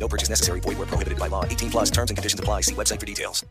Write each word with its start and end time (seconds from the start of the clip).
No 0.00 0.08
purchase 0.08 0.30
necessary. 0.30 0.60
Void 0.60 0.78
where 0.78 0.86
prohibited 0.86 1.18
by 1.18 1.28
law. 1.28 1.44
18 1.44 1.70
plus 1.70 1.90
terms 1.90 2.10
and 2.10 2.16
conditions 2.16 2.40
apply. 2.40 2.62
See 2.62 2.74
website 2.74 2.98
for 2.98 3.06
details. 3.06 3.44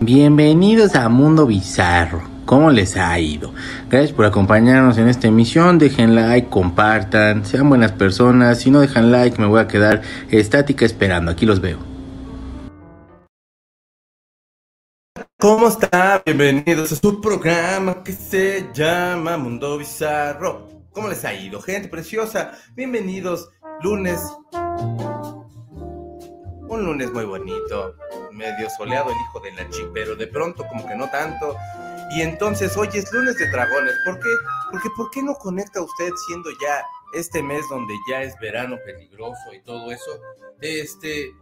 Bienvenidos 0.00 0.96
a 0.96 1.08
Mundo 1.08 1.46
Bizarro. 1.46 2.22
¿Cómo 2.44 2.72
les 2.72 2.96
ha 2.96 3.16
ido? 3.20 3.54
Gracias 3.88 4.10
por 4.12 4.24
acompañarnos 4.24 4.98
en 4.98 5.06
esta 5.06 5.28
emisión. 5.28 5.78
Dejen 5.78 6.16
like, 6.16 6.48
compartan, 6.48 7.46
sean 7.46 7.68
buenas 7.68 7.92
personas. 7.92 8.58
Si 8.58 8.70
no 8.72 8.80
dejan 8.80 9.12
like, 9.12 9.40
me 9.40 9.46
voy 9.46 9.60
a 9.60 9.68
quedar 9.68 10.02
estática 10.28 10.84
esperando. 10.84 11.30
Aquí 11.30 11.46
los 11.46 11.60
veo. 11.60 11.91
¿Cómo 15.42 15.66
está? 15.66 16.22
Bienvenidos 16.24 16.92
a 16.92 16.94
su 16.94 17.20
programa 17.20 18.04
que 18.04 18.12
se 18.12 18.70
llama 18.72 19.36
Mundo 19.36 19.76
Bizarro. 19.76 20.68
¿Cómo 20.92 21.08
les 21.08 21.24
ha 21.24 21.34
ido, 21.34 21.60
gente 21.60 21.88
preciosa? 21.88 22.56
Bienvenidos, 22.76 23.50
lunes. 23.82 24.20
Un 26.68 26.84
lunes 26.84 27.10
muy 27.10 27.24
bonito, 27.24 27.96
medio 28.30 28.70
soleado 28.70 29.10
el 29.10 29.16
hijo 29.16 29.40
de 29.40 29.50
la 29.54 29.68
chi, 29.68 29.82
pero 29.92 30.14
de 30.14 30.28
pronto 30.28 30.64
como 30.68 30.86
que 30.86 30.94
no 30.94 31.10
tanto. 31.10 31.56
Y 32.12 32.22
entonces 32.22 32.76
hoy 32.76 32.90
es 32.94 33.12
lunes 33.12 33.36
de 33.36 33.50
dragones. 33.50 33.94
¿Por 34.04 34.20
qué? 34.20 34.30
Porque 34.70 34.90
¿por 34.96 35.10
qué 35.10 35.24
no 35.24 35.34
conecta 35.34 35.82
usted 35.82 36.10
siendo 36.28 36.50
ya 36.50 36.84
este 37.14 37.42
mes 37.42 37.68
donde 37.68 37.94
ya 38.08 38.22
es 38.22 38.38
verano 38.38 38.78
peligroso 38.86 39.52
y 39.52 39.60
todo 39.62 39.90
eso? 39.90 40.20
Este, 40.60 41.32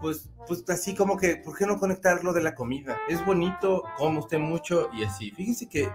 pues, 0.00 0.30
pues 0.46 0.64
así 0.68 0.94
como 0.94 1.16
que, 1.16 1.36
¿por 1.36 1.56
qué 1.56 1.66
no 1.66 1.78
conectarlo 1.78 2.32
de 2.32 2.42
la 2.42 2.54
comida? 2.54 2.98
Es 3.08 3.24
bonito, 3.24 3.84
come 3.96 4.18
usted 4.18 4.38
mucho 4.38 4.88
y 4.92 5.04
así. 5.04 5.30
Fíjense 5.30 5.68
que 5.68 5.88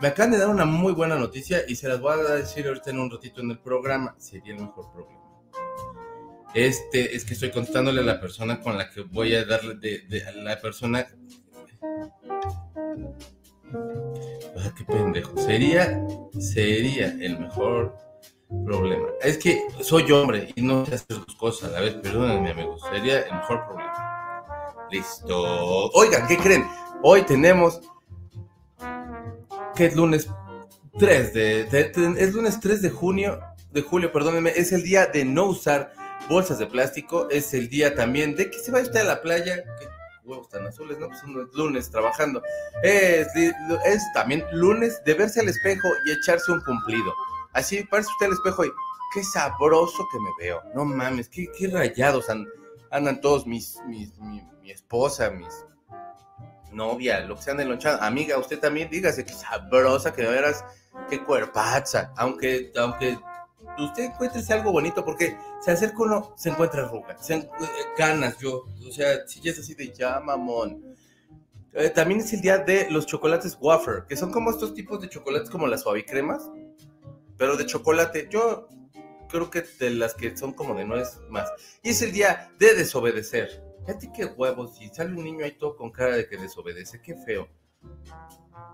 me 0.00 0.08
acaban 0.08 0.32
de 0.32 0.38
dar 0.38 0.48
una 0.48 0.64
muy 0.64 0.92
buena 0.92 1.16
noticia 1.16 1.62
y 1.66 1.74
se 1.76 1.88
las 1.88 2.00
voy 2.00 2.12
a 2.12 2.34
decir 2.34 2.66
ahorita 2.66 2.90
en 2.90 3.00
un 3.00 3.10
ratito 3.10 3.40
en 3.40 3.50
el 3.50 3.58
programa. 3.58 4.14
Sería 4.18 4.54
el 4.54 4.60
mejor 4.60 4.92
programa. 4.92 5.18
Este, 6.54 7.14
es 7.14 7.24
que 7.24 7.34
estoy 7.34 7.50
contándole 7.50 8.00
a 8.00 8.04
la 8.04 8.20
persona 8.20 8.60
con 8.60 8.78
la 8.78 8.90
que 8.90 9.02
voy 9.02 9.34
a 9.34 9.44
darle, 9.44 9.74
de, 9.74 10.00
de 10.08 10.24
a 10.24 10.32
la 10.32 10.58
persona... 10.60 11.06
Ah, 14.56 14.72
qué 14.76 14.84
pendejo. 14.84 15.36
Sería, 15.36 16.00
sería 16.38 17.08
el 17.08 17.38
mejor 17.38 18.07
problema. 18.64 19.08
Es 19.22 19.38
que 19.38 19.62
soy 19.80 20.10
hombre 20.12 20.52
y 20.56 20.62
no 20.62 20.84
sé 20.86 20.94
hacer 20.96 21.16
dos 21.18 21.36
cosas 21.36 21.70
a 21.70 21.72
la 21.74 21.80
vez. 21.80 21.94
Perdónenme, 21.94 22.50
amigos. 22.50 22.80
Sería 22.90 23.20
el 23.20 23.34
mejor 23.34 23.64
problema. 23.66 24.74
Listo. 24.90 25.90
Oigan, 25.92 26.26
¿qué 26.26 26.36
creen? 26.38 26.66
Hoy 27.02 27.22
tenemos 27.22 27.80
que 29.76 29.86
es 29.86 29.94
lunes 29.96 30.28
3 30.98 31.32
de, 31.34 31.64
de- 31.64 32.14
es 32.18 32.34
lunes 32.34 32.58
3 32.58 32.82
de 32.82 32.90
junio, 32.90 33.38
de 33.70 33.82
julio, 33.82 34.10
perdónenme, 34.12 34.50
es 34.56 34.72
el 34.72 34.82
día 34.82 35.06
de 35.06 35.24
no 35.24 35.44
usar 35.44 35.92
bolsas 36.28 36.58
de 36.58 36.66
plástico, 36.66 37.28
es 37.30 37.54
el 37.54 37.68
día 37.68 37.94
también 37.94 38.34
de 38.34 38.50
que 38.50 38.58
se 38.58 38.72
vaya 38.72 38.86
usted 38.86 39.00
a 39.00 39.04
la 39.04 39.22
playa, 39.22 39.62
que 39.78 39.86
huevos 40.24 40.48
tan 40.48 40.66
azules, 40.66 40.98
¿no? 40.98 41.06
Pues 41.08 41.22
lunes 41.54 41.90
trabajando. 41.90 42.42
Es, 42.82 43.28
es 43.36 44.02
también 44.14 44.44
lunes 44.52 45.00
de 45.04 45.14
verse 45.14 45.40
al 45.40 45.48
espejo 45.48 45.88
y 46.06 46.10
echarse 46.12 46.50
un 46.50 46.60
cumplido. 46.62 47.12
Así 47.52 47.82
parece 47.84 48.10
usted 48.10 48.26
al 48.26 48.32
espejo 48.32 48.64
y 48.64 48.70
qué 49.14 49.22
sabroso 49.24 50.06
que 50.12 50.18
me 50.20 50.30
veo. 50.38 50.62
No 50.74 50.84
mames, 50.84 51.28
qué, 51.28 51.46
qué 51.58 51.68
rayados 51.68 52.28
an- 52.30 52.46
andan 52.90 53.20
todos 53.20 53.46
mis, 53.46 53.78
mis- 53.86 54.16
mi, 54.18 54.42
esposa, 54.70 55.30
mis 55.30 55.64
novia, 56.72 57.20
lo 57.20 57.36
que 57.36 57.42
sean 57.42 57.56
de 57.56 57.64
lonchada. 57.64 58.06
Amiga, 58.06 58.38
usted 58.38 58.60
también 58.60 58.90
dígase 58.90 59.24
qué 59.24 59.32
sabrosa 59.32 60.12
que 60.12 60.22
de 60.22 60.28
veras, 60.30 60.64
qué 61.08 61.22
cuerpaza. 61.24 62.12
Aunque, 62.16 62.70
aunque 62.76 63.18
usted 63.78 64.04
encuentre 64.04 64.42
algo 64.52 64.72
bonito, 64.72 65.04
porque 65.04 65.36
se 65.60 65.70
acerca 65.72 65.96
uno, 66.02 66.34
se 66.36 66.50
encuentra 66.50 66.82
arrugas, 66.84 67.24
se 67.26 67.34
en- 67.34 67.40
eh, 67.42 67.48
canas, 67.96 68.36
yo, 68.38 68.64
o 68.86 68.92
sea, 68.92 69.26
si 69.26 69.40
ya 69.40 69.52
es 69.52 69.58
así 69.58 69.74
de 69.74 69.92
ya, 69.92 70.20
mamón. 70.20 70.94
Eh, 71.72 71.90
también 71.90 72.20
es 72.20 72.32
el 72.32 72.40
día 72.40 72.58
de 72.58 72.90
los 72.90 73.06
chocolates 73.06 73.56
wafer, 73.60 74.04
que 74.08 74.16
son 74.16 74.30
como 74.32 74.50
estos 74.50 74.74
tipos 74.74 75.00
de 75.00 75.08
chocolates 75.08 75.50
como 75.50 75.66
las 75.66 75.82
suavicremas, 75.82 76.42
pero 77.38 77.56
de 77.56 77.64
chocolate. 77.64 78.28
Yo 78.30 78.68
creo 79.30 79.50
que 79.50 79.62
de 79.62 79.90
las 79.90 80.14
que 80.14 80.36
son 80.36 80.52
como 80.52 80.74
de 80.74 80.84
nuez 80.84 81.20
más. 81.30 81.50
Y 81.82 81.90
es 81.90 82.02
el 82.02 82.12
día 82.12 82.50
de 82.58 82.74
desobedecer. 82.74 83.64
Fíjate 83.86 84.10
qué 84.14 84.26
huevos, 84.26 84.76
si 84.76 84.88
sale 84.88 85.14
un 85.14 85.24
niño 85.24 85.44
ahí 85.44 85.52
todo 85.52 85.76
con 85.76 85.90
cara 85.90 86.16
de 86.16 86.28
que 86.28 86.36
desobedece, 86.36 87.00
qué 87.00 87.14
feo. 87.14 87.48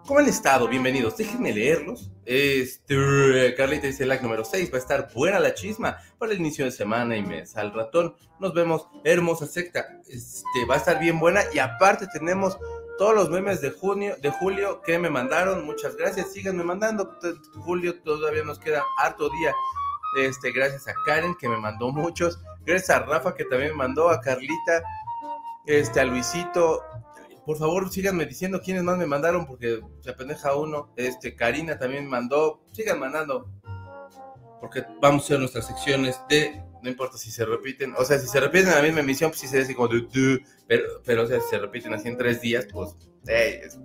¿Cómo 0.07 0.19
han 0.19 0.29
estado? 0.29 0.69
Bienvenidos. 0.69 1.17
Déjenme 1.17 1.53
leerlos. 1.53 2.11
Este, 2.27 3.55
Carlita 3.57 3.87
dice 3.87 4.05
like 4.05 4.23
número 4.23 4.45
6. 4.45 4.71
Va 4.73 4.77
a 4.77 4.81
estar 4.81 5.13
buena 5.15 5.41
la 5.41 5.55
chisma 5.55 5.99
para 6.19 6.33
el 6.33 6.41
inicio 6.41 6.67
de 6.67 6.73
semana 6.73 7.17
y 7.17 7.23
mes. 7.23 7.57
Al 7.57 7.73
ratón. 7.73 8.15
Nos 8.39 8.53
vemos. 8.53 8.89
Hermosa 9.03 9.47
secta. 9.47 10.01
Este, 10.07 10.67
va 10.69 10.75
a 10.75 10.79
estar 10.79 11.01
bien 11.01 11.19
buena. 11.19 11.43
Y 11.55 11.59
aparte 11.59 12.07
tenemos 12.13 12.59
todos 12.99 13.15
los 13.15 13.31
memes 13.31 13.61
de 13.61 13.71
junio, 13.71 14.17
de 14.21 14.31
julio 14.31 14.81
que 14.83 14.99
me 14.99 15.11
mandaron. 15.11 15.65
Muchas 15.65 15.97
gracias. 15.97 16.33
Síganme 16.33 16.65
mandando. 16.65 17.19
Julio 17.65 18.01
todavía 18.03 18.45
nos 18.45 18.59
queda 18.59 18.83
harto 18.99 19.29
día. 19.29 19.53
Este, 20.19 20.53
gracias 20.53 20.87
a 20.87 20.95
Karen 21.05 21.35
que 21.35 21.49
me 21.49 21.57
mandó 21.57 21.91
muchos. 21.91 22.41
Gracias 22.65 22.91
a 22.91 23.01
Rafa 23.01 23.35
que 23.35 23.45
también 23.45 23.73
me 23.73 23.79
mandó. 23.79 24.11
A 24.11 24.21
Carlita. 24.21 24.83
Este, 25.67 26.01
a 26.01 26.05
Luisito. 26.05 26.83
Por 27.45 27.59
favor, 27.59 27.91
síganme 27.91 28.25
diciendo 28.27 28.61
quiénes 28.63 28.85
más 28.85 28.97
me 28.97 29.07
mandaron 29.07 29.47
porque 29.47 29.81
se 30.01 30.11
apendeja 30.11 30.55
uno. 30.55 30.93
Este, 30.97 31.35
Karina 31.35 31.79
también 31.79 32.05
me 32.05 32.11
mandó. 32.11 32.63
Sigan 32.73 33.01
mandando. 33.01 33.51
Porque 34.61 34.85
vamos 35.01 35.23
a 35.23 35.25
hacer 35.25 35.39
nuestras 35.41 35.67
secciones 35.67 36.21
de. 36.29 36.63
No 36.85 36.91
importa 36.91 37.17
si 37.17 37.31
se 37.31 37.47
repiten. 37.47 37.95
O 37.97 38.05
sea, 38.05 38.19
si 38.19 38.27
se 38.29 38.39
repiten 38.39 38.69
en 38.69 38.75
la 38.75 38.83
misma 38.83 39.01
emisión, 39.01 39.31
pues 39.31 39.41
sí 39.41 39.49
se 39.49 39.59
dice 39.61 39.75
como. 39.75 39.89
du, 39.89 40.03
du, 40.03 40.39
pero, 40.69 40.85
pero, 41.05 41.23
o 41.23 41.27
sea, 41.27 41.41
si 41.41 41.49
se 41.49 41.59
repiten 41.59 41.95
así 41.95 42.09
en 42.09 42.19
tres 42.19 42.43
días, 42.43 42.67
pues. 42.71 42.95
ey, 43.27 43.61
es- 43.65 43.79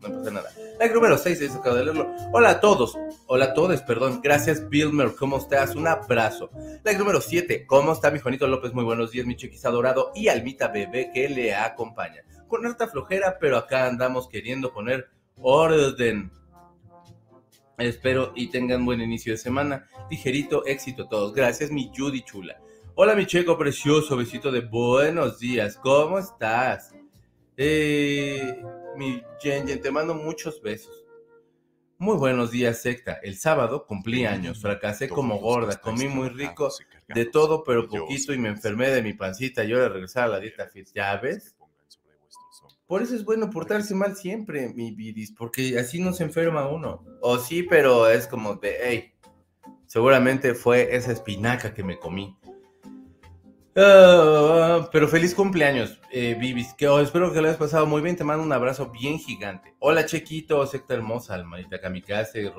no 0.00 0.12
pasa 0.12 0.32
nada. 0.32 0.50
Like 0.80 0.92
número 0.92 1.16
6, 1.16 1.54
acabo 1.54 1.76
de 1.76 1.84
leerlo. 1.84 2.12
Hola 2.32 2.50
a 2.50 2.60
todos. 2.60 2.98
Hola 3.28 3.44
a 3.44 3.54
todos, 3.54 3.80
perdón. 3.82 4.20
Gracias, 4.20 4.68
Bilmer. 4.68 5.14
¿Cómo 5.14 5.38
estás? 5.38 5.76
Un 5.76 5.86
abrazo. 5.86 6.50
Like 6.82 6.98
número 6.98 7.20
7. 7.20 7.64
¿Cómo 7.68 7.92
está 7.92 8.10
mi 8.10 8.18
Juanito 8.18 8.48
López? 8.48 8.72
Muy 8.74 8.82
buenos 8.82 9.12
días, 9.12 9.24
mi 9.24 9.36
chiquis 9.36 9.64
adorado. 9.64 10.10
Y 10.16 10.26
Almita 10.26 10.66
Bebé 10.66 11.12
que 11.14 11.28
le 11.28 11.54
acompaña. 11.54 12.22
Con 12.48 12.66
harta 12.66 12.88
flojera, 12.88 13.38
pero 13.38 13.56
acá 13.56 13.86
andamos 13.86 14.28
queriendo 14.28 14.72
poner 14.72 15.08
orden. 15.36 16.32
Espero 17.78 18.32
y 18.36 18.48
tengan 18.48 18.84
buen 18.84 19.00
inicio 19.00 19.32
de 19.32 19.38
semana. 19.38 19.88
Ligerito 20.10 20.64
éxito 20.66 21.04
a 21.04 21.08
todos. 21.08 21.32
Gracias, 21.32 21.70
mi 21.70 21.90
Judy 21.96 22.22
chula. 22.22 22.60
Hola, 22.94 23.14
mi 23.14 23.26
checo 23.26 23.56
precioso. 23.56 24.16
Besito 24.16 24.50
de 24.52 24.60
buenos 24.60 25.38
días. 25.38 25.76
¿Cómo 25.76 26.18
estás? 26.18 26.94
Eh, 27.56 28.60
mi 28.96 29.22
Jen, 29.40 29.66
Jen, 29.66 29.80
te 29.80 29.90
mando 29.90 30.14
muchos 30.14 30.60
besos. 30.60 31.02
Muy 32.02 32.16
buenos 32.16 32.50
días, 32.50 32.82
secta. 32.82 33.20
El 33.22 33.36
sábado 33.36 33.86
cumplí 33.86 34.24
años, 34.24 34.60
fracasé 34.60 35.08
como 35.08 35.38
gorda, 35.38 35.80
comí 35.80 36.08
muy 36.08 36.30
rico 36.30 36.68
de 37.06 37.26
todo, 37.26 37.62
pero 37.62 37.88
poquito 37.88 38.34
y 38.34 38.38
me 38.38 38.48
enfermé 38.48 38.90
de 38.90 39.02
mi 39.02 39.12
pancita 39.12 39.62
y 39.62 39.72
ahora 39.72 39.88
regresar 39.88 40.24
a 40.24 40.28
la 40.28 40.40
dieta 40.40 40.66
fit. 40.66 40.88
¿Ya 40.92 41.16
ves? 41.18 41.54
Por 42.92 43.00
eso 43.00 43.14
es 43.14 43.24
bueno 43.24 43.48
portarse 43.48 43.94
mal 43.94 44.16
siempre, 44.16 44.68
mi 44.74 44.90
vidis, 44.90 45.32
porque 45.32 45.78
así 45.78 45.98
no 45.98 46.12
se 46.12 46.24
enferma 46.24 46.68
uno. 46.68 47.02
O 47.22 47.38
sí, 47.38 47.62
pero 47.62 48.06
es 48.06 48.26
como 48.26 48.56
de, 48.56 48.76
hey, 48.82 49.14
seguramente 49.86 50.54
fue 50.54 50.94
esa 50.94 51.10
espinaca 51.10 51.72
que 51.72 51.82
me 51.82 51.98
comí. 51.98 52.36
Ah, 53.74 54.90
pero 54.92 55.08
feliz 55.08 55.34
cumpleaños, 55.34 55.98
eh, 56.10 56.36
Bibis. 56.38 56.74
Que 56.74 56.86
oh, 56.86 57.00
espero 57.00 57.32
que 57.32 57.40
lo 57.40 57.46
hayas 57.46 57.56
pasado 57.56 57.86
muy 57.86 58.02
bien. 58.02 58.14
Te 58.14 58.24
mando 58.24 58.44
un 58.44 58.52
abrazo 58.52 58.90
bien 58.90 59.18
gigante. 59.18 59.74
Hola, 59.78 60.04
Chequito, 60.04 60.66
secta 60.66 60.92
hermosa, 60.92 61.32
almanita 61.32 61.80
kamikaze, 61.80 62.52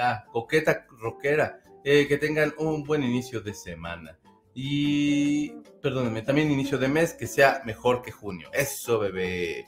ah, 0.00 0.24
coqueta 0.30 0.86
rockera. 1.00 1.58
Eh, 1.82 2.06
que 2.06 2.16
tengan 2.16 2.54
un 2.58 2.84
buen 2.84 3.02
inicio 3.02 3.40
de 3.40 3.54
semana. 3.54 4.20
Y, 4.54 5.50
perdónenme, 5.82 6.22
también 6.22 6.50
inicio 6.50 6.78
de 6.78 6.88
mes 6.88 7.12
que 7.12 7.26
sea 7.26 7.62
mejor 7.64 8.02
que 8.02 8.12
junio. 8.12 8.48
Eso, 8.52 9.00
bebé. 9.00 9.66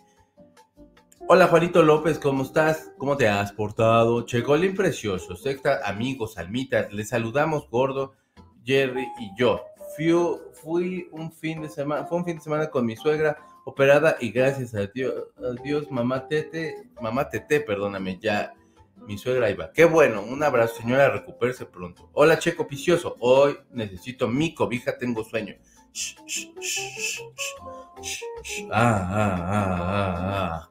Hola 1.28 1.48
Juanito 1.48 1.82
López, 1.82 2.20
¿cómo 2.20 2.44
estás? 2.44 2.92
¿Cómo 2.98 3.16
te 3.16 3.26
has 3.26 3.50
portado? 3.50 4.24
Chegolín 4.24 4.76
Precioso, 4.76 5.34
sexta, 5.34 5.80
amigos, 5.84 6.38
almitas, 6.38 6.92
les 6.92 7.08
saludamos 7.08 7.68
Gordo, 7.68 8.14
Jerry 8.64 9.08
y 9.18 9.32
yo. 9.36 9.60
Fui, 9.96 10.12
fui 10.52 11.08
un 11.10 11.32
fin 11.32 11.62
de 11.62 11.68
semana, 11.68 12.06
fue 12.06 12.18
un 12.18 12.24
fin 12.24 12.36
de 12.36 12.42
semana 12.42 12.70
con 12.70 12.86
mi 12.86 12.94
suegra 12.94 13.38
operada 13.64 14.16
y 14.20 14.30
gracias 14.30 14.72
a 14.76 14.86
Dios, 14.86 15.14
a 15.38 15.60
Dios 15.60 15.90
mamá 15.90 16.28
Tete, 16.28 16.90
mamá 17.00 17.28
Tete, 17.28 17.60
perdóname, 17.60 18.20
ya 18.20 18.54
mi 19.06 19.18
suegra 19.18 19.50
iba. 19.50 19.70
Qué 19.72 19.84
bueno, 19.84 20.22
un 20.22 20.42
abrazo, 20.42 20.76
señora, 20.76 21.10
recupérese 21.10 21.66
pronto. 21.66 22.10
Hola, 22.12 22.38
Checo 22.38 22.66
Picioso, 22.66 23.16
hoy 23.20 23.58
necesito 23.70 24.28
mi 24.28 24.54
cobija, 24.54 24.98
tengo 24.98 25.24
sueño. 25.24 25.56
Ah, 28.70 29.08
ah, 29.10 29.36
ah, 29.40 29.76
ah, 29.88 30.70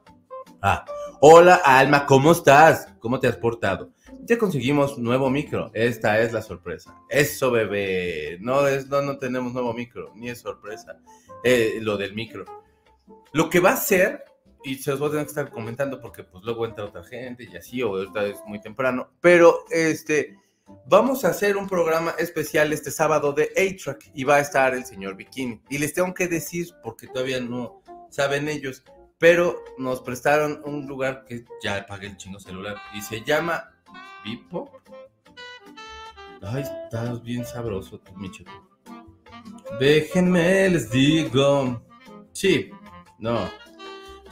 Ah. 0.62 0.84
Hola, 1.20 1.60
Alma, 1.64 2.06
¿cómo 2.06 2.32
estás? 2.32 2.92
¿Cómo 3.00 3.18
te 3.18 3.26
has 3.26 3.36
portado? 3.36 3.90
Ya 4.22 4.36
conseguimos 4.38 4.98
nuevo 4.98 5.30
micro. 5.30 5.70
Esta 5.72 6.20
es 6.20 6.32
la 6.32 6.42
sorpresa. 6.42 6.94
Eso, 7.08 7.50
bebé. 7.50 8.38
No 8.40 8.66
es, 8.66 8.88
no, 8.88 9.00
no 9.00 9.18
tenemos 9.18 9.52
nuevo 9.52 9.72
micro, 9.72 10.12
ni 10.14 10.28
es 10.28 10.40
sorpresa. 10.40 10.98
Eh, 11.44 11.78
lo 11.80 11.96
del 11.96 12.14
micro. 12.14 12.44
Lo 13.32 13.48
que 13.48 13.60
va 13.60 13.70
a 13.70 13.76
ser 13.76 14.24
y 14.66 14.74
se 14.74 14.90
los 14.90 14.98
voy 14.98 15.08
a 15.08 15.10
tener 15.12 15.26
que 15.26 15.30
estar 15.30 15.50
comentando 15.50 16.00
porque 16.00 16.24
pues 16.24 16.42
luego 16.42 16.66
entra 16.66 16.86
otra 16.86 17.04
gente 17.04 17.44
y 17.44 17.56
así, 17.56 17.82
o 17.82 17.94
ahorita 17.94 18.26
es 18.26 18.38
muy 18.46 18.60
temprano, 18.60 19.12
pero 19.20 19.64
este, 19.70 20.36
vamos 20.86 21.24
a 21.24 21.28
hacer 21.28 21.56
un 21.56 21.68
programa 21.68 22.16
especial 22.18 22.72
este 22.72 22.90
sábado 22.90 23.32
de 23.32 23.44
A-Track 23.56 24.10
y 24.12 24.24
va 24.24 24.36
a 24.36 24.40
estar 24.40 24.74
el 24.74 24.84
señor 24.84 25.14
Bikini. 25.14 25.62
Y 25.70 25.78
les 25.78 25.94
tengo 25.94 26.12
que 26.12 26.26
decir, 26.26 26.66
porque 26.82 27.06
todavía 27.06 27.40
no 27.40 27.80
saben 28.10 28.48
ellos, 28.48 28.82
pero 29.18 29.62
nos 29.78 30.00
prestaron 30.00 30.60
un 30.64 30.88
lugar 30.88 31.24
que 31.26 31.44
ya 31.62 31.86
pagué 31.86 32.08
el 32.08 32.16
chino 32.16 32.40
celular 32.40 32.76
y 32.92 33.00
se 33.02 33.22
llama 33.22 33.70
Bipo. 34.24 34.82
Ay, 36.42 36.64
estás 36.64 37.22
bien 37.22 37.44
sabroso, 37.44 38.00
mi 38.16 38.32
chico. 38.32 38.50
Déjenme, 39.78 40.70
les 40.70 40.90
digo. 40.90 41.82
Sí, 42.32 42.70
no, 43.20 43.48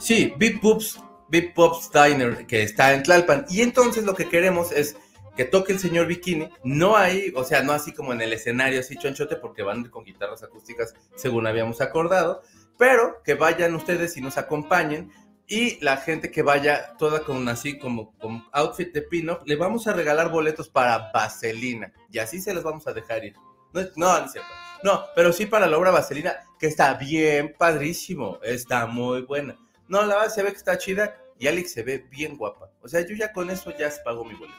Sí, 0.05 0.35
Big 0.37 0.61
Poops, 0.61 1.01
Big 1.29 1.55
Pops 1.55 1.89
Diner, 1.91 2.45
que 2.45 2.61
está 2.61 2.93
en 2.93 3.01
Tlalpan. 3.01 3.47
Y 3.49 3.63
entonces 3.63 4.03
lo 4.03 4.13
que 4.13 4.29
queremos 4.29 4.71
es 4.71 4.95
que 5.35 5.45
toque 5.45 5.73
el 5.73 5.79
señor 5.79 6.05
Bikini, 6.05 6.47
no 6.63 6.95
ahí, 6.95 7.33
o 7.35 7.43
sea, 7.43 7.63
no 7.63 7.73
así 7.73 7.91
como 7.91 8.13
en 8.13 8.21
el 8.21 8.31
escenario, 8.31 8.81
así 8.81 8.97
chonchote, 8.97 9.35
porque 9.37 9.63
van 9.63 9.85
con 9.85 10.03
guitarras 10.03 10.43
acústicas, 10.43 10.93
según 11.15 11.47
habíamos 11.47 11.81
acordado, 11.81 12.43
pero 12.77 13.23
que 13.23 13.33
vayan 13.33 13.73
ustedes 13.73 14.15
y 14.15 14.21
nos 14.21 14.37
acompañen. 14.37 15.11
Y 15.47 15.83
la 15.83 15.97
gente 15.97 16.29
que 16.29 16.43
vaya 16.43 16.95
toda 16.99 17.21
con 17.21 17.49
así 17.49 17.79
como 17.79 18.15
con 18.19 18.45
outfit 18.51 18.93
de 18.93 19.01
pin-up, 19.01 19.39
le 19.47 19.55
vamos 19.55 19.87
a 19.87 19.93
regalar 19.93 20.29
boletos 20.29 20.69
para 20.69 21.09
Vaselina. 21.15 21.91
Y 22.11 22.19
así 22.19 22.39
se 22.39 22.53
los 22.53 22.63
vamos 22.63 22.85
a 22.85 22.93
dejar 22.93 23.25
ir. 23.25 23.33
No, 23.73 23.81
no, 23.95 24.21
no 24.21 24.27
cierto. 24.27 24.49
No, 24.83 25.03
pero 25.15 25.33
sí 25.33 25.47
para 25.47 25.65
la 25.65 25.79
obra 25.79 25.89
Vaselina, 25.89 26.35
que 26.59 26.67
está 26.67 26.93
bien 26.93 27.55
padrísimo, 27.57 28.37
está 28.43 28.85
muy 28.85 29.23
buena. 29.23 29.57
No, 29.87 30.03
la 30.03 30.15
verdad 30.15 30.33
se 30.33 30.43
ve 30.43 30.51
que 30.51 30.57
está 30.57 30.77
chida 30.77 31.15
y 31.37 31.47
Alex 31.47 31.73
se 31.73 31.83
ve 31.83 32.05
bien 32.09 32.37
guapa. 32.37 32.71
O 32.81 32.87
sea, 32.87 33.01
yo 33.01 33.15
ya 33.15 33.31
con 33.31 33.49
eso 33.49 33.71
ya 33.77 33.91
pago 34.03 34.23
mi 34.23 34.35
boleto. 34.35 34.57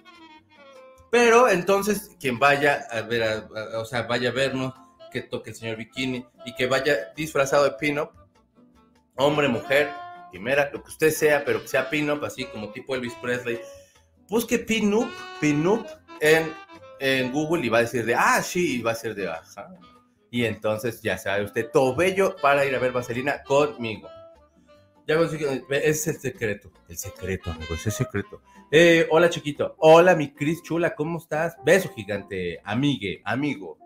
Pero 1.10 1.48
entonces, 1.48 2.10
quien 2.20 2.38
vaya 2.38 2.86
a 2.90 3.00
ver, 3.02 3.44
o 3.74 3.84
sea, 3.84 4.02
vaya 4.02 4.30
a 4.30 4.32
vernos, 4.32 4.74
que 5.10 5.22
toque 5.22 5.50
el 5.50 5.56
señor 5.56 5.76
Bikini 5.76 6.26
y 6.44 6.54
que 6.54 6.66
vaya 6.66 7.12
disfrazado 7.16 7.64
de 7.64 7.70
pin-up, 7.72 8.10
hombre, 9.16 9.48
mujer, 9.48 9.90
primera, 10.30 10.70
lo 10.72 10.82
que 10.82 10.90
usted 10.90 11.10
sea, 11.10 11.44
pero 11.44 11.62
que 11.62 11.68
sea 11.68 11.88
pin-up, 11.88 12.24
así 12.24 12.44
como 12.44 12.70
tipo 12.70 12.94
Elvis 12.94 13.14
Presley, 13.14 13.60
busque 14.28 14.58
pin-up, 14.58 15.10
pin-up 15.40 15.86
en, 16.20 16.52
en 17.00 17.32
Google 17.32 17.64
y 17.64 17.68
va 17.68 17.78
a 17.78 17.82
decir 17.82 18.04
de, 18.04 18.14
ah, 18.14 18.42
sí, 18.42 18.80
y 18.80 18.82
va 18.82 18.92
a 18.92 18.96
ser 18.96 19.14
de, 19.14 19.28
ajá. 19.28 19.68
Y 20.30 20.44
entonces 20.44 21.00
ya 21.00 21.16
sabe 21.16 21.44
usted, 21.44 21.70
todo 21.72 21.94
bello 21.94 22.36
para 22.42 22.64
ir 22.66 22.74
a 22.74 22.78
ver 22.78 22.92
Vaselina 22.92 23.42
conmigo. 23.44 24.10
Ya 25.06 25.14
es 25.20 26.06
el 26.08 26.16
secreto. 26.16 26.72
El 26.88 26.96
secreto, 26.96 27.50
amigo, 27.52 27.74
es 27.74 27.86
el 27.86 27.92
secreto. 27.92 28.42
Eh, 28.72 29.06
hola, 29.10 29.30
chiquito. 29.30 29.76
Hola, 29.78 30.16
mi 30.16 30.34
Cris 30.34 30.62
chula, 30.62 30.96
¿cómo 30.96 31.18
estás? 31.18 31.56
Beso 31.64 31.88
gigante, 31.94 32.60
amigue, 32.64 33.22
amigo. 33.24 33.78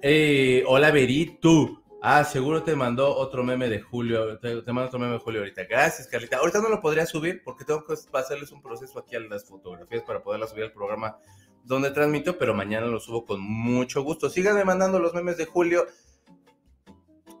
Eh, 0.00 0.62
hola, 0.66 0.92
Berito. 0.92 1.82
Ah, 2.00 2.22
seguro 2.22 2.62
te 2.62 2.76
mandó 2.76 3.12
otro 3.16 3.42
meme 3.42 3.68
de 3.68 3.80
Julio. 3.80 4.38
Te, 4.38 4.62
te 4.62 4.72
mando 4.72 4.86
otro 4.86 5.00
meme 5.00 5.14
de 5.14 5.18
Julio 5.18 5.40
ahorita. 5.40 5.64
Gracias, 5.64 6.06
Carlita. 6.06 6.36
Ahorita 6.36 6.60
no 6.60 6.68
lo 6.68 6.80
podría 6.80 7.04
subir 7.06 7.42
porque 7.42 7.64
tengo 7.64 7.84
que 7.84 7.94
hacerles 8.12 8.52
un 8.52 8.62
proceso 8.62 9.00
aquí 9.00 9.16
a 9.16 9.20
las 9.20 9.44
fotografías 9.44 10.04
para 10.04 10.22
poderlas 10.22 10.50
subir 10.50 10.62
al 10.64 10.72
programa 10.72 11.18
donde 11.64 11.90
transmito, 11.90 12.38
pero 12.38 12.54
mañana 12.54 12.86
lo 12.86 13.00
subo 13.00 13.26
con 13.26 13.40
mucho 13.40 14.02
gusto. 14.04 14.30
Síganme 14.30 14.64
mandando 14.64 15.00
los 15.00 15.12
memes 15.14 15.36
de 15.36 15.46
Julio. 15.46 15.88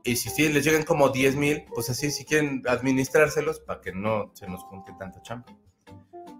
Y 0.04 0.16
si, 0.16 0.30
si 0.30 0.48
les 0.48 0.64
llegan 0.64 0.84
como 0.84 1.08
10 1.08 1.36
mil, 1.36 1.64
pues 1.74 1.90
así, 1.90 2.10
si 2.10 2.24
quieren 2.24 2.62
administrárselos 2.66 3.60
para 3.60 3.80
que 3.80 3.92
no 3.92 4.30
se 4.34 4.46
nos 4.48 4.62
junte 4.64 4.92
tanta 4.98 5.20
chamba. 5.22 5.46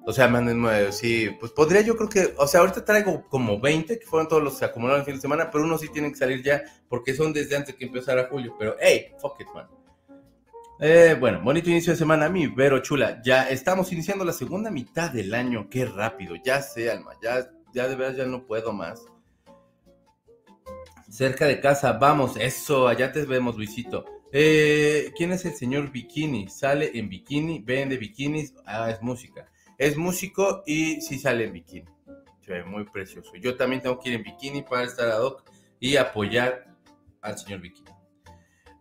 O 0.09 0.13
sea, 0.13 0.27
manden 0.27 0.65
sí, 0.91 1.29
pues 1.39 1.53
podría 1.53 1.83
yo 1.83 1.95
creo 1.95 2.09
que, 2.09 2.35
o 2.39 2.47
sea, 2.47 2.61
ahorita 2.61 2.83
traigo 2.83 3.29
como 3.29 3.61
20, 3.61 3.99
que 3.99 4.07
fueron 4.07 4.27
todos 4.27 4.43
los 4.43 4.55
que 4.55 4.61
se 4.61 4.65
acumularon 4.65 5.01
el 5.01 5.05
fin 5.05 5.17
de 5.17 5.21
semana, 5.21 5.51
pero 5.51 5.65
unos 5.65 5.83
sí 5.83 5.89
tienen 5.91 6.13
que 6.13 6.17
salir 6.17 6.43
ya, 6.43 6.63
porque 6.89 7.15
son 7.15 7.35
desde 7.35 7.57
antes 7.57 7.75
que 7.75 7.85
empezara 7.85 8.27
julio. 8.31 8.57
Pero, 8.59 8.75
hey, 8.81 9.13
fuck 9.21 9.39
it, 9.41 9.49
man. 9.55 9.67
Eh, 10.81 11.15
bueno, 11.21 11.43
bonito 11.43 11.69
inicio 11.69 11.93
de 11.93 11.99
semana, 11.99 12.31
mi 12.31 12.47
Vero 12.47 12.79
Chula. 12.79 13.21
Ya 13.23 13.51
estamos 13.51 13.93
iniciando 13.93 14.25
la 14.25 14.33
segunda 14.33 14.71
mitad 14.71 15.11
del 15.11 15.35
año. 15.35 15.69
Qué 15.69 15.85
rápido, 15.85 16.37
ya 16.43 16.63
sé, 16.63 16.91
Alma, 16.91 17.13
ya, 17.21 17.51
ya 17.75 17.87
de 17.87 17.97
verdad 17.97 18.17
ya 18.17 18.25
no 18.25 18.47
puedo 18.47 18.73
más. 18.73 19.05
Cerca 21.09 21.47
de 21.47 21.61
casa, 21.61 21.95
vamos, 21.95 22.37
eso, 22.37 22.87
allá 22.87 23.11
te 23.13 23.25
vemos, 23.25 23.57
Luisito. 23.57 24.05
Eh, 24.31 25.13
¿Quién 25.17 25.33
es 25.33 25.45
el 25.47 25.55
señor 25.55 25.91
Bikini? 25.91 26.49
Sale 26.49 26.91
en 26.95 27.09
bikini, 27.09 27.61
vende 27.61 27.97
bikinis, 27.97 28.55
ah, 28.67 28.91
es 28.91 29.01
música. 29.01 29.51
Es 29.79 29.97
músico 29.97 30.63
y 30.67 31.01
sí 31.01 31.19
sale 31.19 31.45
en 31.45 31.53
bikini. 31.55 31.89
Se 32.45 32.53
ve 32.53 32.65
muy 32.65 32.85
precioso. 32.85 33.35
Yo 33.37 33.57
también 33.57 33.81
tengo 33.81 33.99
que 33.99 34.11
ir 34.11 34.17
en 34.17 34.23
bikini 34.23 34.63
para 34.63 34.85
estar 34.85 35.09
ad 35.09 35.23
hoc 35.23 35.45
y 35.81 35.97
apoyar 35.97 36.69
al 37.23 37.39
señor 37.39 37.61
Bikini. 37.61 37.91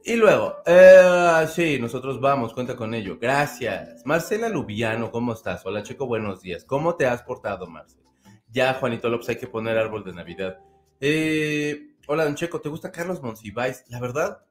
Y 0.04 0.16
luego, 0.16 0.58
eh, 0.66 1.46
sí, 1.54 1.78
nosotros 1.80 2.22
vamos, 2.22 2.54
cuenta 2.54 2.76
con 2.76 2.94
ello. 2.94 3.18
Gracias. 3.20 4.06
Marcela 4.06 4.48
Lubiano, 4.48 5.12
¿cómo 5.12 5.34
estás? 5.34 5.66
Hola, 5.66 5.84
Checo, 5.84 6.08
buenos 6.08 6.42
días. 6.42 6.64
¿Cómo 6.64 6.96
te 6.96 7.06
has 7.06 7.24
portado, 7.24 7.68
Marcela? 7.68 8.10
Ya, 8.50 8.74
Juanito 8.76 9.10
López, 9.10 9.30
hay 9.30 9.38
que 9.38 9.48
poner 9.48 9.78
árbol 9.78 10.06
de 10.06 10.14
Navidad. 10.14 10.60
Eh, 11.02 11.97
Hola, 12.10 12.24
Don 12.24 12.36
Checo, 12.36 12.62
¿te 12.62 12.70
gusta 12.70 12.90
Carlos 12.90 13.22
Monsiváis? 13.22 13.84
La 13.90 14.00
verdad, 14.00 14.42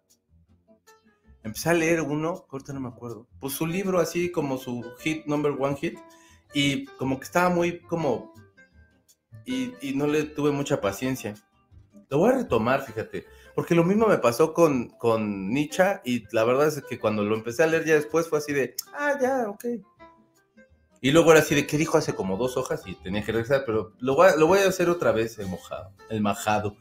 empecé 1.42 1.70
a 1.70 1.72
leer 1.72 2.02
uno, 2.02 2.44
ahorita 2.50 2.75
no 2.75 2.80
me 2.80 2.88
acuerdo. 2.88 3.26
Pues 3.40 3.54
su 3.54 3.66
libro 3.66 3.98
así 3.98 4.30
como 4.30 4.58
su 4.58 4.84
hit, 4.98 5.25
number 5.25 5.54
one 5.58 5.75
hit, 5.76 5.98
y 6.52 6.84
como 6.84 7.18
que 7.18 7.25
estaba 7.25 7.48
muy 7.48 7.80
como... 7.80 8.34
Y, 9.46 9.72
no 9.94 10.06
le 10.06 10.25
tuve 10.25 10.50
mucha 10.50 10.82
paciencia. 10.82 11.32
Lo 12.10 12.18
voy 12.18 12.28
a 12.28 12.36
retomar, 12.36 12.82
fíjate, 12.82 13.25
porque 13.54 13.75
lo 13.75 13.84
mismo 13.84 14.06
me 14.06 14.18
pasó 14.18 14.52
con, 14.52 14.90
con 14.90 15.48
Nietzsche 15.48 16.02
y 16.04 16.26
la 16.32 16.44
verdad 16.44 16.68
es 16.68 16.82
que 16.82 16.98
cuando 16.98 17.25
lo 17.25 17.34
empecé 17.34 17.62
a 17.62 17.68
leer 17.68 17.86
ya 17.86 17.94
después 17.94 18.28
fue 18.28 18.40
así 18.40 18.52
de, 18.52 18.75
ah, 18.92 19.14
ya, 19.18 19.48
ok. 19.48 19.64
Y 21.00 21.10
luego 21.10 21.30
era 21.30 21.40
así 21.40 21.54
de, 21.54 21.66
¿qué 21.66 21.78
dijo? 21.78 21.96
Hace 21.96 22.14
como 22.14 22.36
dos 22.36 22.58
hojas 22.58 22.82
y 22.84 22.96
tenía 22.96 23.25
que 23.25 23.32
regresar, 23.32 23.62
pero 23.64 23.94
lo 23.98 24.14
voy 24.14 24.28
a, 24.28 24.36
lo 24.36 24.46
voy 24.46 24.58
a 24.58 24.68
hacer 24.68 24.90
otra 24.90 25.12
vez, 25.12 25.38
el 25.38 25.46
mojado, 25.46 25.94
el 26.10 26.20
majado. 26.20 26.76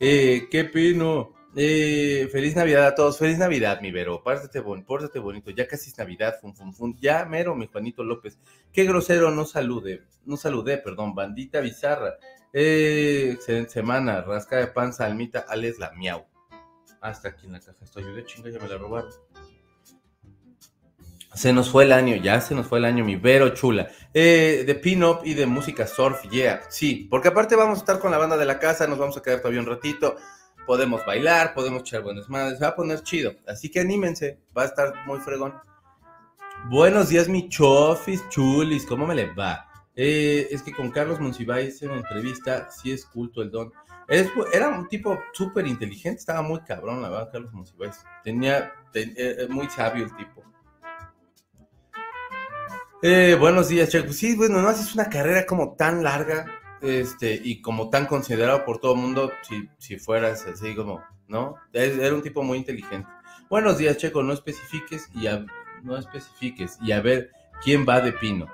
Eh, 0.00 0.48
qué 0.50 0.64
pino. 0.64 1.34
Eh, 1.56 2.28
feliz 2.30 2.54
Navidad 2.54 2.86
a 2.86 2.94
todos. 2.94 3.18
Feliz 3.18 3.38
Navidad, 3.38 3.80
mi 3.80 3.90
Vero. 3.90 4.22
Pórtate, 4.22 4.60
bon, 4.60 4.84
pórtate 4.84 5.18
bonito. 5.18 5.50
Ya 5.50 5.66
casi 5.66 5.90
es 5.90 5.98
Navidad. 5.98 6.36
Fun, 6.40 6.54
fun, 6.54 6.72
fun. 6.72 6.96
Ya 7.00 7.24
mero, 7.24 7.54
mi 7.54 7.66
Juanito 7.66 8.04
López. 8.04 8.38
Qué 8.72 8.84
grosero, 8.84 9.30
no 9.30 9.44
salude. 9.44 10.04
No 10.24 10.36
saludé, 10.36 10.78
perdón. 10.78 11.14
Bandita 11.14 11.60
bizarra. 11.60 12.14
Eh, 12.52 13.30
excelente 13.34 13.70
semana. 13.70 14.20
Rasca 14.20 14.56
de 14.56 14.68
panza, 14.68 15.06
almita, 15.06 15.44
Alex 15.48 15.78
la 15.78 15.92
miau. 15.92 16.26
Hasta 17.00 17.28
aquí 17.28 17.46
en 17.46 17.52
la 17.52 17.60
caja 17.60 17.84
estoy. 17.84 18.04
Yo 18.04 18.14
de 18.14 18.24
chinga, 18.24 18.50
ya 18.50 18.58
me 18.58 18.68
la 18.68 18.78
robaron. 18.78 19.10
Se 21.38 21.52
nos 21.52 21.70
fue 21.70 21.84
el 21.84 21.92
año, 21.92 22.16
ya 22.16 22.40
se 22.40 22.52
nos 22.52 22.66
fue 22.66 22.80
el 22.80 22.84
año, 22.84 23.04
mi 23.04 23.14
Vero 23.14 23.50
chula. 23.50 23.86
Eh, 24.12 24.64
de 24.66 24.74
pin-up 24.74 25.20
y 25.22 25.34
de 25.34 25.46
música 25.46 25.86
surf, 25.86 26.28
yeah. 26.32 26.62
Sí, 26.68 27.06
porque 27.08 27.28
aparte 27.28 27.54
vamos 27.54 27.78
a 27.78 27.82
estar 27.82 28.00
con 28.00 28.10
la 28.10 28.18
banda 28.18 28.36
de 28.36 28.44
la 28.44 28.58
casa, 28.58 28.88
nos 28.88 28.98
vamos 28.98 29.16
a 29.16 29.22
quedar 29.22 29.38
todavía 29.38 29.60
un 29.60 29.66
ratito. 29.66 30.16
Podemos 30.66 31.06
bailar, 31.06 31.54
podemos 31.54 31.82
echar 31.82 32.02
buenas 32.02 32.28
madres, 32.28 32.60
va 32.60 32.66
a 32.66 32.74
poner 32.74 33.04
chido. 33.04 33.36
Así 33.46 33.70
que 33.70 33.78
anímense, 33.78 34.40
va 34.56 34.62
a 34.62 34.64
estar 34.64 35.06
muy 35.06 35.20
fregón. 35.20 35.54
Buenos 36.70 37.08
días, 37.08 37.28
mi 37.28 37.48
chofis, 37.48 38.28
chulis, 38.30 38.84
¿cómo 38.84 39.06
me 39.06 39.14
le 39.14 39.32
va? 39.32 39.68
Eh, 39.94 40.48
es 40.50 40.64
que 40.64 40.72
con 40.72 40.90
Carlos 40.90 41.20
Monsiváis 41.20 41.80
en 41.82 41.92
entrevista, 41.92 42.68
sí 42.68 42.90
es 42.90 43.06
culto 43.06 43.42
el 43.42 43.52
don. 43.52 43.72
era 44.08 44.70
un 44.70 44.88
tipo 44.88 45.16
súper 45.32 45.68
inteligente, 45.68 46.18
estaba 46.18 46.42
muy 46.42 46.62
cabrón, 46.62 47.00
la 47.00 47.10
verdad, 47.10 47.30
Carlos 47.30 47.52
Monsiváis. 47.52 48.04
Tenía, 48.24 48.72
eh, 48.92 49.46
muy 49.48 49.70
sabio 49.70 50.04
el 50.04 50.16
tipo. 50.16 50.42
Eh, 53.00 53.36
buenos 53.38 53.68
días, 53.68 53.90
Checo. 53.90 54.12
Sí, 54.12 54.34
bueno, 54.34 54.60
no 54.60 54.68
haces 54.68 54.92
una 54.92 55.08
carrera 55.08 55.46
como 55.46 55.76
tan 55.76 56.02
larga 56.02 56.46
este, 56.80 57.40
y 57.44 57.62
como 57.62 57.90
tan 57.90 58.06
considerado 58.06 58.64
por 58.64 58.80
todo 58.80 58.94
el 58.94 59.00
mundo 59.00 59.30
si, 59.48 59.68
si 59.78 60.00
fueras 60.00 60.44
así 60.46 60.74
como, 60.74 61.00
¿no? 61.28 61.54
Era 61.72 62.12
un 62.12 62.22
tipo 62.22 62.42
muy 62.42 62.58
inteligente. 62.58 63.08
Buenos 63.48 63.78
días, 63.78 63.98
Checo, 63.98 64.24
no 64.24 64.32
especifiques 64.32 65.08
y 65.14 65.28
a, 65.28 65.46
no 65.84 65.96
especifiques 65.96 66.76
y 66.82 66.90
a 66.90 67.00
ver 67.00 67.30
quién 67.62 67.86
va 67.88 68.00
de 68.00 68.12
pino. 68.12 68.48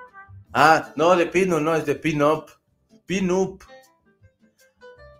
Ah, 0.52 0.92
no, 0.94 1.16
de 1.16 1.24
pino, 1.24 1.58
no, 1.58 1.74
es 1.74 1.86
de 1.86 1.94
pin 1.94 2.22
up. 2.22 2.44
Pin 3.06 3.30
up. 3.30 3.64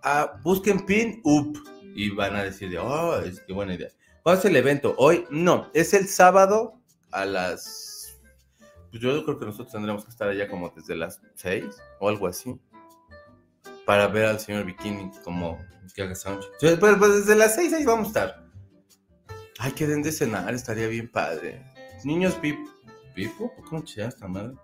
Ah, 0.02 0.38
busquen 0.42 0.84
pin 0.84 1.22
up 1.24 1.58
y 1.94 2.10
van 2.10 2.36
a 2.36 2.44
decir, 2.44 2.76
oh, 2.76 3.18
es 3.20 3.40
que 3.40 3.54
buena 3.54 3.72
idea. 3.72 3.88
¿Cuándo 4.22 4.40
es 4.40 4.44
el 4.44 4.56
evento? 4.56 4.94
Hoy, 4.98 5.24
no, 5.30 5.70
es 5.72 5.94
el 5.94 6.08
sábado 6.08 6.78
a 7.10 7.24
las 7.24 7.93
pues 8.94 9.02
yo 9.02 9.24
creo 9.24 9.40
que 9.40 9.46
nosotros 9.46 9.72
tendremos 9.72 10.04
que 10.04 10.10
estar 10.10 10.28
allá 10.28 10.46
como 10.46 10.68
desde 10.70 10.94
las 10.94 11.20
6 11.34 11.64
o 11.98 12.08
algo 12.08 12.28
así. 12.28 12.56
Para 13.84 14.06
ver 14.06 14.26
al 14.26 14.38
señor 14.38 14.64
Bikini 14.64 15.10
como 15.24 15.58
que 15.92 16.02
haga 16.02 16.14
soundcheck. 16.14 16.52
Pues, 16.78 16.96
pues, 16.96 17.14
desde 17.16 17.34
las 17.34 17.56
6 17.56 17.72
ahí 17.72 17.84
vamos 17.84 18.04
a 18.04 18.08
estar. 18.08 18.44
Ay, 19.58 19.72
que 19.72 19.88
den 19.88 20.00
de 20.00 20.12
cenar, 20.12 20.54
estaría 20.54 20.86
bien 20.86 21.10
padre. 21.10 21.60
Niños 22.04 22.34
pip, 22.34 22.56
¿Pipo? 23.16 23.52
¿Cómo 23.68 23.84
se 23.84 23.96
llama 23.96 24.10
esta 24.10 24.28
madre? 24.28 24.54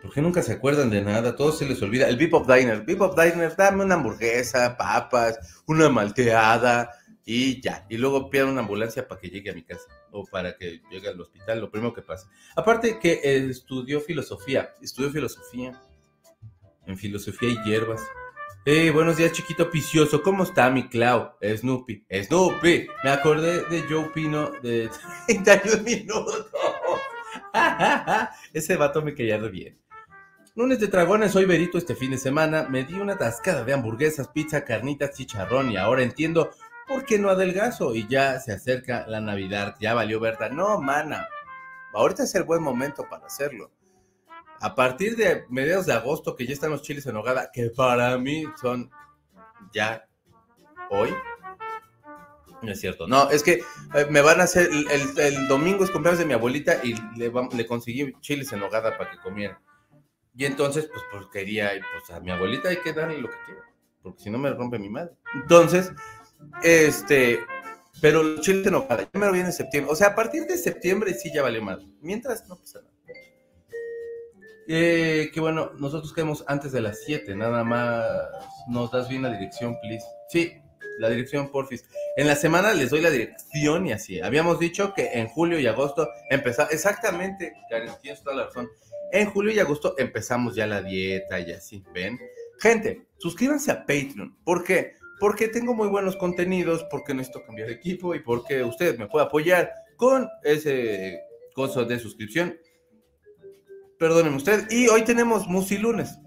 ¿Por 0.00 0.10
qué 0.10 0.22
nunca 0.22 0.42
se 0.42 0.54
acuerdan 0.54 0.88
de 0.88 1.02
nada? 1.02 1.36
Todo 1.36 1.52
se 1.52 1.66
les 1.66 1.82
olvida. 1.82 2.08
El 2.08 2.16
Beep 2.16 2.32
of 2.32 2.46
Diner. 2.46 2.86
Beep 2.86 3.02
of 3.02 3.20
Diner, 3.22 3.54
dame 3.54 3.84
una 3.84 3.96
hamburguesa, 3.96 4.78
papas, 4.78 5.62
una 5.66 5.90
malteada 5.90 6.90
y 7.24 7.60
ya. 7.60 7.86
Y 7.88 7.96
luego 7.96 8.30
pido 8.30 8.48
una 8.48 8.60
ambulancia 8.60 9.08
para 9.08 9.20
que 9.20 9.28
llegue 9.28 9.50
a 9.50 9.54
mi 9.54 9.62
casa 9.62 9.86
o 10.10 10.24
para 10.24 10.56
que 10.56 10.82
llegue 10.90 11.08
al 11.08 11.20
hospital, 11.20 11.60
lo 11.60 11.70
primero 11.70 11.94
que 11.94 12.02
pasa. 12.02 12.28
Aparte 12.56 12.98
que 12.98 13.20
estudió 13.22 14.00
filosofía, 14.00 14.74
estudió 14.82 15.10
filosofía 15.10 15.80
en 16.86 16.98
filosofía 16.98 17.50
y 17.50 17.68
hierbas. 17.68 18.02
Hey, 18.66 18.90
buenos 18.90 19.18
días, 19.18 19.32
chiquito 19.32 19.70
picioso. 19.70 20.22
¿Cómo 20.22 20.44
está 20.44 20.70
mi 20.70 20.88
Clau? 20.88 21.32
Snoopy. 21.42 22.06
Snoopy. 22.10 22.88
Me 23.02 23.10
acordé 23.10 23.64
de 23.64 23.82
Joe 23.82 24.10
Pino 24.14 24.50
de 24.62 24.88
31 25.26 25.82
minutos. 25.82 26.46
Ese 28.52 28.76
vato 28.76 29.02
me 29.02 29.14
caía 29.14 29.36
bien. 29.38 29.78
Lunes 30.56 30.78
de 30.78 30.86
dragones, 30.86 31.32
soy 31.32 31.46
Berito 31.46 31.78
este 31.78 31.96
fin 31.96 32.12
de 32.12 32.18
semana. 32.18 32.68
Me 32.70 32.84
di 32.84 32.94
una 32.94 33.18
tascada 33.18 33.64
de 33.64 33.72
hamburguesas, 33.72 34.28
pizza, 34.28 34.64
carnitas, 34.64 35.12
chicharrón 35.12 35.70
y 35.72 35.76
ahora 35.76 36.02
entiendo 36.02 36.52
¿por 36.88 37.04
qué 37.04 37.18
no 37.18 37.28
adelgazo? 37.28 37.94
Y 37.94 38.06
ya 38.08 38.40
se 38.40 38.52
acerca 38.52 39.06
la 39.06 39.20
Navidad, 39.20 39.76
ya 39.80 39.94
valió 39.94 40.20
Berta. 40.20 40.48
No, 40.48 40.80
mana, 40.80 41.28
ahorita 41.92 42.24
es 42.24 42.34
el 42.34 42.44
buen 42.44 42.62
momento 42.62 43.06
para 43.08 43.26
hacerlo. 43.26 43.70
A 44.60 44.74
partir 44.74 45.16
de 45.16 45.44
mediados 45.48 45.86
de 45.86 45.92
agosto, 45.92 46.36
que 46.36 46.46
ya 46.46 46.52
están 46.52 46.70
los 46.70 46.82
chiles 46.82 47.06
en 47.06 47.16
hogada, 47.16 47.50
que 47.52 47.70
para 47.70 48.16
mí 48.18 48.44
son 48.60 48.90
ya 49.72 50.06
hoy. 50.90 51.14
No 52.62 52.72
es 52.72 52.80
cierto. 52.80 53.06
No, 53.06 53.28
es 53.30 53.42
que 53.42 53.62
eh, 53.94 54.06
me 54.08 54.22
van 54.22 54.40
a 54.40 54.44
hacer. 54.44 54.70
El, 55.18 55.48
domingo 55.48 55.84
es 55.84 55.90
cumpleaños 55.90 56.18
de 56.18 56.24
mi 56.24 56.32
abuelita 56.32 56.82
y 56.82 56.94
le, 57.16 57.30
le 57.54 57.66
conseguí 57.66 58.14
chiles 58.20 58.52
en 58.52 58.62
hogada 58.62 58.96
para 58.96 59.10
que 59.10 59.18
comiera. 59.18 59.60
Y 60.36 60.46
entonces, 60.46 60.88
pues, 60.92 61.02
pues 61.12 61.26
quería, 61.32 61.70
pues 61.92 62.10
a 62.16 62.20
mi 62.20 62.30
abuelita 62.30 62.68
hay 62.68 62.78
que 62.78 62.92
darle 62.92 63.18
lo 63.18 63.30
que 63.30 63.36
quiera, 63.46 63.60
porque 64.02 64.22
si 64.22 64.30
no 64.30 64.38
me 64.38 64.50
rompe 64.50 64.78
mi 64.78 64.88
madre. 64.88 65.12
Entonces, 65.34 65.92
este, 66.62 67.40
pero 68.00 68.20
el 68.20 68.40
chile 68.40 68.70
no 68.70 68.86
ya 68.88 69.08
me 69.12 69.26
lo 69.26 69.32
viene 69.32 69.48
en 69.48 69.52
septiembre. 69.52 69.92
O 69.92 69.96
sea, 69.96 70.08
a 70.08 70.14
partir 70.14 70.46
de 70.46 70.58
septiembre 70.58 71.14
sí 71.14 71.30
ya 71.34 71.42
vale 71.42 71.60
más. 71.60 71.78
Mientras 72.00 72.46
no 72.48 72.56
pasa 72.56 72.80
nada. 72.80 72.94
Eh, 74.66 75.30
que 75.32 75.40
bueno, 75.40 75.72
nosotros 75.78 76.12
quedamos 76.12 76.44
antes 76.46 76.72
de 76.72 76.80
las 76.80 77.04
7, 77.04 77.34
nada 77.34 77.64
más 77.64 78.06
nos 78.68 78.90
das 78.90 79.08
bien 79.08 79.22
la 79.22 79.30
dirección, 79.30 79.78
please. 79.80 80.06
Sí, 80.28 80.52
la 80.98 81.10
dirección, 81.10 81.50
porfis. 81.50 81.84
En 82.16 82.26
la 82.26 82.36
semana 82.36 82.72
les 82.72 82.90
doy 82.90 83.00
la 83.00 83.10
dirección 83.10 83.86
y 83.86 83.92
así. 83.92 84.20
Habíamos 84.20 84.58
dicho 84.58 84.94
que 84.94 85.10
en 85.14 85.28
julio 85.28 85.58
y 85.58 85.66
agosto 85.66 86.08
empezamos, 86.30 86.72
exactamente, 86.72 87.54
Karen, 87.68 87.90
tienes 88.00 88.22
toda 88.22 88.36
la 88.36 88.44
razón. 88.46 88.68
En 89.12 89.30
julio 89.30 89.52
y 89.52 89.58
agosto 89.58 89.94
empezamos 89.98 90.54
ya 90.54 90.66
la 90.66 90.82
dieta 90.82 91.38
y 91.40 91.52
así, 91.52 91.84
¿ven? 91.92 92.18
Gente, 92.58 93.06
suscríbanse 93.18 93.70
a 93.70 93.80
Patreon. 93.80 94.36
¿Por 94.44 94.64
qué? 94.64 94.94
Porque 95.24 95.48
tengo 95.48 95.72
muy 95.72 95.88
buenos 95.88 96.16
contenidos, 96.16 96.84
porque 96.90 97.14
necesito 97.14 97.46
cambiar 97.46 97.68
de 97.68 97.74
equipo 97.76 98.14
y 98.14 98.20
porque 98.20 98.62
usted 98.62 98.98
me 98.98 99.06
puede 99.06 99.24
apoyar 99.24 99.72
con 99.96 100.28
ese 100.42 101.18
costo 101.54 101.82
de 101.86 101.98
suscripción. 101.98 102.58
Perdónenme 103.98 104.36
usted. 104.36 104.70
Y 104.70 104.86
hoy 104.88 105.00
tenemos 105.02 105.46
Musi 105.46 105.78
Lunes. 105.78 106.18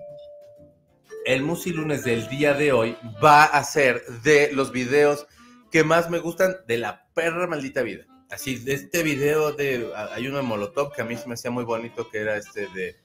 El 1.28 1.44
Musi 1.44 1.74
Lunes 1.74 2.06
del 2.06 2.28
día 2.28 2.56
de 2.56 2.72
hoy 2.72 2.98
va 3.24 3.44
a 3.44 3.64
ser 3.64 4.04
de 4.24 4.52
los 4.54 4.72
videos 4.72 5.28
que 5.72 5.84
más 5.84 6.10
me 6.10 6.18
gustan 6.18 6.56
de 6.68 6.80
la 6.80 7.08
perra 7.14 7.46
maldita 7.46 7.84
vida. 7.84 8.08
Así, 8.32 8.56
de 8.56 8.74
este 8.74 9.04
video 9.04 9.52
de. 9.52 9.92
Hay 9.96 10.28
uno 10.28 10.38
de 10.38 10.44
Molotov 10.44 10.92
que 10.92 11.04
a 11.04 11.06
mí 11.06 11.16
se 11.16 11.28
me 11.28 11.36
hacía 11.36 11.52
muy 11.52 11.66
bonito, 11.66 12.10
que 12.10 12.18
era 12.18 12.36
este 12.36 12.62
de. 12.70 12.96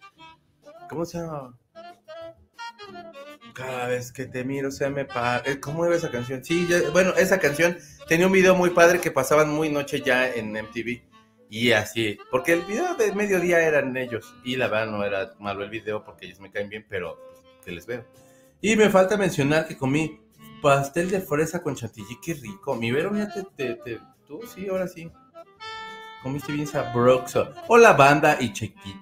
¿Cómo 0.88 1.04
se 1.04 1.18
llama? 1.18 1.54
Cada 3.54 3.86
vez 3.86 4.12
que 4.12 4.26
te 4.26 4.44
miro 4.44 4.70
se 4.70 4.88
me 4.88 5.04
para. 5.04 5.42
Eh, 5.50 5.60
¿Cómo 5.60 5.84
era 5.84 5.94
esa 5.94 6.10
canción? 6.10 6.44
Sí, 6.44 6.66
bueno, 6.92 7.12
esa 7.16 7.38
canción 7.38 7.76
tenía 8.08 8.26
un 8.26 8.32
video 8.32 8.54
muy 8.54 8.70
padre 8.70 9.00
que 9.00 9.10
pasaban 9.10 9.50
muy 9.50 9.68
noche 9.68 10.00
ya 10.00 10.28
en 10.32 10.52
MTV. 10.52 11.02
Y 11.50 11.72
así, 11.72 12.18
porque 12.30 12.54
el 12.54 12.62
video 12.62 12.94
de 12.94 13.12
mediodía 13.14 13.60
eran 13.60 13.94
ellos. 13.96 14.34
Y 14.42 14.56
la 14.56 14.68
verdad 14.68 14.90
no 14.90 15.04
era 15.04 15.32
malo 15.38 15.62
el 15.62 15.70
video 15.70 16.02
porque 16.02 16.24
ellos 16.24 16.40
me 16.40 16.50
caen 16.50 16.70
bien, 16.70 16.86
pero 16.88 17.18
pues, 17.26 17.64
que 17.64 17.72
les 17.72 17.86
veo. 17.86 18.06
Y 18.62 18.74
me 18.76 18.88
falta 18.88 19.18
mencionar 19.18 19.66
que 19.66 19.76
comí 19.76 20.18
pastel 20.62 21.10
de 21.10 21.20
fresa 21.20 21.62
con 21.62 21.74
chantilly, 21.74 22.18
qué 22.24 22.34
rico. 22.34 22.74
Mi 22.74 22.90
Vero, 22.90 23.14
ya 23.14 23.28
te, 23.28 23.74
te, 23.74 24.00
tú 24.26 24.40
sí, 24.46 24.66
ahora 24.68 24.88
sí. 24.88 25.10
Comiste 26.22 26.52
bien 26.52 26.66
sabroso. 26.66 27.52
Hola 27.66 27.92
banda 27.94 28.38
y, 28.40 28.52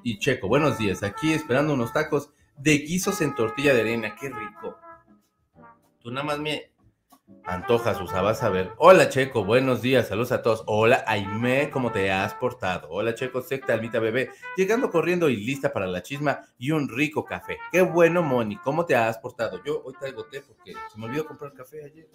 y 0.02 0.18
Checo, 0.18 0.48
buenos 0.48 0.78
días. 0.78 1.02
Aquí 1.02 1.32
esperando 1.32 1.74
unos 1.74 1.92
tacos 1.92 2.30
de 2.60 2.78
guisos 2.78 3.22
en 3.22 3.34
tortilla 3.34 3.72
de 3.72 3.80
arena, 3.80 4.14
qué 4.14 4.28
rico. 4.28 4.78
Tú 6.00 6.10
nada 6.10 6.26
más 6.26 6.38
me 6.38 6.72
antojas, 7.44 7.98
usabas 8.00 8.42
a 8.42 8.50
ver. 8.50 8.72
Hola 8.76 9.08
Checo, 9.08 9.44
buenos 9.44 9.80
días, 9.80 10.08
saludos 10.08 10.32
a 10.32 10.42
todos. 10.42 10.62
Hola 10.66 11.02
Aime, 11.06 11.70
¿cómo 11.70 11.90
te 11.90 12.10
has 12.10 12.34
portado? 12.34 12.88
Hola 12.90 13.14
Checo, 13.14 13.40
secta 13.40 13.72
Almita 13.72 13.98
Bebé, 13.98 14.30
llegando 14.58 14.90
corriendo 14.90 15.30
y 15.30 15.36
lista 15.36 15.72
para 15.72 15.86
la 15.86 16.02
chisma 16.02 16.40
y 16.58 16.72
un 16.72 16.88
rico 16.88 17.24
café. 17.24 17.58
Qué 17.72 17.80
bueno, 17.80 18.22
Moni, 18.22 18.56
¿cómo 18.56 18.84
te 18.84 18.94
has 18.94 19.16
portado? 19.18 19.62
Yo 19.64 19.82
hoy 19.82 19.94
traigo 19.98 20.24
té 20.26 20.42
porque 20.42 20.74
se 20.92 20.98
me 20.98 21.06
olvidó 21.06 21.24
comprar 21.24 21.54
café 21.54 21.84
ayer. 21.84 22.08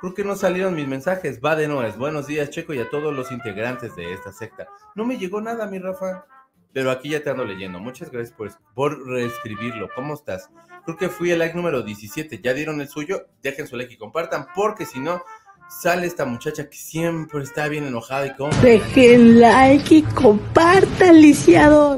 Creo 0.00 0.14
que 0.14 0.24
no 0.24 0.36
salieron 0.36 0.74
mis 0.74 0.86
mensajes. 0.86 1.40
Va 1.42 1.56
de 1.56 1.68
nuez. 1.68 1.96
Buenos 1.96 2.26
días, 2.26 2.50
Checo, 2.50 2.74
y 2.74 2.78
a 2.78 2.90
todos 2.90 3.14
los 3.14 3.32
integrantes 3.32 3.96
de 3.96 4.12
esta 4.12 4.30
secta. 4.30 4.68
No 4.94 5.06
me 5.06 5.16
llegó 5.16 5.40
nada, 5.40 5.66
mi 5.66 5.78
Rafa 5.78 6.26
pero 6.72 6.90
aquí 6.90 7.10
ya 7.10 7.22
te 7.22 7.30
ando 7.30 7.44
leyendo. 7.44 7.78
Muchas 7.78 8.10
gracias 8.10 8.36
por, 8.36 8.50
por 8.74 9.06
reescribirlo. 9.06 9.88
¿Cómo 9.94 10.14
estás? 10.14 10.50
Creo 10.84 10.96
que 10.96 11.08
fui 11.08 11.30
el 11.30 11.38
like 11.38 11.54
número 11.54 11.82
17. 11.82 12.40
¿Ya 12.42 12.54
dieron 12.54 12.80
el 12.80 12.88
suyo? 12.88 13.26
Dejen 13.42 13.66
su 13.66 13.76
like 13.76 13.94
y 13.94 13.96
compartan, 13.96 14.46
porque 14.54 14.86
si 14.86 15.00
no, 15.00 15.22
sale 15.68 16.06
esta 16.06 16.24
muchacha 16.24 16.68
que 16.68 16.76
siempre 16.76 17.42
está 17.42 17.68
bien 17.68 17.86
enojada 17.86 18.26
y 18.26 18.34
como... 18.34 18.52
Dejen 18.62 19.40
like 19.40 19.94
y 19.94 20.02
compartan, 20.02 21.20
lisiado. 21.20 21.96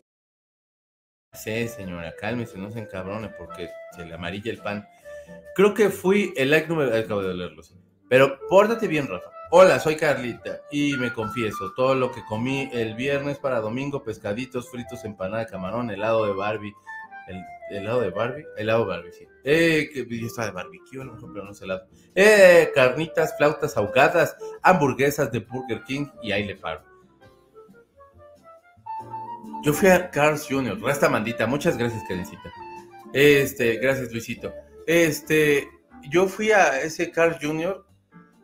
Sí, 1.35 1.69
señora, 1.69 2.15
cálmese, 2.17 2.59
no 2.59 2.71
se 2.71 2.81
encabrone 2.81 3.29
porque 3.29 3.69
se 3.95 4.05
le 4.05 4.15
amarilla 4.15 4.51
el 4.51 4.59
pan. 4.59 4.89
Creo 5.55 5.75
que 5.75 5.91
fui 5.91 6.33
el 6.37 6.51
like 6.51 6.69
número... 6.69 6.97
Acabo 6.97 7.23
de 7.23 7.35
leerlo, 7.35 7.63
sí. 7.63 7.75
Pero 8.09 8.39
pórtate 8.49 8.89
bien, 8.89 9.07
Rafa. 9.07 9.31
Hola, 9.51 9.81
soy 9.81 9.97
Carlita 9.97 10.61
y 10.71 10.93
me 10.99 11.11
confieso, 11.11 11.73
todo 11.73 11.95
lo 11.95 12.13
que 12.13 12.23
comí 12.23 12.69
el 12.71 12.95
viernes 12.95 13.39
para 13.39 13.61
domingo, 13.61 14.03
pescaditos 14.03 14.71
fritos, 14.71 15.07
empanada 15.07 15.47
camarón, 15.47 15.91
helado 15.91 16.27
de 16.27 16.35
Barbie, 16.35 16.75
el 17.29 17.79
helado 17.79 18.03
de 18.03 18.11
Barbie, 18.11 18.45
helado 18.59 18.81
de 18.81 18.89
Barbie, 18.91 19.13
sí. 19.13 19.27
Eh, 19.45 19.89
que 19.91 20.07
está 20.27 20.45
de 20.45 20.51
barbecue, 20.51 21.03
no 21.03 21.51
es 21.51 21.63
helado. 21.63 21.87
Eh, 22.15 22.71
carnitas, 22.75 23.39
flautas 23.39 23.75
ahogadas, 23.79 24.37
hamburguesas 24.63 25.33
de 25.33 25.39
Burger 25.39 25.83
King 25.85 26.09
y 26.23 26.33
ahí 26.33 26.45
le. 26.45 26.59
Yo 29.63 29.73
fui 29.73 29.89
a 29.89 30.11
Carl's 30.11 30.47
Jr., 30.47 30.79
resta 30.79 31.09
mandita, 31.09 31.47
muchas 31.47 31.79
gracias, 31.79 32.03
Karencita. 32.07 32.53
Este, 33.15 33.77
gracias, 33.79 34.13
Luisito. 34.13 34.53
Este, 34.87 35.71
yo 36.11 36.29
fui 36.29 36.51
a 36.51 36.83
ese 36.83 37.11
Carl's 37.11 37.39
Jr., 37.41 37.88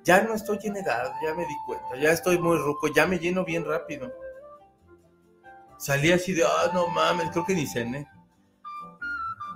ya 0.05 0.23
no 0.23 0.35
estoy 0.35 0.59
en 0.65 0.77
edad, 0.77 1.13
ya 1.25 1.35
me 1.35 1.45
di 1.47 1.55
cuenta, 1.67 1.97
ya 1.97 2.11
estoy 2.13 2.39
muy 2.39 2.59
ruco, 2.59 2.89
ya 2.89 3.07
me 3.07 3.19
lleno 3.19 3.45
bien 3.45 3.65
rápido. 3.65 4.13
Salí 5.79 6.13
así 6.13 6.33
de, 6.33 6.45
ah, 6.45 6.71
no 6.73 6.87
mames, 6.89 7.31
creo 7.31 7.45
que 7.45 7.55
ni 7.55 7.67
cené. 7.67 8.07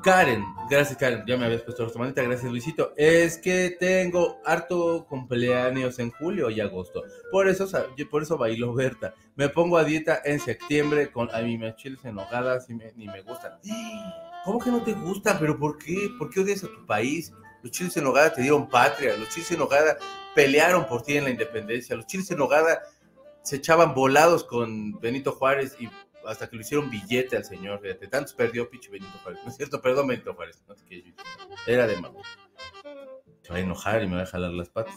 Karen, 0.03 0.45
gracias 0.71 0.97
Karen, 0.97 1.25
ya 1.27 1.37
me 1.37 1.47
habías 1.47 1.63
puesto 1.63 1.85
la 1.85 1.93
manita, 1.99 2.23
gracias 2.23 2.51
Luisito. 2.51 2.93
Es 2.97 3.37
que 3.37 3.77
tengo 3.79 4.39
harto 4.45 5.05
cumpleaños 5.09 5.99
en 5.99 6.13
julio 6.13 6.51
y 6.51 6.61
agosto. 6.61 7.03
Por 7.33 7.49
eso, 7.49 7.67
por 8.09 8.23
eso 8.23 8.39
bailo 8.39 8.73
Berta. 8.75 9.15
Me 9.35 9.49
pongo 9.49 9.77
a 9.77 9.85
dieta 9.85 10.21
en 10.25 10.39
septiembre 10.39 11.11
con 11.11 11.35
a 11.35 11.41
mí 11.41 11.59
me 11.59 11.75
chiles 11.75 12.05
en 12.05 12.17
hogadas 12.19 12.71
y 12.71 12.75
me- 12.75 12.93
ni 12.95 13.07
me 13.07 13.23
gustan. 13.23 13.53
¿Cómo 14.45 14.61
que 14.61 14.71
no 14.71 14.83
te 14.83 14.93
gustan? 14.93 15.37
¿Pero 15.41 15.59
por 15.59 15.79
qué? 15.79 16.09
¿Por 16.17 16.31
qué 16.31 16.41
odias 16.41 16.63
a 16.65 16.69
tu 16.69 16.87
país? 16.87 17.33
Los 17.63 17.73
chiles 17.73 17.97
en 17.97 18.07
hogada 18.07 18.33
te 18.33 18.41
dieron 18.43 18.69
patria, 18.69 19.17
los 19.17 19.29
chiles 19.31 19.51
en 19.51 19.61
hogada 19.61 19.97
pelearon 20.39 20.87
por 20.87 21.03
ti 21.03 21.17
en 21.17 21.25
la 21.25 21.31
independencia, 21.31 21.97
los 21.97 22.07
chiles 22.07 22.31
en 22.31 22.41
hogada 22.41 22.83
se 23.43 23.57
echaban 23.57 23.93
volados 23.93 24.45
con 24.45 24.93
Benito 25.01 25.33
Juárez 25.33 25.75
y 25.81 25.89
hasta 26.25 26.49
que 26.49 26.55
le 26.55 26.63
hicieron 26.63 26.89
billete 26.89 27.37
al 27.37 27.45
señor, 27.45 27.81
fíjate, 27.81 28.07
tantos 28.07 28.35
perdió 28.35 28.71
pinche 28.71 28.89
Benito 28.89 29.19
Juárez, 29.25 29.41
no 29.43 29.51
es 29.51 29.57
cierto, 29.57 29.83
perdón 29.83 30.07
Benito 30.07 30.35
Juárez, 30.35 30.63
no 30.69 30.77
qué, 30.89 31.13
era 31.67 31.89
de 31.89 32.01
mamá. 32.01 32.21
Se 33.43 33.51
va 33.51 33.57
a 33.57 33.61
enojar 33.61 34.05
y 34.05 34.07
me 34.07 34.15
va 34.15 34.23
a 34.23 34.27
jalar 34.27 34.53
las 34.53 34.69
patas. 34.69 34.95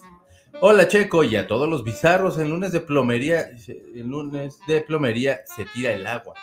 Hola 0.59 0.87
Checo, 0.87 1.23
y 1.23 1.35
a 1.35 1.47
todos 1.47 1.67
los 1.67 1.83
bizarros, 1.83 2.37
en 2.37 2.51
lunes 2.51 2.71
de 2.71 2.81
plomería, 2.81 3.49
en 3.67 4.09
lunes 4.09 4.59
de 4.67 4.81
plomería 4.81 5.41
se 5.47 5.65
tira 5.65 5.91
el 5.91 6.05
agua. 6.05 6.35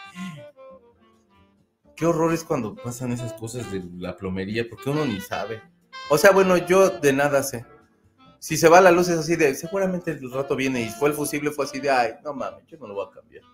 Qué 1.95 2.05
horror 2.05 2.33
es 2.35 2.43
cuando 2.43 2.75
pasan 2.75 3.13
esas 3.13 3.33
cosas 3.35 3.71
de 3.71 3.81
la 3.97 4.17
plomería, 4.17 4.69
porque 4.69 4.91
uno 4.91 5.05
ni 5.05 5.21
sabe. 5.21 5.63
O 6.11 6.19
sea, 6.19 6.33
bueno, 6.33 6.57
yo 6.57 6.91
de 6.91 7.13
nada 7.13 7.45
sé. 7.45 7.65
Si 8.39 8.57
se 8.57 8.69
va 8.69 8.81
la 8.81 8.93
luz 8.93 9.09
es 9.09 9.19
así 9.19 9.37
de, 9.37 9.55
seguramente 9.55 10.13
el 10.13 10.31
rato 10.31 10.55
viene 10.55 10.83
y 10.83 10.89
fue 10.89 11.09
el 11.09 11.15
fusible, 11.15 11.51
fue 11.51 11.65
así 11.65 11.81
de, 11.81 11.91
ay, 11.91 12.13
no 12.25 12.35
mames, 12.35 12.65
yo 12.67 12.79
no 12.79 12.87
lo 12.87 12.95
voy 12.95 13.07
a 13.09 13.11
cambiar. 13.11 13.45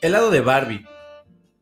Helado 0.00 0.30
de 0.30 0.40
Barbie. 0.40 0.86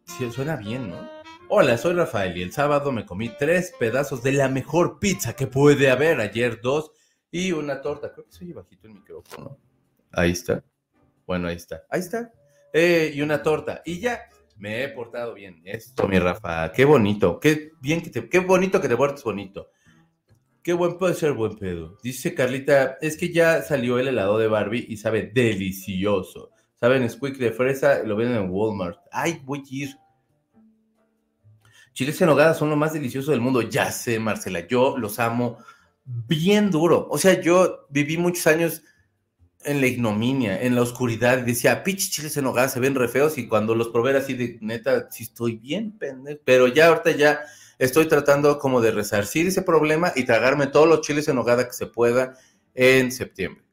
Sí, 0.04 0.30
suena 0.30 0.56
bien, 0.56 0.90
¿no? 0.90 1.08
Hola, 1.48 1.78
soy 1.78 1.94
Rafael 1.94 2.36
y 2.36 2.42
el 2.42 2.52
sábado 2.52 2.92
me 2.92 3.06
comí 3.06 3.30
tres 3.38 3.72
pedazos 3.78 4.22
de 4.22 4.32
la 4.32 4.48
mejor 4.48 4.98
pizza 4.98 5.34
que 5.34 5.46
puede 5.46 5.90
haber. 5.90 6.20
Ayer 6.20 6.60
dos 6.60 6.90
y 7.30 7.52
una 7.52 7.80
torta. 7.80 8.12
Creo 8.12 8.26
que 8.26 8.32
soy 8.32 8.52
bajito 8.52 8.88
el 8.88 8.94
micrófono. 8.94 9.56
Ahí 10.12 10.32
está. 10.32 10.64
Bueno, 11.26 11.48
ahí 11.48 11.56
está. 11.56 11.84
Ahí 11.88 12.00
está. 12.00 12.32
Eh, 12.72 13.12
y 13.14 13.22
una 13.22 13.42
torta. 13.42 13.80
Y 13.84 14.00
ya 14.00 14.28
me 14.56 14.82
he 14.82 14.88
portado 14.88 15.34
bien. 15.34 15.62
Esto, 15.64 16.08
mi 16.08 16.18
Rafa. 16.18 16.72
Qué 16.72 16.84
bonito. 16.84 17.38
Qué 17.38 17.70
bien 17.80 18.02
que 18.02 18.10
te, 18.10 18.28
qué 18.28 18.40
bonito 18.40 18.80
que 18.80 18.88
te 18.88 18.96
portes 18.96 19.22
bonito. 19.22 19.70
Qué 20.66 20.72
buen 20.72 20.98
puede 20.98 21.14
ser 21.14 21.32
buen 21.34 21.54
pedo. 21.54 21.96
Dice 22.02 22.34
Carlita, 22.34 22.98
es 23.00 23.16
que 23.16 23.32
ya 23.32 23.62
salió 23.62 24.00
el 24.00 24.08
helado 24.08 24.36
de 24.36 24.48
Barbie 24.48 24.84
y 24.88 24.96
sabe 24.96 25.30
delicioso. 25.32 26.50
Saben, 26.74 27.08
squeak 27.08 27.36
de 27.36 27.52
fresa, 27.52 28.02
lo 28.02 28.16
venden 28.16 28.42
en 28.42 28.50
Walmart. 28.50 28.98
Ay, 29.12 29.40
voy 29.44 29.60
a 29.60 29.62
ir. 29.70 29.96
Chiles 31.92 32.20
en 32.20 32.26
nogada 32.26 32.52
son 32.52 32.68
lo 32.68 32.74
más 32.74 32.92
delicioso 32.92 33.30
del 33.30 33.40
mundo. 33.40 33.62
Ya 33.62 33.92
sé, 33.92 34.18
Marcela, 34.18 34.66
yo 34.66 34.98
los 34.98 35.20
amo 35.20 35.58
bien 36.04 36.72
duro. 36.72 37.06
O 37.12 37.16
sea, 37.16 37.40
yo 37.40 37.86
viví 37.88 38.16
muchos 38.16 38.48
años 38.48 38.82
en 39.64 39.80
la 39.80 39.86
ignominia, 39.86 40.60
en 40.60 40.74
la 40.74 40.82
oscuridad, 40.82 41.38
decía, 41.38 41.84
pinches 41.84 42.10
chiles 42.10 42.36
en 42.38 42.42
nogada 42.42 42.68
se 42.68 42.80
ven 42.80 42.96
re 42.96 43.06
feos, 43.06 43.38
y 43.38 43.46
cuando 43.46 43.76
los 43.76 43.90
probé 43.90 44.16
así 44.16 44.34
de, 44.34 44.58
neta, 44.60 45.12
sí 45.12 45.22
estoy 45.22 45.58
bien, 45.58 45.96
pendejo. 45.96 46.40
Pero 46.44 46.66
ya 46.66 46.88
ahorita 46.88 47.12
ya 47.12 47.38
estoy 47.78 48.06
tratando 48.06 48.58
como 48.58 48.80
de 48.80 48.90
resarcir 48.90 49.46
ese 49.46 49.62
problema 49.62 50.12
y 50.14 50.24
tragarme 50.24 50.66
todos 50.66 50.88
los 50.88 51.00
chiles 51.02 51.28
en 51.28 51.36
nogada 51.36 51.66
que 51.66 51.72
se 51.72 51.86
pueda 51.86 52.34
en 52.74 53.12
septiembre. 53.12 53.64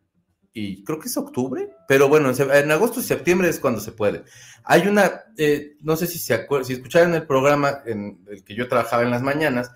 Y 0.55 0.83
creo 0.83 0.99
que 0.99 1.07
es 1.07 1.17
octubre, 1.17 1.69
pero 1.87 2.07
bueno, 2.07 2.31
en, 2.31 2.71
agosto 2.71 2.99
y 2.99 3.03
septiembre 3.03 3.49
es 3.49 3.59
cuando 3.59 3.81
se 3.81 3.91
puede. 3.91 4.23
Hay 4.63 4.87
una, 4.87 5.23
eh, 5.35 5.77
no 5.81 5.95
sé 5.95 6.05
si 6.05 6.19
se 6.19 6.35
acuerdan, 6.35 6.65
si 6.65 6.73
escucharon 6.73 7.15
el 7.15 7.25
programa 7.25 7.81
en 7.85 8.23
el 8.29 8.43
que 8.43 8.53
yo 8.53 8.67
trabajaba 8.67 9.01
en 9.01 9.09
las 9.09 9.23
mañanas, 9.23 9.71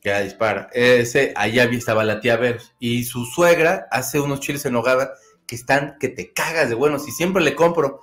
que 0.00 0.08
era 0.08 0.20
dispara, 0.20 0.70
ese, 0.72 1.32
allá 1.36 1.64
estaba 1.64 2.04
la 2.04 2.20
tía 2.20 2.36
Ver, 2.36 2.60
y 2.80 3.04
su 3.04 3.24
suegra 3.26 3.86
hace 3.90 4.18
unos 4.18 4.40
chiles 4.40 4.64
en 4.66 4.72
nogada 4.72 5.12
que 5.46 5.54
están, 5.54 5.96
que 6.00 6.08
te 6.08 6.32
cagas 6.32 6.68
de 6.68 6.74
buenos, 6.74 7.06
y 7.06 7.12
siempre 7.12 7.42
le 7.42 7.54
compro, 7.54 8.00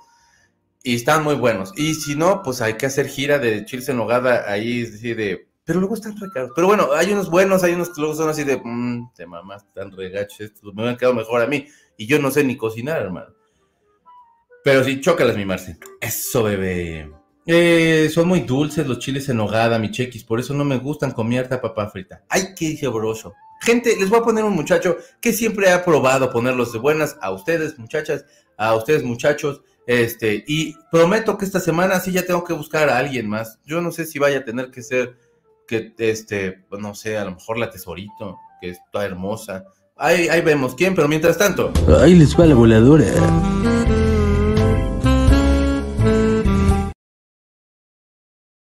y 0.82 0.94
están 0.94 1.22
muy 1.22 1.34
buenos. 1.34 1.72
Y 1.76 1.94
si 1.94 2.16
no, 2.16 2.42
pues 2.42 2.62
hay 2.62 2.74
que 2.74 2.86
hacer 2.86 3.08
gira 3.08 3.38
de 3.38 3.64
chiles 3.66 3.88
en 3.90 3.98
nogada 3.98 4.50
ahí, 4.50 4.82
es 4.82 4.92
decir, 4.92 5.16
de, 5.16 5.48
pero 5.66 5.80
luego 5.80 5.96
están 5.96 6.16
re 6.16 6.30
caros. 6.32 6.52
Pero 6.54 6.68
bueno, 6.68 6.90
hay 6.94 7.12
unos 7.12 7.28
buenos, 7.28 7.64
hay 7.64 7.74
unos 7.74 7.88
que 7.90 8.00
luego 8.00 8.14
son 8.14 8.30
así 8.30 8.44
de, 8.44 8.58
mmm, 8.62 9.12
te 9.14 9.26
mamás, 9.26 9.64
están 9.64 9.90
regachos, 9.90 10.40
estos 10.40 10.72
me 10.72 10.88
han 10.88 10.96
quedado 10.96 11.14
mejor 11.14 11.42
a 11.42 11.46
mí, 11.46 11.66
y 11.98 12.06
yo 12.06 12.20
no 12.20 12.30
sé 12.30 12.44
ni 12.44 12.56
cocinar, 12.56 13.02
hermano. 13.02 13.34
Pero 14.62 14.84
sí, 14.84 15.00
chócalas, 15.00 15.36
mi 15.36 15.44
Marce. 15.44 15.76
Eso, 16.00 16.44
bebé. 16.44 17.10
Eh, 17.46 18.08
son 18.12 18.28
muy 18.28 18.40
dulces 18.40 18.86
los 18.86 19.00
chiles 19.00 19.28
en 19.28 19.36
nogada, 19.38 19.78
mi 19.78 19.90
chequis, 19.90 20.24
por 20.24 20.38
eso 20.38 20.54
no 20.54 20.64
me 20.64 20.78
gustan 20.78 21.10
con 21.10 21.28
mi 21.28 21.36
harta 21.36 21.60
papa 21.60 21.88
frita. 21.90 22.24
Ay, 22.28 22.54
qué 22.56 22.76
sabroso. 22.76 23.34
Gente, 23.60 23.96
les 23.98 24.08
voy 24.08 24.20
a 24.20 24.22
poner 24.22 24.44
un 24.44 24.54
muchacho 24.54 24.96
que 25.20 25.32
siempre 25.32 25.70
ha 25.70 25.84
probado 25.84 26.30
ponerlos 26.30 26.72
de 26.72 26.78
buenas 26.78 27.16
a 27.20 27.32
ustedes, 27.32 27.78
muchachas, 27.78 28.24
a 28.56 28.74
ustedes, 28.76 29.02
muchachos. 29.02 29.62
Este, 29.86 30.44
y 30.46 30.74
prometo 30.90 31.38
que 31.38 31.44
esta 31.44 31.60
semana 31.60 32.00
sí 32.00 32.12
ya 32.12 32.26
tengo 32.26 32.44
que 32.44 32.52
buscar 32.52 32.88
a 32.88 32.98
alguien 32.98 33.28
más. 33.28 33.60
Yo 33.64 33.80
no 33.80 33.92
sé 33.92 34.04
si 34.04 34.18
vaya 34.18 34.38
a 34.38 34.44
tener 34.44 34.70
que 34.70 34.82
ser 34.82 35.16
que, 35.66 35.94
este, 35.98 36.52
pues, 36.68 36.80
no 36.80 36.94
sé, 36.94 37.16
a 37.18 37.24
lo 37.24 37.32
mejor 37.32 37.58
la 37.58 37.70
tesorito, 37.70 38.38
que 38.60 38.70
está 38.70 39.04
hermosa. 39.04 39.64
Ahí, 39.96 40.28
ahí 40.28 40.40
vemos 40.42 40.74
quién, 40.74 40.94
pero 40.94 41.08
mientras 41.08 41.38
tanto. 41.38 41.72
Ahí 42.00 42.14
les 42.14 42.38
va 42.38 42.46
la 42.46 42.54
voladora. 42.54 43.12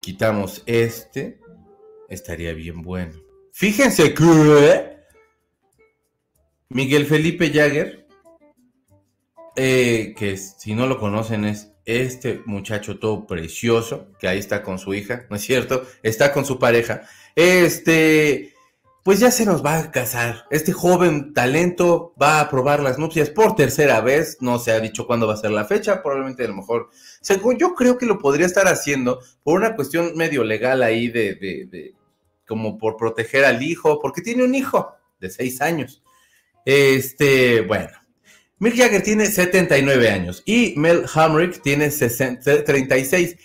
quitamos 0.03 0.61
este, 0.67 1.39
estaría 2.07 2.53
bien 2.53 2.81
bueno. 2.81 3.13
Fíjense 3.51 4.13
que 4.13 4.97
Miguel 6.69 7.07
Felipe 7.07 7.51
Jagger, 7.51 8.05
eh, 9.55 10.13
que 10.15 10.37
si 10.37 10.75
no 10.75 10.85
lo 10.85 10.99
conocen 10.99 11.45
es 11.45 11.72
este 11.85 12.41
muchacho 12.45 12.99
todo 12.99 13.27
precioso, 13.27 14.07
que 14.19 14.27
ahí 14.27 14.39
está 14.39 14.63
con 14.63 14.79
su 14.79 14.93
hija, 14.93 15.25
¿no 15.29 15.35
es 15.35 15.41
cierto? 15.41 15.85
Está 16.01 16.31
con 16.31 16.45
su 16.45 16.59
pareja. 16.59 17.03
Este, 17.35 18.53
pues 19.03 19.19
ya 19.19 19.31
se 19.31 19.45
nos 19.45 19.65
va 19.65 19.79
a 19.79 19.91
casar. 19.91 20.45
Este 20.49 20.71
joven 20.71 21.33
talento 21.33 22.13
va 22.21 22.39
a 22.39 22.49
probar 22.49 22.81
las 22.81 22.97
nupcias 22.97 23.29
por 23.29 23.55
tercera 23.55 23.99
vez. 24.01 24.37
No 24.39 24.59
se 24.59 24.71
ha 24.71 24.79
dicho 24.79 25.05
cuándo 25.05 25.27
va 25.27 25.33
a 25.33 25.37
ser 25.37 25.51
la 25.51 25.65
fecha, 25.65 26.01
probablemente 26.01 26.45
a 26.45 26.47
lo 26.47 26.55
mejor. 26.55 26.89
Según 27.21 27.57
yo 27.57 27.75
creo 27.75 27.97
que 27.97 28.05
lo 28.05 28.17
podría 28.17 28.45
estar 28.45 28.67
haciendo 28.67 29.19
por 29.43 29.59
una 29.59 29.75
cuestión 29.75 30.13
medio 30.15 30.43
legal 30.43 30.83
ahí 30.83 31.09
de, 31.09 31.35
de, 31.35 31.67
de 31.69 31.93
como 32.47 32.77
por 32.77 32.95
proteger 32.95 33.43
al 33.45 33.61
hijo, 33.61 33.99
porque 33.99 34.21
tiene 34.21 34.43
un 34.43 34.55
hijo 34.55 34.95
de 35.19 35.29
seis 35.29 35.61
años. 35.61 36.01
Este, 36.65 37.61
bueno. 37.61 38.02
Mick 38.63 38.77
Jagger 38.77 39.03
tiene 39.03 39.25
79 39.25 40.09
años 40.09 40.41
y 40.45 40.73
Mel 40.77 41.03
Hamrick 41.13 41.61
tiene 41.61 41.91
60 41.91 42.63
36. 42.63 43.35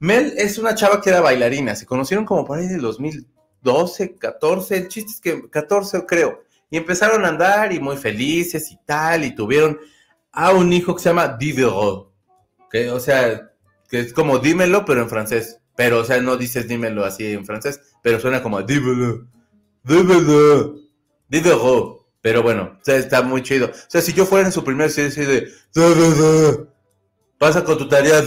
Mel 0.00 0.34
es 0.36 0.58
una 0.58 0.74
chava 0.74 1.00
que 1.00 1.08
era 1.08 1.22
bailarina, 1.22 1.74
se 1.74 1.86
conocieron 1.86 2.26
como 2.26 2.44
por 2.44 2.58
ahí 2.58 2.66
del 2.66 2.82
2012, 2.82 4.16
14, 4.16 4.76
el 4.76 4.88
chiste 4.88 5.12
es 5.12 5.20
que 5.22 5.48
14 5.48 6.04
creo, 6.04 6.42
y 6.68 6.76
empezaron 6.76 7.24
a 7.24 7.28
andar 7.28 7.72
y 7.72 7.80
muy 7.80 7.96
felices 7.96 8.70
y 8.70 8.78
tal, 8.84 9.24
y 9.24 9.34
tuvieron 9.34 9.80
a 10.30 10.52
un 10.52 10.70
hijo 10.70 10.94
que 10.94 11.02
se 11.02 11.08
llama 11.08 11.38
Diderot, 11.38 12.12
que 12.70 12.90
o 12.90 13.00
sea, 13.00 13.50
que 13.88 14.00
es 14.00 14.12
como 14.12 14.40
dímelo 14.40 14.84
pero 14.84 15.00
en 15.00 15.08
francés, 15.08 15.58
pero 15.74 16.00
o 16.00 16.04
sea, 16.04 16.20
no 16.20 16.36
dices 16.36 16.68
dímelo 16.68 17.02
así 17.02 17.32
en 17.32 17.46
francés, 17.46 17.80
pero 18.02 18.20
suena 18.20 18.42
como 18.42 18.60
dímelo, 18.62 19.26
dímelo, 19.84 20.74
Diderot. 21.30 22.05
Pero 22.26 22.42
bueno, 22.42 22.76
está 22.84 23.22
muy 23.22 23.40
chido. 23.44 23.66
O 23.66 23.86
sea, 23.86 24.00
si 24.00 24.12
yo 24.12 24.26
fuera 24.26 24.46
en 24.46 24.52
su 24.52 24.64
primer 24.64 24.90
serie 24.90 25.24
de 25.24 25.48
"Da, 25.72 25.88
da, 25.88 26.10
da", 26.10 26.68
pasa 27.38 27.62
con 27.62 27.78
tu 27.78 27.88
tarea 27.88 28.20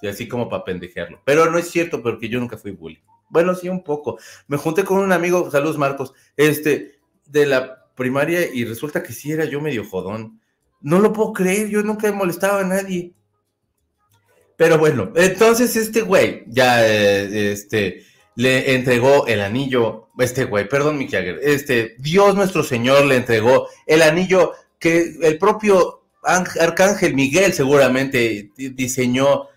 y 0.00 0.08
así 0.08 0.26
como 0.26 0.48
para 0.48 0.64
pendejearlo. 0.64 1.20
Pero 1.26 1.50
no 1.50 1.58
es 1.58 1.70
cierto 1.70 2.02
porque 2.02 2.30
yo 2.30 2.40
nunca 2.40 2.56
fui 2.56 2.70
bully. 2.70 3.02
Bueno, 3.28 3.54
sí, 3.54 3.68
un 3.68 3.84
poco. 3.84 4.18
Me 4.48 4.56
junté 4.56 4.84
con 4.84 5.00
un 5.00 5.12
amigo, 5.12 5.50
saludos 5.50 5.76
Marcos, 5.76 6.14
este, 6.34 6.98
de 7.26 7.44
la 7.44 7.92
primaria 7.94 8.50
y 8.50 8.64
resulta 8.64 9.02
que 9.02 9.12
sí 9.12 9.32
era 9.32 9.44
yo 9.44 9.60
medio 9.60 9.84
jodón. 9.84 10.40
No 10.80 10.98
lo 10.98 11.12
puedo 11.12 11.34
creer, 11.34 11.68
yo 11.68 11.82
nunca 11.82 12.08
he 12.08 12.12
molestado 12.12 12.60
a 12.60 12.64
nadie. 12.64 13.12
Pero 14.56 14.78
bueno, 14.78 15.12
entonces 15.14 15.76
este 15.76 16.00
güey 16.00 16.44
ya, 16.46 16.88
eh, 16.88 17.52
este, 17.52 18.06
le 18.36 18.74
entregó 18.74 19.26
el 19.26 19.40
anillo, 19.40 20.08
este 20.18 20.44
güey, 20.44 20.68
perdón, 20.68 20.98
Mick 20.98 21.10
Jagger, 21.10 21.40
este, 21.42 21.96
Dios 21.98 22.34
nuestro 22.34 22.62
Señor 22.62 23.04
le 23.06 23.16
entregó 23.16 23.68
el 23.86 24.02
anillo 24.02 24.52
que 24.78 25.14
el 25.22 25.38
propio 25.38 26.02
ángel- 26.22 26.62
arcángel 26.62 27.14
Miguel 27.14 27.52
seguramente 27.52 28.50
di- 28.56 28.68
diseñó. 28.70 29.48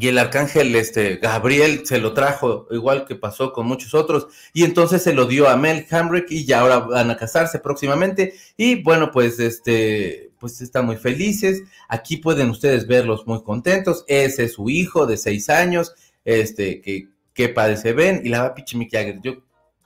Y 0.00 0.08
el 0.08 0.16
arcángel 0.16 0.74
este, 0.74 1.16
Gabriel 1.16 1.82
se 1.84 1.98
lo 1.98 2.14
trajo, 2.14 2.66
igual 2.70 3.04
que 3.04 3.14
pasó 3.14 3.52
con 3.52 3.66
muchos 3.66 3.92
otros, 3.92 4.26
y 4.54 4.64
entonces 4.64 5.02
se 5.02 5.12
lo 5.12 5.26
dio 5.26 5.50
a 5.50 5.56
Mel 5.58 5.86
Hamrick 5.90 6.30
y 6.30 6.46
ya 6.46 6.60
ahora 6.60 6.78
van 6.78 7.10
a 7.10 7.16
casarse 7.18 7.58
próximamente, 7.58 8.32
y 8.56 8.82
bueno, 8.82 9.10
pues 9.12 9.38
este, 9.38 10.30
pues 10.38 10.62
están 10.62 10.86
muy 10.86 10.96
felices, 10.96 11.64
aquí 11.90 12.16
pueden 12.16 12.48
ustedes 12.48 12.86
verlos 12.86 13.26
muy 13.26 13.42
contentos, 13.42 14.06
ese 14.08 14.44
es 14.44 14.54
su 14.54 14.70
hijo 14.70 15.04
de 15.04 15.18
seis 15.18 15.50
años, 15.50 15.92
este, 16.24 16.80
que 16.80 17.08
qué 17.34 17.48
padre 17.48 17.76
se 17.76 17.92
ven, 17.92 18.22
y 18.24 18.28
la 18.28 18.42
va 18.42 18.54
pinche 18.54 18.76
Mick 18.76 18.92
Jagger, 18.92 19.20
yo 19.22 19.34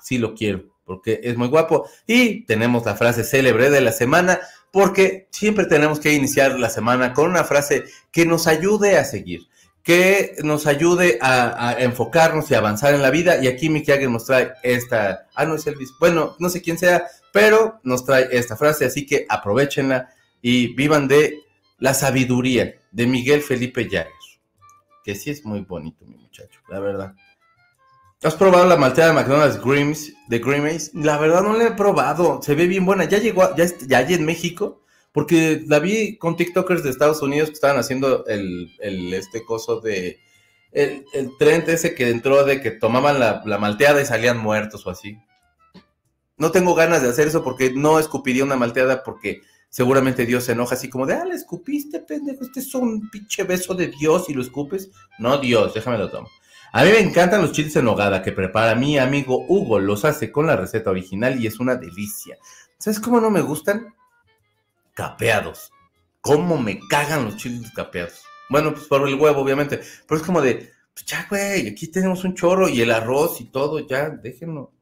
sí 0.01 0.19
lo 0.19 0.35
quiero, 0.35 0.65
porque 0.85 1.21
es 1.23 1.37
muy 1.37 1.49
guapo, 1.49 1.89
y 2.07 2.45
tenemos 2.45 2.85
la 2.85 2.97
frase 2.97 3.25
célebre 3.25 3.71
de 3.71 3.81
la 3.81 3.93
semana, 3.93 4.41
porque 4.73 5.29
siempre 5.31 5.67
tenemos 5.67 6.01
que 6.01 6.13
iniciar 6.13 6.59
la 6.59 6.69
semana 6.69 7.13
con 7.13 7.31
una 7.31 7.45
frase 7.45 7.85
que 8.11 8.27
nos 8.27 8.47
ayude 8.47 8.99
a 8.99 9.05
seguir, 9.05 9.49
que 9.83 10.35
nos 10.43 10.67
ayude 10.67 11.19
a, 11.21 11.77
enfocarnos 11.79 12.51
y 12.51 12.55
avanzar 12.55 12.95
en 12.95 13.03
la 13.03 13.11
vida, 13.11 13.43
y 13.43 13.47
aquí 13.47 13.69
Mick 13.69 13.87
Jagger 13.87 14.11
nos 14.11 14.27
trae 14.27 14.53
esta, 14.63 15.27
ah, 15.35 15.45
no 15.45 15.55
es 15.55 15.67
Elvis, 15.67 15.93
bueno, 15.99 16.37
no 16.39 16.49
sé 16.49 16.61
quién 16.63 16.79
sea, 16.79 17.07
pero 17.33 17.81
nos 17.83 18.05
trae 18.05 18.29
esta 18.33 18.57
frase, 18.57 18.85
así 18.85 19.07
que 19.07 19.27
aprovechenla 19.29 20.09
y 20.43 20.75
vivan 20.75 21.09
de 21.09 21.41
la 21.79 21.95
sabiduría 21.95 22.75
de 22.91 23.07
Miguel 23.07 23.43
Felipe 23.43 23.85
Jagger, 23.85 24.13
que 25.05 25.15
sí 25.15 25.31
es 25.31 25.45
muy 25.45 25.61
bonito, 25.61 26.05
mi 26.07 26.17
muchacho, 26.17 26.61
la 26.69 26.81
verdad. 26.81 27.15
¿Has 28.23 28.35
probado 28.35 28.67
la 28.67 28.77
malteada 28.77 29.13
de 29.13 29.21
McDonald's 29.21 29.63
Grims, 29.63 30.13
de 30.29 30.39
Grimace? 30.39 30.91
La 30.95 31.19
verdad 31.19 31.43
no 31.43 31.57
la 31.57 31.67
he 31.67 31.71
probado, 31.73 32.41
se 32.43 32.55
ve 32.55 32.67
bien 32.67 32.87
buena. 32.87 33.05
Ya 33.05 33.19
llegó, 33.19 33.55
ya, 33.57 33.67
ya 33.87 33.99
hay 33.99 34.15
en 34.15 34.25
México, 34.25 34.83
porque 35.13 35.63
la 35.67 35.81
vi 35.81 36.17
con 36.17 36.37
TikTokers 36.37 36.83
de 36.83 36.91
Estados 36.91 37.21
Unidos 37.21 37.51
que 37.51 37.55
estaban 37.55 37.79
haciendo 37.79 38.25
el, 38.27 38.71
este 39.13 39.45
coso 39.45 39.81
de, 39.81 40.19
el, 40.73 41.05
el 41.13 41.37
trend 41.39 41.69
ese 41.69 41.95
que 41.95 42.09
entró 42.09 42.45
de 42.45 42.63
que 42.63 42.71
tomaban 42.71 43.21
la, 43.21 43.43
la 43.45 43.59
malteada 43.59 44.01
y 44.01 44.07
salían 44.07 44.39
muertos 44.39 44.87
o 44.87 44.91
así. 44.91 45.19
No 46.39 46.51
tengo 46.51 46.75
ganas 46.75 47.03
de 47.03 47.11
hacer 47.11 47.29
eso 47.29 47.45
porque 47.45 47.73
no 47.75 47.99
escupiría 47.99 48.45
una 48.45 48.57
malteada 48.57 49.03
porque 49.03 49.43
seguramente 49.69 50.25
Dios 50.25 50.45
se 50.45 50.53
enoja 50.53 50.75
así 50.75 50.89
como 50.89 51.05
de, 51.05 51.15
ah, 51.15 51.25
le 51.27 51.35
escupiste, 51.35 52.01
pendejo, 52.01 52.45
este 52.45 52.61
es 52.61 52.75
un 52.75 53.11
pinche 53.11 53.43
beso 53.45 53.75
de 53.75 53.89
Dios 53.89 54.29
y 54.29 54.35
lo 54.35 54.41
escupes. 54.41 54.91
No, 55.19 55.37
Dios, 55.39 55.75
déjame 55.75 55.99
lo 55.99 56.11
tomo. 56.11 56.29
A 56.73 56.85
mí 56.85 56.91
me 56.91 57.01
encantan 57.01 57.41
los 57.43 57.53
chiles 57.53 57.75
en 57.77 57.85
nogada 57.87 58.23
que 58.23 58.33
prepara 58.33 58.75
mi 58.75 58.99
amigo 58.99 59.45
Hugo. 59.49 59.79
Los 59.79 60.05
hace 60.05 60.31
con 60.31 60.47
la 60.47 60.57
receta 60.57 60.91
original 60.91 61.41
y 61.41 61.47
es 61.47 61.59
una 61.59 61.77
delicia. 61.77 62.37
¿Sabes 62.79 63.01
cómo 63.01 63.21
no 63.21 63.31
me 63.31 63.41
gustan? 63.41 63.95
Capeados. 64.95 65.71
¿Cómo 66.21 66.59
me 66.59 66.81
cagan 66.89 67.25
los 67.25 67.37
chiles 67.37 67.71
capeados? 67.73 68.23
Bueno, 68.49 68.73
pues 68.73 68.87
por 68.87 69.07
el 69.09 69.15
huevo, 69.15 69.41
obviamente. 69.43 69.81
Pero 70.07 70.21
es 70.21 70.27
como 70.27 70.41
de, 70.43 70.71
pues 70.93 71.07
ya, 71.07 71.27
güey, 71.29 71.69
aquí 71.69 71.89
tenemos 71.89 72.25
un 72.25 72.35
chorro 72.35 72.69
y 72.69 72.81
el 72.81 72.91
arroz 72.91 73.41
y 73.41 73.45
todo, 73.45 73.87
ya, 73.87 74.09
déjenlo. 74.11 74.73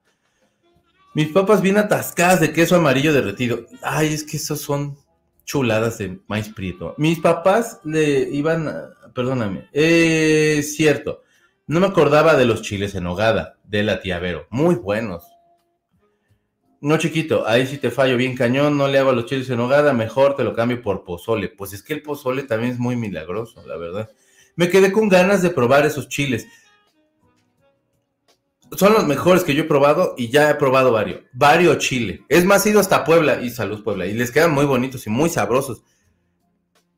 Mis 1.14 1.28
papas 1.28 1.60
bien 1.62 1.76
atascadas 1.76 2.40
de 2.40 2.52
queso 2.52 2.76
amarillo 2.76 3.12
derretido. 3.12 3.66
Ay, 3.82 4.12
es 4.14 4.24
que 4.24 4.36
esos 4.36 4.60
son 4.60 4.96
chuladas 5.44 5.98
de 5.98 6.18
maíz 6.26 6.48
prieto. 6.48 6.94
Mis 6.98 7.20
papás 7.20 7.78
le 7.84 8.20
iban, 8.30 8.66
a- 8.68 8.90
perdóname, 9.14 9.68
eh, 9.72 10.62
cierto. 10.64 11.22
No 11.66 11.80
me 11.80 11.86
acordaba 11.86 12.34
de 12.34 12.44
los 12.44 12.60
chiles 12.60 12.94
en 12.94 13.06
hogada 13.06 13.58
de 13.64 13.82
la 13.82 14.00
tía 14.00 14.18
Vero. 14.18 14.46
Muy 14.50 14.74
buenos. 14.74 15.24
No, 16.82 16.98
chiquito, 16.98 17.48
ahí 17.48 17.66
sí 17.66 17.78
te 17.78 17.90
fallo 17.90 18.18
bien 18.18 18.36
cañón. 18.36 18.76
No 18.76 18.86
le 18.88 18.98
hago 18.98 19.12
los 19.12 19.24
chiles 19.24 19.48
en 19.48 19.60
hogada. 19.60 19.94
Mejor 19.94 20.36
te 20.36 20.44
lo 20.44 20.52
cambio 20.52 20.82
por 20.82 21.04
pozole. 21.04 21.48
Pues 21.48 21.72
es 21.72 21.82
que 21.82 21.94
el 21.94 22.02
pozole 22.02 22.42
también 22.42 22.72
es 22.74 22.78
muy 22.78 22.96
milagroso, 22.96 23.66
la 23.66 23.78
verdad. 23.78 24.10
Me 24.56 24.68
quedé 24.68 24.92
con 24.92 25.08
ganas 25.08 25.40
de 25.40 25.48
probar 25.48 25.86
esos 25.86 26.08
chiles. 26.08 26.46
Son 28.76 28.92
los 28.92 29.06
mejores 29.06 29.44
que 29.44 29.54
yo 29.54 29.62
he 29.62 29.66
probado 29.66 30.14
y 30.18 30.28
ya 30.28 30.50
he 30.50 30.56
probado 30.56 30.92
varios. 30.92 31.22
Varios 31.32 31.78
chile. 31.78 32.24
Es 32.28 32.44
más, 32.44 32.66
he 32.66 32.70
ido 32.70 32.80
hasta 32.80 33.04
Puebla 33.04 33.40
y 33.40 33.48
salud 33.48 33.82
Puebla. 33.82 34.04
Y 34.04 34.12
les 34.12 34.30
quedan 34.30 34.52
muy 34.52 34.66
bonitos 34.66 35.06
y 35.06 35.10
muy 35.10 35.30
sabrosos. 35.30 35.82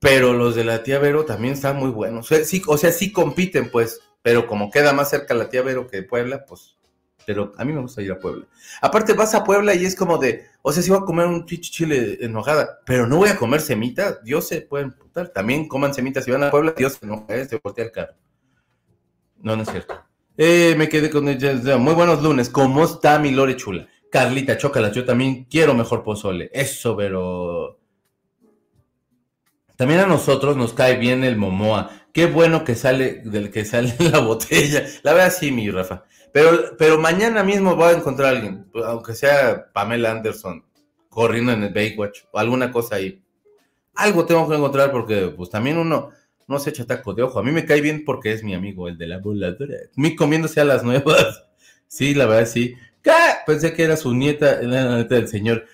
Pero 0.00 0.32
los 0.32 0.56
de 0.56 0.64
la 0.64 0.82
tía 0.82 0.98
Vero 0.98 1.24
también 1.24 1.54
están 1.54 1.76
muy 1.76 1.90
buenos. 1.90 2.32
O 2.66 2.76
sea, 2.78 2.90
sí 2.90 3.12
compiten, 3.12 3.70
pues. 3.70 4.00
Pero 4.26 4.48
como 4.48 4.72
queda 4.72 4.92
más 4.92 5.08
cerca 5.08 5.34
la 5.34 5.48
tía 5.48 5.62
Vero 5.62 5.86
que 5.86 6.02
Puebla, 6.02 6.44
pues. 6.46 6.76
Pero 7.24 7.52
a 7.56 7.64
mí 7.64 7.72
me 7.72 7.80
gusta 7.80 8.02
ir 8.02 8.10
a 8.10 8.18
Puebla. 8.18 8.44
Aparte, 8.82 9.12
vas 9.12 9.36
a 9.36 9.44
Puebla 9.44 9.72
y 9.72 9.86
es 9.86 9.94
como 9.94 10.18
de. 10.18 10.46
O 10.62 10.72
sea, 10.72 10.82
si 10.82 10.90
voy 10.90 10.98
a 10.98 11.04
comer 11.04 11.28
un 11.28 11.46
chile 11.46 12.18
en 12.20 12.34
hojada, 12.34 12.80
pero 12.84 13.06
no 13.06 13.18
voy 13.18 13.28
a 13.28 13.36
comer 13.36 13.60
semita. 13.60 14.18
Dios 14.24 14.48
se 14.48 14.62
puede 14.62 14.82
emputar. 14.86 15.28
También 15.28 15.68
coman 15.68 15.94
semitas. 15.94 16.24
Si 16.24 16.32
van 16.32 16.42
a 16.42 16.50
Puebla, 16.50 16.74
Dios 16.76 16.94
se 16.94 17.06
enoja, 17.06 17.36
¿eh? 17.36 17.46
se 17.46 17.60
voltea 17.62 17.84
el 17.84 17.92
carro. 17.92 18.14
No, 19.38 19.54
no 19.54 19.62
es 19.62 19.70
cierto. 19.70 19.94
Eh, 20.36 20.74
me 20.76 20.88
quedé 20.88 21.08
con 21.08 21.28
ella. 21.28 21.76
Muy 21.78 21.94
buenos 21.94 22.20
lunes. 22.20 22.50
¿Cómo 22.50 22.82
está 22.82 23.20
mi 23.20 23.30
Lore 23.30 23.54
chula? 23.54 23.86
Carlita, 24.10 24.58
chócalas. 24.58 24.90
Yo 24.90 25.04
también 25.04 25.44
quiero 25.44 25.72
mejor 25.72 26.02
pozole. 26.02 26.50
Eso, 26.52 26.96
pero. 26.96 27.78
También 29.76 30.00
a 30.00 30.06
nosotros 30.06 30.56
nos 30.56 30.72
cae 30.72 30.96
bien 30.96 31.22
el 31.22 31.36
Momoa. 31.36 32.05
Qué 32.16 32.24
bueno 32.24 32.64
que 32.64 32.76
sale 32.76 33.20
del 33.26 33.50
que 33.50 33.66
sale 33.66 33.94
la 34.10 34.20
botella. 34.20 34.86
La 35.02 35.12
verdad 35.12 35.30
sí, 35.38 35.52
mi 35.52 35.70
Rafa. 35.70 36.04
Pero, 36.32 36.74
pero 36.78 36.98
mañana 36.98 37.44
mismo 37.44 37.76
voy 37.76 37.92
a 37.92 37.98
encontrar 37.98 38.28
a 38.28 38.38
alguien, 38.38 38.70
aunque 38.86 39.14
sea 39.14 39.70
Pamela 39.70 40.12
Anderson, 40.12 40.64
corriendo 41.10 41.52
en 41.52 41.64
el 41.64 41.74
Baywatch 41.74 42.22
o 42.32 42.38
alguna 42.38 42.72
cosa 42.72 42.96
ahí. 42.96 43.22
Algo 43.96 44.24
tengo 44.24 44.48
que 44.48 44.56
encontrar 44.56 44.92
porque 44.92 45.30
pues 45.36 45.50
también 45.50 45.76
uno 45.76 46.08
no 46.48 46.58
se 46.58 46.70
echa 46.70 46.86
taco 46.86 47.12
de 47.12 47.22
ojo. 47.22 47.38
A 47.38 47.42
mí 47.42 47.50
me 47.50 47.66
cae 47.66 47.82
bien 47.82 48.02
porque 48.02 48.32
es 48.32 48.42
mi 48.42 48.54
amigo, 48.54 48.88
el 48.88 48.96
de 48.96 49.08
la 49.08 49.18
voladora. 49.18 49.76
Mi 49.96 50.16
comiéndose 50.16 50.58
a 50.62 50.64
las 50.64 50.82
nuevas. 50.84 51.44
Sí, 51.86 52.14
la 52.14 52.24
verdad 52.24 52.48
sí. 52.48 52.76
Pensé 53.46 53.74
que 53.74 53.82
era 53.82 53.98
su 53.98 54.14
nieta, 54.14 54.62
la 54.62 54.96
neta 54.96 55.16
del 55.16 55.28
señor. 55.28 55.66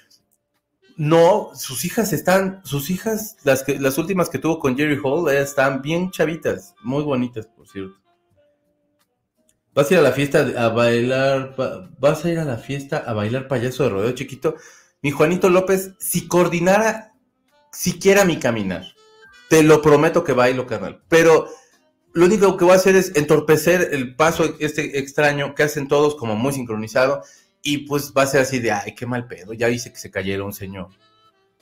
No, 1.03 1.51
sus 1.57 1.85
hijas 1.85 2.13
están, 2.13 2.61
sus 2.63 2.89
hijas, 2.89 3.37
las, 3.43 3.65
que, 3.65 3.77
las 3.77 3.99
últimas 3.99 4.29
que 4.29 4.39
tuvo 4.39 4.61
con 4.61 4.77
Jerry 4.77 5.01
Hall, 5.03 5.29
están 5.35 5.83
bien 5.83 6.13
chavitas, 6.13 6.77
muy 6.81 7.03
bonitas, 7.03 7.49
por 7.49 7.67
cierto. 7.67 7.97
¿Vas 9.75 9.91
a 9.91 9.95
ir 9.95 9.99
a 9.99 10.03
la 10.03 10.13
fiesta 10.13 10.47
a 10.57 10.69
bailar, 10.69 11.57
vas 11.99 12.25
a 12.25 12.31
ir 12.31 12.39
a 12.39 12.45
la 12.45 12.57
fiesta 12.57 12.99
a 12.99 13.15
bailar 13.15 13.49
payaso 13.49 13.83
de 13.83 13.89
rodeo 13.89 14.13
chiquito? 14.13 14.55
Mi 15.03 15.11
Juanito 15.11 15.51
López, 15.51 15.91
si 15.99 16.29
coordinara 16.29 17.15
siquiera 17.73 18.25
mi 18.25 18.39
caminar, 18.39 18.85
te 19.49 19.65
lo 19.65 19.83
prometo 19.83 20.23
que 20.23 20.35
bailo, 20.35 20.69
carnal. 20.69 21.03
Pero 21.09 21.49
lo 22.13 22.27
único 22.27 22.57
que 22.57 22.65
voy 22.65 22.75
a 22.75 22.77
hacer 22.77 22.95
es 22.95 23.17
entorpecer 23.17 23.89
el 23.91 24.15
paso 24.15 24.55
este 24.61 25.01
extraño 25.01 25.57
que 25.57 25.65
hacen 25.65 25.89
todos 25.89 26.15
como 26.15 26.37
muy 26.37 26.53
sincronizado 26.53 27.25
y 27.63 27.79
pues 27.79 28.13
va 28.17 28.23
a 28.23 28.27
ser 28.27 28.43
así 28.43 28.59
de, 28.59 28.73
ay, 28.73 28.95
qué 28.95 29.07
mal 29.07 29.27
pedo, 29.27 29.53
ya 29.53 29.69
hice 29.69 29.93
que 29.93 29.99
se 29.99 30.11
cayera 30.11 30.45
un 30.45 30.53
señor. 30.53 30.89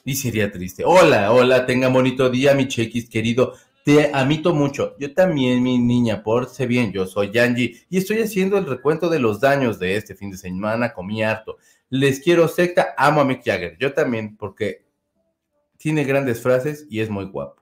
Y 0.05 0.17
sería 0.17 0.51
triste. 0.51 0.83
Hola, 0.85 1.31
hola, 1.31 1.67
tenga 1.67 1.89
bonito 1.89 2.31
día, 2.31 2.55
mi 2.55 2.67
chequis 2.69 3.09
querido. 3.09 3.55
Te 3.85 4.11
amito 4.15 4.55
mucho. 4.55 4.97
Yo 4.99 5.13
también, 5.13 5.63
mi 5.63 5.79
niña, 5.79 6.23
porse 6.23 6.67
bien. 6.67 6.91
Yo 6.93 7.07
soy 7.07 7.31
Yanji 7.31 7.85
y 7.91 7.99
estoy 7.99 8.21
haciendo 8.21 8.57
el 8.57 8.67
recuento 8.67 9.09
de 9.11 9.19
los 9.19 9.41
daños 9.41 9.79
de 9.79 9.97
este 9.97 10.15
fin 10.15 10.31
de 10.31 10.39
semana. 10.39 10.93
Comí 10.93 11.23
harto. 11.23 11.59
Les 11.91 12.21
quiero 12.21 12.49
secta, 12.49 12.95
amo 12.97 13.21
a 13.21 13.25
Mick 13.25 13.45
Jagger. 13.45 13.77
Yo 13.79 13.93
también, 13.93 14.37
porque 14.37 14.85
tiene 15.77 16.05
grandes 16.05 16.41
frases 16.41 16.87
y 16.89 17.01
es 17.01 17.11
muy 17.11 17.27
guapo. 17.27 17.61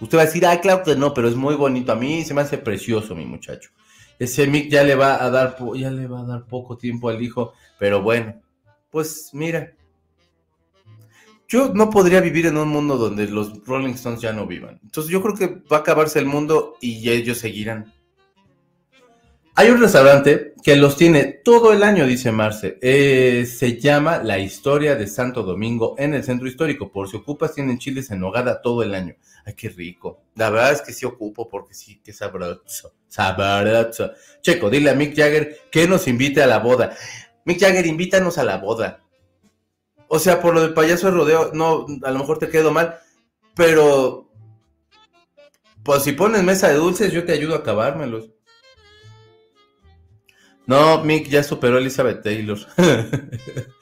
Usted 0.00 0.18
va 0.18 0.22
a 0.22 0.26
decir, 0.26 0.46
ay, 0.46 0.58
claro 0.58 0.84
que 0.84 0.94
no, 0.94 1.14
pero 1.14 1.28
es 1.28 1.34
muy 1.34 1.56
bonito. 1.56 1.90
A 1.90 1.96
mí 1.96 2.24
se 2.24 2.34
me 2.34 2.42
hace 2.42 2.58
precioso, 2.58 3.14
mi 3.14 3.24
muchacho. 3.24 3.70
Ese 4.18 4.46
Mick 4.46 4.70
ya 4.70 4.82
le 4.82 4.94
va 4.94 5.22
a 5.22 5.30
dar, 5.30 5.56
ya 5.74 5.90
le 5.90 6.06
va 6.06 6.20
a 6.20 6.24
dar 6.24 6.44
poco 6.46 6.76
tiempo 6.76 7.08
al 7.08 7.22
hijo, 7.22 7.52
pero 7.78 8.02
bueno, 8.02 8.34
pues 8.90 9.30
mira, 9.32 9.74
yo 11.46 11.72
no 11.72 11.88
podría 11.88 12.20
vivir 12.20 12.46
en 12.46 12.58
un 12.58 12.68
mundo 12.68 12.96
donde 12.96 13.26
los 13.26 13.64
Rolling 13.64 13.94
Stones 13.94 14.20
ya 14.20 14.32
no 14.32 14.46
vivan. 14.46 14.80
Entonces 14.82 15.10
yo 15.10 15.22
creo 15.22 15.34
que 15.34 15.62
va 15.70 15.78
a 15.78 15.80
acabarse 15.80 16.18
el 16.18 16.26
mundo 16.26 16.76
y 16.80 17.08
ellos 17.08 17.38
seguirán. 17.38 17.92
Hay 19.54 19.70
un 19.70 19.80
restaurante 19.80 20.54
que 20.62 20.76
los 20.76 20.96
tiene 20.96 21.24
todo 21.24 21.72
el 21.72 21.82
año, 21.82 22.06
dice 22.06 22.30
Marce. 22.30 22.78
Eh, 22.80 23.44
se 23.44 23.80
llama 23.80 24.22
La 24.22 24.38
Historia 24.38 24.94
de 24.94 25.08
Santo 25.08 25.42
Domingo 25.42 25.96
en 25.98 26.14
el 26.14 26.22
centro 26.22 26.46
histórico. 26.46 26.92
Por 26.92 27.08
si 27.08 27.16
ocupas, 27.16 27.54
tienen 27.54 27.78
chiles 27.78 28.10
en 28.12 28.20
nogada 28.20 28.62
todo 28.62 28.84
el 28.84 28.94
año. 28.94 29.16
Ay, 29.48 29.54
qué 29.54 29.70
rico. 29.70 30.24
La 30.34 30.50
verdad 30.50 30.72
es 30.72 30.82
que 30.82 30.92
sí 30.92 31.06
ocupo 31.06 31.48
porque 31.48 31.72
sí, 31.72 32.02
qué 32.04 32.12
sabroso. 32.12 32.92
Sabroso. 33.08 34.12
Checo, 34.42 34.68
dile 34.68 34.90
a 34.90 34.94
Mick 34.94 35.16
Jagger 35.16 35.60
que 35.72 35.88
nos 35.88 36.06
invite 36.06 36.42
a 36.42 36.46
la 36.46 36.58
boda. 36.58 36.94
Mick 37.46 37.58
Jagger, 37.58 37.86
invítanos 37.86 38.36
a 38.36 38.44
la 38.44 38.58
boda. 38.58 39.00
O 40.06 40.18
sea, 40.18 40.42
por 40.42 40.52
lo 40.52 40.60
del 40.60 40.74
payaso 40.74 41.06
de 41.06 41.12
rodeo, 41.12 41.50
no, 41.54 41.86
a 42.02 42.10
lo 42.10 42.18
mejor 42.18 42.38
te 42.38 42.50
quedo 42.50 42.72
mal, 42.72 42.98
pero 43.54 44.30
pues 45.82 46.02
si 46.02 46.12
pones 46.12 46.42
mesa 46.42 46.68
de 46.68 46.74
dulces, 46.74 47.10
yo 47.10 47.24
te 47.24 47.32
ayudo 47.32 47.54
a 47.54 47.58
acabármelos. 47.60 48.28
No, 50.66 51.02
Mick 51.04 51.26
ya 51.28 51.42
superó 51.42 51.76
a 51.76 51.80
Elizabeth 51.80 52.22
Taylor. 52.22 52.58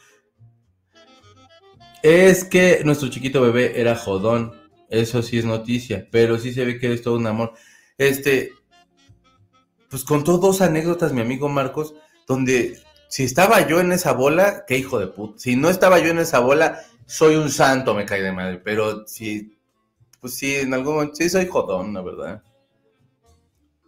es 2.05 2.45
que 2.45 2.83
nuestro 2.85 3.09
chiquito 3.09 3.41
bebé 3.41 3.81
era 3.81 3.97
jodón. 3.97 4.66
Eso 4.89 5.23
sí 5.23 5.39
es 5.39 5.45
noticia, 5.45 6.07
pero 6.11 6.39
sí 6.39 6.53
se 6.53 6.65
ve 6.65 6.79
que 6.79 6.87
eres 6.87 7.03
todo 7.03 7.17
un 7.17 7.27
amor. 7.27 7.53
Este, 7.99 8.53
pues 9.91 10.05
contó 10.05 10.39
dos 10.39 10.61
anécdotas 10.61 11.13
mi 11.13 11.21
amigo 11.21 11.49
Marcos, 11.49 11.95
donde 12.27 12.79
si 13.09 13.25
estaba 13.25 13.67
yo 13.67 13.81
en 13.81 13.93
esa 13.93 14.13
bola, 14.13 14.65
qué 14.67 14.77
hijo 14.77 14.99
de 14.99 15.07
puta. 15.07 15.39
Si 15.39 15.57
no 15.57 15.71
estaba 15.71 15.99
yo 15.99 16.11
en 16.11 16.19
esa 16.19 16.41
bola, 16.41 16.83
soy 17.07 17.37
un 17.37 17.51
santo, 17.51 17.95
me 17.95 18.05
cae 18.05 18.23
de 18.23 18.33
madre. 18.33 18.61
Pero 18.63 19.07
si, 19.07 19.59
pues 20.21 20.35
sí, 20.35 20.57
en 20.57 20.75
algún 20.75 20.95
momento, 20.95 21.17
sí 21.17 21.29
soy 21.29 21.47
jodón, 21.47 21.95
la 21.95 22.03
verdad. 22.03 22.43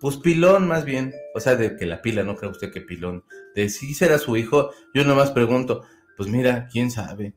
Pues 0.01 0.17
pilón, 0.17 0.69
más 0.69 0.85
bien. 0.85 1.13
O 1.35 1.41
sea, 1.41 1.57
de 1.57 1.77
que 1.77 1.87
la 1.87 2.01
pila, 2.01 2.23
no 2.23 2.37
cree 2.37 2.51
usted 2.51 2.73
que 2.73 2.81
pilón. 2.81 3.25
De 3.55 3.69
si 3.69 3.95
será 3.95 4.19
su 4.19 4.37
hijo, 4.37 4.71
yo 4.95 5.05
nomás 5.05 5.33
pregunto, 5.33 5.85
pues 6.17 6.29
mira, 6.29 6.69
quién 6.71 6.91
sabe. 6.91 7.35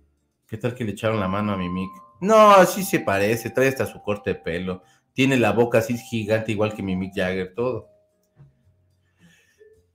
¿Qué 0.47 0.58
tal 0.58 0.76
que 0.76 0.84
le 0.84 0.91
echaron 0.91 1.19
la 1.19 1.28
mano 1.28 1.54
a 1.54 1.58
mi 1.58 1.69
Mick? 1.69 1.91
No, 2.22 2.52
así 2.52 2.84
se 2.84 3.00
parece, 3.00 3.50
trae 3.50 3.68
hasta 3.68 3.86
su 3.86 4.02
corte 4.02 4.30
de 4.32 4.36
pelo. 4.40 4.84
Tiene 5.14 5.38
la 5.38 5.52
boca 5.52 5.80
así 5.80 5.98
gigante, 5.98 6.52
igual 6.52 6.74
que 6.74 6.84
mi 6.84 6.96
Mick 6.96 7.14
Jagger, 7.16 7.54
todo. 7.54 7.90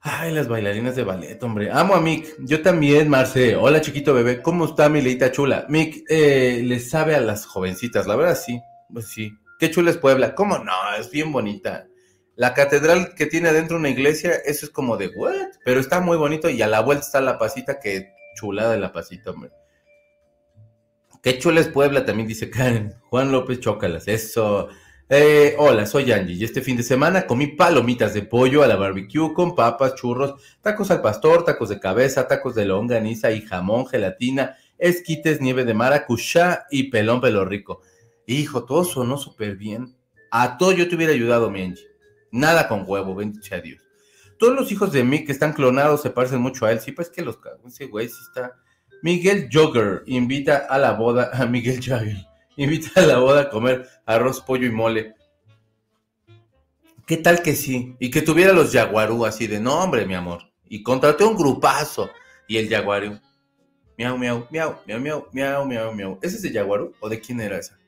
Ay, 0.01 0.33
las 0.33 0.47
bailarinas 0.47 0.95
de 0.95 1.05
ballet, 1.05 1.43
hombre. 1.43 1.71
Amo 1.73 1.95
a 1.95 2.01
Mick. 2.01 2.37
Yo 2.41 2.62
también, 2.62 3.09
Marce. 3.09 3.57
Hola, 3.57 3.81
chiquito 3.81 4.12
bebé. 4.12 4.43
¿Cómo 4.43 4.67
está 4.67 4.89
mi 4.89 5.01
leita 5.01 5.33
chula? 5.33 5.67
Mick, 5.69 6.05
eh, 6.09 6.62
le 6.65 6.79
sabe 6.81 7.15
a 7.15 7.21
las 7.21 7.47
jovencitas. 7.47 8.07
La 8.07 8.15
verdad, 8.15 8.37
sí. 8.37 8.61
Pues 8.93 9.09
sí. 9.09 9.33
Qué 9.59 9.71
chula 9.71 9.91
es 9.91 9.97
Puebla. 9.97 10.35
¿Cómo 10.35 10.59
no? 10.59 10.73
Es 10.99 11.11
bien 11.11 11.33
bonita. 11.33 11.87
La 12.37 12.55
catedral 12.55 13.15
que 13.15 13.27
tiene 13.27 13.49
adentro 13.49 13.79
una 13.79 13.89
iglesia, 13.89 14.33
eso 14.45 14.67
es 14.67 14.71
como 14.71 14.97
de 14.97 15.09
what? 15.09 15.49
Pero 15.65 15.81
está 15.81 16.01
muy 16.01 16.17
bonito 16.17 16.51
y 16.51 16.61
a 16.61 16.67
la 16.67 16.81
vuelta 16.81 17.05
está 17.05 17.21
la 17.21 17.39
pasita, 17.39 17.81
que 17.81 18.12
chulada 18.37 18.73
de 18.73 18.79
la 18.79 18.93
pasita, 18.93 19.31
hombre. 19.31 19.51
Qué 21.22 21.38
chula 21.38 21.61
es 21.61 21.68
Puebla, 21.68 22.05
también 22.05 22.29
dice 22.29 22.50
Karen. 22.50 22.94
Juan 23.11 23.33
López 23.33 23.61
Chócalas, 23.61 24.09
eso. 24.09 24.68
Eh, 25.09 25.55
hola, 25.59 25.87
soy 25.87 26.11
Angie 26.11 26.35
y 26.35 26.42
este 26.42 26.61
fin 26.61 26.76
de 26.76 26.83
semana 26.83 27.29
comí 27.29 27.46
palomitas 27.46 28.12
de 28.12 28.22
pollo 28.22 28.64
a 28.64 28.66
la 28.66 28.74
barbecue 28.74 29.33
con 29.35 29.55
papas, 29.55 29.94
churros, 29.94 30.35
tacos 30.62 30.90
al 30.90 31.00
pastor, 31.00 31.44
tacos 31.44 31.68
de 31.68 31.79
cabeza, 31.79 32.26
tacos 32.26 32.57
de 32.57 32.64
longaniza 32.64 33.31
y 33.31 33.40
jamón, 33.40 33.87
gelatina, 33.87 34.57
esquites, 34.79 35.40
nieve 35.40 35.64
de 35.64 35.74
maracuyá 35.74 36.66
y 36.70 36.90
pelón 36.90 37.20
pelo 37.20 37.44
rico. 37.44 37.83
Hijo, 38.26 38.64
todo 38.64 38.83
sonó 38.83 39.16
súper 39.16 39.57
bien. 39.57 39.96
A 40.33 40.59
todo 40.59 40.72
yo 40.72 40.88
te 40.88 40.96
hubiera 40.96 41.12
ayudado, 41.12 41.50
mi 41.50 41.62
Angie. 41.62 41.87
Nada 42.33 42.66
con 42.66 42.83
huevo, 42.85 43.14
bendito 43.14 43.46
sea 43.46 43.61
Dios. 43.61 43.81
Todos 44.38 44.55
los 44.55 44.70
hijos 44.72 44.92
de 44.92 45.05
mí 45.05 45.24
que 45.24 45.33
están 45.33 45.52
clonados 45.52 46.02
se 46.02 46.11
parecen 46.11 46.40
mucho 46.40 46.66
a 46.66 46.72
él. 46.72 46.81
Sí, 46.81 46.92
pues 46.92 47.09
que 47.09 47.22
los. 47.22 47.38
Ese 47.64 47.87
güey 47.87 48.09
sí 48.09 48.18
está. 48.26 48.57
Miguel 49.07 49.49
Jogger 49.53 50.03
invita 50.07 50.66
a 50.69 50.79
la 50.79 50.95
boda 50.95 51.31
a 51.40 51.47
Miguel 51.47 51.81
Jagger 51.81 52.27
invita 52.57 53.01
a 53.01 53.07
la 53.07 53.19
boda 53.19 53.42
a 53.42 53.51
comer 53.51 53.88
arroz, 54.05 54.40
pollo 54.40 54.66
y 54.66 54.73
mole. 54.73 55.14
¿Qué 57.07 57.16
tal 57.16 57.40
que 57.40 57.55
sí? 57.55 57.95
Y 58.01 58.11
que 58.11 58.21
tuviera 58.21 58.53
los 58.53 58.73
yaguarú 58.73 59.25
así 59.25 59.47
de, 59.47 59.61
no, 59.61 59.79
hombre, 59.79 60.07
mi 60.07 60.14
amor. 60.14 60.42
Y 60.69 60.83
contraté 60.83 61.23
un 61.23 61.37
grupazo. 61.37 62.11
Y 62.49 62.57
el 62.57 62.69
yaguarú. 62.69 63.21
Miau, 63.97 64.19
miau, 64.19 64.49
miau, 64.51 64.79
miau, 64.85 65.01
miau, 65.01 65.27
miau, 65.33 65.66
miau, 65.66 65.95
miau. 65.95 66.19
¿Ese 66.21 66.37
es 66.37 66.42
de 66.42 66.51
yaguarú 66.51 66.92
o 66.99 67.09
de 67.09 67.21
quién 67.21 67.40
era 67.40 67.59
esa? 67.59 67.79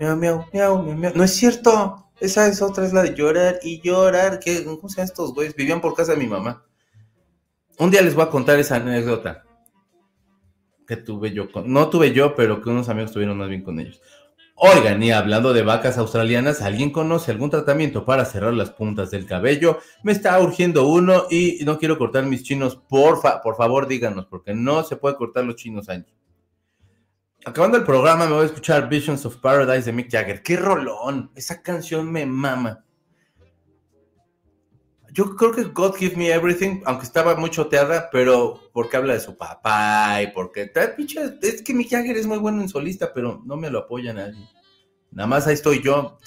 Miau, 0.00 0.16
miau, 0.16 0.44
miau, 0.52 0.82
miau, 0.82 0.96
miau. 0.96 1.12
No 1.14 1.22
es 1.22 1.36
cierto. 1.36 2.10
Esa 2.18 2.48
es 2.48 2.60
otra, 2.62 2.84
es 2.84 2.92
la 2.92 3.04
de 3.04 3.14
llorar 3.14 3.60
y 3.62 3.80
llorar. 3.80 4.40
¿Qué? 4.40 4.64
¿Cómo 4.64 4.88
se 4.88 4.96
llaman 4.96 5.08
estos 5.08 5.34
güeyes? 5.34 5.54
Vivían 5.54 5.80
por 5.80 5.94
casa 5.94 6.12
de 6.12 6.18
mi 6.18 6.26
mamá. 6.26 6.64
Un 7.78 7.92
día 7.92 8.02
les 8.02 8.16
voy 8.16 8.24
a 8.24 8.30
contar 8.30 8.58
esa 8.58 8.74
anécdota 8.76 9.44
que 10.90 10.96
tuve 10.96 11.30
yo 11.30 11.52
con, 11.52 11.72
no 11.72 11.88
tuve 11.88 12.12
yo, 12.12 12.34
pero 12.34 12.60
que 12.60 12.68
unos 12.68 12.88
amigos 12.88 13.12
tuvieron 13.12 13.38
más 13.38 13.48
bien 13.48 13.62
con 13.62 13.78
ellos. 13.78 14.02
Oigan, 14.56 15.00
y 15.00 15.12
hablando 15.12 15.52
de 15.52 15.62
vacas 15.62 15.98
australianas, 15.98 16.62
¿alguien 16.62 16.90
conoce 16.90 17.30
algún 17.30 17.48
tratamiento 17.48 18.04
para 18.04 18.24
cerrar 18.24 18.54
las 18.54 18.70
puntas 18.70 19.12
del 19.12 19.24
cabello? 19.24 19.78
Me 20.02 20.10
está 20.10 20.40
urgiendo 20.40 20.88
uno 20.88 21.26
y 21.30 21.60
no 21.64 21.78
quiero 21.78 21.96
cortar 21.96 22.26
mis 22.26 22.42
chinos. 22.42 22.74
Por, 22.74 23.20
por 23.40 23.56
favor, 23.56 23.86
díganos, 23.86 24.26
porque 24.26 24.52
no 24.52 24.82
se 24.82 24.96
puede 24.96 25.14
cortar 25.14 25.44
los 25.44 25.54
chinos, 25.54 25.88
Angie. 25.88 26.12
Acabando 27.44 27.78
el 27.78 27.84
programa, 27.84 28.26
me 28.26 28.32
voy 28.32 28.42
a 28.42 28.46
escuchar 28.46 28.88
Visions 28.88 29.24
of 29.24 29.36
Paradise 29.36 29.86
de 29.86 29.92
Mick 29.92 30.10
Jagger. 30.10 30.42
¡Qué 30.42 30.56
rolón! 30.56 31.30
Esa 31.36 31.62
canción 31.62 32.10
me 32.10 32.26
mama 32.26 32.84
yo 35.12 35.36
creo 35.36 35.52
que 35.52 35.64
God 35.64 35.96
Give 35.96 36.16
Me 36.16 36.32
Everything, 36.32 36.82
aunque 36.84 37.04
estaba 37.04 37.34
muy 37.36 37.50
choteada, 37.50 38.10
pero 38.10 38.70
porque 38.72 38.96
habla 38.96 39.14
de 39.14 39.20
su 39.20 39.36
papá 39.36 40.22
y 40.22 40.28
porque 40.28 40.70
es 41.42 41.62
que 41.62 41.74
Mick 41.74 41.90
Jagger 41.90 42.16
es 42.16 42.26
muy 42.26 42.38
bueno 42.38 42.62
en 42.62 42.68
solista, 42.68 43.12
pero 43.12 43.42
no 43.44 43.56
me 43.56 43.70
lo 43.70 43.80
apoya 43.80 44.12
nadie. 44.12 44.48
Nada 45.12 45.26
más 45.26 45.46
ahí 45.46 45.54
estoy 45.54 45.82
yo. 45.82 46.18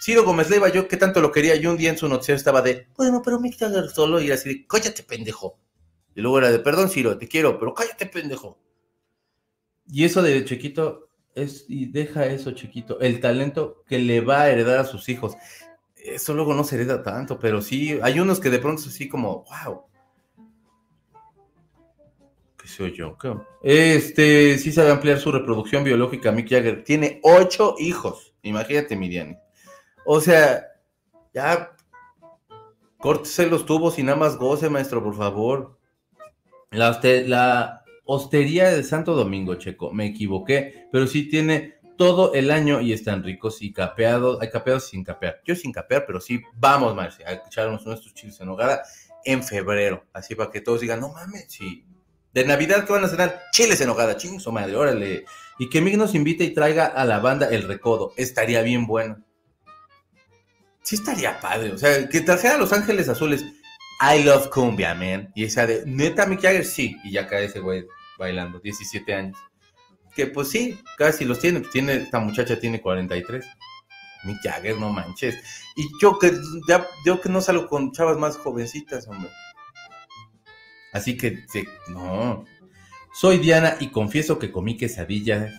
Ciro 0.00 0.24
Gómez 0.24 0.48
Leiva, 0.48 0.68
yo 0.70 0.88
que 0.88 0.96
tanto 0.96 1.20
lo 1.20 1.32
quería, 1.32 1.56
yo 1.56 1.70
un 1.70 1.76
día 1.76 1.90
en 1.90 1.98
su 1.98 2.08
noticiero 2.08 2.36
estaba 2.36 2.62
de, 2.62 2.88
bueno, 2.96 3.20
pero 3.22 3.38
Mick 3.38 3.58
Jagger 3.58 3.88
solo, 3.90 4.20
y 4.20 4.30
así 4.30 4.48
de, 4.48 4.66
cállate, 4.66 5.02
pendejo. 5.02 5.58
Y 6.14 6.22
luego 6.22 6.38
era 6.38 6.50
de, 6.50 6.58
perdón, 6.58 6.88
Ciro, 6.88 7.18
te 7.18 7.28
quiero, 7.28 7.58
pero 7.58 7.74
cállate, 7.74 8.06
pendejo. 8.06 8.58
Y 9.86 10.04
eso 10.04 10.22
de 10.22 10.44
chiquito, 10.44 11.10
es, 11.34 11.66
y 11.68 11.86
deja 11.86 12.24
eso, 12.26 12.52
chiquito, 12.52 12.98
el 13.00 13.20
talento 13.20 13.84
que 13.86 13.98
le 13.98 14.22
va 14.22 14.42
a 14.42 14.50
heredar 14.50 14.78
a 14.78 14.84
sus 14.84 15.08
hijos 15.10 15.36
eso 16.06 16.34
luego 16.34 16.54
no 16.54 16.64
se 16.64 16.76
hereda 16.76 17.02
tanto, 17.02 17.38
pero 17.38 17.60
sí, 17.60 17.98
hay 18.02 18.20
unos 18.20 18.40
que 18.40 18.50
de 18.50 18.58
pronto 18.58 18.82
así 18.86 19.08
como, 19.08 19.44
wow. 19.44 19.82
¿Qué 22.56 22.68
soy 22.68 22.92
yo? 22.92 23.16
Este, 23.62 24.58
sí 24.58 24.72
sabe 24.72 24.90
ampliar 24.90 25.18
su 25.18 25.30
reproducción 25.32 25.84
biológica, 25.84 26.32
Mick 26.32 26.48
Jagger. 26.48 26.84
Tiene 26.84 27.20
ocho 27.22 27.74
hijos, 27.78 28.34
imagínate, 28.42 28.96
Miriam. 28.96 29.36
O 30.04 30.20
sea, 30.20 30.64
ya, 31.34 31.76
córtese 32.98 33.46
los 33.46 33.66
tubos 33.66 33.98
y 33.98 34.02
nada 34.02 34.18
más 34.18 34.36
goce, 34.36 34.70
maestro, 34.70 35.02
por 35.02 35.16
favor. 35.16 35.78
La, 36.70 37.00
la 37.26 37.84
hostería 38.04 38.70
de 38.70 38.82
Santo 38.82 39.14
Domingo, 39.14 39.56
Checo, 39.56 39.92
me 39.92 40.06
equivoqué, 40.06 40.88
pero 40.90 41.06
sí 41.06 41.28
tiene 41.28 41.75
todo 41.96 42.34
el 42.34 42.50
año 42.50 42.80
y 42.80 42.92
están 42.92 43.22
ricos 43.22 43.62
y 43.62 43.72
capeados. 43.72 44.40
Hay 44.40 44.50
capeados 44.50 44.88
sin 44.88 45.04
capear. 45.04 45.40
Yo 45.44 45.54
sin 45.54 45.72
capear, 45.72 46.04
pero 46.06 46.20
sí, 46.20 46.42
vamos, 46.54 46.94
Marci, 46.94 47.22
a 47.22 47.32
echarnos 47.32 47.84
nuestros 47.84 48.14
chiles 48.14 48.40
en 48.40 48.48
hogada 48.48 48.82
en 49.24 49.42
febrero. 49.42 50.04
Así 50.12 50.34
para 50.34 50.50
que 50.50 50.60
todos 50.60 50.80
digan, 50.80 51.00
no 51.00 51.10
mames, 51.10 51.46
sí. 51.48 51.84
De 52.32 52.44
Navidad, 52.44 52.84
¿qué 52.84 52.92
van 52.92 53.04
a 53.04 53.08
cenar? 53.08 53.42
Chiles 53.52 53.80
en 53.80 53.88
hogada, 53.88 54.16
chingos, 54.16 54.46
madre, 54.52 54.76
órale. 54.76 55.24
Y 55.58 55.68
que 55.68 55.80
Mig 55.80 55.96
nos 55.96 56.14
invite 56.14 56.44
y 56.44 56.54
traiga 56.54 56.86
a 56.86 57.04
la 57.04 57.18
banda 57.18 57.48
El 57.48 57.62
Recodo. 57.62 58.12
Estaría 58.16 58.62
bien 58.62 58.86
bueno. 58.86 59.24
Sí 60.82 60.96
estaría 60.96 61.40
padre. 61.40 61.72
O 61.72 61.78
sea, 61.78 62.08
que 62.08 62.20
trajera 62.20 62.54
a 62.54 62.58
Los 62.58 62.72
Ángeles 62.72 63.08
Azules. 63.08 63.44
I 64.00 64.22
love 64.22 64.50
cumbia, 64.50 64.94
man. 64.94 65.32
Y 65.34 65.44
esa 65.44 65.66
de, 65.66 65.82
neta, 65.86 66.26
Mick 66.26 66.42
Jagger, 66.42 66.64
sí. 66.64 66.96
Y 67.02 67.12
ya 67.12 67.26
cae 67.26 67.46
ese 67.46 67.60
güey 67.60 67.86
bailando, 68.18 68.60
17 68.60 69.14
años 69.14 69.36
que 70.16 70.26
pues 70.26 70.48
sí, 70.48 70.78
casi 70.96 71.24
los 71.26 71.38
tiene, 71.38 71.60
tiene, 71.60 71.94
esta 71.96 72.18
muchacha 72.18 72.58
tiene 72.58 72.80
43. 72.80 73.46
Mi 74.24 74.34
Jagger, 74.42 74.78
no 74.78 74.90
manches. 74.90 75.36
Y 75.76 75.88
yo 76.00 76.18
que 76.18 76.32
ya, 76.66 76.86
yo 77.04 77.20
que 77.20 77.28
no 77.28 77.40
salgo 77.40 77.68
con 77.68 77.92
chavas 77.92 78.16
más 78.16 78.36
jovencitas, 78.38 79.06
hombre. 79.06 79.30
Así 80.92 81.16
que, 81.16 81.44
no. 81.88 82.44
Soy 83.14 83.38
Diana 83.38 83.76
y 83.78 83.88
confieso 83.88 84.38
que 84.38 84.50
comí 84.50 84.76
quesadillas, 84.76 85.52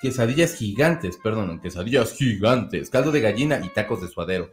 quesadillas 0.00 0.54
gigantes, 0.54 1.16
perdón, 1.22 1.60
quesadillas 1.60 2.12
gigantes, 2.12 2.90
caldo 2.90 3.12
de 3.12 3.20
gallina 3.20 3.60
y 3.64 3.68
tacos 3.68 4.02
de 4.02 4.08
suadero. 4.08 4.50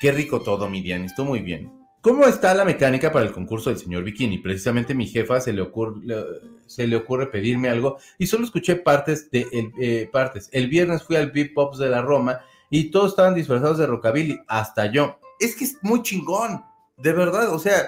Qué 0.00 0.12
rico 0.12 0.40
todo, 0.40 0.70
mi 0.70 0.80
Diana, 0.80 1.06
estuvo 1.06 1.26
muy 1.26 1.40
bien. 1.40 1.77
¿Cómo 2.00 2.26
está 2.26 2.54
la 2.54 2.64
mecánica 2.64 3.10
para 3.10 3.26
el 3.26 3.32
concurso 3.32 3.70
del 3.70 3.78
señor 3.78 4.04
Bikini? 4.04 4.38
Precisamente 4.38 4.94
mi 4.94 5.06
jefa 5.06 5.40
se 5.40 5.52
le 5.52 5.62
ocurre, 5.62 7.26
pedirme 7.26 7.68
algo 7.68 7.98
y 8.18 8.28
solo 8.28 8.44
escuché 8.44 8.76
partes 8.76 9.30
de 9.32 9.46
el, 9.50 9.72
eh, 9.80 10.08
partes. 10.12 10.48
El 10.52 10.68
viernes 10.68 11.02
fui 11.02 11.16
al 11.16 11.32
Beat 11.32 11.50
de 11.76 11.88
la 11.88 12.00
Roma 12.00 12.40
y 12.70 12.90
todos 12.92 13.10
estaban 13.10 13.34
disfrazados 13.34 13.78
de 13.78 13.86
rockabilly, 13.86 14.40
hasta 14.46 14.86
yo. 14.92 15.18
Es 15.40 15.56
que 15.56 15.64
es 15.64 15.76
muy 15.82 16.02
chingón, 16.02 16.64
de 16.98 17.12
verdad, 17.12 17.52
o 17.52 17.58
sea, 17.58 17.82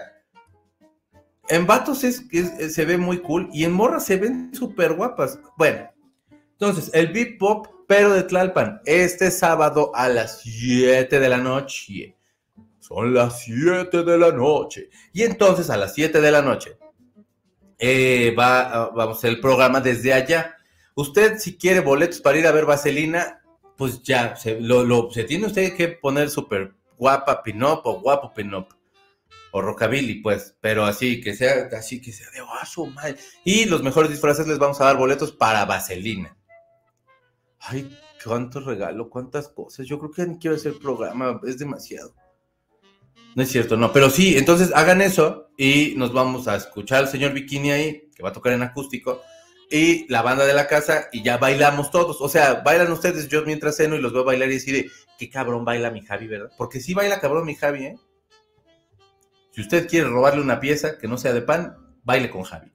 en 1.48 1.66
vatos 1.66 2.02
es, 2.02 2.24
se 2.74 2.84
ve 2.84 2.98
muy 2.98 3.18
cool 3.18 3.48
y 3.52 3.64
en 3.64 3.72
morras 3.72 4.06
se 4.06 4.16
ven 4.16 4.52
súper 4.52 4.94
guapas. 4.94 5.38
Bueno, 5.56 5.88
entonces, 6.52 6.90
el 6.94 7.12
Beat 7.12 7.38
Pop, 7.38 7.68
pero 7.86 8.12
de 8.12 8.24
Tlalpan, 8.24 8.80
este 8.86 9.30
sábado 9.30 9.92
a 9.94 10.08
las 10.08 10.40
7 10.40 11.20
de 11.20 11.28
la 11.28 11.38
noche 11.38 12.16
son 12.90 13.14
las 13.14 13.42
7 13.44 14.02
de 14.02 14.18
la 14.18 14.32
noche. 14.32 14.90
Y 15.12 15.22
entonces 15.22 15.70
a 15.70 15.76
las 15.76 15.94
7 15.94 16.20
de 16.20 16.30
la 16.32 16.42
noche 16.42 16.76
eh, 17.78 18.34
va, 18.36 18.60
ah, 18.62 18.90
vamos 18.94 19.16
a 19.16 19.18
hacer 19.18 19.30
el 19.30 19.40
programa 19.40 19.80
desde 19.80 20.12
allá. 20.12 20.56
Usted, 20.96 21.38
si 21.38 21.56
quiere 21.56 21.80
boletos 21.80 22.20
para 22.20 22.38
ir 22.38 22.46
a 22.48 22.52
ver 22.52 22.66
Vaselina, 22.66 23.42
pues 23.76 24.02
ya, 24.02 24.34
se, 24.34 24.60
lo, 24.60 25.08
se 25.10 25.22
tiene 25.22 25.46
usted 25.46 25.74
que 25.76 25.86
poner 25.88 26.30
súper 26.30 26.74
guapa 26.98 27.44
Pinop 27.44 27.86
o 27.86 28.00
guapo 28.00 28.34
Pinop. 28.34 28.72
O 29.52 29.62
rockabilly, 29.62 30.20
pues, 30.20 30.56
pero 30.60 30.84
así, 30.84 31.20
que 31.20 31.34
sea, 31.34 31.68
así 31.76 32.00
que 32.00 32.12
sea 32.12 32.30
de 32.30 32.40
oso, 32.40 32.82
oh, 32.82 32.86
madre. 32.86 33.16
Y 33.44 33.66
los 33.66 33.82
mejores 33.82 34.10
disfraces 34.10 34.46
les 34.48 34.58
vamos 34.58 34.80
a 34.80 34.84
dar 34.84 34.96
boletos 34.96 35.32
para 35.32 35.64
Vaselina. 35.64 36.36
Ay, 37.60 37.96
cuánto 38.24 38.60
regalo, 38.60 39.08
cuántas 39.08 39.48
cosas. 39.48 39.86
Yo 39.86 39.98
creo 39.98 40.10
que 40.10 40.26
ni 40.26 40.38
quiero 40.38 40.56
hacer 40.56 40.78
programa, 40.78 41.40
es 41.44 41.58
demasiado. 41.58 42.14
No 43.34 43.42
es 43.42 43.50
cierto, 43.50 43.76
no, 43.76 43.92
pero 43.92 44.10
sí, 44.10 44.36
entonces 44.36 44.72
hagan 44.74 45.00
eso 45.00 45.50
y 45.56 45.94
nos 45.96 46.12
vamos 46.12 46.48
a 46.48 46.56
escuchar 46.56 46.98
al 46.98 47.08
señor 47.08 47.32
Bikini 47.32 47.70
ahí, 47.70 48.10
que 48.14 48.22
va 48.22 48.30
a 48.30 48.32
tocar 48.32 48.52
en 48.52 48.62
acústico, 48.62 49.22
y 49.70 50.06
la 50.08 50.22
banda 50.22 50.44
de 50.44 50.52
la 50.52 50.66
casa 50.66 51.08
y 51.12 51.22
ya 51.22 51.38
bailamos 51.38 51.90
todos. 51.90 52.20
O 52.20 52.28
sea, 52.28 52.54
bailan 52.64 52.90
ustedes, 52.90 53.28
yo 53.28 53.44
mientras 53.44 53.76
ceno 53.76 53.94
y 53.94 54.00
los 54.00 54.12
veo 54.12 54.24
bailar 54.24 54.50
y 54.50 54.54
decir, 54.54 54.90
qué 55.16 55.30
cabrón 55.30 55.64
baila 55.64 55.90
mi 55.90 56.02
Javi, 56.02 56.26
¿verdad? 56.26 56.50
Porque 56.58 56.80
sí 56.80 56.92
baila 56.92 57.20
cabrón 57.20 57.46
mi 57.46 57.54
Javi, 57.54 57.84
¿eh? 57.86 57.96
Si 59.52 59.60
usted 59.60 59.88
quiere 59.88 60.08
robarle 60.08 60.40
una 60.40 60.60
pieza 60.60 60.98
que 60.98 61.08
no 61.08 61.16
sea 61.16 61.32
de 61.32 61.42
pan, 61.42 61.76
baile 62.02 62.30
con 62.30 62.42
Javi. 62.42 62.72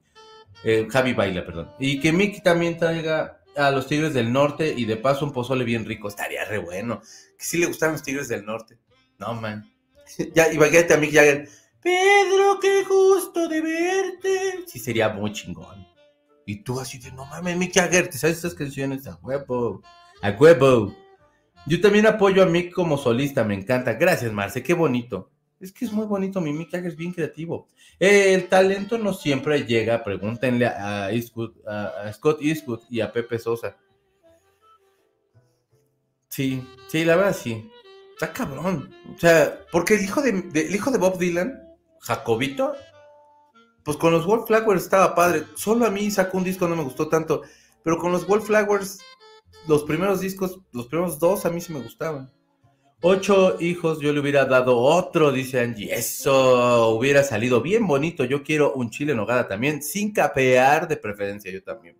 Eh, 0.64 0.86
Javi 0.90 1.12
baila, 1.12 1.44
perdón. 1.44 1.70
Y 1.78 2.00
que 2.00 2.12
Mickey 2.12 2.40
también 2.42 2.78
traiga 2.78 3.42
a 3.56 3.70
los 3.70 3.86
Tigres 3.86 4.14
del 4.14 4.32
Norte 4.32 4.74
y 4.76 4.84
de 4.84 4.96
paso 4.96 5.24
un 5.24 5.32
pozole 5.32 5.64
bien 5.64 5.84
rico. 5.84 6.08
Estaría 6.08 6.44
re 6.44 6.58
bueno. 6.58 7.00
Que 7.38 7.44
sí 7.44 7.58
le 7.58 7.66
gustan 7.66 7.92
los 7.92 8.02
Tigres 8.02 8.28
del 8.28 8.44
Norte. 8.44 8.78
No, 9.18 9.34
man. 9.34 9.70
ya, 10.34 10.52
imagínate 10.52 10.94
a 10.94 10.98
Mick 10.98 11.12
Jagger. 11.12 11.48
Pedro, 11.82 12.58
qué 12.60 12.84
gusto 12.84 13.48
de 13.48 13.60
verte. 13.60 14.64
Sí, 14.66 14.78
sería 14.78 15.08
muy 15.08 15.32
chingón. 15.32 15.86
Y 16.44 16.56
tú 16.56 16.78
así 16.80 16.98
de, 16.98 17.12
no 17.12 17.24
mames, 17.26 17.56
Mick 17.56 17.74
Jagger, 17.74 18.08
¿te 18.08 18.18
sabes 18.18 18.36
estas 18.36 18.54
canciones? 18.54 19.06
A 19.06 19.18
huevo, 19.22 19.82
a 20.22 20.30
huevo. 20.30 20.94
Yo 21.66 21.80
también 21.80 22.06
apoyo 22.06 22.42
a 22.42 22.46
Mick 22.46 22.72
como 22.72 22.96
solista, 22.96 23.44
me 23.44 23.54
encanta. 23.54 23.94
Gracias, 23.94 24.32
Marce, 24.32 24.62
qué 24.62 24.74
bonito. 24.74 25.30
Es 25.58 25.72
que 25.72 25.86
es 25.86 25.92
muy 25.92 26.06
bonito, 26.06 26.40
mi 26.40 26.52
Mick 26.52 26.70
Jagger 26.70 26.90
es 26.90 26.96
bien 26.96 27.12
creativo. 27.12 27.66
El 27.98 28.48
talento 28.48 28.98
no 28.98 29.12
siempre 29.12 29.64
llega, 29.64 30.04
pregúntenle 30.04 30.66
a, 30.66 31.06
a, 31.06 32.12
Scott 32.12 32.38
Eastwood 32.42 32.80
y 32.90 33.00
a 33.00 33.12
Pepe 33.12 33.38
Sosa. 33.38 33.76
Sí, 36.28 36.62
sí, 36.88 37.04
la 37.04 37.16
verdad 37.16 37.34
sí. 37.34 37.70
Está 38.16 38.32
cabrón. 38.32 38.94
O 39.14 39.18
sea, 39.18 39.60
porque 39.70 39.94
el 39.94 40.02
hijo 40.02 40.22
de, 40.22 40.30
el 40.30 40.74
hijo 40.74 40.90
de 40.90 40.96
Bob 40.96 41.18
Dylan, 41.18 41.62
Jacobito, 42.00 42.74
pues 43.84 43.98
con 43.98 44.10
los 44.10 44.24
Wallflowers 44.24 44.84
estaba 44.84 45.14
padre. 45.14 45.44
Solo 45.54 45.84
a 45.84 45.90
mí 45.90 46.10
sacó 46.10 46.38
un 46.38 46.44
disco, 46.44 46.66
no 46.66 46.76
me 46.76 46.82
gustó 46.82 47.08
tanto. 47.10 47.42
Pero 47.84 47.98
con 47.98 48.12
los 48.12 48.26
Wallflowers, 48.26 49.00
los 49.68 49.84
primeros 49.84 50.20
discos, 50.20 50.58
los 50.72 50.86
primeros 50.86 51.18
dos 51.18 51.44
a 51.44 51.50
mí 51.50 51.60
sí 51.60 51.74
me 51.74 51.82
gustaban. 51.82 52.32
Ocho 53.02 53.60
hijos, 53.60 54.00
yo 54.00 54.14
le 54.14 54.20
hubiera 54.20 54.46
dado 54.46 54.78
otro, 54.78 55.30
dice 55.30 55.60
Angie. 55.60 55.94
Eso 55.94 56.88
hubiera 56.88 57.22
salido 57.22 57.60
bien 57.60 57.86
bonito. 57.86 58.24
Yo 58.24 58.42
quiero 58.42 58.72
un 58.72 58.88
chile 58.88 59.12
en 59.12 59.18
hogada 59.18 59.46
también, 59.46 59.82
sin 59.82 60.14
capear 60.14 60.88
de 60.88 60.96
preferencia, 60.96 61.52
yo 61.52 61.62
también. 61.62 61.98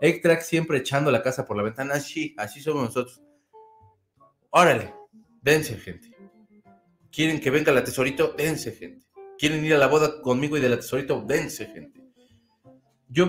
Extract 0.00 0.42
siempre 0.42 0.78
echando 0.78 1.10
la 1.10 1.20
casa 1.20 1.44
por 1.44 1.56
la 1.56 1.64
ventana. 1.64 1.94
Así, 1.94 2.36
así 2.38 2.60
somos 2.60 2.84
nosotros. 2.84 3.20
Órale, 4.50 4.94
dense, 5.48 5.76
gente. 5.76 6.14
¿Quieren 7.10 7.40
que 7.40 7.50
venga 7.50 7.72
la 7.72 7.82
tesorito? 7.82 8.34
Dense, 8.36 8.72
gente. 8.72 9.06
¿Quieren 9.38 9.64
ir 9.64 9.74
a 9.74 9.78
la 9.78 9.86
boda 9.86 10.20
conmigo 10.20 10.56
y 10.56 10.60
de 10.60 10.68
la 10.68 10.76
tesorito? 10.76 11.24
Dense, 11.26 11.66
gente. 11.66 12.02
Yo 13.08 13.28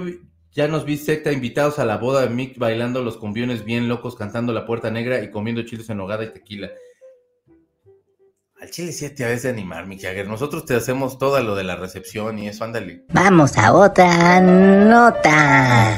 ya 0.52 0.68
nos 0.68 0.84
vi 0.84 0.98
secta 0.98 1.32
invitados 1.32 1.80
a 1.80 1.86
la 1.86 1.98
boda 1.98 2.22
de 2.22 2.30
Mick 2.30 2.58
bailando 2.58 3.02
los 3.04 3.18
cumbiones 3.18 3.64
bien 3.64 3.88
locos, 3.88 4.16
cantando 4.16 4.52
la 4.52 4.66
puerta 4.66 4.92
negra 4.92 5.24
y 5.24 5.32
comiendo 5.32 5.62
chiles 5.62 5.90
en 5.90 6.02
hogada 6.02 6.26
y 6.26 6.34
tequila. 6.34 6.70
Al 8.60 8.70
chile 8.70 8.92
sí 8.92 9.10
te 9.12 9.24
de 9.24 9.50
animar, 9.50 9.88
Mick 9.88 10.02
Jagger. 10.02 10.28
Nosotros 10.28 10.66
te 10.66 10.76
hacemos 10.76 11.18
todo 11.18 11.42
lo 11.42 11.56
de 11.56 11.64
la 11.64 11.78
recepción 11.78 12.38
y 12.40 12.50
eso, 12.50 12.66
ándale. 12.66 13.06
Vamos 13.14 13.58
a 13.58 13.74
otra 13.74 14.42
nota. 14.42 15.98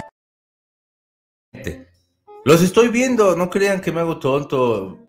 Los 2.45 2.61
estoy 2.61 2.89
viendo, 2.89 3.35
no 3.35 3.49
crean 3.49 3.81
que 3.81 3.91
me 3.91 4.01
hago 4.01 4.19
tonto. 4.19 5.00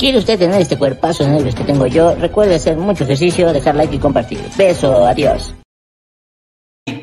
¿Quiere 0.00 0.16
usted 0.16 0.38
tener 0.38 0.62
este 0.62 0.78
cuerpazo 0.78 1.24
de 1.24 1.30
negros 1.30 1.54
que 1.54 1.62
tengo 1.62 1.86
yo? 1.86 2.14
Recuerde 2.14 2.54
hacer 2.54 2.74
mucho 2.74 3.04
ejercicio, 3.04 3.52
dejar 3.52 3.76
like 3.76 3.94
y 3.94 3.98
compartir. 3.98 4.40
Beso, 4.56 5.06
adiós. 5.06 5.54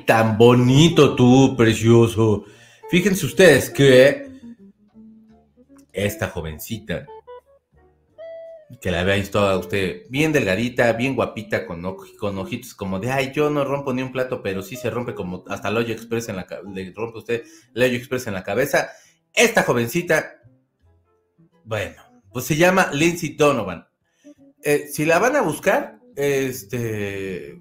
Tan 0.08 0.36
bonito 0.36 1.16
tú, 1.16 1.56
precioso. 1.56 2.46
Fíjense 2.90 3.28
ustedes 3.28 3.70
que 3.70 4.28
esta 5.94 6.30
jovencita 6.30 7.06
que 8.82 8.90
la 8.90 9.04
veáis 9.04 9.30
toda 9.30 9.60
usted 9.60 10.08
bien 10.10 10.34
delgadita, 10.34 10.92
bien 10.94 11.16
guapita, 11.16 11.68
con, 11.68 11.84
con 12.18 12.38
ojitos 12.40 12.74
como 12.74 13.00
de, 13.00 13.12
ay, 13.12 13.32
yo 13.32 13.52
no 13.52 13.64
rompo 13.64 13.94
ni 13.94 14.02
un 14.02 14.12
plato, 14.12 14.42
pero 14.42 14.64
sí 14.64 14.76
se 14.76 14.90
rompe 14.90 15.14
como 15.14 15.44
hasta 15.50 15.70
el 15.70 15.78
hoyo 15.78 15.94
express 15.94 16.30
en 16.30 16.38
la 16.38 16.48
le 16.74 16.92
rompe 16.96 17.20
usted 17.20 17.44
el 17.76 17.84
hoyo 17.84 17.96
express 17.96 18.26
en 18.26 18.34
la 18.34 18.44
cabeza. 18.44 18.90
Esta 19.36 19.62
jovencita, 19.62 20.42
bueno, 21.64 22.07
pues 22.32 22.46
se 22.46 22.56
llama 22.56 22.90
Lindsay 22.94 23.36
Donovan. 23.36 23.88
Eh, 24.64 24.88
si 24.92 25.06
la 25.06 25.20
van 25.20 25.36
a 25.36 25.42
buscar, 25.42 26.00
este, 26.16 27.60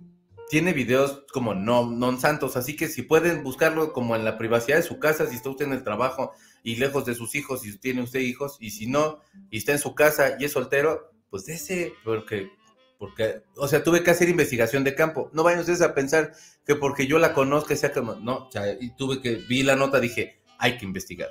tiene 0.49 0.73
videos 0.73 1.25
como 1.33 1.55
no, 1.55 1.91
non 1.91 2.21
santos, 2.21 2.57
así 2.57 2.77
que 2.77 2.89
si 2.89 3.03
pueden 3.03 3.43
buscarlo 3.43 3.93
como 3.93 4.17
en 4.17 4.25
la 4.25 4.39
privacidad 4.39 4.77
de 4.77 4.83
su 4.83 4.99
casa, 4.99 5.27
si 5.27 5.37
está 5.37 5.51
usted 5.51 5.67
en 5.67 5.73
el 5.73 5.83
trabajo, 5.83 6.33
y 6.63 6.77
lejos 6.77 7.05
de 7.05 7.15
sus 7.15 7.35
hijos, 7.35 7.63
si 7.63 7.79
tiene 7.79 8.03
usted 8.03 8.21
hijos, 8.21 8.57
y 8.61 8.71
si 8.71 8.87
no, 8.87 9.21
y 9.51 9.59
está 9.59 9.73
en 9.73 9.79
su 9.79 9.95
casa 9.95 10.37
y 10.39 10.45
es 10.45 10.53
soltero, 10.53 11.13
pues 11.31 11.49
ese, 11.49 11.95
porque, 12.05 12.51
porque, 12.99 13.43
o 13.57 13.69
sea, 13.69 13.83
tuve 13.83 14.03
que 14.03 14.11
hacer 14.11 14.29
investigación 14.29 14.85
de 14.85 14.95
campo. 14.95 15.31
No 15.33 15.43
vayan 15.43 15.61
ustedes 15.61 15.83
a 15.83 15.95
pensar 15.95 16.33
que 16.65 16.77
porque 16.77 17.07
yo 17.07 17.19
la 17.19 17.35
conozca 17.35 17.77
sea 17.77 17.93
como, 17.93 18.15
no, 18.15 18.47
o 18.47 18.51
sea, 18.51 18.73
y 18.81 18.97
tuve 18.97 19.21
que, 19.21 19.37
vi 19.37 19.63
la 19.63 19.77
nota, 19.77 20.01
dije, 20.01 20.43
hay 20.59 20.79
que 20.79 20.87
investigar. 20.87 21.31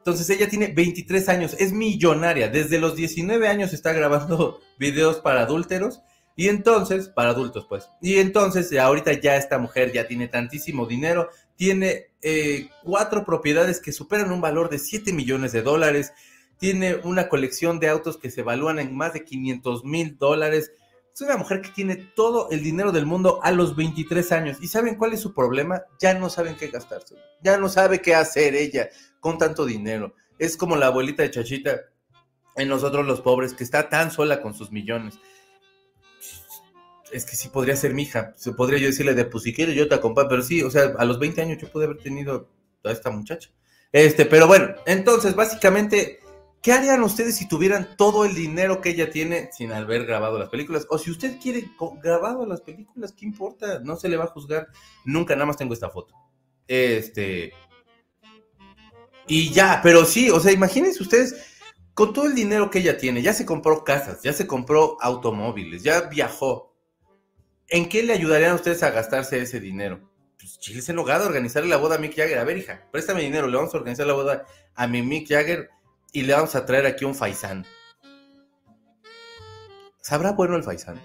Entonces 0.00 0.30
ella 0.30 0.48
tiene 0.48 0.68
23 0.68 1.28
años, 1.28 1.56
es 1.58 1.72
millonaria, 1.72 2.48
desde 2.48 2.80
los 2.80 2.96
19 2.96 3.46
años 3.48 3.72
está 3.72 3.92
grabando 3.92 4.60
videos 4.78 5.20
para 5.20 5.42
adúlteros 5.42 6.00
y 6.36 6.48
entonces, 6.48 7.08
para 7.08 7.30
adultos 7.30 7.66
pues, 7.68 7.90
y 8.00 8.16
entonces 8.16 8.76
ahorita 8.78 9.12
ya 9.12 9.36
esta 9.36 9.58
mujer 9.58 9.92
ya 9.92 10.08
tiene 10.08 10.26
tantísimo 10.26 10.86
dinero 10.86 11.28
tiene 11.60 12.06
eh, 12.22 12.70
cuatro 12.82 13.26
propiedades 13.26 13.80
que 13.80 13.92
superan 13.92 14.32
un 14.32 14.40
valor 14.40 14.70
de 14.70 14.78
7 14.78 15.12
millones 15.12 15.52
de 15.52 15.60
dólares, 15.60 16.14
tiene 16.56 16.94
una 17.04 17.28
colección 17.28 17.78
de 17.78 17.90
autos 17.90 18.16
que 18.16 18.30
se 18.30 18.40
evalúan 18.40 18.78
en 18.78 18.96
más 18.96 19.12
de 19.12 19.26
500 19.26 19.84
mil 19.84 20.16
dólares. 20.16 20.72
Es 21.12 21.20
una 21.20 21.36
mujer 21.36 21.60
que 21.60 21.68
tiene 21.68 21.96
todo 21.96 22.48
el 22.50 22.62
dinero 22.62 22.92
del 22.92 23.04
mundo 23.04 23.40
a 23.42 23.52
los 23.52 23.76
23 23.76 24.32
años. 24.32 24.56
¿Y 24.62 24.68
saben 24.68 24.94
cuál 24.94 25.12
es 25.12 25.20
su 25.20 25.34
problema? 25.34 25.82
Ya 26.00 26.14
no 26.14 26.30
saben 26.30 26.56
qué 26.56 26.68
gastarse. 26.68 27.16
Ya 27.42 27.58
no 27.58 27.68
sabe 27.68 28.00
qué 28.00 28.14
hacer 28.14 28.54
ella 28.54 28.88
con 29.20 29.38
tanto 29.38 29.64
dinero. 29.64 30.14
Es 30.38 30.56
como 30.56 30.76
la 30.76 30.86
abuelita 30.86 31.22
de 31.22 31.30
Chachita 31.30 31.80
en 32.56 32.68
nosotros 32.68 33.06
los 33.06 33.20
pobres, 33.20 33.54
que 33.54 33.64
está 33.64 33.88
tan 33.88 34.10
sola 34.10 34.42
con 34.42 34.54
sus 34.54 34.72
millones 34.72 35.18
es 37.12 37.24
que 37.24 37.36
sí 37.36 37.48
podría 37.48 37.76
ser 37.76 37.94
mi 37.94 38.02
hija. 38.02 38.34
Podría 38.56 38.78
yo 38.78 38.86
decirle 38.86 39.14
de, 39.14 39.24
pues 39.24 39.44
si 39.44 39.52
quieres 39.52 39.74
yo 39.74 39.88
te 39.88 39.94
acompaño. 39.94 40.28
Pero 40.28 40.42
sí, 40.42 40.62
o 40.62 40.70
sea, 40.70 40.94
a 40.98 41.04
los 41.04 41.18
20 41.18 41.42
años 41.42 41.58
yo 41.58 41.70
pude 41.70 41.84
haber 41.84 41.98
tenido 41.98 42.48
a 42.84 42.90
esta 42.90 43.10
muchacha. 43.10 43.50
Este, 43.92 44.24
pero 44.24 44.46
bueno, 44.46 44.74
entonces, 44.86 45.34
básicamente, 45.34 46.20
¿qué 46.62 46.72
harían 46.72 47.02
ustedes 47.02 47.36
si 47.36 47.48
tuvieran 47.48 47.96
todo 47.96 48.24
el 48.24 48.34
dinero 48.34 48.80
que 48.80 48.90
ella 48.90 49.10
tiene 49.10 49.50
sin 49.52 49.72
haber 49.72 50.06
grabado 50.06 50.38
las 50.38 50.48
películas? 50.48 50.86
O 50.90 50.98
si 50.98 51.10
usted 51.10 51.38
quiere 51.40 51.70
grabado 52.02 52.46
las 52.46 52.60
películas, 52.60 53.12
¿qué 53.12 53.26
importa? 53.26 53.80
No 53.80 53.96
se 53.96 54.08
le 54.08 54.16
va 54.16 54.24
a 54.24 54.28
juzgar. 54.28 54.68
Nunca, 55.04 55.34
nada 55.34 55.46
más 55.46 55.56
tengo 55.56 55.74
esta 55.74 55.90
foto. 55.90 56.14
Este. 56.66 57.52
Y 59.30 59.50
ya, 59.50 59.80
pero 59.82 60.04
sí, 60.04 60.28
o 60.28 60.40
sea, 60.40 60.52
imagínense 60.52 61.02
ustedes 61.02 61.36
con 61.94 62.12
todo 62.12 62.26
el 62.26 62.34
dinero 62.34 62.70
que 62.70 62.80
ella 62.80 62.98
tiene, 62.98 63.22
ya 63.22 63.32
se 63.32 63.46
compró 63.46 63.84
casas, 63.84 64.22
ya 64.22 64.32
se 64.32 64.46
compró 64.46 64.98
automóviles, 65.00 65.82
ya 65.82 66.02
viajó, 66.02 66.70
¿En 67.72 67.88
qué 67.88 68.02
le 68.02 68.12
ayudarían 68.12 68.50
a 68.50 68.54
ustedes 68.56 68.82
a 68.82 68.90
gastarse 68.90 69.40
ese 69.40 69.60
dinero? 69.60 70.00
Pues 70.36 70.58
chiles 70.58 70.88
en 70.88 70.98
hogar, 70.98 71.22
organizarle 71.22 71.68
la 71.68 71.76
boda 71.76 71.94
a 71.94 71.98
Mick 71.98 72.16
Jagger. 72.16 72.38
A 72.38 72.44
ver, 72.44 72.58
hija, 72.58 72.88
préstame 72.90 73.20
dinero, 73.20 73.46
le 73.46 73.56
vamos 73.56 73.72
a 73.72 73.78
organizar 73.78 74.08
la 74.08 74.12
boda 74.12 74.44
a 74.74 74.86
mi 74.88 75.02
Mick 75.02 75.28
Jagger 75.28 75.70
y 76.12 76.22
le 76.22 76.32
vamos 76.32 76.56
a 76.56 76.66
traer 76.66 76.86
aquí 76.86 77.04
un 77.04 77.14
faisán. 77.14 77.64
¿Sabrá 80.00 80.32
bueno 80.32 80.56
el 80.56 80.64
faisán? 80.64 81.00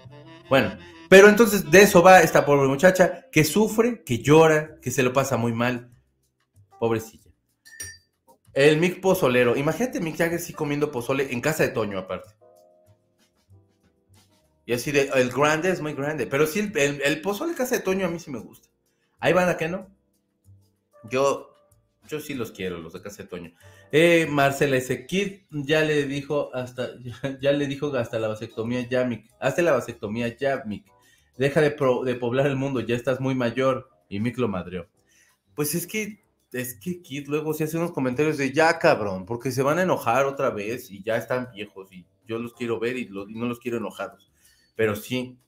Bueno, 0.48 0.76
pero 1.08 1.28
entonces 1.28 1.70
de 1.70 1.82
eso 1.82 2.02
va 2.02 2.22
esta 2.22 2.44
pobre 2.44 2.66
muchacha 2.66 3.26
que 3.30 3.44
sufre, 3.44 4.02
que 4.02 4.18
llora, 4.18 4.80
que 4.82 4.90
se 4.90 5.04
lo 5.04 5.12
pasa 5.12 5.36
muy 5.36 5.52
mal. 5.52 5.92
Pobrecilla. 6.80 7.25
El 8.56 8.78
Mick 8.78 9.02
Pozolero. 9.02 9.54
Imagínate 9.54 10.00
Mick 10.00 10.16
Jagger 10.16 10.40
sí 10.40 10.54
comiendo 10.54 10.90
pozole 10.90 11.30
en 11.30 11.42
casa 11.42 11.62
de 11.62 11.68
Toño 11.68 11.98
aparte. 11.98 12.30
Y 14.64 14.72
así 14.72 14.92
de, 14.92 15.10
el 15.14 15.30
grande 15.30 15.68
es 15.68 15.82
muy 15.82 15.92
grande. 15.92 16.26
Pero 16.26 16.46
sí, 16.46 16.72
el, 16.74 17.02
el, 17.02 17.20
pozole 17.20 17.54
casa 17.54 17.76
de 17.76 17.82
Toño 17.82 18.06
a 18.06 18.08
mí 18.08 18.18
sí 18.18 18.30
me 18.30 18.38
gusta. 18.38 18.70
¿Hay 19.20 19.34
banda 19.34 19.58
que 19.58 19.68
no? 19.68 19.94
Yo, 21.10 21.54
yo 22.08 22.18
sí 22.18 22.32
los 22.32 22.50
quiero, 22.50 22.78
los 22.78 22.94
de 22.94 23.02
casa 23.02 23.24
de 23.24 23.28
Toño. 23.28 23.52
Eh, 23.92 24.26
Marcela 24.30 24.78
Kid 25.06 25.42
ya 25.50 25.82
le 25.82 26.04
dijo 26.06 26.50
hasta, 26.54 26.88
ya, 27.42 27.52
le 27.52 27.66
dijo 27.66 27.94
hasta 27.94 28.18
la 28.18 28.28
vasectomía 28.28 28.88
ya, 28.88 29.04
Mick. 29.04 29.30
Hazte 29.38 29.60
la 29.60 29.72
vasectomía 29.72 30.34
ya, 30.34 30.62
Mick. 30.64 30.86
Deja 31.36 31.60
de, 31.60 31.76
de 32.06 32.14
poblar 32.14 32.46
el 32.46 32.56
mundo, 32.56 32.80
ya 32.80 32.96
estás 32.96 33.20
muy 33.20 33.34
mayor. 33.34 33.90
Y 34.08 34.18
Mick 34.18 34.38
lo 34.38 34.48
madreó. 34.48 34.88
Pues 35.54 35.74
es 35.74 35.86
que, 35.86 36.24
es 36.52 36.74
que 36.78 37.02
Kid 37.02 37.28
luego 37.28 37.52
se 37.54 37.64
hace 37.64 37.76
unos 37.76 37.92
comentarios 37.92 38.38
de 38.38 38.52
ya, 38.52 38.78
cabrón, 38.78 39.26
porque 39.26 39.50
se 39.50 39.62
van 39.62 39.78
a 39.78 39.82
enojar 39.82 40.26
otra 40.26 40.50
vez 40.50 40.90
y 40.90 41.02
ya 41.02 41.16
están 41.16 41.48
viejos 41.52 41.92
y 41.92 42.06
yo 42.26 42.38
los 42.38 42.54
quiero 42.54 42.78
ver 42.78 42.96
y, 42.96 43.08
no 43.08 43.46
los 43.46 43.60
quiero 43.60 43.76
enojados 43.76 44.30
pero 44.76 44.94
sí, 44.94 45.38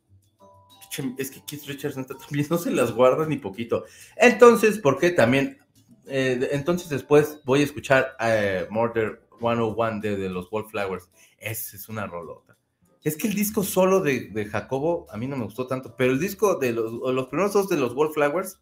es 1.18 1.30
que 1.30 1.44
Keith 1.44 1.64
Richards 1.66 1.94
también 1.94 2.46
no 2.50 2.58
se 2.58 2.70
las 2.72 2.92
guarda 2.92 3.26
ni 3.26 3.36
poquito. 3.36 3.84
Entonces, 4.16 4.78
¿por 4.78 4.98
qué 4.98 5.10
también? 5.10 5.58
Eh, 6.06 6.48
entonces 6.52 6.88
después 6.88 7.42
voy 7.44 7.60
a 7.60 7.64
escuchar 7.64 8.16
eh, 8.18 8.66
Murder 8.70 9.20
101 9.38 10.00
de, 10.00 10.16
de 10.16 10.28
los 10.30 10.50
Wallflowers. 10.50 11.10
Esa 11.36 11.76
es 11.76 11.88
una 11.88 12.06
rolota. 12.06 12.56
Es 13.04 13.16
que 13.16 13.28
el 13.28 13.34
disco 13.34 13.62
solo 13.62 14.00
de, 14.00 14.30
de 14.30 14.46
Jacobo 14.46 15.06
a 15.10 15.16
mí 15.16 15.28
no 15.28 15.36
me 15.36 15.44
gustó 15.44 15.66
tanto, 15.66 15.94
pero 15.96 16.12
el 16.12 16.18
disco 16.18 16.56
de 16.56 16.72
los, 16.72 16.92
los 16.92 17.26
primeros 17.28 17.52
dos 17.52 17.68
de 17.68 17.76
los 17.76 17.94
Wallflowers, 17.94 18.58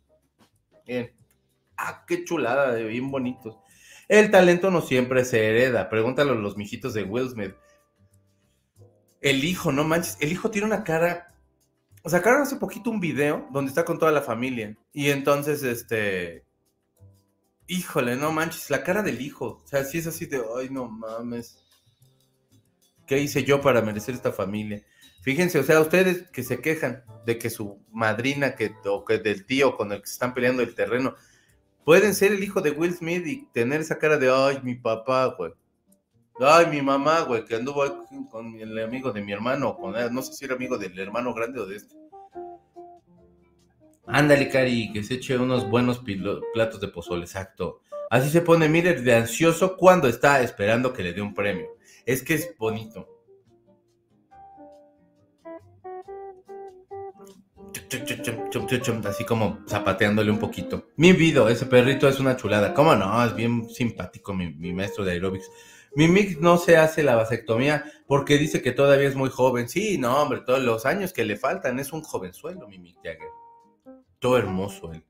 bien. 0.85 1.13
Ah, 1.77 2.05
qué 2.07 2.25
chulada, 2.25 2.75
bien 2.75 3.11
bonitos. 3.11 3.57
El 4.09 4.31
talento 4.31 4.71
no 4.71 4.83
siempre 4.83 5.25
se 5.25 5.47
hereda. 5.47 5.89
Pregúntalo 5.89 6.33
a 6.33 6.37
los 6.37 6.57
mijitos 6.57 6.95
de 6.95 7.03
Will 7.03 7.29
Smith. 7.29 7.55
El 9.21 9.45
hijo, 9.45 9.73
no 9.73 9.85
manches, 9.85 10.17
el 10.21 10.31
hijo 10.31 10.51
tiene 10.51 10.67
una 10.67 10.85
cara. 10.85 11.35
Sacaron 12.05 12.43
hace 12.43 12.57
poquito 12.57 12.91
un 12.91 13.01
video 13.01 13.49
donde 13.51 13.71
está 13.71 13.85
con 13.85 13.99
toda 13.99 14.13
la 14.13 14.23
familia. 14.23 14.77
Y 14.93 15.11
entonces, 15.11 15.63
este. 15.63 16.45
Híjole, 17.67 18.15
no 18.15 18.31
manches, 18.31 18.71
la 18.71 18.85
cara 18.85 19.03
del 19.03 19.21
hijo. 19.21 19.63
O 19.65 19.67
sea, 19.67 19.85
si 19.85 19.99
es 19.99 20.07
así 20.07 20.27
de, 20.27 20.41
ay, 20.57 20.69
no 20.71 20.89
mames. 20.89 21.59
¿Qué 23.07 23.19
hice 23.19 23.43
yo 23.43 23.61
para 23.61 23.83
merecer 23.83 24.15
esta 24.15 24.33
familia? 24.33 24.85
Fíjense, 25.23 25.59
o 25.59 25.65
sea, 25.65 25.81
ustedes 25.81 26.29
que 26.31 26.45
se 26.45 26.61
quejan 26.61 27.03
de 27.25 27.37
que 27.39 27.51
su 27.51 27.85
madrina 27.91 28.55
que, 28.55 28.73
o 28.85 29.05
que 29.05 29.19
del 29.19 29.45
tío 29.45 29.77
con 29.77 29.91
el 29.91 30.01
que 30.01 30.07
se 30.07 30.13
están 30.13 30.35
peleando 30.35 30.63
el 30.63 30.75
terreno, 30.77 31.17
pueden 31.87 32.17
ser 32.17 32.33
el 32.33 32.43
hijo 32.43 32.61
de 32.61 32.73
Will 32.73 32.93
Smith 32.93 33.25
y 33.29 33.47
tener 33.53 33.81
esa 33.81 33.97
cara 33.97 34.19
de, 34.19 34.29
ay, 34.29 34.59
mi 34.65 34.75
papá, 34.75 35.27
güey. 35.27 35.53
Ay, 36.41 36.67
mi 36.67 36.83
mamá, 36.83 37.21
güey, 37.21 37.45
que 37.45 37.55
anduvo 37.55 37.85
con 38.29 38.59
el 38.59 38.77
amigo 38.81 39.13
de 39.13 39.23
mi 39.23 39.31
hermano, 39.31 39.77
con 39.77 39.95
no 40.13 40.23
sé 40.23 40.33
si 40.33 40.45
era 40.45 40.57
amigo 40.57 40.77
del 40.77 40.99
hermano 40.99 41.33
grande 41.33 41.61
o 41.61 41.65
de 41.65 41.77
este. 41.77 41.95
Ándale, 44.05 44.49
Cari, 44.49 44.93
que 44.93 45.05
se 45.05 45.15
eche 45.15 45.39
unos 45.39 45.71
buenos 45.71 46.03
platos 46.53 46.81
de 46.81 46.89
pozole, 46.89 47.23
exacto. 47.23 47.81
Así 48.11 48.31
se 48.31 48.41
pone 48.41 48.69
Miller 48.69 49.03
de 49.03 49.15
ansioso 49.15 49.77
cuando 49.77 50.09
está 50.09 50.43
esperando 50.43 50.93
que 50.93 51.05
le 51.05 51.13
dé 51.13 51.23
un 51.23 51.35
premio. 51.35 51.69
Es 52.05 52.21
que 52.25 52.35
es 52.35 52.53
bonito. 52.59 53.16
Así 59.07 59.25
como 59.25 59.59
zapateándole 59.69 60.31
un 60.31 60.39
poquito. 60.39 60.89
Mi 60.97 61.13
video, 61.13 61.49
ese 61.49 61.67
perrito 61.67 62.09
es 62.09 62.21
una 62.21 62.37
chulada. 62.37 62.73
¿Cómo 62.75 62.95
no? 62.95 63.25
Es 63.25 63.35
bien 63.35 63.69
simpático 63.69 64.33
mi, 64.33 64.53
mi 64.55 64.73
maestro 64.73 65.05
de 65.05 65.13
aerobics. 65.13 65.51
Mi 65.97 66.09
Mick 66.09 66.41
no 66.41 66.59
se 66.59 66.77
hace 66.77 67.03
la 67.03 67.17
vasectomía 67.17 67.85
porque 68.07 68.37
dice 68.37 68.61
que 68.61 68.73
todavía 68.73 69.09
es 69.09 69.15
muy 69.15 69.31
joven. 69.31 69.67
Sí, 69.67 69.97
no, 69.97 70.21
hombre, 70.21 70.43
todos 70.45 70.63
los 70.63 70.85
años 70.85 71.15
que 71.15 71.25
le 71.25 71.37
faltan 71.37 71.79
es 71.79 71.91
un 71.91 72.03
jovenzuelo, 72.03 72.69
mi 72.69 72.79
Mick 72.79 72.97
Jagger. 72.97 73.31
Todo 74.19 74.37
hermoso 74.37 74.93
él. 74.93 75.03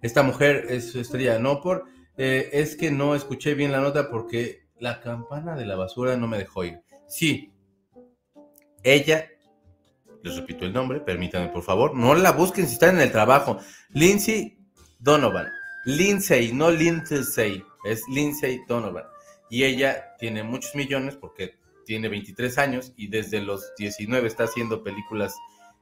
Esta 0.00 0.24
mujer 0.24 0.66
es 0.68 0.96
estrella, 0.96 1.38
no 1.38 1.60
por... 1.60 1.84
Eh, 2.16 2.50
es 2.54 2.74
que 2.74 2.90
no 2.90 3.14
escuché 3.14 3.54
bien 3.54 3.70
la 3.70 3.80
nota 3.80 4.10
porque 4.10 4.66
la 4.80 5.00
campana 5.00 5.54
de 5.54 5.64
la 5.64 5.76
basura 5.76 6.16
no 6.16 6.26
me 6.26 6.38
dejó 6.38 6.64
ir. 6.64 6.80
Sí, 7.06 7.52
ella, 8.82 9.28
les 10.22 10.36
repito 10.36 10.64
el 10.64 10.72
nombre, 10.72 11.00
permítanme 11.00 11.48
por 11.48 11.62
favor, 11.62 11.94
no 11.94 12.14
la 12.14 12.32
busquen 12.32 12.66
si 12.66 12.74
están 12.74 12.96
en 12.96 13.02
el 13.02 13.12
trabajo. 13.12 13.58
Lindsay 13.90 14.58
Donovan. 14.98 15.48
Lindsay, 15.84 16.52
no 16.52 16.70
Lindsay, 16.70 17.64
es 17.84 18.02
Lindsay 18.08 18.60
Donovan. 18.68 19.04
Y 19.50 19.64
ella 19.64 20.14
tiene 20.18 20.42
muchos 20.42 20.74
millones 20.74 21.16
porque 21.16 21.58
tiene 21.84 22.08
23 22.08 22.58
años 22.58 22.92
y 22.96 23.08
desde 23.08 23.40
los 23.40 23.74
19 23.76 24.26
está 24.26 24.44
haciendo 24.44 24.82
películas 24.84 25.34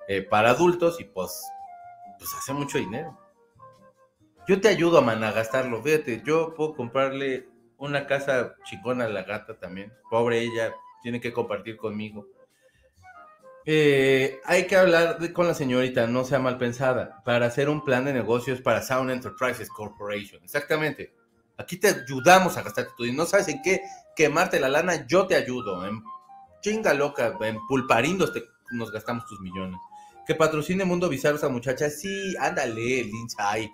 eh, 0.09 0.23
para 0.23 0.51
adultos 0.51 1.01
y 1.01 1.05
pues, 1.05 1.45
pues 2.19 2.31
hace 2.37 2.53
mucho 2.53 2.79
dinero. 2.79 3.19
Yo 4.49 4.61
te 4.61 4.69
ayudo 4.69 4.99
a, 4.99 5.03
man, 5.03 5.23
a 5.23 5.33
gastarlo, 5.33 5.83
fíjate, 5.83 6.23
yo 6.25 6.55
puedo 6.55 6.75
comprarle 6.75 7.49
una 7.77 8.07
casa 8.07 8.57
chingona 8.65 9.05
a 9.05 9.09
la 9.09 9.23
gata 9.23 9.59
también. 9.59 9.93
Pobre 10.11 10.41
ella, 10.41 10.75
tiene 11.03 11.21
que 11.21 11.33
compartir 11.33 11.77
conmigo. 11.77 12.27
Eh, 13.67 14.41
hay 14.45 14.67
que 14.67 14.77
hablar 14.77 15.33
con 15.33 15.47
la 15.47 15.55
señorita, 15.55 16.07
no 16.07 16.25
sea 16.25 16.39
mal 16.39 16.59
pensada, 16.59 17.23
para 17.25 17.47
hacer 17.47 17.69
un 17.69 17.85
plan 17.85 18.05
de 18.05 18.13
negocios 18.13 18.61
para 18.61 18.83
Sound 18.83 19.11
Enterprises 19.11 19.69
Corporation. 19.69 20.43
Exactamente. 20.43 21.15
Aquí 21.59 21.77
te 21.77 21.89
ayudamos 21.89 22.57
a 22.57 22.63
gastarte 22.63 22.93
tu 22.97 23.05
dinero. 23.05 23.25
No 23.25 23.29
sabes 23.29 23.49
en 23.49 23.61
qué 23.63 23.83
quemarte 24.17 24.59
la 24.61 24.69
lana, 24.69 25.07
yo 25.07 25.27
te 25.27 25.37
ayudo. 25.37 25.87
En 25.87 26.03
chinga 26.63 26.95
loca, 26.95 27.37
en 27.41 27.59
pulparindos 27.67 28.33
te, 28.33 28.45
nos 28.71 28.91
gastamos 28.91 29.27
tus 29.27 29.41
millones. 29.41 29.79
Que 30.27 30.35
patrocine 30.35 30.85
Mundo 30.85 31.09
Bizarro 31.09 31.37
esa 31.37 31.49
muchacha. 31.49 31.91
Sí, 31.91 32.35
ándale, 32.39 33.05
Lindsay. 33.05 33.71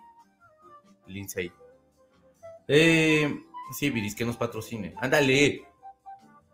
Lindsay. 1.06 1.52
Eh, 2.66 3.40
sí, 3.72 3.90
Viris, 3.90 4.14
que 4.16 4.24
nos 4.24 4.36
patrocine. 4.36 4.94
Ándale. 4.98 5.62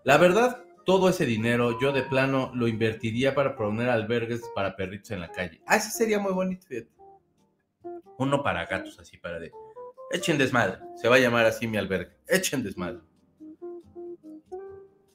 La 0.04 0.18
verdad, 0.18 0.64
todo 0.84 1.08
ese 1.08 1.26
dinero 1.26 1.78
yo 1.80 1.92
de 1.92 2.02
plano 2.02 2.50
lo 2.54 2.68
invertiría 2.68 3.34
para 3.34 3.56
poner 3.56 3.88
albergues 3.88 4.42
para 4.54 4.76
perritos 4.76 5.10
en 5.12 5.20
la 5.20 5.30
calle. 5.30 5.60
Ah, 5.66 5.76
ese 5.76 5.90
sería 5.90 6.18
muy 6.18 6.32
bonito. 6.32 6.66
Uno 8.18 8.42
para 8.42 8.66
gatos, 8.66 8.98
así 8.98 9.16
para 9.16 9.38
de... 9.38 9.52
Echen 10.12 10.38
desmadre. 10.38 10.78
Se 10.96 11.08
va 11.08 11.16
a 11.16 11.18
llamar 11.18 11.46
así 11.46 11.66
mi 11.66 11.78
albergue. 11.78 12.12
Echen 12.28 12.62
desmadre. 12.62 13.00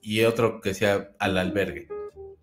Y 0.01 0.23
otro 0.23 0.59
que 0.59 0.73
sea 0.73 1.11
al 1.19 1.37
albergue. 1.37 1.87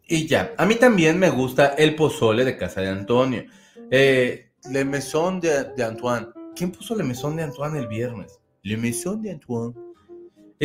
Y 0.07 0.27
ya. 0.27 0.55
A 0.57 0.67
mí 0.67 0.77
también 0.77 1.19
me 1.19 1.31
gusta 1.31 1.75
el 1.75 1.97
pozole 1.97 2.45
de 2.45 2.57
casa 2.57 2.81
de 2.81 2.89
Antonio. 2.89 3.45
Eh, 3.91 4.53
Le 4.71 4.85
Maison 4.85 5.41
de, 5.41 5.65
de 5.75 5.83
Antoine. 5.83 6.29
¿Quién 6.55 6.71
puso 6.71 6.95
Le 6.95 7.03
Maison 7.03 7.35
de 7.37 7.43
Antoine 7.43 7.79
el 7.79 7.89
viernes? 7.89 8.39
Le 8.63 8.77
Maison 8.77 9.21
de 9.21 9.33
Antoine. 9.33 9.75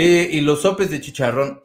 Y 0.01 0.39
los 0.39 0.61
sopes 0.61 0.89
de 0.89 1.01
chicharrón. 1.01 1.61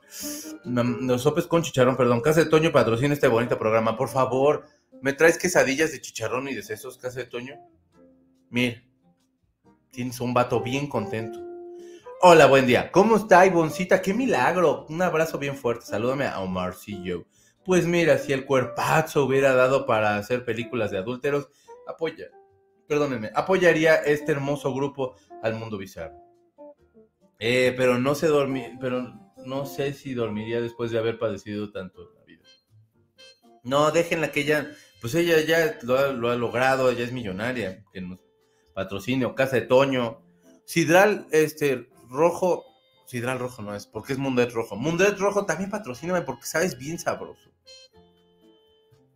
Los 0.64 1.22
sopes 1.22 1.46
con 1.46 1.62
chicharrón, 1.62 1.96
perdón. 1.96 2.20
Casa 2.20 2.40
de 2.42 2.50
Toño 2.50 2.72
patrocina 2.72 3.14
este 3.14 3.28
bonito 3.28 3.56
programa. 3.56 3.96
Por 3.96 4.08
favor, 4.08 4.64
¿me 5.00 5.12
traes 5.12 5.38
quesadillas 5.38 5.92
de 5.92 6.00
chicharrón 6.00 6.48
y 6.48 6.54
de 6.54 6.64
sesos, 6.64 6.98
Casa 6.98 7.20
de 7.20 7.26
Toño? 7.26 7.54
Mira, 8.50 8.82
tienes 9.92 10.20
un 10.20 10.34
vato 10.34 10.60
bien 10.60 10.88
contento. 10.88 11.38
Hola, 12.22 12.46
buen 12.46 12.66
día. 12.66 12.90
¿Cómo 12.90 13.18
está, 13.18 13.46
Ivoncita? 13.46 14.02
¡Qué 14.02 14.12
milagro! 14.12 14.84
Un 14.88 15.00
abrazo 15.00 15.38
bien 15.38 15.56
fuerte. 15.56 15.86
Salúdame 15.86 16.26
a 16.26 16.40
Omarcillo. 16.40 17.26
Pues 17.64 17.86
mira, 17.86 18.18
si 18.18 18.32
el 18.32 18.46
cuerpazo 18.46 19.26
hubiera 19.26 19.54
dado 19.54 19.86
para 19.86 20.16
hacer 20.16 20.44
películas 20.44 20.90
de 20.90 20.98
adúlteros, 20.98 21.50
apoya, 21.86 22.26
perdónenme, 22.88 23.30
apoyaría 23.32 23.94
este 23.94 24.32
hermoso 24.32 24.74
grupo 24.74 25.14
al 25.40 25.54
mundo 25.54 25.78
bizarro. 25.78 26.23
Eh, 27.38 27.74
pero 27.76 27.98
no 27.98 28.14
sé 28.14 28.28
dormir, 28.28 28.72
pero 28.80 29.12
no 29.44 29.66
sé 29.66 29.92
si 29.92 30.14
dormiría 30.14 30.60
después 30.60 30.90
de 30.90 30.98
haber 30.98 31.18
padecido 31.18 31.70
tanto 31.70 32.10
la 32.14 32.24
vida. 32.24 32.42
No, 33.62 33.90
déjenla 33.90 34.30
que 34.30 34.40
ella, 34.40 34.70
pues 35.00 35.14
ella 35.14 35.40
ya 35.40 35.78
lo 35.82 35.98
ha, 35.98 36.08
lo 36.08 36.30
ha 36.30 36.36
logrado, 36.36 36.90
ella 36.90 37.04
es 37.04 37.12
millonaria, 37.12 37.84
que 37.92 38.02
patrocine 38.74 39.24
o 39.24 39.34
Casa 39.34 39.56
de 39.56 39.62
Toño. 39.62 40.22
Sidral, 40.66 41.26
este, 41.30 41.88
rojo, 42.08 42.64
Sidral 43.06 43.38
rojo 43.38 43.62
no 43.62 43.74
es, 43.74 43.86
porque 43.86 44.12
es 44.12 44.18
Mundet 44.18 44.52
rojo. 44.52 44.76
Mundet 44.76 45.18
rojo 45.18 45.46
también 45.46 45.70
patrocíname 45.70 46.22
porque 46.22 46.46
sabes 46.46 46.78
bien 46.78 46.98
sabroso. 46.98 47.53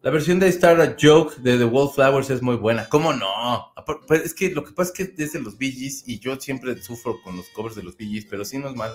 La 0.00 0.10
versión 0.10 0.38
de 0.38 0.46
Star 0.46 0.80
a 0.80 0.96
Joke 1.00 1.34
de 1.38 1.58
The 1.58 1.64
Wallflowers 1.64 2.30
es 2.30 2.40
muy 2.40 2.54
buena. 2.54 2.88
¿Cómo 2.88 3.12
no? 3.12 3.74
Pues 4.06 4.26
es 4.26 4.34
que 4.34 4.50
lo 4.50 4.62
que 4.62 4.70
pasa 4.70 4.92
es 4.92 4.96
que 4.96 5.22
es 5.24 5.32
de 5.32 5.40
los 5.40 5.58
Bee 5.58 5.74
y 6.06 6.20
yo 6.20 6.38
siempre 6.38 6.80
sufro 6.80 7.20
con 7.22 7.36
los 7.36 7.48
covers 7.48 7.74
de 7.74 7.82
los 7.82 7.96
Bee 7.96 8.24
pero 8.30 8.44
sí 8.44 8.58
no 8.58 8.68
es 8.68 8.76
mal. 8.76 8.92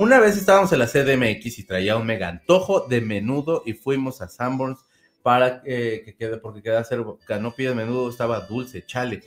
Una 0.00 0.18
vez 0.18 0.36
estábamos 0.36 0.72
en 0.72 0.80
la 0.80 0.88
CDMX 0.88 1.60
y 1.60 1.64
traía 1.64 1.96
un 1.96 2.06
mega 2.06 2.28
antojo 2.28 2.80
de 2.88 3.00
menudo 3.00 3.62
y 3.64 3.74
fuimos 3.74 4.20
a 4.20 4.28
Sanborns 4.28 4.80
para 5.22 5.62
eh, 5.64 6.02
que 6.04 6.16
quede, 6.16 6.38
porque 6.38 6.60
queda 6.60 6.82
cerca. 6.82 7.12
Canopia 7.24 7.68
de 7.68 7.76
menudo 7.76 8.10
estaba 8.10 8.40
dulce, 8.40 8.84
chale. 8.84 9.22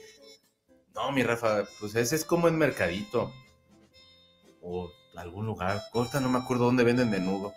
No, 0.94 1.12
mi 1.12 1.22
Rafa, 1.22 1.64
pues 1.80 1.94
ese 1.94 2.14
es 2.14 2.26
como 2.26 2.46
en 2.46 2.58
Mercadito 2.58 3.32
o 4.60 4.90
algún 5.14 5.46
lugar. 5.46 5.80
Corta, 5.92 6.20
no 6.20 6.28
me 6.28 6.38
acuerdo 6.38 6.66
dónde 6.66 6.84
venden 6.84 7.08
menudo. 7.08 7.54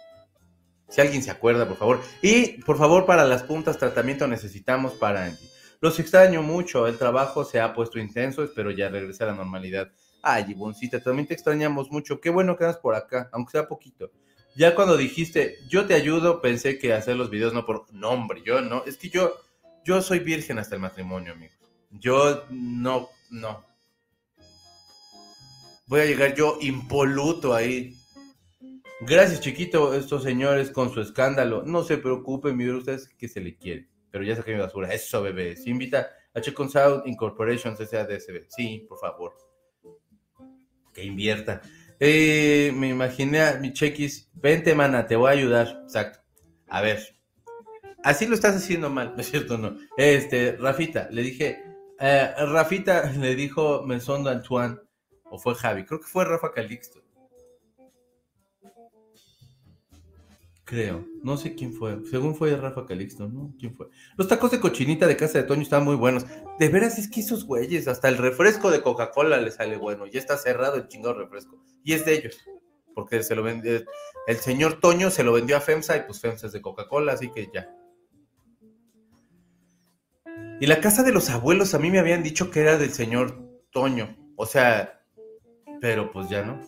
Si 0.90 1.02
alguien 1.02 1.22
se 1.22 1.32
acuerda, 1.32 1.68
por 1.68 1.78
favor. 1.78 2.02
Y 2.22 2.62
por 2.64 2.78
favor, 2.78 3.06
para 3.06 3.26
las 3.26 3.44
puntas, 3.44 3.78
tratamiento 3.78 4.28
necesitamos 4.28 4.94
para 4.94 5.26
Angie. 5.26 5.50
Los 5.82 6.00
extraño 6.00 6.42
mucho, 6.42 6.88
el 6.88 6.98
trabajo 6.98 7.46
se 7.46 7.62
ha 7.62 7.74
puesto 7.74 8.00
intenso, 8.00 8.44
espero 8.44 8.72
ya 8.72 8.90
regrese 8.90 9.24
a 9.24 9.28
la 9.28 9.36
normalidad. 9.36 9.92
Ay, 10.22 10.46
Ivoncita, 10.50 11.02
también 11.02 11.28
te 11.28 11.34
extrañamos 11.34 11.90
mucho. 11.90 12.20
Qué 12.20 12.30
bueno 12.30 12.58
que 12.58 12.66
andas 12.66 12.80
por 12.80 12.96
acá, 12.96 13.30
aunque 13.32 13.52
sea 13.52 13.68
poquito. 13.68 14.12
Ya 14.56 14.76
cuando 14.76 14.98
dijiste, 14.98 15.58
yo 15.70 15.86
te 15.86 15.94
ayudo, 15.94 16.42
pensé 16.42 16.80
que 16.80 16.94
hacer 16.94 17.16
los 17.16 17.30
videos 17.30 17.54
no 17.54 17.66
por 17.66 17.94
nombre, 17.94 18.42
yo 18.46 18.62
no. 18.62 18.84
Es 18.86 18.98
que 18.98 19.10
yo, 19.10 19.36
yo 19.86 20.02
soy 20.02 20.20
virgen 20.20 20.60
hasta 20.60 20.76
el 20.76 20.82
matrimonio, 20.82 21.32
amigos. 21.32 21.58
Yo 21.92 22.44
no, 22.50 23.10
no. 23.30 23.66
Voy 25.88 26.02
a 26.02 26.06
llegar 26.06 26.36
yo 26.36 26.58
impoluto 26.62 27.54
ahí. 27.54 27.96
Gracias, 29.02 29.40
chiquito, 29.40 29.94
estos 29.94 30.24
señores 30.24 30.72
con 30.72 30.94
su 30.94 31.00
escándalo. 31.00 31.64
No 31.64 31.84
se 31.84 31.98
preocupen, 31.98 32.58
mi 32.58 32.70
ustedes 32.70 33.08
que 33.08 33.30
se 33.30 33.40
le 33.40 33.56
quiere. 33.56 33.88
Pero 34.12 34.26
ya 34.26 34.36
saqué 34.36 34.54
mi 34.54 34.60
basura. 34.60 34.94
Eso, 34.94 35.22
bebé. 35.22 35.56
Se 35.56 35.70
invita 35.70 36.10
a 36.34 36.42
Check 36.42 36.60
on 36.60 36.70
Sound 36.70 37.08
Incorporation, 37.08 37.78
SADSB. 37.78 38.46
Sí, 38.50 38.86
por 38.90 39.00
favor. 39.00 39.38
Que 40.94 41.04
invierta. 41.04 41.62
Eh, 42.00 42.74
me 42.76 42.90
imaginé 42.90 43.42
a 43.42 43.54
mi 43.60 43.72
chequis. 43.72 44.30
Vente, 44.34 44.76
mana, 44.76 45.08
te 45.08 45.16
voy 45.16 45.30
a 45.30 45.34
ayudar. 45.34 45.82
Exacto. 45.84 46.20
A 46.68 46.82
ver, 46.82 47.00
así 48.04 48.28
lo 48.28 48.36
estás 48.36 48.56
haciendo 48.56 48.90
mal, 48.90 49.14
¿no 49.16 49.22
es 49.22 49.32
cierto? 49.32 49.58
No. 49.58 49.78
Este, 49.98 50.56
Rafita, 50.58 51.10
le 51.12 51.24
dije, 51.24 51.64
eh, 52.00 52.34
Rafita 52.38 53.12
le 53.18 53.36
dijo 53.36 53.84
Mesón 53.84 54.28
Antoine, 54.28 54.78
o 55.32 55.40
fue 55.40 55.56
Javi, 55.56 55.86
creo 55.86 56.00
que 56.00 56.08
fue 56.08 56.26
Rafa 56.26 56.52
Calixto. 56.52 57.02
Creo, 60.70 61.04
no 61.24 61.36
sé 61.36 61.56
quién 61.56 61.74
fue, 61.74 61.98
según 62.12 62.36
fue 62.36 62.56
Rafa 62.56 62.86
Calixto, 62.86 63.28
¿no? 63.28 63.56
¿Quién 63.58 63.74
fue? 63.74 63.88
Los 64.18 64.28
tacos 64.28 64.52
de 64.52 64.60
cochinita 64.60 65.08
de 65.08 65.18
casa 65.18 65.40
de 65.40 65.46
Toño 65.46 65.64
estaban 65.64 65.84
muy 65.84 65.96
buenos. 65.96 66.28
De 66.60 66.70
veras 66.70 67.00
es 67.00 67.10
que 67.10 67.22
esos 67.22 67.46
güeyes, 67.46 67.88
hasta 67.88 68.08
el 68.08 68.18
refresco 68.18 68.70
de 68.70 68.84
Coca-Cola 68.84 69.42
le 69.42 69.50
sale 69.50 69.78
bueno, 69.78 70.06
ya 70.06 70.20
está 70.20 70.38
cerrado 70.38 70.76
el 70.76 70.88
chingado 70.88 71.16
refresco. 71.16 71.60
Y 71.84 71.94
es 71.94 72.06
de 72.06 72.14
ellos, 72.14 72.38
porque 72.94 73.24
se 73.24 73.34
lo 73.34 73.42
vende, 73.42 73.84
el 74.28 74.38
señor 74.38 74.80
Toño 74.80 75.10
se 75.10 75.24
lo 75.24 75.34
vendió 75.34 75.58
a 75.58 75.62
FEMSA 75.62 75.98
y 75.98 76.02
pues 76.02 76.22
FEMSA 76.22 76.46
es 76.46 76.54
de 76.54 76.62
Coca-Cola, 76.62 77.14
así 77.14 77.32
que 77.32 77.50
ya. 77.52 77.76
Y 80.60 80.68
la 80.68 80.82
casa 80.82 81.02
de 81.02 81.12
los 81.12 81.32
abuelos 81.32 81.74
a 81.74 81.80
mí 81.80 81.90
me 81.90 81.98
habían 81.98 82.22
dicho 82.22 82.52
que 82.52 82.60
era 82.60 82.78
del 82.78 82.92
señor 82.92 83.44
Toño, 83.72 84.16
o 84.36 84.46
sea, 84.46 85.02
pero 85.82 86.12
pues 86.12 86.30
ya 86.30 86.44
no. 86.44 86.62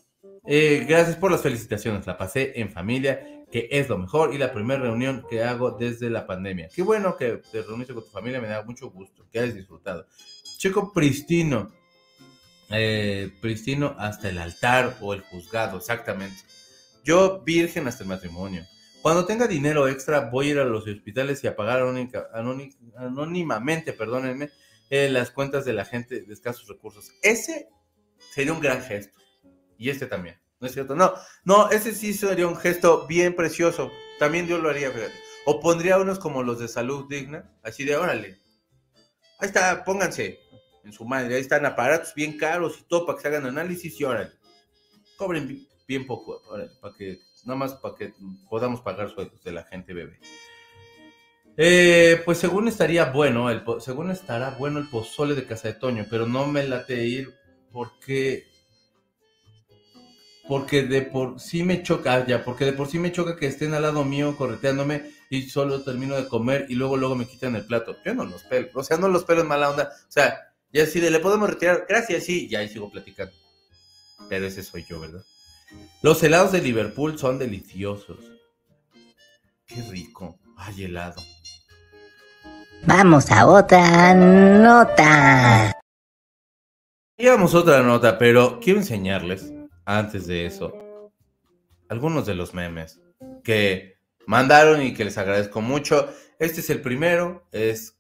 Eh, 0.48 0.88
gracias 0.90 1.18
por 1.18 1.30
las 1.30 1.44
felicitaciones, 1.44 2.08
la 2.08 2.18
pasé 2.18 2.60
en 2.60 2.72
familia 2.72 3.38
que 3.52 3.68
es 3.70 3.90
lo 3.90 3.98
mejor 3.98 4.34
y 4.34 4.38
la 4.38 4.54
primera 4.54 4.82
reunión 4.82 5.26
que 5.30 5.44
hago 5.44 5.72
desde 5.72 6.10
la 6.10 6.26
pandemia. 6.26 6.70
Qué 6.74 6.82
bueno 6.82 7.18
que 7.18 7.42
te 7.52 7.62
reuniste 7.62 7.94
con 7.94 8.04
tu 8.04 8.10
familia, 8.10 8.40
me 8.40 8.48
da 8.48 8.64
mucho 8.64 8.90
gusto, 8.90 9.28
que 9.30 9.40
hayas 9.40 9.56
disfrutado. 9.56 10.08
Chico 10.58 10.94
pristino, 10.94 11.72
eh, 12.70 13.32
pristino 13.42 13.96
hasta 13.98 14.30
el 14.30 14.38
altar 14.38 14.98
o 15.02 15.14
el 15.14 15.22
juzgado, 15.22 15.78
exactamente. 15.78 16.38
Yo 17.04 17.42
virgen 17.42 17.88
hasta 17.88 18.04
el 18.04 18.10
matrimonio. 18.10 18.66
Cuando 19.02 19.26
tenga 19.26 19.48
dinero 19.48 19.88
extra 19.88 20.30
voy 20.30 20.48
a 20.48 20.52
ir 20.52 20.60
a 20.60 20.66
los 20.66 20.88
hospitales 20.88 21.44
y 21.44 21.48
a 21.48 21.56
pagar 21.56 21.84
anónimamente, 22.96 23.94
perdónenme, 23.94 24.50
eh, 24.90 25.10
las 25.10 25.32
cuentas 25.32 25.66
de 25.66 25.74
la 25.74 25.86
gente 25.86 26.22
de 26.22 26.34
escasos 26.34 26.68
recursos. 26.68 27.12
Ese 27.24 27.70
sería 28.34 28.54
un 28.54 28.60
gran 28.62 28.82
gesto. 28.84 29.20
Y 29.78 29.90
este 29.90 30.06
también. 30.06 30.41
¿No 30.62 30.68
es 30.68 30.74
cierto? 30.74 30.96
No, 30.96 31.16
no, 31.44 31.70
ese 31.72 31.94
sí 31.94 32.14
sería 32.14 32.46
un 32.46 32.56
gesto 32.56 33.08
bien 33.08 33.36
precioso. 33.36 33.92
También 34.20 34.48
yo 34.48 34.60
lo 34.60 34.70
haría, 34.70 34.92
fíjate. 34.92 35.16
O 35.46 35.60
pondría 35.60 35.98
unos 35.98 36.20
como 36.20 36.44
los 36.44 36.60
de 36.60 36.68
salud 36.68 37.08
digna, 37.10 37.50
así 37.64 37.84
de 37.84 37.98
órale. 37.98 38.40
Ahí 39.40 39.48
está, 39.48 39.84
pónganse 39.84 40.40
en 40.84 40.94
su 40.94 41.04
madre. 41.04 41.34
Ahí 41.34 41.42
están 41.42 41.66
aparatos 41.66 42.14
bien 42.14 42.38
caros 42.38 42.78
y 42.80 42.84
todo 42.84 43.08
para 43.08 43.18
que 43.18 43.24
se 43.24 43.28
hagan 43.30 43.48
análisis 43.48 44.00
y 44.00 44.04
órale. 44.04 44.34
Cobren 45.18 45.68
bien 45.88 46.06
poco, 46.06 46.44
órale, 46.48 46.70
para 46.80 46.96
que, 46.96 47.18
nada 47.46 47.58
más 47.58 47.74
para 47.74 47.96
que 47.96 48.14
podamos 48.48 48.82
pagar 48.82 49.10
sueldos 49.10 49.44
de 49.44 49.52
la 49.52 49.64
gente 49.64 49.94
bebé. 49.94 50.20
Eh, 51.58 52.22
pues 52.24 52.38
según 52.38 52.68
estaría 52.68 53.06
bueno, 53.06 53.50
el, 53.50 53.64
según 53.80 54.12
estará 54.12 54.52
bueno 54.52 54.78
el 54.78 54.88
pozole 54.90 55.34
de 55.34 55.48
Casa 55.48 55.70
de 55.70 55.74
Toño, 55.74 56.06
pero 56.08 56.28
no 56.28 56.46
me 56.46 56.68
late 56.68 57.04
ir 57.04 57.34
porque 57.72 58.51
porque 60.52 60.84
de 60.84 61.04
por 61.04 61.40
sí 61.40 61.64
me 61.64 61.82
choca, 61.82 62.14
ah, 62.14 62.26
ya, 62.28 62.44
porque 62.44 62.66
de 62.66 62.74
por 62.74 62.90
sí 62.90 63.00
me 63.00 63.14
choca 63.14 63.38
que 63.38 63.48
estén 63.48 63.74
al 63.74 63.84
lado 63.84 64.04
mío 64.04 64.36
correteándome 64.36 65.14
y 65.30 65.44
solo 65.44 65.82
termino 65.82 66.18
de 66.18 66.28
comer 66.28 66.66
y 66.68 66.76
luego 66.76 66.98
luego 66.98 67.16
me 67.16 67.26
quitan 67.26 67.56
el 67.56 67.66
plato. 67.66 67.96
Yo 68.04 68.14
no 68.14 68.26
los 68.26 68.44
pelo, 68.44 68.68
o 68.74 68.84
sea, 68.84 68.98
no 68.98 69.08
los 69.08 69.24
pelo 69.24 69.44
en 69.44 69.48
mala 69.48 69.70
onda. 69.70 69.94
O 69.94 70.12
sea, 70.12 70.54
ya 70.74 70.84
así 70.84 71.00
de 71.00 71.10
le 71.10 71.22
podemos 71.22 71.50
retirar, 71.50 71.86
gracias, 71.88 72.26
sí, 72.26 72.50
y 72.52 72.56
ahí 72.56 72.68
sigo 72.68 72.92
platicando. 72.92 73.32
Pero 74.28 74.46
ese 74.46 74.62
soy 74.62 74.84
yo, 74.84 75.00
¿verdad? 75.00 75.24
Los 76.02 76.22
helados 76.22 76.52
de 76.52 76.62
Liverpool 76.62 77.18
son 77.18 77.40
deliciosos. 77.40 78.20
Qué 79.66 79.82
rico. 79.84 80.38
Ay, 80.58 80.84
helado. 80.84 81.22
Vamos 82.84 83.32
a 83.32 83.48
otra 83.48 84.14
nota. 84.14 85.80
Y 87.18 87.26
vamos 87.26 87.56
a 87.56 87.60
otra 87.60 87.82
nota, 87.84 88.18
pero 88.18 88.60
quiero 88.60 88.82
enseñarles 88.82 89.50
antes 89.86 90.28
de 90.28 90.46
eso, 90.46 91.12
algunos 91.90 92.26
de 92.26 92.36
los 92.36 92.54
memes 92.54 93.02
que 93.44 93.98
mandaron 94.26 94.82
y 94.82 94.94
que 94.94 95.06
les 95.06 95.18
agradezco 95.18 95.62
mucho. 95.62 96.10
Este 96.40 96.62
es 96.62 96.70
el 96.70 96.82
primero, 96.82 97.48
es 97.52 97.98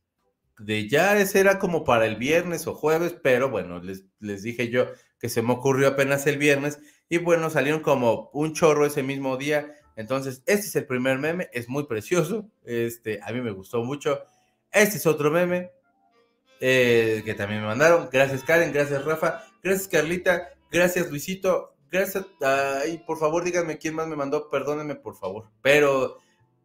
de 0.59 0.87
ya, 0.87 1.17
ese 1.17 1.39
era 1.39 1.59
como 1.59 1.83
para 1.83 2.05
el 2.05 2.15
viernes 2.15 2.67
o 2.67 2.73
jueves, 2.73 3.15
pero 3.21 3.49
bueno, 3.49 3.79
les, 3.79 4.05
les 4.19 4.43
dije 4.43 4.69
yo 4.69 4.87
que 5.19 5.29
se 5.29 5.41
me 5.41 5.53
ocurrió 5.53 5.89
apenas 5.89 6.25
el 6.27 6.37
viernes 6.37 6.79
y 7.09 7.17
bueno, 7.17 7.49
salieron 7.49 7.81
como 7.81 8.29
un 8.33 8.53
chorro 8.53 8.85
ese 8.85 9.03
mismo 9.03 9.37
día. 9.37 9.75
Entonces, 9.95 10.41
este 10.45 10.67
es 10.67 10.75
el 10.75 10.85
primer 10.85 11.19
meme, 11.19 11.49
es 11.53 11.69
muy 11.69 11.83
precioso, 11.85 12.49
este, 12.63 13.19
a 13.21 13.31
mí 13.31 13.41
me 13.41 13.51
gustó 13.51 13.83
mucho. 13.83 14.23
Este 14.71 14.97
es 14.97 15.05
otro 15.05 15.29
meme 15.29 15.71
eh, 16.59 17.21
que 17.25 17.33
también 17.33 17.61
me 17.61 17.67
mandaron. 17.67 18.09
Gracias 18.11 18.43
Karen, 18.43 18.71
gracias 18.71 19.03
Rafa, 19.03 19.43
gracias 19.61 19.87
Carlita, 19.87 20.49
gracias 20.71 21.09
Luisito, 21.09 21.75
gracias. 21.91 22.25
Ay, 22.41 23.03
por 23.05 23.19
favor, 23.19 23.43
díganme 23.43 23.77
quién 23.77 23.95
más 23.95 24.07
me 24.07 24.15
mandó, 24.15 24.49
perdónenme, 24.49 24.95
por 24.95 25.15
favor. 25.15 25.49
Pero 25.61 26.17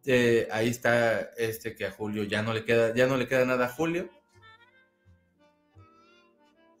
eh, 0.05 0.47
ahí 0.51 0.69
está 0.69 1.31
este 1.37 1.75
que 1.75 1.85
a 1.85 1.91
Julio 1.91 2.23
ya 2.23 2.41
no 2.41 2.53
le 2.53 2.63
queda, 2.65 2.95
ya 2.95 3.07
no 3.07 3.17
le 3.17 3.27
queda 3.27 3.45
nada 3.45 3.65
a 3.65 3.69
Julio. 3.69 4.09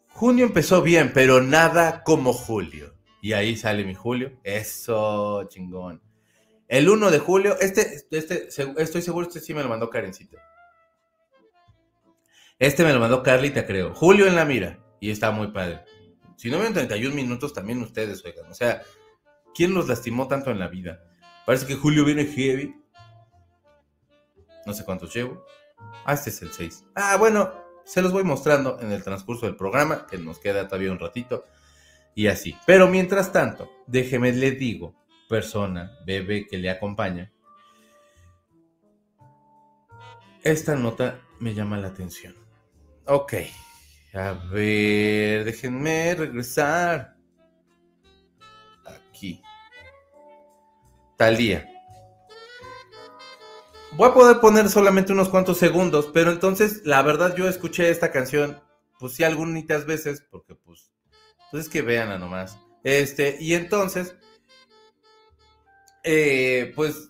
Junio 0.09 0.45
empezó 0.45 0.81
bien, 0.81 1.11
pero 1.13 1.43
nada 1.43 2.03
como 2.03 2.33
Julio. 2.33 2.95
Y 3.21 3.33
ahí 3.33 3.55
sale 3.55 3.83
mi 3.83 3.93
Julio. 3.93 4.39
Eso, 4.43 5.43
chingón. 5.49 6.01
El 6.67 6.89
1 6.89 7.11
de 7.11 7.19
julio, 7.19 7.57
este, 7.59 8.03
este, 8.11 8.47
estoy 8.77 9.01
seguro, 9.01 9.25
este 9.25 9.39
sí 9.39 9.53
me 9.53 9.63
lo 9.63 9.69
mandó 9.69 9.89
Karencita. 9.89 10.37
Este 12.59 12.83
me 12.83 12.91
lo 12.91 12.99
mandó 12.99 13.23
Carlita, 13.23 13.65
creo. 13.65 13.93
Julio 13.93 14.27
en 14.27 14.35
la 14.35 14.43
mira. 14.43 14.79
Y 14.99 15.11
está 15.11 15.31
muy 15.31 15.47
padre. 15.51 15.81
Si 16.37 16.51
no 16.51 16.59
ven 16.59 16.73
31 16.73 17.13
minutos, 17.13 17.51
también 17.51 17.81
ustedes, 17.81 18.23
oigan. 18.23 18.49
O 18.49 18.53
sea, 18.53 18.83
¿quién 19.53 19.73
los 19.73 19.87
lastimó 19.87 20.27
tanto 20.27 20.51
en 20.51 20.59
la 20.59 20.67
vida? 20.67 21.03
Parece 21.45 21.65
que 21.65 21.75
Julio 21.75 22.05
viene 22.05 22.25
heavy. 22.25 22.75
No 24.65 24.73
sé 24.73 24.85
cuántos 24.85 25.13
llevo. 25.13 25.43
Ah, 26.05 26.13
este 26.13 26.29
es 26.29 26.41
el 26.43 26.51
6. 26.51 26.85
Ah, 26.95 27.17
bueno, 27.17 27.51
se 27.83 28.01
los 28.03 28.11
voy 28.11 28.23
mostrando 28.23 28.79
en 28.79 28.91
el 28.91 29.03
transcurso 29.03 29.47
del 29.47 29.55
programa, 29.55 30.05
que 30.05 30.19
nos 30.19 30.37
queda 30.39 30.67
todavía 30.67 30.91
un 30.91 30.99
ratito. 30.99 31.43
Y 32.13 32.27
así. 32.27 32.55
Pero 32.67 32.87
mientras 32.87 33.31
tanto, 33.31 33.71
déjeme 33.87 34.31
le 34.31 34.51
digo, 34.51 34.95
persona, 35.27 35.97
bebé 36.05 36.45
que 36.47 36.57
le 36.59 36.69
acompaña. 36.69 37.31
Esta 40.43 40.75
nota 40.75 41.19
me 41.39 41.55
llama 41.55 41.77
la 41.77 41.87
atención. 41.87 42.35
Ok. 43.05 43.33
A 44.13 44.33
ver, 44.51 45.43
déjenme 45.43 46.15
regresar. 46.15 47.15
Aquí. 48.85 49.41
Talía. 51.17 51.67
Voy 53.93 54.09
a 54.09 54.13
poder 54.13 54.39
poner 54.39 54.69
solamente 54.69 55.11
unos 55.11 55.29
cuantos 55.29 55.57
segundos, 55.57 56.09
pero 56.13 56.31
entonces, 56.31 56.81
la 56.85 57.01
verdad, 57.01 57.35
yo 57.35 57.47
escuché 57.47 57.89
esta 57.89 58.11
canción, 58.11 58.61
pues 58.99 59.13
sí, 59.13 59.23
algunas 59.23 59.85
veces, 59.85 60.21
porque 60.29 60.55
pues, 60.55 60.91
pues 61.49 61.63
es 61.63 61.69
que 61.69 61.81
véanla 61.81 62.19
nomás. 62.19 62.59
Este, 62.83 63.37
y 63.39 63.55
entonces, 63.55 64.15
eh, 66.03 66.73
pues, 66.75 67.09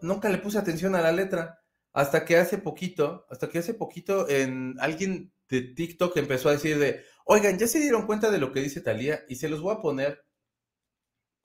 nunca 0.00 0.28
le 0.28 0.38
puse 0.38 0.58
atención 0.58 0.94
a 0.94 1.00
la 1.00 1.12
letra, 1.12 1.62
hasta 1.92 2.24
que 2.24 2.36
hace 2.36 2.58
poquito, 2.58 3.26
hasta 3.30 3.48
que 3.48 3.58
hace 3.58 3.74
poquito, 3.74 4.28
en 4.28 4.74
alguien 4.80 5.32
de 5.48 5.62
TikTok 5.62 6.16
empezó 6.16 6.48
a 6.48 6.52
decir 6.52 6.78
de, 6.78 7.04
oigan, 7.24 7.58
ya 7.58 7.66
se 7.66 7.80
dieron 7.80 8.06
cuenta 8.06 8.30
de 8.30 8.38
lo 8.38 8.52
que 8.52 8.60
dice 8.60 8.80
Talía 8.80 9.24
y 9.28 9.36
se 9.36 9.48
los 9.48 9.60
voy 9.60 9.74
a 9.74 9.80
poner, 9.80 10.24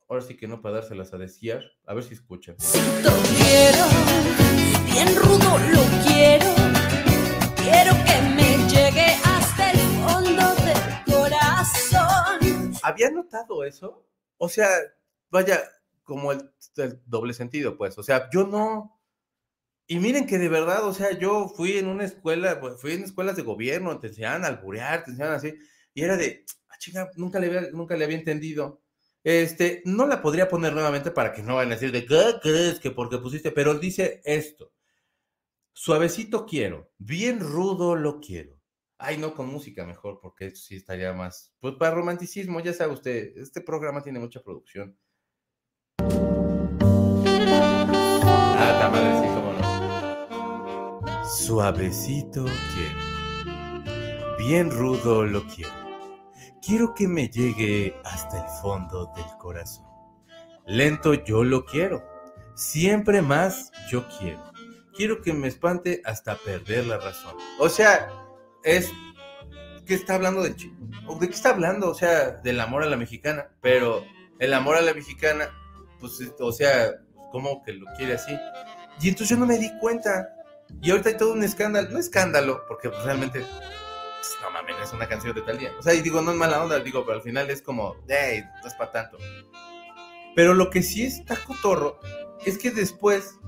ahora 0.10 0.22
sí 0.22 0.36
que 0.36 0.48
no 0.48 0.62
para 0.62 0.76
dárselas 0.76 1.14
a 1.14 1.18
decir, 1.18 1.62
a 1.86 1.94
ver 1.94 2.04
si 2.04 2.14
escuchan. 2.14 2.56
quiero, 2.58 3.86
bien 4.86 5.16
rudo 5.16 5.58
lo 5.58 5.82
quiero, 6.06 6.54
quiero 7.56 7.94
que 8.06 8.22
me 8.36 8.70
llegue 8.70 9.16
hasta 9.24 9.72
el 9.72 9.80
fondo 9.80 10.56
del 10.66 11.14
corazón. 11.14 12.74
¿Había 12.84 13.10
notado 13.10 13.64
eso? 13.64 14.06
O 14.38 14.50
sea, 14.50 14.68
vaya, 15.30 15.64
como 16.04 16.34
el 16.34 16.52
doble 17.06 17.34
sentido, 17.34 17.78
pues, 17.78 17.98
o 17.98 18.04
sea, 18.04 18.30
yo 18.32 18.46
no 18.46 19.00
y 19.88 20.00
miren 20.00 20.26
que 20.26 20.38
de 20.38 20.50
verdad, 20.50 20.88
o 20.88 20.94
sea, 20.94 21.18
yo 21.18 21.50
fui 21.50 21.78
en 21.78 21.88
una 21.88 22.06
escuela, 22.06 22.60
fui 22.78 22.94
en 22.94 23.04
escuelas 23.04 23.36
de 23.36 23.44
gobierno, 23.44 24.00
te 24.00 24.08
enseñaban 24.08 24.46
a 24.46 24.48
alburear, 24.48 25.04
te 25.04 25.12
enseñaban 25.12 25.36
así, 25.36 25.54
y 25.94 26.02
era 26.04 26.16
de, 26.18 26.46
ah, 26.70 26.78
chica, 26.80 27.12
nunca 27.16 27.40
le 27.40 27.48
había, 27.48 27.72
nunca 27.72 27.96
le 27.98 28.06
había 28.06 28.18
entendido. 28.18 28.82
Este, 29.24 29.82
no 29.86 30.06
la 30.06 30.22
podría 30.22 30.50
poner 30.50 30.74
nuevamente 30.74 31.12
para 31.12 31.34
que 31.34 31.44
no 31.44 31.56
vayan 31.56 31.72
a 31.72 31.76
decir 31.76 31.92
de, 31.92 32.06
¿qué 32.06 32.36
crees 32.42 32.80
que 32.80 32.92
porque 32.92 33.18
pusiste? 33.18 33.52
Pero 33.52 33.76
dice 33.76 34.22
esto, 34.26 34.74
suavecito 35.74 36.46
quiero, 36.46 36.92
bien 36.98 37.40
rudo 37.40 37.96
lo 37.96 38.20
quiero. 38.20 38.60
Ay, 38.98 39.18
no, 39.18 39.34
con 39.34 39.48
música 39.48 39.86
mejor, 39.86 40.20
porque 40.22 40.48
esto 40.48 40.62
sí 40.62 40.76
estaría 40.76 41.14
más, 41.14 41.54
pues 41.60 41.76
para 41.76 41.96
romanticismo, 41.96 42.60
ya 42.62 42.74
sabe 42.74 42.94
usted, 42.94 43.38
este 43.38 43.62
programa 43.62 44.02
tiene 44.02 44.20
mucha 44.20 44.42
producción. 44.42 44.98
Suavecito 51.34 52.46
quiero. 52.76 54.38
Bien 54.38 54.70
rudo 54.70 55.26
lo 55.26 55.44
quiero. 55.48 55.72
Quiero 56.62 56.94
que 56.94 57.08
me 57.08 57.28
llegue 57.28 57.96
hasta 58.06 58.38
el 58.46 58.50
fondo 58.62 59.12
del 59.16 59.26
corazón. 59.40 59.84
Lento 60.68 61.16
yo 61.16 61.44
lo 61.44 61.66
quiero. 61.66 62.04
Siempre 62.56 63.24
más 63.24 63.72
yo 63.90 64.06
quiero. 64.20 64.44
Quiero 64.96 65.24
que 65.24 65.34
me 65.34 65.48
espante 65.48 66.04
hasta 66.06 66.36
perder 66.36 66.86
la 66.86 66.98
razón. 67.00 67.34
O 67.58 67.68
sea, 67.68 68.10
es 68.64 68.92
que 69.88 69.96
está 69.96 70.14
hablando 70.16 70.44
de 70.44 70.56
chi- 70.56 70.72
o 71.08 71.18
¿De 71.18 71.28
qué 71.28 71.34
está 71.34 71.50
hablando? 71.50 71.90
O 71.90 71.96
sea, 71.96 72.30
del 72.44 72.60
amor 72.62 72.84
a 72.84 72.86
la 72.86 72.96
mexicana. 72.96 73.48
Pero 73.60 74.06
el 74.38 74.54
amor 74.54 74.76
a 74.78 74.82
la 74.82 74.94
mexicana, 74.94 75.50
pues, 76.00 76.22
es- 76.22 76.34
o 76.40 76.52
sea, 76.52 76.92
como 77.32 77.64
que 77.64 77.74
lo 77.74 77.88
quiere 77.98 78.14
así. 78.14 78.38
Y 79.02 79.10
entonces 79.10 79.30
yo 79.30 79.38
no 79.38 79.48
me 79.48 79.58
di 79.58 79.72
cuenta. 79.80 80.30
Y 80.82 80.92
ahorita 80.92 81.10
hay 81.10 81.18
todo 81.18 81.34
un 81.34 81.44
escándalo. 81.44 81.90
No 81.90 82.00
escándalo, 82.00 82.66
porque 82.68 82.90
realmente, 82.90 83.40
pues, 83.40 84.38
no 84.42 84.52
mames, 84.52 84.76
es 84.84 84.94
una 84.94 85.08
canción 85.08 85.36
de 85.36 85.42
Talía. 85.42 85.72
O 85.78 85.82
sea, 85.82 85.94
y 85.94 86.02
digo, 86.02 86.22
no 86.22 86.32
es 86.32 86.38
mala 86.38 86.64
onda, 86.64 86.80
digo, 86.80 87.06
pero 87.06 87.18
al 87.18 87.24
final 87.24 87.50
es 87.50 87.62
como, 87.62 87.96
hey, 88.08 88.44
no 88.62 88.68
es 88.68 88.74
para 88.76 88.92
tanto. 88.92 89.18
Pero 90.36 90.54
lo 90.54 90.70
que 90.70 90.82
sí 90.82 91.04
está 91.04 91.36
cotorro 91.44 92.00
es 92.46 92.58
que 92.58 92.72
después 92.72 93.40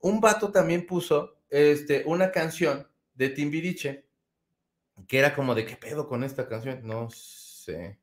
un 0.00 0.20
vato 0.20 0.50
también 0.50 0.86
puso 0.86 1.38
este, 1.50 2.02
una 2.06 2.30
canción 2.30 2.88
de 3.14 3.28
Timbiriche 3.30 4.04
que 5.08 5.18
era 5.18 5.34
como 5.34 5.54
de 5.54 5.66
qué 5.66 5.76
pedo 5.76 6.08
con 6.08 6.24
esta 6.24 6.48
canción. 6.48 6.80
No 6.86 7.10
sé. 7.10 7.98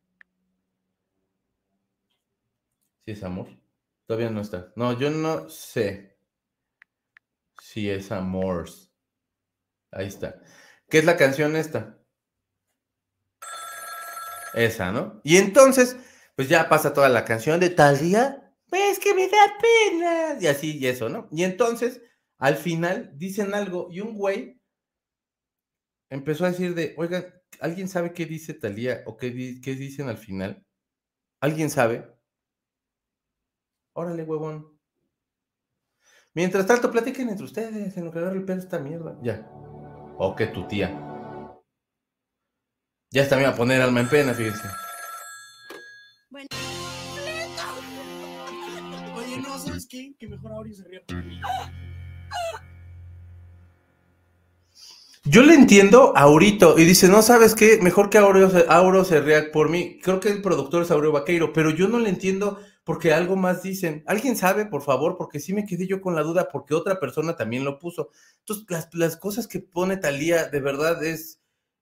Si 3.06 3.12
es 3.12 3.24
amor. 3.24 3.48
Todavía 4.06 4.30
no 4.30 4.42
está. 4.42 4.72
No, 4.76 4.98
yo 5.00 5.10
no 5.10 5.50
sé 5.50 6.11
si 7.62 7.92
es 7.92 8.12
amor. 8.12 8.68
Ahí 9.92 10.08
está. 10.08 10.42
¿Qué 10.90 10.98
es 10.98 11.06
la 11.06 11.16
canción 11.16 11.56
esta? 11.56 12.04
Esa, 14.56 14.92
¿no? 14.92 15.22
Y 15.24 15.38
entonces, 15.38 15.96
pues 16.36 16.50
ya 16.50 16.68
pasa 16.68 16.92
toda 16.92 17.08
la 17.08 17.24
canción 17.24 17.60
de 17.60 17.70
tal 17.70 18.00
día. 18.00 18.52
Pues 18.68 18.98
que 19.00 19.14
me 19.14 19.28
da 19.28 19.58
pena. 19.62 20.38
Y 20.42 20.48
así, 20.48 20.80
y 20.80 20.88
eso, 20.88 21.08
¿no? 21.08 21.30
Y 21.32 21.44
entonces, 21.44 22.02
al 22.40 22.58
final, 22.58 23.12
dicen 23.14 23.54
algo 23.54 23.90
y 23.92 24.02
un 24.02 24.16
güey 24.18 24.60
empezó 26.10 26.46
a 26.46 26.52
decir 26.52 26.74
de, 26.74 26.96
oigan, 26.98 27.26
¿alguien 27.60 27.88
sabe 27.88 28.12
qué 28.12 28.26
dice 28.26 28.56
Talía 28.56 29.04
o 29.06 29.18
qué, 29.18 29.62
qué 29.62 29.76
dicen 29.76 30.10
al 30.10 30.18
final? 30.18 30.66
¿Alguien 31.40 31.70
sabe? 31.70 32.12
Órale, 33.94 34.24
huevón. 34.24 34.81
Mientras 36.34 36.66
tanto, 36.66 36.90
platiquen 36.90 37.28
entre 37.30 37.44
ustedes 37.44 37.98
en 37.98 38.06
lo 38.06 38.12
que 38.12 38.20
agarra 38.20 38.36
el 38.36 38.46
pedo 38.46 38.60
esta 38.60 38.80
mierda. 38.80 39.18
Ya. 39.22 39.46
O 40.18 40.34
que 40.36 40.48
tu 40.48 40.66
tía. 40.68 40.98
Ya 43.10 43.24
está 43.24 43.36
me 43.36 43.42
iba 43.42 43.52
a 43.52 43.56
poner 43.56 43.82
alma 43.82 44.00
en 44.00 44.08
pena, 44.08 44.34
fíjense. 44.34 44.64
Oye, 49.16 49.42
no, 49.42 49.60
¿sabes 49.60 49.86
qué? 49.90 50.14
Que 50.18 50.30
mejor 50.30 50.54
Auri 50.54 50.74
se 50.74 50.88
ría 50.88 51.02
por 51.06 51.22
mí. 51.22 51.42
Yo 55.26 55.44
le 55.44 55.54
entiendo 55.54 56.14
a 56.16 56.22
Aurito 56.22 56.80
y 56.80 56.86
dice, 56.86 57.08
no 57.08 57.22
sabes 57.22 57.54
qué, 57.54 57.80
mejor 57.82 58.10
que 58.10 58.18
Auro 58.18 58.50
se, 58.50 58.66
Auro 58.70 59.04
se 59.04 59.22
rea 59.22 59.52
por 59.52 59.70
mí. 59.70 60.00
Creo 60.02 60.20
que 60.20 60.30
el 60.30 60.42
productor 60.42 60.84
es 60.84 60.92
Aureo 60.92 61.12
Vaqueiro, 61.12 61.54
pero 61.54 61.70
yo 61.70 61.88
no 61.88 62.00
le 62.00 62.10
entiendo 62.10 62.60
porque 62.92 63.14
algo 63.14 63.38
más 63.38 63.64
dicen. 63.64 64.04
¿Alguien 64.06 64.36
sabe, 64.36 64.66
por 64.66 64.82
favor? 64.82 65.16
Porque 65.16 65.40
sí 65.40 65.54
me 65.54 65.66
quedé 65.66 65.88
yo 65.88 66.02
con 66.02 66.14
la 66.14 66.24
duda 66.24 66.50
porque 66.52 66.74
otra 66.74 67.00
persona 67.00 67.38
también 67.38 67.64
lo 67.64 67.80
puso. 67.80 68.10
Entonces, 68.40 68.90
las, 68.92 69.16
cosas 69.16 69.48
que 69.48 69.62
pone 69.62 69.96
Talía, 69.96 70.50
de 70.50 70.60
verdad 70.60 71.02
es, 71.02 71.40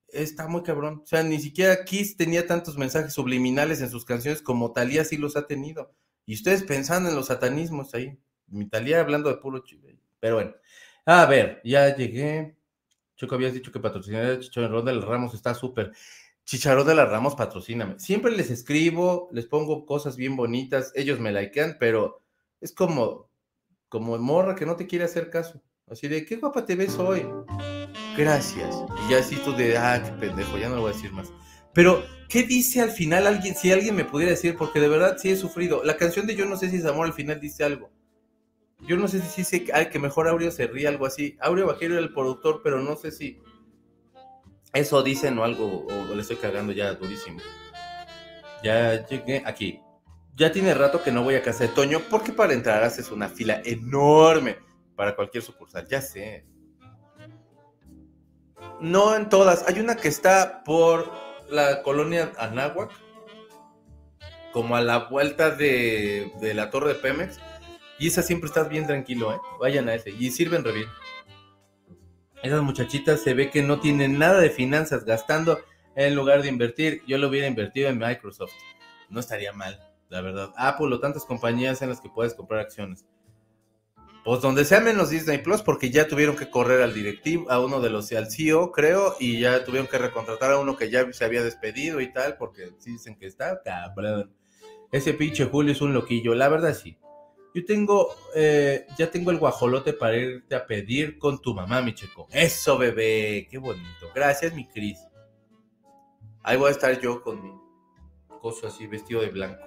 está 0.10 0.48
muy 0.48 0.62
cabrón. 0.62 1.02
O 1.04 1.08
sea, 1.08 1.24
ni 1.24 1.40
siquiera 1.40 1.84
Kiss 1.84 2.16
tenía 2.16 2.46
tantos 2.46 2.78
mensajes 2.78 3.12
subliminales 3.12 3.82
en 3.82 3.90
sus 3.90 4.06
canciones 4.06 4.44
como 4.44 4.72
Talía 4.72 5.04
sí 5.04 5.18
los 5.18 5.36
ha 5.36 5.48
tenido. 5.48 5.96
Y 6.28 6.36
ustedes 6.36 6.62
pensando 6.62 7.10
en 7.10 7.16
los 7.16 7.26
satanismos 7.26 7.96
ahí. 7.96 8.20
Mi 8.46 8.70
Talía 8.70 9.00
hablando 9.00 9.30
de 9.30 9.38
puro 9.38 9.64
chile. 9.64 9.98
Pero 10.20 10.36
bueno. 10.36 10.54
A 11.08 11.26
ver, 11.26 11.60
ya 11.64 11.96
llegué. 11.96 12.56
Choco, 13.16 13.34
habías 13.34 13.56
dicho 13.56 13.72
que 13.72 13.80
patrocinar 13.80 14.38
Chicharrón 14.42 14.86
de 14.86 14.94
las 14.94 15.06
Ramos 15.06 15.34
está 15.34 15.56
súper. 15.56 15.92
Chicharrón 16.50 16.88
de 16.88 16.96
las 16.96 17.08
Ramos, 17.08 17.36
patrocíname. 17.36 18.00
Siempre 18.00 18.32
les 18.32 18.50
escribo, 18.50 19.30
les 19.32 19.46
pongo 19.46 19.86
cosas 19.86 20.18
bien 20.18 20.36
bonitas, 20.36 20.92
ellos 20.96 21.20
me 21.20 21.32
likean, 21.32 21.78
pero 21.80 22.24
es 22.60 22.74
como, 22.74 23.30
como 23.88 24.18
morra 24.18 24.56
que 24.56 24.66
no 24.66 24.76
te 24.76 24.88
quiere 24.88 25.06
hacer 25.06 25.30
caso. 25.30 25.62
Así 25.86 26.08
de, 26.08 26.26
qué 26.26 26.38
guapa 26.38 26.66
te 26.66 26.74
ves 26.74 26.98
hoy. 26.98 27.24
Gracias. 28.18 28.76
Y 29.06 29.12
ya 29.12 29.20
así 29.20 29.36
tú 29.36 29.54
de, 29.54 29.78
ah, 29.78 30.02
qué 30.04 30.12
pendejo, 30.14 30.58
ya 30.58 30.70
no 30.70 30.78
lo 30.78 30.82
voy 30.82 30.92
a 30.92 30.96
decir 30.96 31.12
más. 31.12 31.32
Pero, 31.72 32.04
¿qué 32.28 32.42
dice 32.42 32.82
al 32.82 32.90
final 32.90 33.28
alguien? 33.28 33.54
Si 33.54 33.72
alguien 33.72 33.96
me 33.96 34.06
pudiera 34.06 34.32
decir, 34.32 34.56
porque 34.58 34.80
de 34.80 34.90
verdad 34.90 35.18
sí 35.20 35.30
he 35.30 35.36
sufrido. 35.36 35.84
La 35.84 35.98
canción 35.98 36.26
de 36.26 36.36
Yo 36.36 36.48
no 36.48 36.58
sé 36.58 36.72
si 36.72 36.78
es 36.78 36.86
amor 36.86 37.06
al 37.06 37.14
final 37.14 37.40
dice 37.40 37.64
algo. 37.64 37.92
Yo 38.88 38.98
no 38.98 39.08
sé 39.08 39.22
si 39.22 39.42
dice 39.42 39.66
que 39.66 40.00
mejor 40.00 40.28
Aureo 40.28 40.50
se 40.50 40.66
ríe, 40.66 40.88
algo 40.88 41.06
así. 41.06 41.38
Aureo 41.42 41.68
Vaquero 41.68 41.94
era 41.94 42.04
el 42.04 42.12
productor, 42.12 42.62
pero 42.64 42.82
no 42.82 42.96
sé 42.96 43.12
si 43.12 43.38
eso 44.74 45.02
dicen 45.02 45.38
o 45.40 45.44
algo, 45.44 45.88
o, 45.88 46.16
le 46.16 46.22
estoy 46.22 46.38
cagando 46.38 46.72
ya 46.74 46.94
durísimo. 46.94 47.40
Ya 48.64 49.06
llegué 49.08 49.42
aquí. 49.46 49.82
Ya 50.36 50.52
tiene 50.52 50.74
rato 50.74 51.04
que 51.04 51.12
no 51.12 51.24
voy 51.24 51.36
a 51.36 51.42
casa 51.42 51.64
de 51.64 51.70
Toño, 51.70 52.02
porque 52.10 52.32
para 52.32 52.54
entrar 52.54 52.84
haces 52.84 53.12
una 53.12 53.30
fila 53.30 53.62
enorme 53.66 54.58
para 54.96 55.16
cualquier 55.16 55.44
sucursal. 55.44 55.88
Ya 55.88 56.02
sé. 56.02 56.46
No 58.80 59.16
en 59.16 59.30
todas. 59.30 59.68
Hay 59.68 59.80
una 59.80 59.96
que 59.96 60.08
está 60.08 60.64
por 60.64 61.12
la 61.50 61.82
colonia 61.84 62.32
Anáhuac, 62.38 62.92
como 64.54 64.76
a 64.76 64.82
la 64.82 65.10
vuelta 65.10 65.52
de, 65.52 66.32
de 66.40 66.54
la 66.54 66.70
torre 66.70 66.90
de 66.90 66.96
Pemex. 66.96 67.40
Y 67.98 68.08
esa 68.08 68.22
siempre 68.22 68.48
estás 68.48 68.70
bien 68.70 68.88
tranquilo, 68.88 69.34
¿eh? 69.34 69.40
Vayan 69.60 69.90
a 69.90 69.96
ese. 69.96 70.12
Y 70.12 70.32
sirven 70.32 70.64
re 70.64 70.72
bien. 70.72 70.88
Esas 72.42 72.62
muchachitas 72.62 73.22
se 73.22 73.34
ve 73.34 73.50
que 73.50 73.62
no 73.62 73.82
tienen 73.82 74.18
nada 74.18 74.40
de 74.40 74.50
finanzas 74.50 75.04
gastando 75.04 75.60
en 75.96 76.16
lugar 76.16 76.42
de 76.42 76.48
invertir. 76.48 77.02
Yo 77.06 77.18
lo 77.18 77.28
hubiera 77.28 77.48
invertido 77.48 77.90
en 77.90 77.98
Microsoft. 77.98 78.54
No 79.10 79.20
estaría 79.20 79.52
mal, 79.52 79.78
la 80.08 80.22
verdad. 80.22 80.54
Apple 80.56 80.96
o 80.96 81.00
tantas 81.00 81.26
compañías 81.26 81.82
en 81.82 81.90
las 81.90 82.00
que 82.00 82.10
puedes 82.10 82.34
comprar 82.34 82.62
acciones. 82.62 83.06
Pues 84.24 84.42
donde 84.42 84.64
sea 84.64 84.80
menos 84.80 85.10
Disney 85.10 85.40
Plus, 85.40 85.62
porque 85.62 85.90
ya 85.90 86.08
tuvieron 86.08 86.36
que 86.36 86.50
correr 86.50 86.82
al 86.82 86.94
directivo, 86.94 87.50
a 87.52 87.60
uno 87.60 87.82
de 87.82 87.90
los, 87.90 88.12
al 88.12 88.32
CEO, 88.32 88.72
creo, 88.72 89.16
y 89.20 89.40
ya 89.40 89.64
tuvieron 89.66 89.88
que 89.88 89.98
recontratar 89.98 90.52
a 90.52 90.60
uno 90.60 90.78
que 90.78 90.90
ya 90.90 91.12
se 91.12 91.26
había 91.26 91.44
despedido 91.44 92.00
y 92.00 92.12
tal, 92.14 92.38
porque 92.38 92.72
sí 92.78 92.92
dicen 92.92 93.16
que 93.18 93.26
está 93.26 93.62
cabrón. 93.62 94.32
Ese 94.92 95.14
pinche 95.14 95.46
Julio 95.46 95.72
es 95.72 95.82
un 95.82 95.94
loquillo, 95.94 96.36
la 96.36 96.48
verdad 96.48 96.74
sí. 96.74 96.98
Yo 97.54 97.66
tengo, 97.66 98.16
eh, 98.36 98.86
ya 98.98 99.10
tengo 99.10 99.32
el 99.32 99.38
guajolote 99.38 99.94
para 99.94 100.16
irte 100.16 100.56
a 100.56 100.68
pedir 100.68 101.18
con 101.18 101.42
tu 101.42 101.54
mamá, 101.54 101.82
mi 101.82 101.96
checo. 101.96 102.28
Eso, 102.32 102.78
bebé, 102.78 103.48
qué 103.50 103.58
bonito. 103.58 104.12
Gracias, 104.14 104.54
mi 104.54 104.68
Cris. 104.68 105.00
Ahí 106.44 106.58
voy 106.58 106.70
a 106.70 106.72
estar 106.72 107.00
yo 107.00 107.22
con 107.22 107.42
mi 107.42 107.52
coso 108.42 108.68
así, 108.68 108.88
vestido 108.88 109.22
de 109.22 109.30
blanco. 109.30 109.64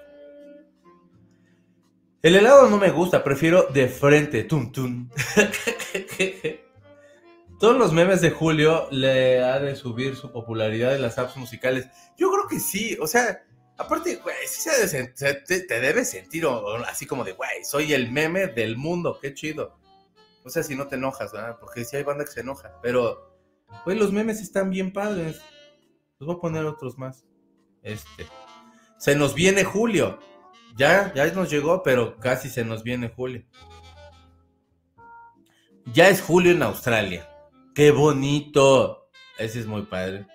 El 2.22 2.36
helado 2.36 2.70
no 2.70 2.78
me 2.78 2.90
gusta, 2.90 3.24
prefiero 3.24 3.64
de 3.64 3.88
frente, 3.88 4.44
tum 4.44 4.70
tum. 4.70 5.10
Todos 7.58 7.76
los 7.76 7.92
memes 7.92 8.20
de 8.20 8.30
Julio 8.30 8.86
le 8.90 9.42
ha 9.42 9.58
de 9.58 9.74
subir 9.74 10.14
su 10.14 10.30
popularidad 10.30 10.94
en 10.94 11.02
las 11.02 11.18
apps 11.18 11.36
musicales. 11.36 11.88
Yo 12.16 12.30
creo 12.30 12.46
que 12.48 12.60
sí, 12.60 12.96
o 13.00 13.08
sea, 13.08 13.44
aparte, 13.76 14.16
güey, 14.16 14.36
sí 14.46 14.68
se 14.70 15.04
te, 15.46 15.60
te 15.60 15.80
debes 15.80 16.10
sentir 16.10 16.44
así 16.86 17.06
como 17.06 17.24
de, 17.24 17.32
güey, 17.32 17.64
soy 17.64 17.92
el 17.92 18.10
meme 18.10 18.48
del 18.48 18.76
mundo, 18.76 19.18
qué 19.20 19.34
chido. 19.34 19.78
O 20.44 20.50
sea, 20.50 20.62
si 20.62 20.74
no 20.74 20.88
te 20.88 20.96
enojas, 20.96 21.32
¿verdad? 21.32 21.56
Porque 21.60 21.84
sí 21.84 21.96
hay 21.96 22.02
banda 22.02 22.24
que 22.24 22.32
se 22.32 22.40
enoja, 22.40 22.78
pero, 22.82 23.36
güey, 23.84 23.96
los 23.96 24.12
memes 24.12 24.40
están 24.40 24.70
bien 24.70 24.92
padres. 24.92 25.40
Los 26.18 26.26
voy 26.26 26.36
a 26.36 26.40
poner 26.40 26.64
otros 26.64 26.98
más. 26.98 27.24
Este. 27.82 28.26
Se 28.98 29.16
nos 29.16 29.34
viene 29.34 29.64
Julio. 29.64 30.18
Ya, 30.76 31.12
ya 31.14 31.26
nos 31.32 31.50
llegó, 31.50 31.82
pero 31.82 32.18
casi 32.18 32.48
se 32.48 32.64
nos 32.64 32.82
viene 32.82 33.08
Julio. 33.08 33.44
Ya 35.92 36.08
es 36.08 36.22
Julio 36.22 36.52
en 36.52 36.62
Australia. 36.62 37.28
¡Qué 37.74 37.90
bonito! 37.90 39.10
Ese 39.38 39.60
es 39.60 39.66
muy 39.66 39.82
padre. 39.82 40.26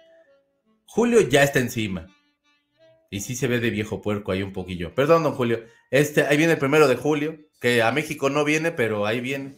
Julio 0.85 1.21
ya 1.21 1.43
está 1.43 1.59
encima. 1.59 2.07
Y 3.09 3.21
sí 3.21 3.35
se 3.35 3.47
ve 3.47 3.59
de 3.59 3.69
viejo 3.69 4.01
puerco 4.01 4.31
ahí 4.31 4.43
un 4.43 4.53
poquillo. 4.53 4.93
Perdón, 4.93 5.23
don 5.23 5.33
Julio. 5.33 5.63
Este, 5.91 6.23
ahí 6.23 6.37
viene 6.37 6.53
el 6.53 6.59
primero 6.59 6.87
de 6.87 6.95
julio. 6.95 7.37
Que 7.59 7.81
a 7.81 7.91
México 7.91 8.29
no 8.29 8.43
viene, 8.43 8.71
pero 8.71 9.05
ahí 9.05 9.19
viene. 9.19 9.55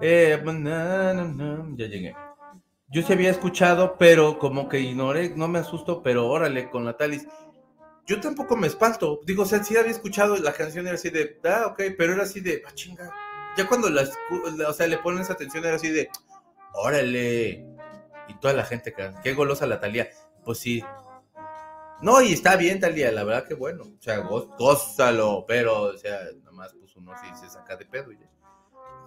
Eh, 0.00 0.40
na, 0.44 1.66
ya 1.76 1.86
llegué. 1.86 2.14
Yo 2.90 3.02
sí 3.02 3.12
había 3.12 3.30
escuchado, 3.30 3.96
pero 3.98 4.38
como 4.38 4.68
que 4.68 4.80
ignoré, 4.80 5.34
no 5.36 5.46
me 5.46 5.58
asusto, 5.58 6.02
pero 6.02 6.26
órale, 6.28 6.70
con 6.70 6.84
la 6.84 6.96
Talis. 6.96 7.26
Yo 8.06 8.18
tampoco 8.20 8.56
me 8.56 8.66
espanto. 8.66 9.20
Digo, 9.26 9.42
o 9.42 9.46
sea, 9.46 9.62
sí 9.62 9.76
había 9.76 9.90
escuchado 9.90 10.36
la 10.38 10.52
canción, 10.52 10.86
era 10.86 10.94
así 10.94 11.10
de, 11.10 11.38
ah, 11.44 11.66
ok, 11.66 11.82
pero 11.98 12.14
era 12.14 12.22
así 12.22 12.40
de, 12.40 12.62
ah, 12.66 12.70
chinga. 12.72 13.12
Ya 13.58 13.68
cuando 13.68 13.90
las, 13.90 14.12
o 14.66 14.72
sea, 14.72 14.86
le 14.86 14.96
ponen 14.98 15.20
esa 15.20 15.34
atención 15.34 15.64
era 15.66 15.76
así 15.76 15.90
de, 15.90 16.08
órale. 16.72 17.66
Y 18.28 18.34
toda 18.40 18.54
la 18.54 18.64
gente, 18.64 18.94
qué 19.22 19.34
golosa 19.34 19.66
la 19.66 19.80
Talía. 19.80 20.08
Pues 20.44 20.58
sí. 20.58 20.82
No, 22.00 22.22
y 22.22 22.32
está 22.32 22.56
bien, 22.56 22.78
Talía, 22.80 23.10
la 23.12 23.24
verdad 23.24 23.46
que 23.46 23.54
bueno. 23.54 23.84
O 23.84 24.02
sea, 24.02 24.22
gó- 24.22 24.54
gózalo, 24.56 25.44
pero, 25.48 25.82
o 25.82 25.96
sea, 25.96 26.18
nada 26.38 26.52
más 26.52 26.72
pues 26.78 26.94
uno 26.96 27.12
sí 27.20 27.28
se 27.40 27.50
saca 27.50 27.76
de 27.76 27.84
pedo. 27.86 28.12
y 28.12 28.18
ya. 28.18 28.30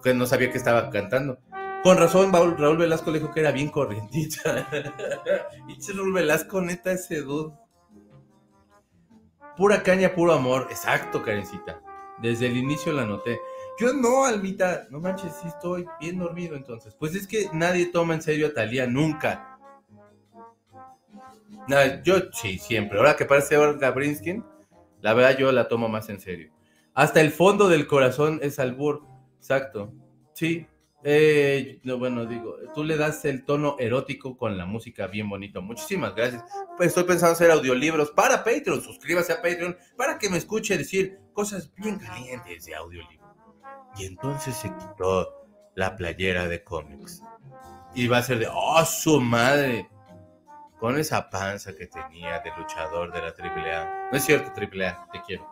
Que 0.02 0.12
no 0.14 0.26
sabía 0.26 0.50
que 0.50 0.58
estaba 0.58 0.90
cantando. 0.90 1.38
Con 1.82 1.96
razón, 1.96 2.32
Raúl, 2.32 2.76
Velasco 2.76 3.10
dijo 3.10 3.32
que 3.32 3.40
era 3.40 3.50
bien 3.50 3.68
corrientita. 3.70 4.68
y 5.68 5.92
Raúl 5.92 6.12
Velasco, 6.12 6.60
neta, 6.60 6.92
ese 6.92 7.22
dude. 7.22 7.54
Pura 9.56 9.82
caña, 9.82 10.14
puro 10.14 10.32
amor. 10.32 10.66
Exacto, 10.70 11.22
Karencita. 11.22 11.80
Desde 12.20 12.46
el 12.46 12.56
inicio 12.56 12.92
la 12.92 13.04
noté. 13.04 13.38
Yo 13.78 13.92
no, 13.92 14.24
Almita. 14.24 14.86
No 14.90 15.00
manches, 15.00 15.32
sí 15.40 15.48
estoy 15.48 15.86
bien 16.00 16.18
dormido 16.18 16.56
entonces. 16.56 16.94
Pues 16.98 17.14
es 17.14 17.26
que 17.26 17.48
nadie 17.52 17.86
toma 17.86 18.14
en 18.14 18.22
serio 18.22 18.48
a 18.48 18.54
Talía 18.54 18.86
nunca. 18.86 19.51
Yo 22.04 22.16
sí, 22.32 22.58
siempre. 22.58 22.98
Ahora 22.98 23.16
que 23.16 23.24
parece 23.24 23.56
Olga 23.56 23.90
Brinskin, 23.90 24.44
la 25.00 25.14
verdad 25.14 25.38
yo 25.38 25.52
la 25.52 25.68
tomo 25.68 25.88
más 25.88 26.08
en 26.08 26.20
serio. 26.20 26.52
Hasta 26.94 27.20
el 27.20 27.30
fondo 27.30 27.68
del 27.68 27.86
corazón 27.86 28.40
es 28.42 28.58
albur. 28.58 29.02
Exacto. 29.38 29.92
Sí. 30.34 30.66
Eh, 31.04 31.80
no, 31.82 31.98
bueno, 31.98 32.26
digo, 32.26 32.54
tú 32.74 32.84
le 32.84 32.96
das 32.96 33.24
el 33.24 33.44
tono 33.44 33.76
erótico 33.80 34.36
con 34.36 34.56
la 34.56 34.66
música 34.66 35.08
bien 35.08 35.28
bonito. 35.28 35.60
Muchísimas 35.60 36.14
gracias. 36.14 36.44
Pues 36.76 36.88
estoy 36.88 37.04
pensando 37.04 37.32
hacer 37.32 37.50
audiolibros 37.50 38.10
para 38.12 38.44
Patreon. 38.44 38.82
Suscríbase 38.82 39.32
a 39.32 39.42
Patreon 39.42 39.76
para 39.96 40.18
que 40.18 40.30
me 40.30 40.38
escuche 40.38 40.78
decir 40.78 41.18
cosas 41.32 41.72
bien 41.74 41.98
calientes 41.98 42.66
de 42.66 42.74
audiolibro. 42.74 43.34
Y 43.96 44.04
entonces 44.04 44.54
se 44.54 44.68
quitó 44.68 45.46
la 45.74 45.96
playera 45.96 46.46
de 46.46 46.62
cómics. 46.62 47.22
Y 47.94 48.06
va 48.06 48.18
a 48.18 48.22
ser 48.22 48.38
de, 48.38 48.48
oh, 48.52 48.84
su 48.84 49.20
madre. 49.20 49.88
Con 50.82 50.98
esa 50.98 51.30
panza 51.30 51.76
que 51.76 51.86
tenía 51.86 52.40
de 52.40 52.50
luchador 52.58 53.12
de 53.12 53.20
la 53.20 53.28
AAA. 53.28 54.08
No 54.10 54.18
es 54.18 54.24
cierto, 54.24 54.50
AAA, 54.50 55.10
te 55.12 55.22
quiero. 55.24 55.46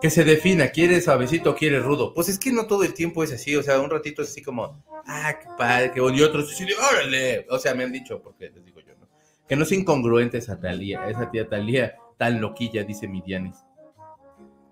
Que 0.00 0.10
se 0.10 0.24
defina, 0.24 0.70
¿quieres 0.70 1.04
suavecito 1.04 1.50
o 1.50 1.54
quieres 1.54 1.84
rudo? 1.84 2.12
Pues 2.12 2.28
es 2.28 2.36
que 2.36 2.50
no 2.50 2.66
todo 2.66 2.82
el 2.82 2.94
tiempo 2.94 3.22
es 3.22 3.30
así, 3.30 3.54
o 3.54 3.62
sea, 3.62 3.78
un 3.78 3.88
ratito 3.88 4.22
es 4.22 4.30
así 4.30 4.42
como, 4.42 4.84
ah, 5.06 5.34
qué 5.40 5.46
padre, 5.56 5.92
que 5.92 6.00
bonito, 6.00 6.24
y 6.24 6.26
otros 6.26 6.58
de, 6.58 6.74
órale. 6.74 7.46
O 7.48 7.60
sea, 7.60 7.76
me 7.76 7.84
han 7.84 7.92
dicho, 7.92 8.20
porque 8.20 8.50
les 8.50 8.64
digo 8.64 8.80
yo, 8.80 8.92
¿no? 8.98 9.08
Que 9.46 9.54
no 9.54 9.62
es 9.62 9.70
incongruente 9.70 10.38
esa 10.38 10.58
Talía, 10.58 11.08
esa 11.08 11.30
tía 11.30 11.48
Talía 11.48 11.94
tan 12.16 12.40
loquilla, 12.40 12.82
dice 12.82 13.06
mi 13.06 13.22
Dianis. 13.22 13.58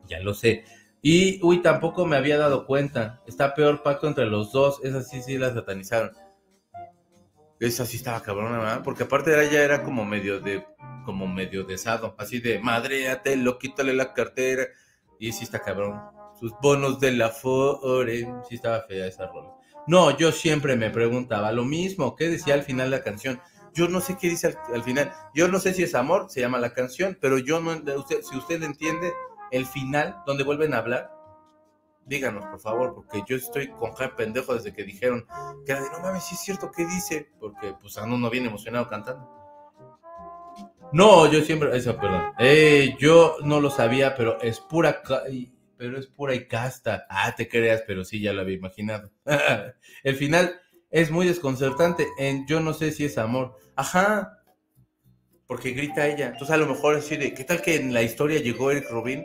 Ya 0.08 0.18
lo 0.18 0.34
sé. 0.34 0.64
Y, 1.02 1.38
uy, 1.44 1.62
tampoco 1.62 2.04
me 2.04 2.16
había 2.16 2.36
dado 2.36 2.66
cuenta. 2.66 3.22
Está 3.28 3.54
peor 3.54 3.84
pacto 3.84 4.08
entre 4.08 4.26
los 4.26 4.50
dos. 4.50 4.80
Esa 4.82 5.02
sí, 5.02 5.22
sí 5.22 5.38
la 5.38 5.54
satanizaron. 5.54 6.10
Esa 7.60 7.84
sí 7.84 7.98
estaba 7.98 8.22
cabrona, 8.22 8.58
¿verdad? 8.58 8.82
Porque 8.82 9.02
aparte 9.02 9.30
de 9.30 9.46
ella 9.46 9.62
era 9.62 9.82
como 9.82 10.06
medio 10.06 10.40
de, 10.40 10.66
como 11.04 11.28
medio 11.28 11.62
desado. 11.64 12.14
Así 12.18 12.40
de, 12.40 12.58
madréatelo, 12.58 13.58
quítale 13.58 13.92
la 13.92 14.14
cartera. 14.14 14.66
Y 15.18 15.30
sí 15.32 15.44
está 15.44 15.58
cabrón. 15.58 16.00
Sus 16.38 16.52
bonos 16.62 16.98
de 17.00 17.12
la 17.12 17.28
Fore. 17.28 18.26
Sí 18.48 18.54
estaba 18.54 18.80
fea 18.88 19.06
esa 19.06 19.26
rola. 19.26 19.50
No, 19.86 20.16
yo 20.16 20.32
siempre 20.32 20.74
me 20.74 20.88
preguntaba 20.88 21.52
lo 21.52 21.64
mismo. 21.64 22.16
¿Qué 22.16 22.30
decía 22.30 22.54
al 22.54 22.62
final 22.62 22.90
la 22.90 23.02
canción? 23.02 23.38
Yo 23.74 23.88
no 23.88 24.00
sé 24.00 24.16
qué 24.18 24.30
dice 24.30 24.46
al, 24.46 24.58
al 24.74 24.82
final. 24.82 25.12
Yo 25.34 25.46
no 25.46 25.58
sé 25.58 25.74
si 25.74 25.82
es 25.82 25.94
amor, 25.94 26.30
se 26.30 26.40
llama 26.40 26.58
la 26.58 26.72
canción, 26.72 27.18
pero 27.20 27.36
yo 27.38 27.60
no, 27.60 27.72
usted, 27.98 28.22
si 28.22 28.38
usted 28.38 28.62
entiende 28.62 29.12
el 29.50 29.66
final, 29.66 30.16
donde 30.26 30.44
vuelven 30.44 30.72
a 30.72 30.78
hablar, 30.78 31.10
díganos, 32.06 32.44
por 32.46 32.60
favor, 32.60 32.94
porque 32.94 33.22
yo 33.26 33.36
estoy 33.36 33.68
con 33.68 33.92
Jaime 33.92 34.14
pendejo 34.16 34.54
desde 34.54 34.72
que 34.72 34.84
dijeron 34.84 35.26
que 35.64 35.72
era 35.72 35.82
de 35.82 35.90
no 35.90 36.00
mames, 36.00 36.24
sí 36.24 36.34
es 36.34 36.40
cierto, 36.40 36.70
¿qué 36.70 36.84
dice? 36.86 37.30
Porque 37.38 37.74
pues 37.80 37.96
ando 37.98 38.18
no 38.18 38.30
viene 38.30 38.48
emocionado 38.48 38.88
cantando. 38.88 39.40
No, 40.92 41.30
yo 41.30 41.42
siempre, 41.42 41.76
eso, 41.76 41.96
perdón. 41.96 42.32
Eh, 42.38 42.96
yo 42.98 43.36
no 43.44 43.60
lo 43.60 43.70
sabía, 43.70 44.16
pero 44.16 44.40
es 44.40 44.58
pura, 44.58 45.02
pero 45.76 45.98
es 45.98 46.06
pura 46.08 46.34
y 46.34 46.48
casta. 46.48 47.06
Ah, 47.08 47.32
te 47.36 47.48
creas, 47.48 47.82
pero 47.86 48.04
sí, 48.04 48.20
ya 48.20 48.32
lo 48.32 48.40
había 48.40 48.56
imaginado. 48.56 49.10
el 50.02 50.16
final 50.16 50.60
es 50.90 51.10
muy 51.12 51.26
desconcertante. 51.26 52.08
En 52.18 52.46
yo 52.46 52.60
no 52.60 52.74
sé 52.74 52.90
si 52.90 53.04
es 53.04 53.18
amor. 53.18 53.56
Ajá. 53.76 54.42
Porque 55.46 55.70
grita 55.70 56.08
ella. 56.08 56.26
Entonces 56.26 56.50
a 56.50 56.56
lo 56.56 56.66
mejor 56.66 56.96
así 56.96 57.16
de, 57.16 57.34
¿qué 57.34 57.44
tal 57.44 57.62
que 57.62 57.76
en 57.76 57.94
la 57.94 58.02
historia 58.02 58.40
llegó 58.40 58.70
Eric 58.70 58.90
Rubin 58.90 59.24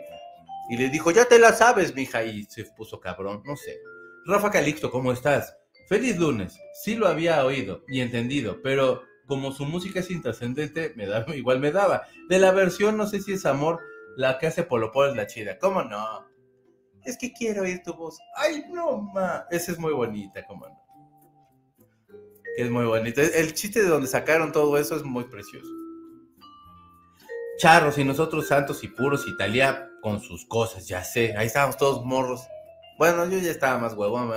y 0.68 0.76
le 0.76 0.88
dijo, 0.88 1.10
ya 1.10 1.26
te 1.26 1.38
la 1.38 1.52
sabes, 1.52 1.94
mija, 1.94 2.24
y 2.24 2.44
se 2.44 2.64
puso 2.64 3.00
cabrón? 3.00 3.42
No 3.44 3.56
sé. 3.56 3.78
Rafa 4.26 4.50
Calixto, 4.50 4.90
¿cómo 4.90 5.12
estás? 5.12 5.56
Feliz 5.88 6.18
lunes. 6.18 6.58
Sí 6.82 6.96
lo 6.96 7.06
había 7.06 7.44
oído 7.44 7.84
y 7.88 8.00
entendido, 8.00 8.60
pero 8.62 9.02
como 9.26 9.52
su 9.52 9.64
música 9.64 10.00
es 10.00 10.10
intrascendente, 10.10 10.92
me 10.96 11.06
da, 11.06 11.24
igual 11.34 11.60
me 11.60 11.70
daba. 11.70 12.02
De 12.28 12.38
la 12.38 12.50
versión, 12.50 12.96
no 12.96 13.06
sé 13.06 13.20
si 13.20 13.32
es 13.32 13.46
amor, 13.46 13.80
la 14.16 14.38
que 14.38 14.48
hace 14.48 14.64
Polo 14.64 14.90
Polo 14.90 15.10
es 15.10 15.16
la 15.16 15.26
chida. 15.26 15.58
¿Cómo 15.58 15.82
no? 15.82 16.26
Es 17.04 17.16
que 17.16 17.32
quiero 17.32 17.62
oír 17.62 17.82
tu 17.84 17.94
voz. 17.94 18.18
Ay, 18.36 18.64
no, 18.72 19.00
ma. 19.00 19.46
Esa 19.50 19.72
es 19.72 19.78
muy 19.78 19.92
bonita, 19.92 20.44
¿cómo 20.46 20.66
no? 20.66 20.86
Es 22.56 22.70
muy 22.70 22.86
bonita. 22.86 23.22
El 23.22 23.52
chiste 23.54 23.82
de 23.82 23.88
donde 23.88 24.08
sacaron 24.08 24.50
todo 24.50 24.76
eso 24.78 24.96
es 24.96 25.04
muy 25.04 25.24
precioso. 25.24 25.70
Charros 27.58 27.96
y 27.98 28.04
nosotros 28.04 28.48
santos 28.48 28.82
y 28.82 28.88
puros, 28.88 29.26
Italia 29.28 29.88
con 30.06 30.20
sus 30.20 30.46
cosas, 30.46 30.86
ya 30.86 31.02
sé. 31.02 31.36
Ahí 31.36 31.48
estábamos 31.48 31.76
todos 31.78 32.04
morros. 32.04 32.46
Bueno, 32.96 33.28
yo 33.28 33.40
ya 33.40 33.50
estaba 33.50 33.76
más 33.80 33.94
huevón. 33.94 34.30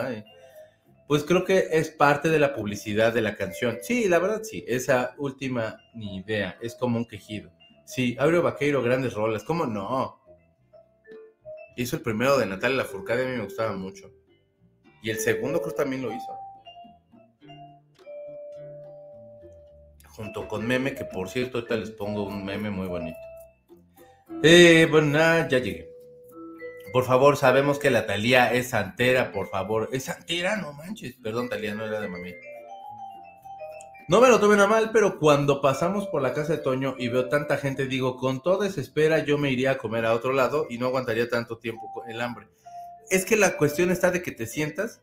Pues 1.07 1.23
creo 1.23 1.45
que 1.45 1.67
es 1.73 1.91
parte 1.91 2.29
de 2.29 2.39
la 2.39 2.55
publicidad 2.55 3.13
de 3.13 3.21
la 3.21 3.35
canción. 3.35 3.77
Sí, 3.83 4.09
la 4.09 4.17
verdad 4.17 4.41
sí. 4.41 4.65
Esa 4.67 5.13
última 5.19 5.79
ni 5.93 6.17
idea. 6.17 6.57
Es 6.59 6.73
como 6.73 6.97
un 6.97 7.05
quejido. 7.05 7.51
Sí, 7.85 8.17
Aureo 8.19 8.41
Vaqueiro, 8.41 8.81
grandes 8.81 9.13
rolas. 9.13 9.43
¿Cómo 9.43 9.67
no? 9.67 10.19
Hizo 11.77 11.97
el 11.97 12.01
primero 12.01 12.35
de 12.39 12.47
Natalia 12.47 12.77
Lafourcade, 12.77 13.27
a 13.27 13.29
mí 13.29 13.37
me 13.37 13.43
gustaba 13.43 13.73
mucho. 13.73 14.11
Y 15.03 15.11
el 15.11 15.19
segundo 15.19 15.61
creo 15.61 15.75
también 15.75 16.01
lo 16.01 16.11
hizo. 16.11 16.33
Junto 20.15 20.47
con 20.47 20.65
Meme, 20.65 20.95
que 20.95 21.05
por 21.05 21.29
cierto, 21.29 21.59
ahorita 21.59 21.75
les 21.75 21.91
pongo 21.91 22.23
un 22.23 22.43
meme 22.43 22.71
muy 22.71 22.87
bonito. 22.87 23.28
Eh, 24.41 24.87
bueno, 24.89 25.07
nada, 25.07 25.49
ya 25.49 25.59
llegué. 25.59 25.89
Por 26.93 27.03
favor, 27.03 27.35
sabemos 27.35 27.77
que 27.77 27.89
la 27.89 28.05
Talía 28.05 28.53
es 28.53 28.69
santera, 28.69 29.33
por 29.33 29.49
favor. 29.49 29.89
¿Es 29.91 30.05
santera? 30.05 30.55
No 30.55 30.71
manches. 30.73 31.15
Perdón, 31.21 31.49
Talía, 31.49 31.75
no 31.75 31.85
era 31.85 31.99
de 31.99 32.07
mami. 32.07 32.33
No 34.07 34.21
me 34.21 34.29
lo 34.29 34.39
tomen 34.39 34.61
a 34.61 34.65
mal, 34.65 34.91
pero 34.91 35.19
cuando 35.19 35.61
pasamos 35.61 36.07
por 36.07 36.21
la 36.21 36.33
casa 36.33 36.53
de 36.53 36.59
Toño 36.59 36.95
y 36.97 37.09
veo 37.09 37.27
tanta 37.27 37.57
gente, 37.57 37.85
digo, 37.85 38.15
con 38.15 38.41
toda 38.41 38.65
esa 38.65 38.81
espera 38.81 39.19
yo 39.23 39.37
me 39.37 39.51
iría 39.51 39.71
a 39.71 39.77
comer 39.77 40.05
a 40.05 40.13
otro 40.13 40.33
lado 40.33 40.65
y 40.69 40.77
no 40.77 40.87
aguantaría 40.87 41.29
tanto 41.29 41.57
tiempo 41.57 41.83
el 42.07 42.19
hambre. 42.21 42.47
Es 43.11 43.25
que 43.25 43.35
la 43.35 43.57
cuestión 43.57 43.91
está 43.91 44.09
de 44.09 44.23
que 44.23 44.31
te 44.31 44.47
sientas 44.47 45.01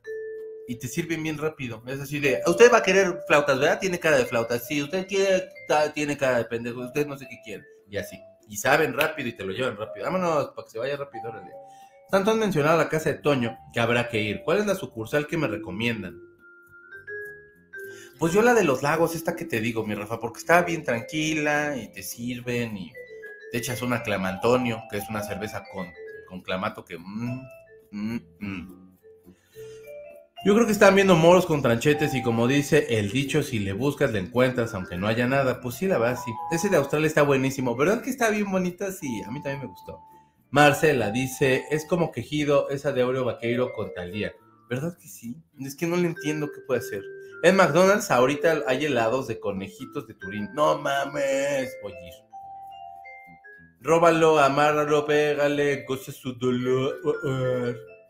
y 0.67 0.77
te 0.77 0.89
sirven 0.89 1.23
bien 1.23 1.39
rápido. 1.39 1.83
Es 1.87 2.01
así 2.01 2.19
de, 2.19 2.41
usted 2.47 2.73
va 2.73 2.79
a 2.79 2.83
querer 2.83 3.21
flautas, 3.29 3.61
¿verdad? 3.61 3.79
Tiene 3.79 4.01
cara 4.01 4.17
de 4.17 4.25
flautas. 4.25 4.67
Sí, 4.67 4.83
usted 4.83 5.07
quiere, 5.07 5.51
tiene 5.95 6.17
cara 6.17 6.39
de 6.39 6.47
pendejo. 6.47 6.81
Usted 6.81 7.07
no 7.07 7.17
sé 7.17 7.29
qué 7.29 7.39
quiere. 7.45 7.65
Y 7.89 7.99
así. 7.99 8.19
Y 8.49 8.57
saben 8.57 8.95
rápido 8.95 9.29
y 9.29 9.33
te 9.33 9.45
lo 9.45 9.53
llevan 9.53 9.77
rápido. 9.77 10.07
Vámonos, 10.07 10.49
para 10.55 10.65
que 10.65 10.71
se 10.71 10.79
vaya 10.79 10.97
rápido. 10.97 11.29
órale. 11.29 11.51
Tanto 12.11 12.31
han 12.31 12.39
mencionado 12.39 12.79
la 12.79 12.89
casa 12.89 13.11
de 13.11 13.19
Toño 13.19 13.59
que 13.73 13.81
habrá 13.81 14.09
que 14.09 14.23
ir. 14.23 14.43
¿Cuál 14.45 14.59
es 14.59 14.67
la 14.67 14.75
sucursal 14.75 15.27
que 15.27 15.37
me 15.37 15.49
recomiendan? 15.49 16.21
Pues 18.19 18.33
yo 18.33 18.41
la 18.43 18.55
de 18.55 18.65
los 18.65 18.83
lagos, 18.83 19.15
esta 19.15 19.37
que 19.37 19.45
te 19.45 19.61
digo, 19.61 19.85
mi 19.85 19.95
Rafa, 19.95 20.19
porque 20.21 20.39
está 20.39 20.63
bien 20.63 20.85
tranquila 20.85 21.77
y 21.77 21.93
te 21.93 22.03
sirven 22.03 22.77
y 22.77 22.93
te 23.53 23.59
echas 23.59 23.83
una 23.83 24.03
clamantonio, 24.03 24.83
que 24.91 24.99
es 24.99 25.09
una 25.11 25.23
cerveza 25.23 25.65
con, 25.73 25.93
con 26.29 26.41
clamato 26.41 26.85
que... 26.85 26.97
mm, 26.99 27.43
mm, 27.91 28.21
mm. 28.41 28.86
Yo 30.47 30.55
creo 30.55 30.65
que 30.65 30.71
están 30.71 30.95
viendo 30.95 31.17
moros 31.17 31.45
con 31.45 31.61
tranchetes 31.61 32.15
y 32.15 32.23
como 32.23 32.47
dice 32.47 32.87
el 33.01 33.11
dicho, 33.11 33.43
si 33.43 33.59
le 33.59 33.73
buscas 33.73 34.13
le 34.13 34.21
encuentras, 34.21 34.75
aunque 34.75 34.97
no 34.97 35.09
haya 35.09 35.27
nada. 35.27 35.61
Pues 35.61 35.75
sí, 35.75 35.89
la 35.89 35.99
verdad, 35.99 36.21
sí. 36.25 36.31
Ese 36.53 36.69
de 36.69 36.77
Australia 36.77 37.09
está 37.09 37.23
buenísimo. 37.23 37.75
¿Verdad 37.75 38.01
que 38.01 38.11
está 38.11 38.31
bien 38.31 38.49
bonita? 38.53 38.93
Sí, 38.93 39.23
a 39.27 39.31
mí 39.33 39.43
también 39.43 39.63
me 39.63 39.67
gustó. 39.67 40.01
Marcela 40.53 41.11
dice, 41.11 41.65
es 41.73 41.85
como 41.85 42.13
quejido 42.13 42.71
esa 42.71 42.93
de 42.93 43.03
Oreo 43.03 43.25
Vaqueiro 43.25 43.73
con 43.73 43.93
Talía. 43.93 44.35
¿Verdad 44.71 44.97
que 44.97 45.09
sí? 45.09 45.37
Es 45.59 45.75
que 45.75 45.89
no 45.89 45.97
le 45.97 46.07
entiendo 46.07 46.47
qué 46.55 46.61
puede 46.61 46.83
ser. 46.83 47.03
En 47.43 47.57
McDonald's 47.57 48.13
ahorita 48.13 48.63
hay 48.69 48.85
helados 48.85 49.27
de 49.27 49.41
conejitos 49.41 50.07
de 50.07 50.15
Turín. 50.15 50.49
No 50.55 50.79
mames, 50.79 51.77
voy 51.83 51.93
a 51.93 52.07
ir. 52.07 52.15
Róbalo, 53.81 54.39
amárralo, 54.39 55.07
pégale, 55.07 55.85
goce 55.89 56.13
su 56.13 56.35
dolor. 56.35 57.01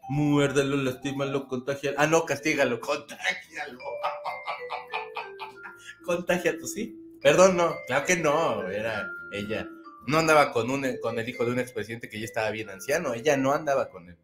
Muérdalo, 0.09 0.77
lastímalo, 0.77 1.49
contagialo. 1.49 1.97
Ah, 1.99 2.07
no, 2.07 2.25
castígalo, 2.25 2.81
contagialo. 2.81 3.79
Contagia 6.05 6.55
sí. 6.73 6.97
Perdón, 7.21 7.57
no, 7.57 7.75
claro 7.89 8.07
que 8.07 8.17
no, 8.17 8.69
era 8.69 9.09
ella. 9.33 9.67
No 10.07 10.19
andaba 10.19 10.53
con, 10.53 10.71
un, 10.71 10.87
con 11.03 11.19
el 11.19 11.29
hijo 11.29 11.45
de 11.45 11.51
un 11.51 11.59
expresidente 11.59 12.09
que 12.09 12.21
ya 12.21 12.25
estaba 12.25 12.51
bien 12.51 12.71
anciano, 12.71 13.15
ella 13.15 13.37
no 13.37 13.53
andaba 13.53 13.89
con 13.89 14.09
él. 14.09 14.17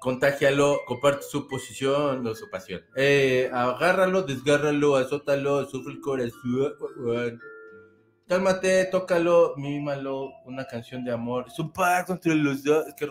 contágialo, 0.00 0.80
comparte 0.86 1.22
su 1.22 1.46
posición 1.46 2.26
o 2.26 2.34
su 2.34 2.50
pasión. 2.50 2.82
Eh, 2.96 3.48
agárralo, 3.52 4.22
desgárralo, 4.22 4.96
azótalo, 4.96 5.68
sufre 5.68 5.92
el 5.92 6.00
corazón. 6.00 7.40
Cálmate, 8.26 8.86
tócalo, 8.86 9.54
mímalo, 9.56 10.30
una 10.46 10.64
canción 10.64 11.04
de 11.04 11.12
amor. 11.12 11.44
Es 11.46 11.58
un 11.60 11.72
pacto 11.72 12.14
entre 12.14 12.34
los 12.34 12.64
dos. 12.64 12.88
Es 12.88 12.94
que. 12.94 13.06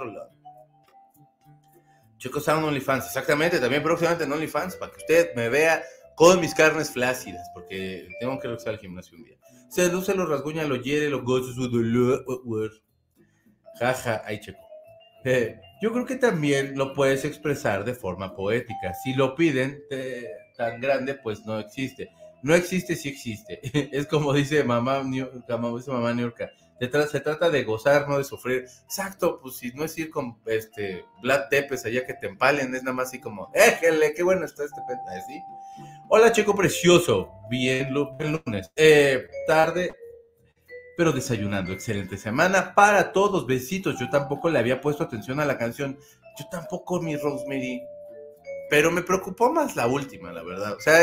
Chicos, 2.20 2.48
un 2.48 2.64
OnlyFans, 2.66 3.06
exactamente, 3.08 3.60
también 3.60 3.82
próximamente 3.82 4.26
en 4.26 4.32
OnlyFans, 4.34 4.76
para 4.76 4.92
que 4.92 4.98
usted 5.00 5.34
me 5.36 5.50
vea 5.50 5.82
con 6.16 6.40
mis 6.40 6.54
carnes 6.54 6.92
flácidas, 6.92 7.48
porque 7.54 8.08
tengo 8.20 8.38
que 8.40 8.48
regresar 8.50 8.74
al 8.74 8.80
gimnasio 8.80 9.18
un 9.18 9.24
día. 9.24 9.38
Seduce, 9.70 10.14
lo 10.14 10.26
rasguña, 10.26 10.66
lo 10.66 10.76
hiere, 10.76 11.10
lo 11.10 11.24
goza 11.24 11.54
su 11.54 11.70
dolor. 11.70 12.26
Jaja, 13.80 14.22
ahí 14.26 14.40
checo. 14.40 14.60
Eh, 15.24 15.60
yo 15.82 15.92
creo 15.94 16.06
que 16.06 16.16
también 16.16 16.78
lo 16.78 16.94
puedes 16.94 17.24
expresar 17.26 17.86
de 17.86 17.94
forma 17.94 18.36
poética. 18.36 18.94
Si 19.04 19.14
lo 19.14 19.36
piden 19.36 19.82
eh, 19.90 20.28
tan 20.58 20.82
grande, 20.82 21.14
pues 21.16 21.46
no 21.46 21.60
existe. 21.60 22.10
No 22.42 22.56
existe 22.56 22.96
si 22.96 23.10
existe. 23.10 23.60
Es 23.98 24.08
como 24.08 24.34
dice 24.34 24.64
mamá, 24.64 25.04
New- 25.04 25.44
como 25.48 25.78
dice 25.78 25.92
mamá. 25.92 26.14
Se, 26.14 26.34
tra- 26.36 26.52
se 26.80 27.20
trata 27.20 27.50
de 27.50 27.64
gozar, 27.64 28.08
no 28.08 28.18
de 28.18 28.24
sufrir. 28.24 28.66
Exacto, 28.84 29.40
pues 29.42 29.58
si 29.58 29.72
no 29.72 29.84
es 29.84 29.98
ir 29.98 30.10
con 30.10 30.40
este 30.46 31.06
Vlad 31.22 31.50
Tepes 31.50 31.86
allá 31.86 32.06
que 32.06 32.14
te 32.14 32.28
empalen, 32.28 32.74
es 32.74 32.84
nada 32.84 32.96
más 32.96 33.10
así 33.10 33.20
como, 33.20 33.52
éjele, 33.54 34.14
qué 34.14 34.24
bueno 34.24 34.46
está 34.46 34.64
este 34.64 34.82
penta. 34.88 35.04
Hola, 36.10 36.32
chico 36.32 36.56
precioso. 36.56 37.32
Bien, 37.50 37.94
lunes. 37.94 38.72
Eh, 38.76 39.28
tarde, 39.48 39.94
pero 41.00 41.14
desayunando. 41.14 41.72
Excelente 41.72 42.18
semana 42.18 42.76
para 42.76 43.14
todos. 43.14 43.48
Besitos. 43.48 43.98
Yo 43.98 44.10
tampoco 44.10 44.50
le 44.50 44.60
había 44.60 44.82
puesto 44.82 45.02
atención 45.02 45.40
a 45.40 45.46
la 45.46 45.58
canción. 45.58 45.98
Yo 46.38 46.46
tampoco, 46.52 47.02
mi 47.02 47.16
Rosemary. 47.16 47.82
Pero 48.70 48.92
me 48.92 49.02
preocupó 49.02 49.50
más 49.50 49.78
la 49.78 49.88
última, 49.88 50.34
la 50.34 50.44
verdad. 50.44 50.74
O 50.74 50.80
sea, 50.82 51.02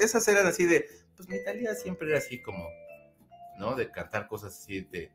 esas 0.00 0.28
eran 0.28 0.46
así 0.46 0.64
de. 0.64 0.86
Pues 1.16 1.28
mi 1.28 1.38
Italia 1.38 1.74
siempre 1.74 2.08
era 2.08 2.18
así 2.18 2.40
como. 2.40 2.68
De 3.76 3.90
cantar 3.90 4.28
cosas 4.28 4.54
así 4.54 4.82
de. 4.82 5.10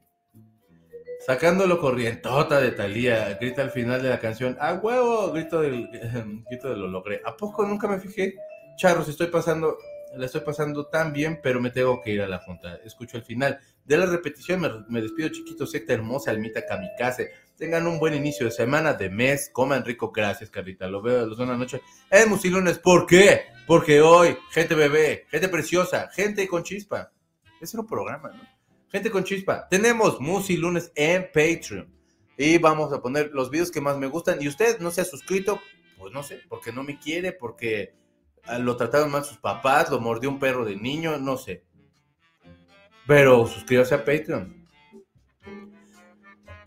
Sacándolo 1.25 1.79
corrientota 1.79 2.59
de 2.59 2.71
Talía, 2.71 3.37
grita 3.39 3.61
al 3.61 3.69
final 3.69 4.01
de 4.01 4.09
la 4.09 4.19
canción, 4.19 4.57
¡a 4.59 4.73
huevo! 4.73 5.31
Grito 5.31 5.61
del, 5.61 5.87
grito 6.49 6.69
de 6.69 6.75
lo 6.75 6.87
logré. 6.87 7.21
¿A 7.23 7.37
poco 7.37 7.63
nunca 7.65 7.87
me 7.87 7.99
fijé? 7.99 8.35
Charros, 8.75 9.07
estoy 9.07 9.27
pasando, 9.27 9.77
la 10.15 10.25
estoy 10.25 10.41
pasando 10.41 10.87
tan 10.87 11.13
bien, 11.13 11.39
pero 11.41 11.61
me 11.61 11.69
tengo 11.69 12.01
que 12.01 12.11
ir 12.11 12.21
a 12.21 12.27
la 12.27 12.39
junta. 12.39 12.79
Escucho 12.83 13.17
el 13.17 13.23
final. 13.23 13.59
De 13.85 13.97
la 13.97 14.07
repetición 14.07 14.59
me, 14.59 14.69
me 14.89 15.01
despido, 15.01 15.29
chiquito, 15.29 15.67
secta 15.67 15.93
hermosa, 15.93 16.31
almita 16.31 16.65
kamikaze. 16.65 17.31
Tengan 17.55 17.85
un 17.85 17.99
buen 17.99 18.15
inicio 18.15 18.47
de 18.47 18.51
semana, 18.51 18.93
de 18.93 19.11
mes, 19.11 19.51
coman 19.53 19.85
rico, 19.85 20.11
gracias, 20.11 20.49
Carlita. 20.49 20.87
Lo 20.87 21.03
veo 21.03 21.27
los 21.27 21.37
buenas 21.37 21.59
noches. 21.59 21.81
Es 22.09 22.27
Musilunes, 22.27 22.79
¿por 22.79 23.05
qué? 23.05 23.43
Porque 23.67 24.01
hoy, 24.01 24.35
gente 24.49 24.73
bebé, 24.73 25.27
gente 25.29 25.47
preciosa, 25.47 26.09
gente 26.09 26.47
con 26.47 26.63
chispa. 26.63 27.11
Ese 27.61 27.77
era 27.77 27.81
un 27.81 27.87
programa, 27.87 28.29
¿no? 28.29 28.41
Gente 28.89 29.09
con 29.09 29.23
chispa. 29.23 29.67
Tenemos 29.69 30.19
Musi 30.19 30.57
Lunes 30.57 30.91
en 30.95 31.27
Patreon. 31.27 31.87
Y 32.37 32.57
vamos 32.57 32.91
a 32.91 33.01
poner 33.01 33.29
los 33.33 33.49
videos 33.49 33.71
que 33.71 33.79
más 33.79 33.97
me 33.97 34.07
gustan. 34.07 34.41
Y 34.41 34.47
usted 34.47 34.79
no 34.79 34.91
se 34.91 35.01
ha 35.01 35.05
suscrito, 35.05 35.61
pues 35.97 36.11
no 36.11 36.23
sé, 36.23 36.41
porque 36.49 36.73
no 36.73 36.83
me 36.83 36.99
quiere, 36.99 37.31
porque 37.31 37.93
ah, 38.45 38.57
lo 38.57 38.75
trataron 38.75 39.11
mal 39.11 39.23
sus 39.23 39.37
papás, 39.37 39.89
lo 39.89 39.99
mordió 39.99 40.29
un 40.29 40.39
perro 40.39 40.65
de 40.65 40.75
niño, 40.75 41.17
no 41.19 41.37
sé. 41.37 41.63
Pero 43.07 43.47
suscríbase 43.47 43.95
a 43.95 44.03
Patreon. 44.03 44.67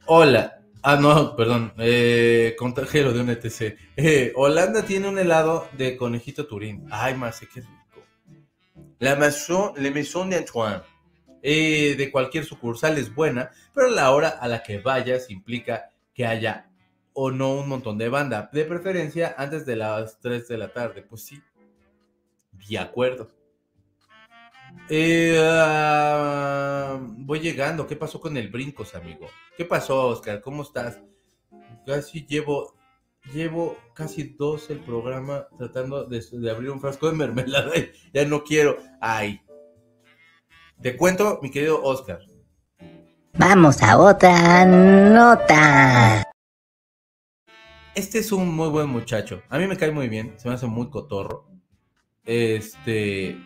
Hola. 0.07 0.61
Ah, 0.82 0.97
no, 0.97 1.34
perdón. 1.34 1.72
Eh, 1.78 2.55
de 2.59 3.20
un 3.20 3.30
ETC. 3.30 3.78
Eh, 3.97 4.32
Holanda 4.36 4.82
tiene 4.82 5.09
un 5.09 5.18
helado 5.18 5.68
de 5.76 5.97
conejito 5.97 6.47
turín. 6.47 6.86
Ay, 6.90 7.14
más, 7.14 7.40
qué 7.40 7.61
rico. 7.61 7.84
La 8.99 9.16
maison, 9.16 9.72
la 9.76 9.90
maison 9.90 10.30
de 10.30 10.36
Antoine 10.36 10.82
eh, 11.42 11.95
de 11.97 12.11
cualquier 12.11 12.45
sucursal 12.45 12.97
es 12.97 13.14
buena, 13.14 13.51
pero 13.74 13.88
la 13.90 14.12
hora 14.12 14.28
a 14.28 14.49
la 14.49 14.62
que 14.62 14.78
vayas 14.78 15.30
implica 15.30 15.90
que 16.14 16.26
haya 16.26 16.70
o 17.12 17.30
no 17.30 17.55
un 17.55 17.68
montón 17.68 17.99
de 17.99 18.09
banda, 18.09 18.49
de 18.53 18.64
preferencia 18.64 19.34
antes 19.36 19.66
de 19.66 19.76
las 19.76 20.18
3 20.20 20.49
de 20.49 20.59
la 20.59 20.72
tarde. 20.72 21.03
Pues 21.03 21.22
sí, 21.22 21.42
de 22.68 22.78
acuerdo. 22.78 23.30
Eh, 24.88 25.38
ah, 25.40 26.99
voy 27.01 27.40
llegando. 27.40 27.86
¿Qué 27.86 27.97
pasó 27.97 28.20
con 28.20 28.36
el 28.36 28.49
brincos, 28.49 28.95
amigo? 28.95 29.28
¿Qué 29.57 29.64
pasó, 29.64 30.09
Oscar? 30.09 30.40
¿Cómo 30.40 30.62
estás? 30.62 31.01
Casi 31.86 32.26
llevo, 32.26 32.74
llevo 33.33 33.77
casi 33.95 34.35
dos 34.39 34.70
el 34.70 34.81
programa 34.81 35.47
tratando 35.57 36.05
de, 36.05 36.22
de 36.31 36.51
abrir 36.51 36.70
un 36.70 36.81
frasco 36.81 37.09
de 37.09 37.12
mermelada 37.16 37.77
y 37.77 37.91
ya 38.12 38.25
no 38.25 38.45
quiero. 38.45 38.79
Ay, 39.01 39.41
te 40.83 40.97
cuento, 40.97 41.39
mi 41.43 41.51
querido 41.51 41.83
Oscar. 41.83 42.20
Vamos 43.39 43.83
a 43.83 43.99
otra 43.99 44.64
nota. 44.64 46.22
Este 47.95 48.18
es 48.18 48.33
un 48.33 48.55
muy 48.55 48.68
buen 48.68 48.89
muchacho. 48.89 49.43
A 49.49 49.59
mí 49.59 49.66
me 49.66 49.77
cae 49.77 49.91
muy 49.91 50.09
bien, 50.09 50.35
se 50.37 50.49
me 50.49 50.55
hace 50.55 50.66
muy 50.66 50.91
cotorro. 50.91 51.49
Este. 52.25 53.37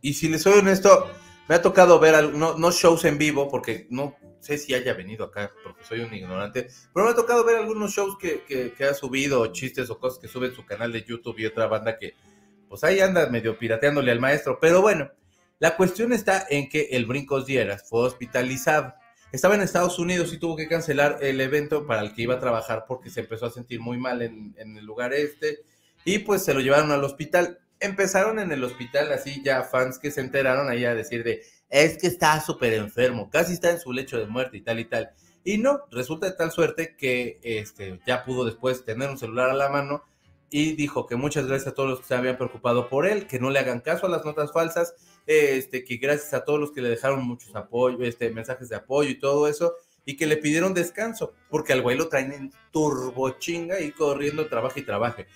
Y 0.00 0.14
si 0.14 0.28
les 0.28 0.42
soy 0.42 0.58
honesto, 0.58 1.08
me 1.48 1.54
ha 1.54 1.62
tocado 1.62 1.98
ver, 1.98 2.34
no 2.34 2.70
shows 2.72 3.04
en 3.04 3.16
vivo, 3.16 3.48
porque 3.48 3.86
no 3.90 4.16
sé 4.44 4.58
si 4.58 4.74
haya 4.74 4.92
venido 4.94 5.24
acá, 5.24 5.50
porque 5.62 5.82
soy 5.84 6.00
un 6.00 6.12
ignorante, 6.14 6.68
pero 6.92 7.06
me 7.06 7.12
ha 7.12 7.14
tocado 7.14 7.44
ver 7.44 7.56
algunos 7.56 7.92
shows 7.92 8.16
que, 8.18 8.42
que, 8.44 8.84
ha 8.84 8.94
subido, 8.94 9.46
chistes 9.52 9.90
o 9.90 9.98
cosas 9.98 10.20
que 10.20 10.28
sube 10.28 10.48
en 10.48 10.54
su 10.54 10.64
canal 10.64 10.92
de 10.92 11.02
YouTube 11.02 11.38
y 11.38 11.46
otra 11.46 11.66
banda 11.66 11.98
que, 11.98 12.14
pues 12.68 12.84
ahí 12.84 13.00
anda 13.00 13.28
medio 13.28 13.58
pirateándole 13.58 14.12
al 14.12 14.20
maestro. 14.20 14.58
Pero 14.60 14.82
bueno, 14.82 15.10
la 15.58 15.76
cuestión 15.76 16.12
está 16.12 16.46
en 16.50 16.68
que 16.68 16.88
el 16.92 17.06
Brincos 17.06 17.46
Dieras 17.46 17.88
fue 17.88 18.00
hospitalizado. 18.00 18.94
Estaba 19.32 19.54
en 19.54 19.62
Estados 19.62 19.98
Unidos 19.98 20.32
y 20.32 20.38
tuvo 20.38 20.56
que 20.56 20.68
cancelar 20.68 21.18
el 21.22 21.40
evento 21.40 21.86
para 21.86 22.02
el 22.02 22.14
que 22.14 22.22
iba 22.22 22.34
a 22.34 22.40
trabajar 22.40 22.84
porque 22.86 23.10
se 23.10 23.20
empezó 23.20 23.46
a 23.46 23.50
sentir 23.50 23.80
muy 23.80 23.98
mal 23.98 24.22
en, 24.22 24.54
en 24.58 24.76
el 24.76 24.84
lugar 24.84 25.12
este 25.12 25.64
y 26.04 26.20
pues 26.20 26.44
se 26.44 26.54
lo 26.54 26.60
llevaron 26.60 26.92
al 26.92 27.02
hospital. 27.02 27.58
Empezaron 27.80 28.38
en 28.38 28.52
el 28.52 28.62
hospital 28.62 29.10
así 29.12 29.42
ya 29.42 29.62
fans 29.62 29.98
que 29.98 30.10
se 30.10 30.20
enteraron 30.20 30.68
ahí 30.68 30.84
a 30.84 30.94
decir 30.94 31.24
de 31.24 31.42
es 31.82 31.98
que 31.98 32.06
está 32.06 32.40
súper 32.40 32.72
enfermo, 32.74 33.28
casi 33.28 33.54
está 33.54 33.68
en 33.72 33.80
su 33.80 33.92
lecho 33.92 34.16
de 34.16 34.26
muerte 34.26 34.56
y 34.56 34.60
tal 34.60 34.78
y 34.78 34.84
tal. 34.84 35.10
Y 35.42 35.58
no, 35.58 35.80
resulta 35.90 36.26
de 36.26 36.36
tal 36.36 36.52
suerte 36.52 36.94
que 36.96 37.40
este, 37.42 37.98
ya 38.06 38.24
pudo 38.24 38.44
después 38.44 38.84
tener 38.84 39.10
un 39.10 39.18
celular 39.18 39.50
a 39.50 39.54
la 39.54 39.68
mano 39.68 40.04
y 40.50 40.74
dijo 40.76 41.06
que 41.06 41.16
muchas 41.16 41.48
gracias 41.48 41.72
a 41.72 41.74
todos 41.74 41.90
los 41.90 42.00
que 42.00 42.06
se 42.06 42.14
habían 42.14 42.36
preocupado 42.36 42.88
por 42.88 43.08
él, 43.08 43.26
que 43.26 43.40
no 43.40 43.50
le 43.50 43.58
hagan 43.58 43.80
caso 43.80 44.06
a 44.06 44.08
las 44.08 44.24
notas 44.24 44.52
falsas, 44.52 44.94
este, 45.26 45.84
que 45.84 45.96
gracias 45.96 46.32
a 46.32 46.44
todos 46.44 46.60
los 46.60 46.70
que 46.70 46.80
le 46.80 46.90
dejaron 46.90 47.26
muchos 47.26 47.56
apoyos, 47.56 48.00
este, 48.02 48.30
mensajes 48.30 48.68
de 48.68 48.76
apoyo 48.76 49.10
y 49.10 49.18
todo 49.18 49.48
eso, 49.48 49.74
y 50.04 50.16
que 50.16 50.28
le 50.28 50.36
pidieron 50.36 50.74
descanso, 50.74 51.32
porque 51.50 51.72
al 51.72 51.82
güey 51.82 51.96
lo 51.98 52.08
traen 52.08 52.30
en 52.32 52.52
turbo 52.70 53.30
chinga 53.30 53.80
y 53.80 53.90
corriendo, 53.90 54.46
trabaja 54.46 54.78
y 54.78 54.84
trabaje. 54.84 55.26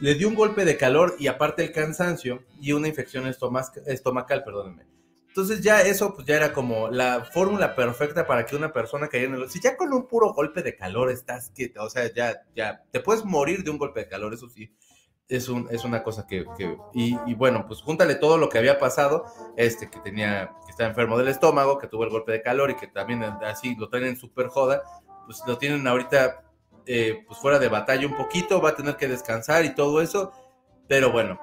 Le 0.00 0.14
dio 0.14 0.28
un 0.28 0.34
golpe 0.34 0.66
de 0.66 0.76
calor 0.76 1.16
y 1.18 1.28
aparte 1.28 1.64
el 1.64 1.72
cansancio 1.72 2.44
y 2.60 2.72
una 2.72 2.86
infección 2.88 3.26
estoma- 3.26 3.72
estomacal, 3.86 4.44
perdónenme. 4.44 4.95
Entonces 5.36 5.60
ya 5.60 5.82
eso 5.82 6.14
pues 6.14 6.26
ya 6.26 6.36
era 6.36 6.54
como 6.54 6.88
la 6.88 7.22
fórmula 7.26 7.76
perfecta 7.76 8.26
para 8.26 8.46
que 8.46 8.56
una 8.56 8.72
persona 8.72 9.08
cayera 9.08 9.34
en 9.34 9.42
el... 9.42 9.50
Si 9.50 9.60
ya 9.60 9.76
con 9.76 9.92
un 9.92 10.08
puro 10.08 10.32
golpe 10.32 10.62
de 10.62 10.74
calor 10.74 11.10
estás 11.10 11.50
que, 11.50 11.74
o 11.78 11.90
sea, 11.90 12.10
ya, 12.10 12.46
ya, 12.54 12.82
te 12.90 13.00
puedes 13.00 13.22
morir 13.22 13.62
de 13.62 13.68
un 13.68 13.76
golpe 13.76 14.00
de 14.00 14.08
calor, 14.08 14.32
eso 14.32 14.48
sí, 14.48 14.74
es, 15.28 15.50
un, 15.50 15.68
es 15.70 15.84
una 15.84 16.02
cosa 16.02 16.26
que... 16.26 16.46
y, 16.94 17.34
bueno, 17.34 17.66
pues 17.66 17.82
júntale 17.82 18.14
todo 18.14 18.38
lo 18.38 18.48
que 18.48 18.56
había 18.56 18.78
pasado, 18.78 19.26
este 19.58 19.90
que 19.90 20.00
tenía, 20.00 20.52
que 20.64 20.70
estaba 20.70 20.88
enfermo 20.88 21.18
del 21.18 21.28
estómago, 21.28 21.76
que 21.76 21.86
tuvo 21.86 22.04
el 22.04 22.10
golpe 22.10 22.32
de 22.32 22.40
calor 22.40 22.70
y 22.70 22.76
que 22.76 22.86
también 22.86 23.22
así 23.22 23.76
lo 23.76 23.90
traen 23.90 24.06
en 24.06 24.16
super 24.16 24.46
joda, 24.46 24.84
pues 25.26 25.42
lo 25.46 25.58
tienen 25.58 25.86
ahorita 25.86 26.44
eh, 26.86 27.24
pues 27.26 27.38
fuera 27.38 27.58
de 27.58 27.68
batalla 27.68 28.06
un 28.06 28.16
poquito, 28.16 28.62
va 28.62 28.70
a 28.70 28.74
tener 28.74 28.96
que 28.96 29.06
descansar 29.06 29.66
y 29.66 29.74
todo 29.74 30.00
eso, 30.00 30.32
pero 30.88 31.12
bueno, 31.12 31.38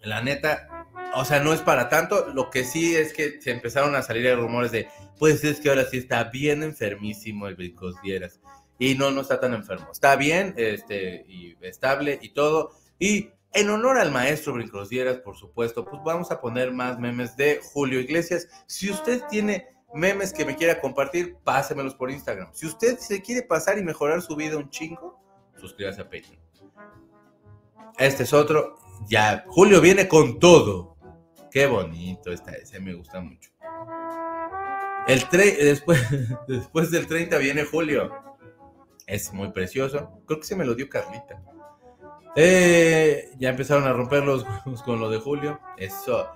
la 0.00 0.22
neta, 0.22 0.73
o 1.16 1.24
sea, 1.24 1.40
no 1.40 1.52
es 1.52 1.60
para 1.60 1.88
tanto. 1.88 2.28
Lo 2.34 2.50
que 2.50 2.64
sí 2.64 2.94
es 2.94 3.12
que 3.12 3.40
se 3.40 3.50
empezaron 3.50 3.94
a 3.94 4.02
salir 4.02 4.34
rumores 4.36 4.72
de, 4.72 4.88
pues 5.18 5.44
es 5.44 5.60
que 5.60 5.68
ahora 5.68 5.84
sí 5.84 5.98
está 5.98 6.24
bien 6.24 6.62
enfermísimo 6.62 7.48
el 7.48 7.56
Bricos 7.56 7.96
Dieras. 8.02 8.40
Y 8.78 8.94
no, 8.96 9.10
no 9.10 9.20
está 9.20 9.40
tan 9.40 9.54
enfermo. 9.54 9.88
Está 9.92 10.16
bien, 10.16 10.54
este, 10.56 11.24
y 11.28 11.56
estable 11.60 12.18
y 12.20 12.30
todo. 12.30 12.72
Y 12.98 13.30
en 13.52 13.70
honor 13.70 13.98
al 13.98 14.10
maestro 14.10 14.54
Brincos 14.54 14.88
Dieras, 14.88 15.18
por 15.18 15.36
supuesto, 15.36 15.84
pues 15.84 16.02
vamos 16.04 16.30
a 16.30 16.40
poner 16.40 16.72
más 16.72 16.98
memes 16.98 17.36
de 17.36 17.60
Julio 17.72 18.00
Iglesias. 18.00 18.48
Si 18.66 18.90
usted 18.90 19.22
tiene 19.30 19.68
memes 19.94 20.32
que 20.32 20.44
me 20.44 20.56
quiera 20.56 20.80
compartir, 20.80 21.36
pásemelos 21.44 21.94
por 21.94 22.10
Instagram. 22.10 22.48
Si 22.52 22.66
usted 22.66 22.98
se 22.98 23.22
quiere 23.22 23.42
pasar 23.42 23.78
y 23.78 23.84
mejorar 23.84 24.22
su 24.22 24.34
vida 24.34 24.56
un 24.56 24.68
chingo, 24.70 25.20
suscríbase 25.56 26.00
a 26.00 26.04
Patreon. 26.04 26.38
Este 27.98 28.24
es 28.24 28.32
otro. 28.32 28.76
Ya, 29.08 29.44
Julio 29.46 29.80
viene 29.80 30.08
con 30.08 30.40
todo. 30.40 30.93
Qué 31.54 31.68
bonito 31.68 32.32
está 32.32 32.50
ese, 32.50 32.80
me 32.80 32.94
gusta 32.94 33.20
mucho. 33.20 33.48
El 35.06 35.20
tre- 35.28 35.56
después, 35.56 36.00
después 36.48 36.90
del 36.90 37.06
30 37.06 37.38
viene 37.38 37.64
Julio. 37.64 38.10
Es 39.06 39.32
muy 39.32 39.52
precioso. 39.52 40.20
Creo 40.26 40.40
que 40.40 40.46
se 40.46 40.56
me 40.56 40.64
lo 40.64 40.74
dio 40.74 40.88
Carlita. 40.88 41.40
Eh, 42.34 43.30
ya 43.38 43.50
empezaron 43.50 43.84
a 43.84 43.92
romper 43.92 44.24
los 44.24 44.42
huevos 44.42 44.82
con 44.82 44.98
lo 44.98 45.08
de 45.08 45.18
Julio. 45.20 45.60
Eso. 45.76 46.26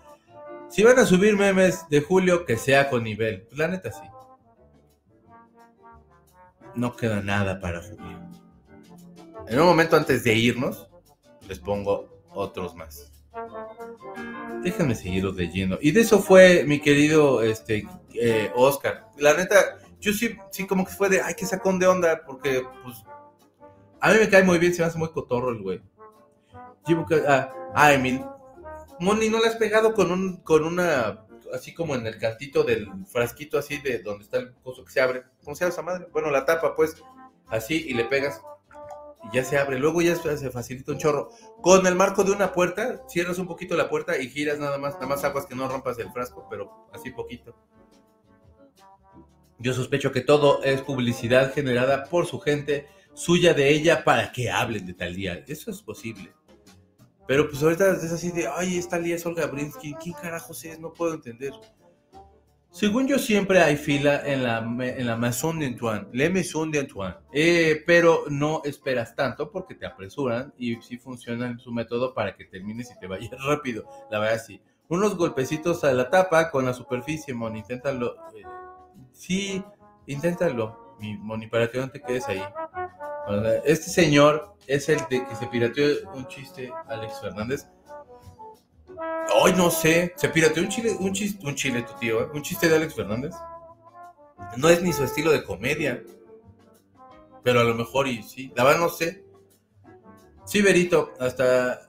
Si 0.68 0.84
van 0.84 1.00
a 1.00 1.04
subir 1.04 1.36
memes 1.36 1.88
de 1.88 2.00
Julio, 2.00 2.44
que 2.46 2.56
sea 2.56 2.88
con 2.88 3.02
nivel. 3.02 3.42
Pues 3.42 3.58
la 3.58 3.66
neta 3.66 3.90
sí. 3.90 4.04
No 6.76 6.94
queda 6.94 7.20
nada 7.22 7.58
para 7.58 7.82
Julio. 7.82 8.20
En 9.48 9.58
un 9.58 9.66
momento 9.66 9.96
antes 9.96 10.22
de 10.22 10.34
irnos, 10.34 10.88
les 11.48 11.58
pongo 11.58 12.22
otros 12.30 12.76
más. 12.76 13.10
Déjenme 14.62 14.94
seguirlos 14.94 15.36
leyendo. 15.36 15.78
Y 15.80 15.92
de 15.92 16.00
eso 16.00 16.20
fue 16.20 16.64
mi 16.64 16.80
querido 16.80 17.42
este, 17.42 17.86
eh, 18.14 18.50
Oscar. 18.54 19.08
La 19.16 19.34
neta, 19.34 19.78
yo 20.00 20.12
sí, 20.12 20.36
sí 20.50 20.66
como 20.66 20.84
que 20.84 20.92
fue 20.92 21.08
de, 21.08 21.20
ay, 21.20 21.34
que 21.34 21.46
sacón 21.46 21.78
de 21.78 21.86
onda, 21.86 22.22
porque 22.26 22.62
pues 22.82 22.96
a 24.00 24.12
mí 24.12 24.18
me 24.18 24.28
cae 24.28 24.42
muy 24.42 24.58
bien, 24.58 24.74
se 24.74 24.82
me 24.82 24.88
hace 24.88 24.98
muy 24.98 25.10
cotorro 25.10 25.50
el 25.50 25.62
güey. 25.62 25.82
Ah, 27.26 27.52
ah, 27.74 27.92
Emil. 27.92 28.24
Moni, 29.00 29.28
¿no 29.28 29.40
le 29.40 29.48
has 29.48 29.56
pegado 29.56 29.94
con 29.94 30.10
un, 30.10 30.38
con 30.38 30.64
una, 30.64 31.24
así 31.52 31.74
como 31.74 31.94
en 31.94 32.06
el 32.06 32.18
cantito 32.18 32.64
del 32.64 32.88
frasquito 33.06 33.58
así 33.58 33.78
de 33.78 34.00
donde 34.00 34.24
está 34.24 34.38
el 34.38 34.54
coso 34.54 34.84
que 34.84 34.92
se 34.92 35.00
abre? 35.00 35.24
¿Cómo 35.44 35.54
se 35.54 35.64
llama 35.64 35.72
esa 35.72 35.82
madre? 35.82 36.08
Bueno, 36.12 36.30
la 36.30 36.44
tapa, 36.44 36.74
pues, 36.74 36.96
así, 37.48 37.84
y 37.88 37.94
le 37.94 38.04
pegas 38.04 38.40
y 39.24 39.36
ya 39.36 39.44
se 39.44 39.58
abre. 39.58 39.78
Luego 39.78 40.02
ya 40.02 40.16
se 40.16 40.50
facilita 40.50 40.92
un 40.92 40.98
chorro. 40.98 41.30
Con 41.60 41.86
el 41.86 41.94
marco 41.94 42.24
de 42.24 42.32
una 42.32 42.52
puerta, 42.52 43.02
cierras 43.08 43.38
un 43.38 43.46
poquito 43.46 43.76
la 43.76 43.88
puerta 43.88 44.18
y 44.18 44.28
giras 44.28 44.58
nada 44.58 44.78
más, 44.78 44.94
nada 44.94 45.06
más 45.06 45.24
aguas 45.24 45.46
que 45.46 45.54
no 45.54 45.68
rompas 45.68 45.98
el 45.98 46.10
frasco, 46.12 46.46
pero 46.48 46.88
así 46.92 47.10
poquito. 47.10 47.54
Yo 49.58 49.74
sospecho 49.74 50.12
que 50.12 50.20
todo 50.20 50.62
es 50.62 50.82
publicidad 50.82 51.52
generada 51.52 52.04
por 52.04 52.26
su 52.26 52.38
gente, 52.38 52.86
suya 53.14 53.54
de 53.54 53.70
ella, 53.70 54.04
para 54.04 54.30
que 54.30 54.50
hablen 54.50 54.86
de 54.86 54.94
Talía. 54.94 55.44
Eso 55.48 55.70
es 55.70 55.82
posible. 55.82 56.32
Pero 57.26 57.48
pues 57.50 57.62
ahorita 57.62 57.92
es 57.92 58.12
así 58.12 58.30
de, 58.30 58.46
ay, 58.46 58.78
esta 58.78 58.96
Talía 58.96 59.16
es 59.16 59.26
Olga 59.26 59.46
Brinsky. 59.46 59.94
¿Quién 59.94 60.14
carajos 60.14 60.64
es? 60.64 60.78
No 60.78 60.92
puedo 60.92 61.14
entender. 61.14 61.52
Según 62.78 63.08
yo, 63.08 63.18
siempre 63.18 63.60
hay 63.60 63.76
fila 63.76 64.22
en 64.24 64.44
la, 64.44 64.58
en 64.58 65.04
la 65.04 65.16
Maison 65.16 65.58
d'Antoine, 65.58 66.06
Le 66.12 66.30
Maison 66.30 66.70
d'Antoine. 66.70 67.16
Eh, 67.32 67.82
pero 67.84 68.26
no 68.28 68.62
esperas 68.64 69.16
tanto 69.16 69.50
porque 69.50 69.74
te 69.74 69.84
apresuran 69.84 70.54
y 70.56 70.76
sí 70.76 70.96
funciona 70.96 71.58
su 71.58 71.72
método 71.72 72.14
para 72.14 72.36
que 72.36 72.44
termines 72.44 72.92
y 72.92 73.00
te 73.00 73.08
vayas 73.08 73.32
rápido. 73.44 73.84
La 74.12 74.20
verdad, 74.20 74.40
sí. 74.46 74.62
Unos 74.86 75.16
golpecitos 75.16 75.82
a 75.82 75.92
la 75.92 76.08
tapa 76.08 76.52
con 76.52 76.66
la 76.66 76.72
superficie, 76.72 77.34
Mon. 77.34 77.56
Inténtalo. 77.56 78.14
Eh, 78.36 78.44
sí, 79.10 79.60
inténtalo, 80.06 80.94
mi 81.00 81.18
Moni, 81.18 81.48
para 81.48 81.68
que 81.68 81.78
no 81.78 81.90
te 81.90 82.00
quedes 82.00 82.28
ahí. 82.28 82.44
Este 83.64 83.90
señor 83.90 84.54
es 84.68 84.88
el 84.88 85.00
de 85.10 85.26
que 85.26 85.34
se 85.34 85.48
pirateó 85.48 85.84
un 86.14 86.28
chiste, 86.28 86.72
Alex 86.86 87.22
Fernández 87.22 87.66
Ay, 89.44 89.52
no 89.56 89.70
sé. 89.70 90.12
Se 90.16 90.28
pirateó 90.28 90.62
un 90.62 90.68
chile, 90.68 90.96
un 90.98 91.12
chiste, 91.12 91.46
un 91.46 91.54
chile, 91.54 91.82
tu 91.82 91.92
tío, 91.98 92.22
¿eh? 92.22 92.28
un 92.32 92.42
chiste 92.42 92.68
de 92.68 92.76
Alex 92.76 92.94
Fernández. 92.94 93.34
No 94.56 94.68
es 94.68 94.82
ni 94.82 94.92
su 94.92 95.04
estilo 95.04 95.30
de 95.30 95.44
comedia. 95.44 96.02
Pero 97.42 97.60
a 97.60 97.64
lo 97.64 97.74
mejor 97.74 98.08
y 98.08 98.22
sí. 98.22 98.52
La 98.56 98.64
verdad 98.64 98.80
no 98.80 98.88
sé. 98.88 99.24
Sí, 100.44 100.62
Berito, 100.62 101.12
hasta 101.20 101.88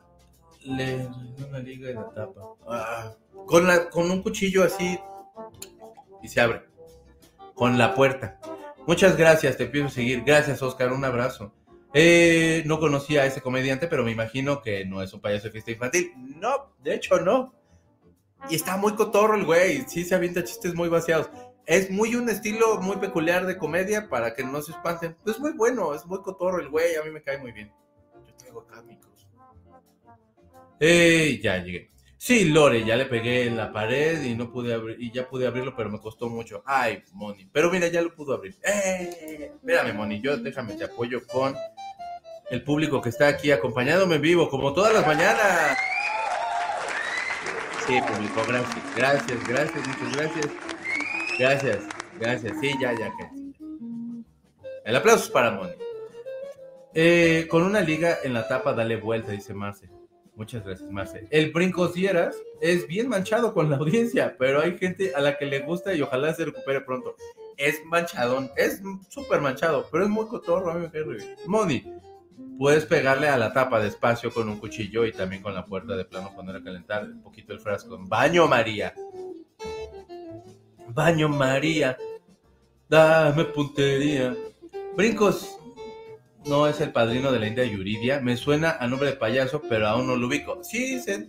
le 0.63 1.07
una 1.47 1.59
liga 1.59 1.87
de 1.87 1.93
la 1.93 2.09
tapa. 2.09 2.41
Ah, 2.67 3.13
con, 3.45 3.65
la, 3.65 3.89
con 3.89 4.11
un 4.11 4.21
cuchillo 4.21 4.63
así 4.63 4.99
y 6.21 6.27
se 6.27 6.41
abre. 6.41 6.63
Con 7.55 7.77
la 7.77 7.95
puerta. 7.95 8.39
Muchas 8.85 9.15
gracias, 9.17 9.57
te 9.57 9.65
pido 9.65 9.89
seguir. 9.89 10.23
Gracias, 10.25 10.61
Oscar. 10.61 10.91
Un 10.91 11.05
abrazo. 11.05 11.53
Eh, 11.93 12.63
no 12.65 12.79
conocía 12.79 13.23
a 13.23 13.25
ese 13.25 13.41
comediante, 13.41 13.87
pero 13.87 14.03
me 14.03 14.11
imagino 14.11 14.61
que 14.61 14.85
no 14.85 15.01
es 15.01 15.13
un 15.13 15.21
payaso 15.21 15.45
de 15.45 15.51
fiesta 15.51 15.71
infantil. 15.71 16.13
No, 16.15 16.73
de 16.83 16.95
hecho 16.95 17.19
no. 17.19 17.53
Y 18.49 18.55
está 18.55 18.77
muy 18.77 18.93
cotorro 18.93 19.35
el 19.35 19.45
güey, 19.45 19.83
sí 19.87 20.05
se 20.05 20.15
avienta 20.15 20.43
chistes 20.43 20.75
muy 20.75 20.87
vaciados. 20.87 21.29
Es 21.65 21.91
muy 21.91 22.15
un 22.15 22.29
estilo 22.29 22.79
muy 22.81 22.97
peculiar 22.97 23.45
de 23.45 23.57
comedia 23.57 24.07
para 24.07 24.33
que 24.33 24.43
no 24.43 24.61
se 24.61 24.71
espanten. 24.71 25.17
Es 25.25 25.39
muy 25.39 25.51
bueno, 25.53 25.93
es 25.93 26.05
muy 26.05 26.21
cotorro 26.21 26.59
el 26.59 26.69
güey, 26.69 26.95
a 26.95 27.03
mí 27.03 27.11
me 27.11 27.21
cae 27.21 27.37
muy 27.37 27.51
bien. 27.51 27.71
Yo 28.25 28.33
traigo 28.35 28.61
acá. 28.61 28.83
Eh, 30.79 31.39
ya 31.43 31.57
llegué. 31.57 31.89
Sí, 32.21 32.43
Lore, 32.43 32.83
ya 32.83 32.97
le 32.97 33.05
pegué 33.05 33.47
en 33.47 33.55
la 33.55 33.71
pared 33.71 34.21
y 34.23 34.35
no 34.35 34.51
pude 34.51 34.73
abrir, 34.73 34.97
y 34.99 35.09
ya 35.09 35.25
pude 35.29 35.47
abrirlo, 35.47 35.73
pero 35.73 35.89
me 35.89 36.01
costó 36.01 36.27
mucho. 36.27 36.61
Ay, 36.65 37.01
Moni. 37.13 37.49
Pero 37.49 37.71
mira, 37.71 37.87
ya 37.87 38.01
lo 38.01 38.13
pudo 38.13 38.33
abrir. 38.33 38.57
¡Eh! 38.61 39.53
Espérame, 39.55 39.95
Moni, 39.95 40.19
yo 40.19 40.35
déjame, 40.35 40.73
te 40.73 40.83
apoyo 40.83 41.25
con 41.25 41.55
el 42.51 42.61
público 42.61 43.01
que 43.01 43.07
está 43.07 43.29
aquí 43.29 43.51
acompañándome 43.51 44.15
en 44.15 44.21
vivo, 44.21 44.49
como 44.49 44.73
todas 44.73 44.93
las 44.93 45.07
mañanas. 45.07 45.77
Sí, 47.87 47.97
público, 48.01 48.43
gracias. 48.45 48.95
Gracias, 48.97 49.47
gracias, 49.47 49.87
muchas 49.87 50.17
gracias. 50.17 50.47
Gracias, 51.39 51.77
gracias. 52.19 52.53
Sí, 52.59 52.75
ya, 52.81 52.91
ya, 52.99 53.13
que. 53.15 53.29
El 54.83 54.95
aplauso 54.97 55.23
es 55.23 55.29
para 55.29 55.51
Moni. 55.51 55.71
Eh, 56.93 57.47
con 57.49 57.63
una 57.63 57.79
liga 57.79 58.17
en 58.25 58.33
la 58.33 58.45
tapa, 58.45 58.73
dale 58.73 58.97
vuelta, 58.97 59.31
dice 59.31 59.53
Marce. 59.53 59.98
Muchas 60.39 60.63
gracias, 60.63 60.89
Marce. 60.89 61.27
El 61.31 61.51
Brincos 61.51 61.93
Dieras 61.93 62.33
es 62.61 62.87
bien 62.87 63.09
manchado 63.09 63.53
con 63.53 63.69
la 63.69 63.75
audiencia, 63.75 64.37
pero 64.39 64.61
hay 64.61 64.77
gente 64.77 65.13
a 65.13 65.19
la 65.19 65.37
que 65.37 65.45
le 65.45 65.59
gusta 65.59 65.93
y 65.93 66.01
ojalá 66.01 66.33
se 66.33 66.45
recupere 66.45 66.79
pronto. 66.79 67.17
Es 67.57 67.83
manchadón, 67.83 68.49
es 68.55 68.81
súper 69.09 69.41
manchado, 69.41 69.89
pero 69.91 70.05
es 70.05 70.09
muy 70.09 70.27
cotorro, 70.27 70.71
a 70.71 70.75
mí 70.75 70.79
me 70.83 70.91
cae 70.91 71.03
bien. 71.03 71.35
Moni, 71.45 71.83
puedes 72.57 72.85
pegarle 72.85 73.27
a 73.27 73.35
la 73.35 73.51
tapa 73.51 73.81
despacio 73.81 74.31
con 74.31 74.47
un 74.47 74.59
cuchillo 74.59 75.05
y 75.05 75.11
también 75.11 75.41
con 75.41 75.53
la 75.53 75.65
puerta 75.65 75.97
de 75.97 76.05
plano 76.05 76.33
poner 76.33 76.55
a 76.55 76.63
calentar 76.63 77.03
un 77.03 77.21
poquito 77.21 77.51
el 77.51 77.59
frasco. 77.59 77.99
Baño 77.99 78.47
María. 78.47 78.93
Baño 80.87 81.27
María. 81.27 81.97
Dame 82.87 83.43
puntería. 83.43 84.33
Brincos 84.95 85.58
no 86.45 86.67
es 86.67 86.79
el 86.81 86.91
padrino 86.91 87.31
de 87.31 87.39
la 87.39 87.47
India 87.47 87.65
Yuridia. 87.65 88.19
Me 88.19 88.37
suena 88.37 88.77
a 88.79 88.87
nombre 88.87 89.09
de 89.09 89.15
payaso, 89.15 89.61
pero 89.67 89.87
aún 89.87 90.07
no 90.07 90.15
lo 90.15 90.27
ubico. 90.27 90.63
Sí, 90.63 90.99
sí. 91.01 91.27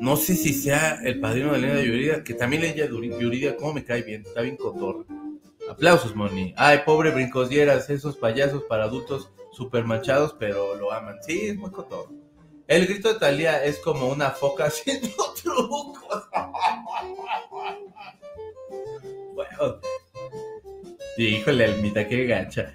No 0.00 0.16
sé 0.16 0.34
si 0.34 0.54
sea 0.54 0.98
el 1.02 1.20
padrino 1.20 1.52
de 1.52 1.60
la 1.60 1.68
India 1.68 1.84
Yuridia, 1.84 2.24
que 2.24 2.34
también 2.34 2.62
la 2.62 2.68
India 2.68 2.86
Yuridia, 2.86 3.56
¿cómo 3.56 3.74
me 3.74 3.84
cae 3.84 4.02
bien? 4.02 4.22
Está 4.26 4.40
bien 4.40 4.56
cotorro. 4.56 5.06
Aplausos, 5.68 6.16
Moni. 6.16 6.54
Ay, 6.56 6.80
pobre 6.84 7.10
brincosieras, 7.10 7.90
esos 7.90 8.16
payasos 8.16 8.64
para 8.64 8.84
adultos 8.84 9.30
super 9.52 9.84
manchados, 9.84 10.34
pero 10.38 10.74
lo 10.74 10.92
aman. 10.92 11.18
Sí, 11.22 11.48
es 11.48 11.56
muy 11.56 11.70
cotorro. 11.70 12.12
El 12.66 12.86
grito 12.86 13.12
de 13.12 13.18
Talía 13.18 13.64
es 13.64 13.78
como 13.78 14.08
una 14.08 14.30
foca 14.30 14.64
haciendo 14.66 15.08
trucos. 15.42 16.28
bueno, 19.34 19.80
Híjole, 21.20 21.66
Almita, 21.66 22.08
qué 22.08 22.24
gancha. 22.24 22.74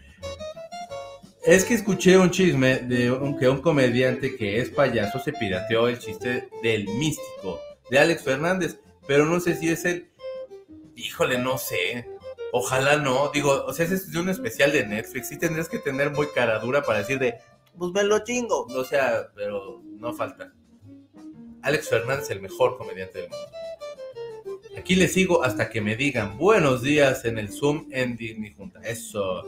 Es 1.44 1.66
que 1.66 1.74
escuché 1.74 2.16
un 2.16 2.30
chisme 2.30 2.78
de 2.78 3.12
un, 3.12 3.40
que 3.40 3.50
un 3.50 3.60
comediante 3.60 4.36
que 4.36 4.60
es 4.60 4.70
payaso 4.70 5.20
se 5.20 5.34
pirateó 5.34 5.88
el 5.88 5.98
chiste 5.98 6.50
del 6.62 6.86
místico 6.86 7.60
de 7.90 7.98
Alex 7.98 8.24
Fernández, 8.24 8.80
pero 9.08 9.26
no 9.26 9.40
sé 9.40 9.56
si 9.56 9.70
es 9.70 9.84
el. 9.86 10.12
Híjole, 10.96 11.40
no 11.40 11.58
sé. 11.58 12.08
Ojalá 12.52 12.98
no. 12.98 13.32
Digo, 13.34 13.66
o 13.66 13.74
sea, 13.74 13.88
es 13.88 14.14
un 14.16 14.30
especial 14.30 14.72
de 14.72 14.86
Netflix. 14.86 15.30
Sí 15.30 15.40
tendrías 15.40 15.68
que 15.68 15.80
tener 15.80 16.12
muy 16.12 16.28
cara 16.28 16.60
dura 16.60 16.84
para 16.84 17.00
decir 17.00 17.18
de, 17.18 17.40
pues 17.76 17.92
me 17.94 18.04
lo 18.04 18.20
chingo. 18.20 18.66
O 18.66 18.84
sea, 18.84 19.32
pero 19.34 19.82
no 19.98 20.14
falta. 20.14 20.54
Alex 21.64 21.90
Fernández, 21.90 22.30
el 22.30 22.42
mejor 22.42 22.78
comediante 22.78 23.22
del 23.22 23.30
mundo. 23.30 23.65
Aquí 24.78 24.96
le 24.96 25.08
sigo 25.08 25.44
hasta 25.44 25.70
que 25.70 25.82
me 25.82 25.96
digan 25.96 26.38
buenos 26.38 26.82
días 26.82 27.26
en 27.26 27.38
el 27.38 27.52
Zoom 27.52 27.88
en 27.92 28.18
Disney 28.18 28.54
Junta. 28.54 28.82
Eso. 28.84 29.44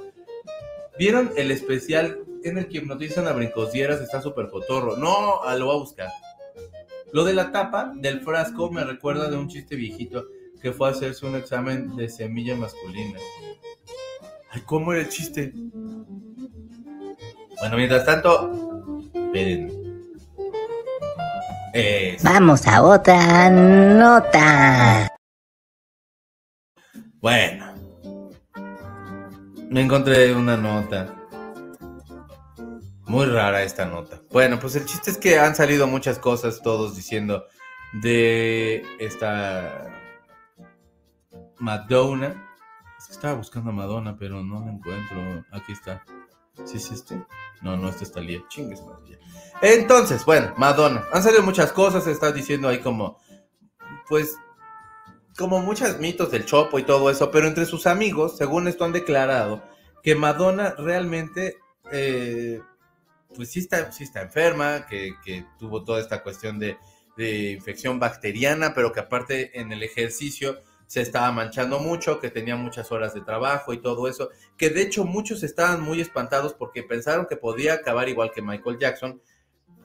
¿Vieron 0.97 1.31
el 1.37 1.51
especial 1.51 2.19
en 2.43 2.57
el 2.57 2.67
que 2.67 2.79
hipnotizan 2.79 3.27
a 3.27 3.33
brincosieras? 3.33 4.01
Está 4.01 4.21
súper 4.21 4.49
cotorro. 4.49 4.97
No, 4.97 5.43
ah, 5.43 5.55
lo 5.55 5.67
voy 5.67 5.75
a 5.75 5.79
buscar. 5.79 6.09
Lo 7.13 7.23
de 7.23 7.33
la 7.33 7.51
tapa 7.51 7.93
del 7.95 8.21
frasco 8.21 8.71
me 8.71 8.83
recuerda 8.83 9.29
de 9.29 9.37
un 9.37 9.47
chiste 9.47 9.75
viejito 9.75 10.25
que 10.61 10.71
fue 10.71 10.87
a 10.87 10.91
hacerse 10.91 11.25
un 11.25 11.35
examen 11.35 11.95
de 11.95 12.09
semilla 12.09 12.55
masculina. 12.55 13.19
Ay, 14.49 14.61
¿cómo 14.65 14.93
era 14.93 15.01
el 15.01 15.09
chiste? 15.09 15.53
Bueno, 17.59 17.77
mientras 17.77 18.05
tanto, 18.05 18.51
esperen. 19.13 19.87
Vamos 22.23 22.65
a 22.65 22.81
otra 22.81 23.49
nota. 23.49 25.16
Bueno, 27.19 27.73
me 29.69 29.81
encontré 29.81 30.35
una 30.35 30.55
nota. 30.55 31.15
Muy 33.05 33.25
rara 33.25 33.63
esta 33.63 33.85
nota. 33.85 34.21
Bueno, 34.31 34.59
pues 34.59 34.75
el 34.75 34.85
chiste 34.85 35.11
es 35.11 35.17
que 35.17 35.39
han 35.39 35.55
salido 35.55 35.87
muchas 35.87 36.19
cosas, 36.19 36.61
todos 36.61 36.95
diciendo 36.95 37.45
de 37.93 38.85
esta 38.99 39.89
Madonna. 41.57 42.43
Estaba 43.09 43.33
buscando 43.33 43.71
a 43.71 43.73
Madonna, 43.73 44.15
pero 44.17 44.43
no 44.43 44.63
la 44.63 44.71
encuentro. 44.71 45.43
Aquí 45.51 45.71
está. 45.71 46.03
¿Sí 46.65 46.77
es 46.77 46.91
este? 46.91 47.25
No, 47.61 47.77
no, 47.77 47.89
este 47.89 48.03
está 48.03 48.19
Lía. 48.19 48.43
Chingues, 48.49 48.83
madre. 48.85 49.17
Entonces, 49.61 50.23
bueno, 50.23 50.53
Madonna. 50.57 51.05
Han 51.13 51.23
salido 51.23 51.41
muchas 51.41 51.71
cosas. 51.71 52.05
Está 52.05 52.31
diciendo 52.31 52.67
ahí 52.67 52.79
como, 52.79 53.17
pues, 54.07 54.37
como 55.37 55.59
muchos 55.59 55.99
mitos 55.99 56.31
del 56.31 56.45
Chopo 56.45 56.79
y 56.79 56.83
todo 56.83 57.09
eso. 57.09 57.31
Pero 57.31 57.47
entre 57.47 57.65
sus 57.65 57.87
amigos, 57.87 58.37
según 58.37 58.67
esto 58.67 58.83
han 58.83 58.91
declarado, 58.91 59.63
que 60.03 60.15
Madonna 60.15 60.73
realmente, 60.77 61.57
eh, 61.91 62.61
pues 63.35 63.51
sí 63.51 63.59
está, 63.59 63.91
sí 63.91 64.03
está 64.03 64.21
enferma, 64.21 64.87
que, 64.87 65.13
tuvo 65.59 65.83
toda 65.83 66.01
esta 66.01 66.23
cuestión 66.23 66.59
de, 66.59 66.77
de 67.15 67.51
infección 67.51 67.99
bacteriana, 67.99 68.73
pero 68.73 68.91
que 68.91 68.99
aparte 68.99 69.59
en 69.59 69.71
el 69.71 69.83
ejercicio 69.83 70.59
se 70.87 71.01
estaba 71.01 71.31
manchando 71.31 71.79
mucho, 71.79 72.19
que 72.19 72.29
tenía 72.29 72.55
muchas 72.55 72.91
horas 72.91 73.13
de 73.13 73.21
trabajo 73.21 73.73
y 73.73 73.81
todo 73.81 74.07
eso, 74.07 74.29
que 74.57 74.69
de 74.69 74.81
hecho 74.81 75.03
muchos 75.03 75.43
estaban 75.43 75.81
muy 75.81 75.99
espantados 75.99 76.53
porque 76.53 76.81
pensaron 76.81 77.27
que 77.27 77.35
podía 77.35 77.73
acabar 77.73 78.07
igual 78.07 78.31
que 78.31 78.41
Michael 78.41 78.79
Jackson 78.79 79.21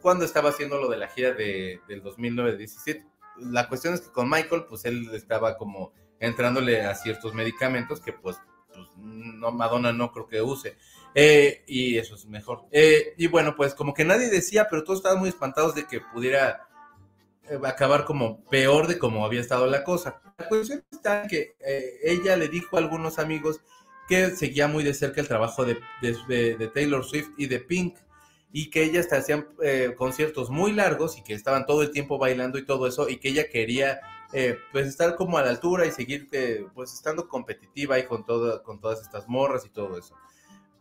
cuando 0.00 0.24
estaba 0.24 0.50
haciendo 0.50 0.78
lo 0.78 0.88
de 0.88 0.96
la 0.96 1.08
gira 1.08 1.32
de, 1.32 1.80
del 1.88 2.02
2009-17. 2.02 3.11
La 3.36 3.68
cuestión 3.68 3.94
es 3.94 4.00
que 4.00 4.10
con 4.10 4.28
Michael, 4.28 4.64
pues 4.68 4.84
él 4.84 5.10
estaba 5.14 5.56
como 5.56 5.92
entrándole 6.20 6.82
a 6.82 6.94
ciertos 6.94 7.34
medicamentos 7.34 8.00
que 8.00 8.12
pues, 8.12 8.38
pues 8.72 8.88
no, 8.96 9.50
Madonna 9.50 9.92
no 9.92 10.12
creo 10.12 10.28
que 10.28 10.40
use. 10.40 10.76
Eh, 11.14 11.64
y 11.66 11.98
eso 11.98 12.14
es 12.14 12.26
mejor. 12.26 12.66
Eh, 12.70 13.14
y 13.18 13.26
bueno, 13.26 13.54
pues 13.56 13.74
como 13.74 13.92
que 13.92 14.04
nadie 14.04 14.30
decía, 14.30 14.68
pero 14.70 14.84
todos 14.84 15.00
estaban 15.00 15.18
muy 15.18 15.28
espantados 15.28 15.74
de 15.74 15.86
que 15.86 16.00
pudiera 16.00 16.68
eh, 17.48 17.58
acabar 17.64 18.04
como 18.04 18.44
peor 18.44 18.86
de 18.86 18.98
como 18.98 19.24
había 19.24 19.40
estado 19.40 19.66
la 19.66 19.84
cosa. 19.84 20.20
La 20.38 20.48
cuestión 20.48 20.84
está 20.90 21.26
que 21.26 21.56
ella 22.02 22.36
le 22.36 22.48
dijo 22.48 22.76
a 22.76 22.80
algunos 22.80 23.18
amigos 23.18 23.60
que 24.08 24.30
seguía 24.30 24.68
muy 24.68 24.84
de 24.84 24.94
cerca 24.94 25.20
el 25.20 25.28
trabajo 25.28 25.64
de 25.64 26.70
Taylor 26.72 27.04
Swift 27.04 27.30
y 27.36 27.46
de 27.46 27.60
Pink 27.60 27.96
y 28.52 28.68
que 28.68 28.84
ellas 28.84 29.08
te 29.08 29.16
hacían 29.16 29.48
eh, 29.62 29.94
conciertos 29.96 30.50
muy 30.50 30.72
largos 30.72 31.16
y 31.16 31.22
que 31.22 31.32
estaban 31.32 31.64
todo 31.64 31.82
el 31.82 31.90
tiempo 31.90 32.18
bailando 32.18 32.58
y 32.58 32.66
todo 32.66 32.86
eso 32.86 33.08
y 33.08 33.16
que 33.16 33.30
ella 33.30 33.48
quería 33.48 34.00
eh, 34.34 34.58
pues 34.70 34.86
estar 34.86 35.16
como 35.16 35.38
a 35.38 35.42
la 35.42 35.50
altura 35.50 35.86
y 35.86 35.90
seguir 35.90 36.28
eh, 36.32 36.66
pues 36.74 36.92
estando 36.92 37.28
competitiva 37.28 37.98
y 37.98 38.04
con, 38.04 38.26
todo, 38.26 38.62
con 38.62 38.78
todas 38.78 39.00
estas 39.00 39.26
morras 39.26 39.64
y 39.64 39.70
todo 39.70 39.98
eso. 39.98 40.14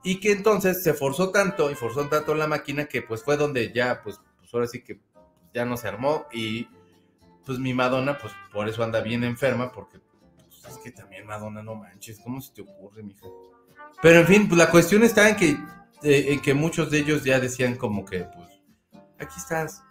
Y 0.04 0.20
que 0.20 0.34
entonces 0.34 0.84
se 0.84 0.94
forzó 0.94 1.32
tanto 1.32 1.72
y 1.72 1.76
forzó 1.76 2.08
tanto 2.10 2.36
la 2.36 2.48
máquina 2.48 2.86
que 2.86 3.02
pues 3.02 3.24
fue 3.24 3.38
donde 3.38 3.72
ya 3.72 4.02
pues, 4.04 4.20
pues 4.38 4.54
ahora 4.54 4.68
sí 4.68 4.84
que 4.84 5.00
ya 5.54 5.64
no 5.64 5.78
se 5.78 5.88
armó 5.88 6.26
y 6.34 6.68
pues 7.46 7.58
mi 7.58 7.74
Madonna 7.74 8.18
pues 8.18 8.34
por 8.52 8.68
eso 8.68 8.84
anda 8.84 9.00
bien 9.00 9.24
enferma 9.24 9.72
porque 9.72 10.00
pues, 10.50 10.66
es 10.68 10.78
que 10.80 10.92
también 10.92 11.26
Madonna 11.26 11.64
no 11.64 11.76
manches, 11.76 12.20
¿cómo 12.20 12.42
se 12.42 12.54
te 12.54 12.62
ocurre, 12.64 13.02
mija? 13.02 13.28
Pero 14.02 14.20
en 14.20 14.28
fin, 14.28 14.48
pues 14.48 14.58
la 14.58 14.70
cuestión 14.70 15.04
está 15.04 15.30
en 15.30 15.36
que 15.36 15.58
eh, 16.04 16.28
en 16.30 16.42
que 16.42 16.54
muchos 16.54 16.90
de 16.92 17.00
ellos 17.00 17.24
ya 17.24 17.40
decían 17.40 17.76
como 17.76 18.06
que 18.06 18.26
pues 18.26 18.50
aquí 19.20 19.36
estás 19.38 19.84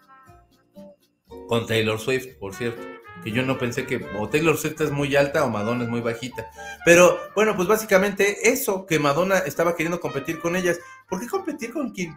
con 1.49 1.67
Taylor 1.67 1.99
Swift, 1.99 2.39
por 2.39 2.55
cierto, 2.55 2.83
que 3.23 3.33
yo 3.33 3.43
no 3.43 3.59
pensé 3.59 3.87
que 3.87 4.05
o 4.19 4.29
Taylor 4.29 4.57
Swift 4.57 4.81
es 4.81 4.91
muy 4.91 5.15
alta 5.17 5.45
o 5.45 5.51
Madonna 5.51 5.85
es 5.85 5.91
muy 5.91 6.01
bajita. 6.01 6.51
Pero 6.85 7.19
bueno, 7.35 7.57
pues 7.57 7.69
básicamente 7.69 8.51
eso 8.51 8.87
que 8.87 8.99
Madonna 8.99 9.39
estaba 9.39 9.75
queriendo 9.75 10.01
competir 10.01 10.39
con 10.39 10.57
ellas. 10.57 10.79
¿Por 11.09 11.21
qué 11.21 11.27
competir 11.27 11.73
con 11.73 11.91
quien 11.91 12.17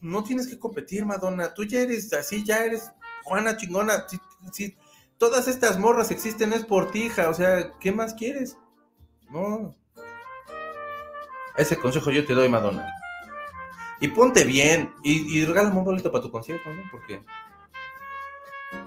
no 0.00 0.24
tienes 0.24 0.48
que 0.48 0.58
competir, 0.58 1.04
Madonna. 1.04 1.52
Tú 1.52 1.64
ya 1.64 1.80
eres 1.80 2.12
así, 2.12 2.44
ya 2.44 2.64
eres 2.64 2.90
Juana 3.24 3.56
chingona. 3.56 4.06
Si 4.52 4.76
todas 5.18 5.48
estas 5.48 5.78
morras 5.78 6.10
existen 6.10 6.52
es 6.52 6.64
por 6.64 6.90
ti, 6.90 7.04
hija. 7.04 7.28
O 7.28 7.34
sea, 7.34 7.72
¿qué 7.78 7.92
más 7.92 8.14
quieres? 8.14 8.56
No. 9.30 9.74
Ese 11.56 11.76
consejo 11.76 12.10
yo 12.10 12.24
te 12.24 12.34
doy, 12.34 12.48
Madonna. 12.48 12.86
Y 14.00 14.08
ponte 14.08 14.44
bien. 14.44 14.92
Y, 15.02 15.38
y 15.38 15.44
regálame 15.44 15.78
un 15.78 15.84
boleto 15.84 16.10
para 16.10 16.22
tu 16.22 16.30
concierto, 16.30 16.72
¿no? 16.72 16.82
Porque. 16.90 17.22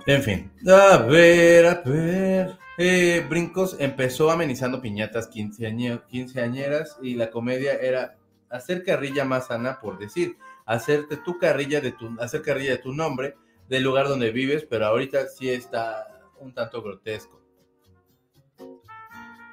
En 0.06 0.24
fin. 0.24 0.52
A 0.68 0.98
ver, 0.98 1.66
a 1.66 1.82
ver. 1.86 2.58
Eh, 2.78 3.26
Brincos 3.30 3.76
empezó 3.80 4.32
amenizando 4.32 4.82
piñatas 4.82 5.30
quinceañe- 5.30 6.04
quinceañeras 6.08 6.98
y 7.04 7.14
la 7.14 7.30
comedia 7.30 7.74
era 7.76 8.18
hacer 8.50 8.84
carrilla 8.84 9.26
más 9.26 9.48
sana 9.48 9.80
por 9.80 10.00
decir 10.00 10.38
hacerte 10.66 11.18
tu 11.18 11.38
carrilla 11.38 11.82
de 11.82 11.92
tu, 11.92 12.16
hacer 12.20 12.42
carrilla 12.42 12.72
de 12.72 12.78
tu 12.80 12.94
nombre 12.94 13.36
del 13.70 13.84
lugar 13.84 14.08
donde 14.08 14.32
vives, 14.32 14.66
pero 14.68 14.86
ahorita 14.88 15.28
sí 15.28 15.50
está 15.50 16.08
un 16.40 16.54
tanto 16.54 16.82
grotesco. 16.82 17.40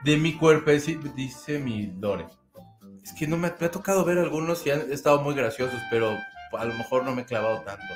De 0.03 0.17
mi 0.17 0.37
cuerpo, 0.39 0.71
dice 0.71 1.59
mi 1.59 1.93
Lore. 2.01 2.27
Es 3.11 3.19
que 3.19 3.27
no 3.27 3.37
me, 3.37 3.53
me 3.59 3.67
ha 3.67 3.71
tocado 3.73 4.05
ver 4.05 4.19
algunos 4.19 4.65
y 4.67 4.71
han 4.71 4.93
estado 4.93 5.21
muy 5.21 5.35
graciosos, 5.35 5.81
pero 5.91 6.17
a 6.57 6.65
lo 6.65 6.75
mejor 6.75 7.05
no 7.05 7.13
me 7.13 7.23
he 7.23 7.25
clavado 7.25 7.61
tanto. 7.63 7.93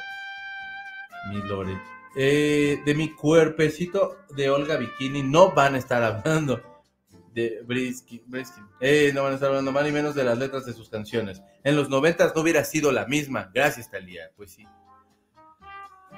Mi 1.31 1.41
Lore. 1.43 1.79
Eh, 2.17 2.81
de 2.85 2.95
mi 2.95 3.11
cuerpecito 3.15 4.25
de 4.37 4.51
Olga 4.51 4.77
Bikini 4.77 5.23
no 5.23 5.53
van 5.53 5.77
a 5.77 5.79
estar 5.79 6.03
hablando 6.03 6.61
de 7.33 7.62
Brisky, 7.65 8.25
Brisky. 8.27 8.61
Eh, 8.81 9.12
no 9.15 9.23
van 9.23 9.33
a 9.33 9.35
estar 9.37 9.51
hablando 9.51 9.71
más 9.71 9.85
ni 9.85 9.93
menos 9.93 10.17
de 10.17 10.25
las 10.25 10.37
letras 10.37 10.67
de 10.67 10.73
sus 10.73 10.89
canciones. 10.89 11.41
En 11.62 11.77
los 11.77 11.89
noventas 11.89 12.35
no 12.35 12.43
hubiera 12.43 12.65
sido 12.65 12.91
la 12.91 13.07
misma. 13.07 13.53
Gracias, 13.55 13.91
Talía. 13.91 14.31
Pues 14.37 14.51
sí. 14.53 14.67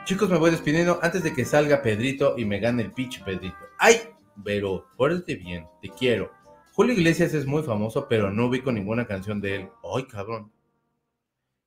Chicos, 0.05 0.31
me 0.31 0.39
voy 0.39 0.53
despidiendo 0.53 0.99
antes 1.03 1.23
de 1.23 1.35
que 1.35 1.45
salga 1.45 1.83
Pedrito 1.83 2.35
y 2.39 2.47
me 2.47 2.61
gane 2.61 2.83
el 2.83 2.93
pitch 2.93 3.23
Pedrito. 3.25 3.59
¡Ay! 3.79 4.01
Pero, 4.43 4.87
pórtate 4.97 5.35
bien, 5.35 5.67
te 5.83 5.91
quiero. 5.91 6.31
Julio 6.77 6.93
Iglesias 6.93 7.33
es 7.33 7.47
muy 7.47 7.63
famoso, 7.63 8.07
pero 8.07 8.31
no 8.31 8.49
ubico 8.49 8.71
ninguna 8.71 9.07
canción 9.07 9.41
de 9.41 9.57
él. 9.57 9.69
¡Ay, 9.95 10.05
cabrón! 10.05 10.53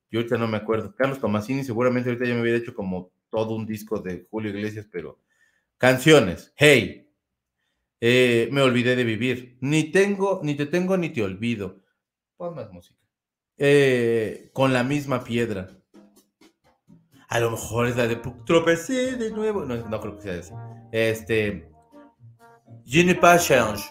Yo 0.08 0.20
ahorita 0.20 0.38
no 0.38 0.46
me 0.46 0.56
acuerdo. 0.56 0.94
Carlos 0.94 1.18
Tomasini 1.18 1.64
seguramente 1.64 2.10
ahorita 2.10 2.26
ya 2.26 2.34
me 2.34 2.42
hubiera 2.42 2.58
hecho 2.58 2.76
como 2.76 3.10
todo 3.28 3.56
un 3.56 3.66
disco 3.66 3.98
de 3.98 4.28
Julio 4.30 4.50
Iglesias, 4.50 4.86
pero... 4.88 5.18
Canciones. 5.78 6.52
Hey, 6.54 7.10
eh, 8.00 8.48
me 8.52 8.62
olvidé 8.62 8.94
de 8.94 9.02
vivir. 9.02 9.58
Ni 9.60 9.90
tengo, 9.90 10.42
ni 10.44 10.54
te 10.54 10.66
tengo, 10.66 10.96
ni 10.96 11.08
te 11.08 11.24
olvido. 11.24 11.80
Pon 12.36 12.54
más 12.54 12.70
música. 12.70 13.00
Eh, 13.58 14.50
con 14.52 14.72
la 14.72 14.84
misma 14.84 15.24
piedra. 15.24 15.76
A 17.28 17.40
lo 17.40 17.50
mejor 17.50 17.88
es 17.88 17.96
la 17.96 18.06
de 18.06 18.14
tropecé 18.46 19.16
de 19.16 19.32
nuevo. 19.32 19.64
No, 19.64 20.00
creo 20.00 20.14
que 20.14 20.22
sea 20.22 20.36
esa. 20.36 20.88
Este. 20.92 21.68
Je 22.84 23.02
ne 23.02 23.16
pas 23.16 23.44
change. 23.44 23.82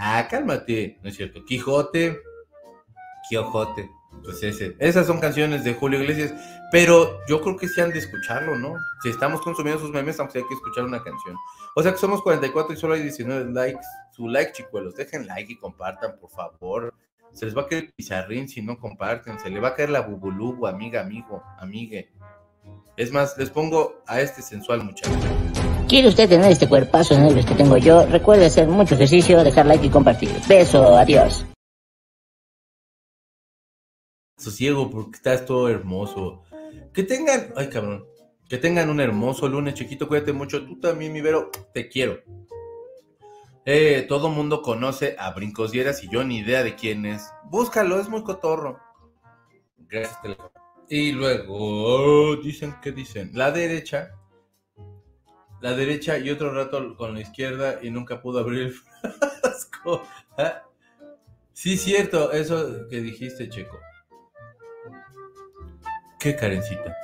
Ah, 0.00 0.28
cálmate. 0.30 0.98
No 1.02 1.08
es 1.08 1.16
cierto. 1.16 1.44
Quijote. 1.44 2.22
Quijote. 3.28 3.90
Pues 4.22 4.42
ese. 4.44 4.76
Esas 4.78 5.06
son 5.08 5.18
canciones 5.18 5.64
de 5.64 5.74
Julio 5.74 6.00
Iglesias. 6.00 6.32
Pero 6.70 7.18
yo 7.26 7.40
creo 7.40 7.56
que 7.56 7.66
sí 7.66 7.80
han 7.80 7.90
de 7.90 7.98
escucharlo, 7.98 8.56
¿no? 8.56 8.76
Si 9.02 9.08
estamos 9.08 9.40
consumiendo 9.40 9.80
sus 9.80 9.90
memes, 9.90 10.20
aunque 10.20 10.38
hay 10.38 10.44
que 10.46 10.54
escuchar 10.54 10.84
una 10.84 11.02
canción. 11.02 11.34
O 11.74 11.82
sea 11.82 11.92
que 11.92 11.98
somos 11.98 12.22
44 12.22 12.74
y 12.74 12.76
solo 12.76 12.94
hay 12.94 13.02
19 13.02 13.52
likes. 13.52 13.86
Su 14.12 14.28
like, 14.28 14.52
chicuelos. 14.52 14.94
Dejen 14.94 15.26
like 15.26 15.52
y 15.52 15.58
compartan, 15.58 16.16
por 16.20 16.30
favor. 16.30 16.94
Se 17.32 17.44
les 17.44 17.56
va 17.56 17.62
a 17.62 17.66
caer 17.66 17.84
el 17.84 17.92
pizarrín 17.92 18.48
si 18.48 18.62
no 18.62 18.78
comparten. 18.78 19.40
Se 19.40 19.50
le 19.50 19.58
va 19.58 19.68
a 19.68 19.74
caer 19.74 19.90
la 19.90 20.02
bubulubu, 20.02 20.66
amiga, 20.66 21.00
amigo, 21.00 21.42
amigue. 21.58 22.12
Es 22.96 23.12
más, 23.12 23.36
les 23.36 23.50
pongo 23.50 24.02
a 24.06 24.20
este 24.20 24.42
sensual 24.42 24.84
muchacho. 24.84 25.37
¿Quiere 25.88 26.08
usted 26.08 26.28
tener 26.28 26.52
este 26.52 26.68
cuerpazo 26.68 27.18
negro 27.18 27.42
que 27.46 27.54
tengo 27.54 27.78
yo? 27.78 28.04
Recuerde 28.04 28.44
hacer 28.44 28.68
mucho 28.68 28.94
ejercicio, 28.94 29.42
dejar 29.42 29.64
like 29.64 29.86
y 29.86 29.88
compartir. 29.88 30.28
Beso, 30.46 30.98
adiós. 30.98 31.46
Sosiego, 34.36 34.90
porque 34.90 35.16
estás 35.16 35.46
todo 35.46 35.66
hermoso. 35.70 36.42
Que 36.92 37.04
tengan, 37.04 37.54
ay 37.56 37.70
cabrón, 37.70 38.04
que 38.50 38.58
tengan 38.58 38.90
un 38.90 39.00
hermoso 39.00 39.48
lunes, 39.48 39.72
chiquito. 39.72 40.06
Cuídate 40.08 40.34
mucho. 40.34 40.62
Tú 40.66 40.78
también, 40.78 41.10
mi 41.10 41.22
Vero, 41.22 41.50
te 41.72 41.88
quiero. 41.88 42.18
Eh, 43.64 44.04
todo 44.06 44.28
mundo 44.28 44.60
conoce 44.60 45.16
a 45.18 45.30
Brincos 45.30 45.70
Dieras 45.70 46.04
y 46.04 46.10
yo 46.10 46.22
ni 46.22 46.40
idea 46.40 46.62
de 46.62 46.74
quién 46.74 47.06
es. 47.06 47.30
Búscalo, 47.44 47.98
es 47.98 48.10
muy 48.10 48.22
cotorro. 48.22 48.78
Gracias. 49.78 50.18
Y 50.90 51.12
luego, 51.12 52.36
dicen 52.36 52.74
que 52.82 52.92
dicen, 52.92 53.30
la 53.32 53.50
derecha, 53.50 54.10
la 55.60 55.74
derecha 55.74 56.18
y 56.18 56.30
otro 56.30 56.52
rato 56.52 56.96
con 56.96 57.14
la 57.14 57.20
izquierda 57.20 57.78
y 57.82 57.90
nunca 57.90 58.20
pudo 58.20 58.40
abrir 58.40 58.62
el 58.62 58.72
frasco. 58.72 60.02
Sí, 61.52 61.76
cierto, 61.76 62.30
eso 62.30 62.86
que 62.88 63.00
dijiste, 63.00 63.48
Checo. 63.48 63.80
Qué 66.20 66.36
carencita. 66.36 66.96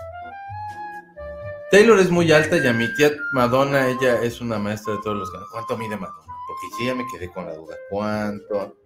Taylor 1.72 1.98
es 1.98 2.08
muy 2.08 2.30
alta 2.30 2.58
y 2.58 2.66
a 2.68 2.72
mi 2.72 2.86
tía 2.94 3.10
Madonna, 3.32 3.88
ella 3.88 4.22
es 4.22 4.40
una 4.40 4.60
maestra 4.60 4.94
de 4.94 5.00
todos 5.02 5.16
los 5.16 5.30
canales. 5.32 5.50
¿Cuánto 5.50 5.76
mide 5.76 5.96
Madonna? 5.96 6.32
Porque 6.46 6.76
sí, 6.78 6.86
ya 6.86 6.94
me 6.94 7.04
quedé 7.12 7.32
con 7.32 7.46
la 7.46 7.54
duda. 7.54 7.74
¿Cuánto 7.90 8.76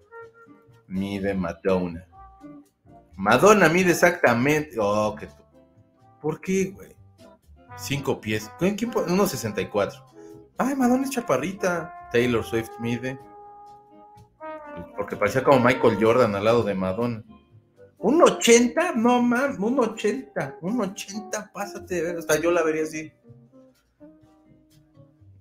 mide 0.86 1.34
Madonna? 1.34 2.08
Madonna 3.16 3.68
mide 3.68 3.90
exactamente. 3.90 4.76
Oh, 4.80 5.14
que 5.14 5.26
tú. 5.26 5.42
¿Por 6.22 6.40
qué, 6.40 6.70
güey? 6.70 6.96
Cinco 7.78 8.20
pies. 8.20 8.50
¿Quién, 8.58 8.76
quién 8.76 8.90
pone? 8.90 9.12
1.64. 9.12 10.04
Ay, 10.58 10.74
Madonna 10.74 11.04
es 11.04 11.10
chaparrita. 11.10 11.94
Taylor 12.10 12.42
Swift 12.42 12.70
mide 12.80 13.18
Porque 14.96 15.14
parecía 15.16 15.44
como 15.44 15.60
Michael 15.60 15.98
Jordan 16.00 16.34
al 16.34 16.44
lado 16.44 16.62
de 16.62 16.74
Madonna. 16.74 17.22
¿Un 17.98 18.22
80? 18.22 18.92
No, 18.92 19.22
man, 19.22 19.62
un 19.62 19.78
80. 19.78 20.58
Un 20.60 20.80
80, 20.80 21.50
pásate. 21.52 22.16
Hasta 22.16 22.40
yo 22.40 22.50
la 22.50 22.62
vería 22.62 22.84
así. 22.84 23.12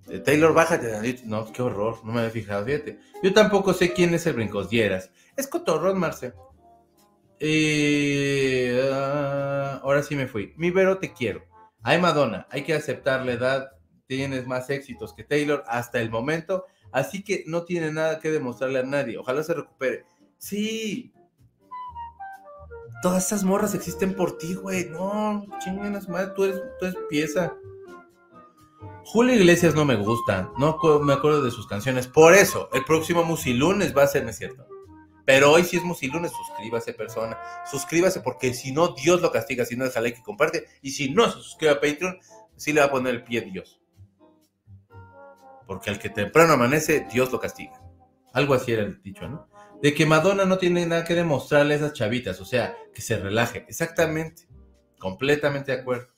Eh, 0.08 0.20
Taylor, 0.20 0.54
bájate. 0.54 1.22
No, 1.24 1.52
qué 1.52 1.62
horror. 1.62 2.00
No 2.04 2.12
me 2.12 2.20
había 2.20 2.30
fijado, 2.30 2.64
fíjate. 2.64 2.98
Yo 3.22 3.32
tampoco 3.32 3.72
sé 3.72 3.92
quién 3.92 4.14
es 4.14 4.26
el 4.26 4.34
Brincosieras. 4.34 5.10
Es 5.36 5.46
Cotorrón, 5.46 5.98
Marce. 5.98 6.32
Eh, 7.38 8.90
ah, 8.92 9.80
ahora 9.82 10.02
sí 10.02 10.16
me 10.16 10.26
fui. 10.26 10.52
Mi 10.56 10.70
Vero, 10.70 10.98
te 10.98 11.12
quiero. 11.12 11.42
Ay, 11.82 12.00
Madonna, 12.00 12.46
hay 12.50 12.64
que 12.64 12.74
aceptar 12.74 13.24
la 13.24 13.32
edad. 13.32 13.72
Tienes 14.06 14.46
más 14.46 14.70
éxitos 14.70 15.12
que 15.12 15.24
Taylor 15.24 15.62
hasta 15.66 16.00
el 16.00 16.10
momento. 16.10 16.64
Así 16.92 17.22
que 17.22 17.44
no 17.46 17.64
tiene 17.64 17.92
nada 17.92 18.18
que 18.18 18.30
demostrarle 18.30 18.80
a 18.80 18.84
nadie. 18.84 19.18
Ojalá 19.18 19.42
se 19.42 19.54
recupere. 19.54 20.04
Sí. 20.38 21.12
Todas 23.02 23.26
esas 23.26 23.44
morras 23.44 23.74
existen 23.74 24.14
por 24.14 24.38
ti, 24.38 24.54
güey. 24.54 24.88
No, 24.88 25.44
chinganas 25.62 26.08
madre, 26.08 26.32
tú 26.34 26.44
eres, 26.44 26.60
tú 26.78 26.86
eres 26.86 26.98
pieza. 27.08 27.54
Julio 29.04 29.34
Iglesias 29.34 29.74
no 29.74 29.84
me 29.84 29.96
gusta. 29.96 30.50
No 30.58 30.78
me 31.00 31.12
acuerdo 31.12 31.42
de 31.42 31.50
sus 31.50 31.66
canciones. 31.66 32.06
Por 32.06 32.34
eso, 32.34 32.68
el 32.72 32.84
próximo 32.84 33.24
Musilunes 33.24 33.96
va 33.96 34.02
a 34.02 34.08
ser, 34.08 34.24
¿no 34.24 34.30
es 34.30 34.36
cierto? 34.36 34.66
Pero 35.28 35.52
hoy 35.52 35.62
si 35.62 35.76
es 35.76 35.84
Musilunes, 35.84 36.32
suscríbase, 36.32 36.94
persona. 36.94 37.38
Suscríbase 37.70 38.20
porque 38.22 38.54
si 38.54 38.72
no, 38.72 38.94
Dios 38.94 39.20
lo 39.20 39.30
castiga. 39.30 39.66
Si 39.66 39.76
no, 39.76 39.84
deja 39.84 40.00
like 40.00 40.20
y 40.20 40.22
comparte. 40.22 40.64
Y 40.80 40.92
si 40.92 41.10
no 41.10 41.26
se 41.26 41.32
suscribe 41.32 41.72
a 41.74 41.80
Patreon, 41.82 42.18
sí 42.56 42.72
le 42.72 42.80
va 42.80 42.86
a 42.86 42.90
poner 42.90 43.14
el 43.14 43.24
pie 43.24 43.42
Dios. 43.42 43.78
Porque 45.66 45.90
al 45.90 45.98
que 45.98 46.08
temprano 46.08 46.54
amanece, 46.54 47.06
Dios 47.12 47.30
lo 47.30 47.38
castiga. 47.38 47.78
Algo 48.32 48.54
así 48.54 48.72
era 48.72 48.84
el 48.84 49.02
dicho, 49.02 49.28
¿no? 49.28 49.50
De 49.82 49.92
que 49.92 50.06
Madonna 50.06 50.46
no 50.46 50.56
tiene 50.56 50.86
nada 50.86 51.04
que 51.04 51.14
demostrarle 51.14 51.74
a 51.74 51.76
esas 51.76 51.92
chavitas, 51.92 52.40
o 52.40 52.46
sea, 52.46 52.74
que 52.94 53.02
se 53.02 53.18
relaje. 53.18 53.66
Exactamente. 53.68 54.48
Completamente 54.98 55.72
de 55.72 55.82
acuerdo. 55.82 56.08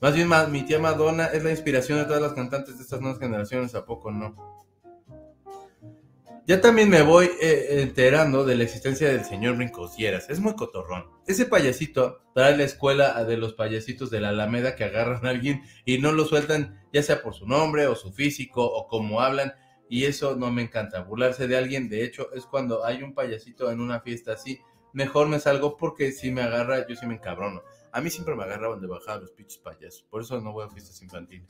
Más 0.00 0.14
bien, 0.14 0.30
mi 0.50 0.62
tía 0.62 0.78
Madonna 0.78 1.26
es 1.26 1.44
la 1.44 1.50
inspiración 1.50 1.98
de 1.98 2.06
todas 2.06 2.22
las 2.22 2.32
cantantes 2.32 2.78
de 2.78 2.82
estas 2.82 3.02
nuevas 3.02 3.18
generaciones, 3.18 3.74
¿a 3.74 3.84
poco 3.84 4.10
no? 4.10 4.56
Ya 6.46 6.60
también 6.60 6.88
me 6.88 7.02
voy 7.02 7.28
eh, 7.40 7.82
enterando 7.82 8.44
de 8.44 8.54
la 8.54 8.62
existencia 8.62 9.08
del 9.08 9.24
señor 9.24 9.56
Brincosieras. 9.56 10.30
Es 10.30 10.38
muy 10.38 10.54
cotorrón. 10.54 11.10
Ese 11.26 11.46
payasito 11.46 12.20
trae 12.34 12.56
la 12.56 12.62
escuela 12.62 13.24
de 13.24 13.36
los 13.36 13.54
payasitos 13.54 14.10
de 14.10 14.20
la 14.20 14.28
Alameda 14.28 14.76
que 14.76 14.84
agarran 14.84 15.26
a 15.26 15.30
alguien 15.30 15.62
y 15.84 15.98
no 15.98 16.12
lo 16.12 16.24
sueltan, 16.24 16.80
ya 16.92 17.02
sea 17.02 17.20
por 17.20 17.34
su 17.34 17.48
nombre 17.48 17.88
o 17.88 17.96
su 17.96 18.12
físico 18.12 18.64
o 18.64 18.86
cómo 18.86 19.22
hablan. 19.22 19.54
Y 19.88 20.04
eso 20.04 20.36
no 20.36 20.52
me 20.52 20.62
encanta. 20.62 21.02
Burlarse 21.02 21.48
de 21.48 21.56
alguien, 21.56 21.88
de 21.88 22.04
hecho, 22.04 22.32
es 22.32 22.46
cuando 22.46 22.84
hay 22.84 23.02
un 23.02 23.12
payasito 23.12 23.72
en 23.72 23.80
una 23.80 24.00
fiesta 24.00 24.34
así. 24.34 24.60
Mejor 24.92 25.26
me 25.26 25.40
salgo 25.40 25.76
porque 25.76 26.12
si 26.12 26.30
me 26.30 26.42
agarra, 26.42 26.86
yo 26.86 26.94
sí 26.94 27.06
me 27.06 27.14
encabrono. 27.14 27.62
A 27.90 28.00
mí 28.00 28.08
siempre 28.08 28.36
me 28.36 28.44
agarraban 28.44 28.80
de 28.80 28.86
bajar 28.86 29.20
los 29.20 29.32
pinches 29.32 29.58
payasos. 29.58 30.06
Por 30.08 30.22
eso 30.22 30.40
no 30.40 30.52
voy 30.52 30.64
a 30.64 30.68
fiestas 30.68 31.02
infantiles. 31.02 31.48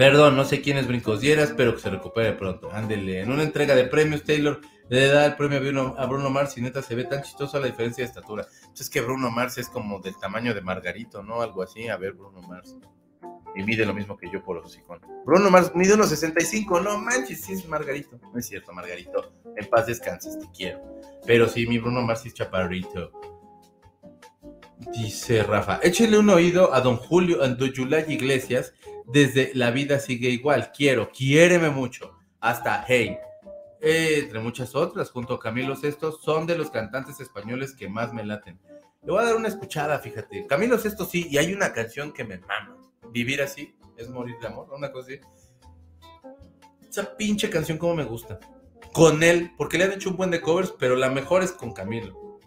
Perdón, 0.00 0.34
no 0.34 0.46
sé 0.46 0.62
quién 0.62 0.78
es 0.78 0.86
Brincosieras, 0.86 1.52
pero 1.54 1.74
que 1.74 1.82
se 1.82 1.90
recupere 1.90 2.32
pronto. 2.32 2.72
Ándele. 2.72 3.20
En 3.20 3.30
una 3.30 3.42
entrega 3.42 3.74
de 3.74 3.84
premios, 3.84 4.24
Taylor 4.24 4.58
le 4.88 5.08
da 5.08 5.26
el 5.26 5.36
premio 5.36 5.58
a 5.58 5.60
Bruno, 5.60 5.94
a 5.98 6.06
Bruno 6.06 6.30
Mars 6.30 6.56
y 6.56 6.62
neta 6.62 6.80
se 6.80 6.94
ve 6.94 7.04
tan 7.04 7.20
chistoso 7.22 7.60
la 7.60 7.66
diferencia 7.66 8.02
de 8.02 8.08
estatura. 8.08 8.46
Pues 8.68 8.80
es 8.80 8.88
que 8.88 9.02
Bruno 9.02 9.30
Mars 9.30 9.58
es 9.58 9.68
como 9.68 10.00
del 10.00 10.16
tamaño 10.16 10.54
de 10.54 10.62
Margarito, 10.62 11.22
¿no? 11.22 11.42
Algo 11.42 11.62
así. 11.62 11.88
A 11.88 11.98
ver, 11.98 12.14
Bruno 12.14 12.40
Mars. 12.40 12.78
Y 13.54 13.62
mide 13.62 13.84
lo 13.84 13.92
mismo 13.92 14.16
que 14.16 14.30
yo 14.32 14.42
por 14.42 14.56
los 14.56 14.64
hocicones. 14.64 15.06
Bruno 15.26 15.50
Mars 15.50 15.72
mide 15.74 15.92
unos 15.92 16.08
65. 16.08 16.80
No 16.80 16.96
manches, 16.96 17.42
sí 17.42 17.52
es 17.52 17.68
Margarito. 17.68 18.18
No 18.32 18.38
es 18.38 18.46
cierto, 18.46 18.72
Margarito. 18.72 19.34
En 19.54 19.68
paz 19.68 19.86
descanses, 19.86 20.38
te 20.38 20.46
quiero. 20.56 20.80
Pero 21.26 21.46
sí, 21.46 21.66
mi 21.66 21.78
Bruno 21.78 22.00
Mars 22.00 22.24
es 22.24 22.32
chaparrito. 22.32 23.12
Dice 24.94 25.42
Rafa, 25.42 25.78
échele 25.82 26.16
un 26.16 26.30
oído 26.30 26.72
a 26.72 26.80
don 26.80 26.96
Julio 26.96 27.44
Anduyulay 27.44 28.10
Iglesias 28.10 28.72
desde 29.12 29.52
La 29.54 29.70
vida 29.70 29.98
sigue 29.98 30.28
igual. 30.30 30.72
Quiero, 30.72 31.10
quiéreme 31.10 31.70
mucho. 31.70 32.16
Hasta 32.40 32.84
Hey. 32.86 33.18
Eh, 33.82 34.20
entre 34.24 34.40
muchas 34.40 34.74
otras, 34.74 35.10
junto 35.10 35.34
a 35.34 35.40
Camilo 35.40 35.74
Sesto, 35.74 36.12
son 36.12 36.46
de 36.46 36.56
los 36.56 36.70
cantantes 36.70 37.18
españoles 37.18 37.74
que 37.74 37.88
más 37.88 38.12
me 38.12 38.24
laten. 38.24 38.60
Le 39.02 39.12
voy 39.12 39.22
a 39.22 39.26
dar 39.26 39.36
una 39.36 39.48
escuchada, 39.48 39.98
fíjate. 39.98 40.46
Camilo 40.46 40.78
Sesto 40.78 41.06
sí, 41.06 41.26
y 41.30 41.38
hay 41.38 41.54
una 41.54 41.72
canción 41.72 42.12
que 42.12 42.24
me 42.24 42.38
mama. 42.38 42.76
Vivir 43.10 43.40
así 43.40 43.74
es 43.96 44.08
morir 44.10 44.36
de 44.40 44.48
amor, 44.48 44.68
una 44.72 44.92
cosa 44.92 45.12
así. 45.12 45.20
Esa 46.88 47.16
pinche 47.16 47.48
canción 47.48 47.78
como 47.78 47.94
me 47.94 48.04
gusta. 48.04 48.38
Con 48.92 49.22
él, 49.22 49.52
porque 49.56 49.78
le 49.78 49.84
han 49.84 49.92
hecho 49.92 50.10
un 50.10 50.16
buen 50.16 50.30
de 50.30 50.40
covers, 50.40 50.74
pero 50.78 50.96
la 50.96 51.08
mejor 51.08 51.42
es 51.42 51.52
con 51.52 51.72
Camilo. 51.72 52.38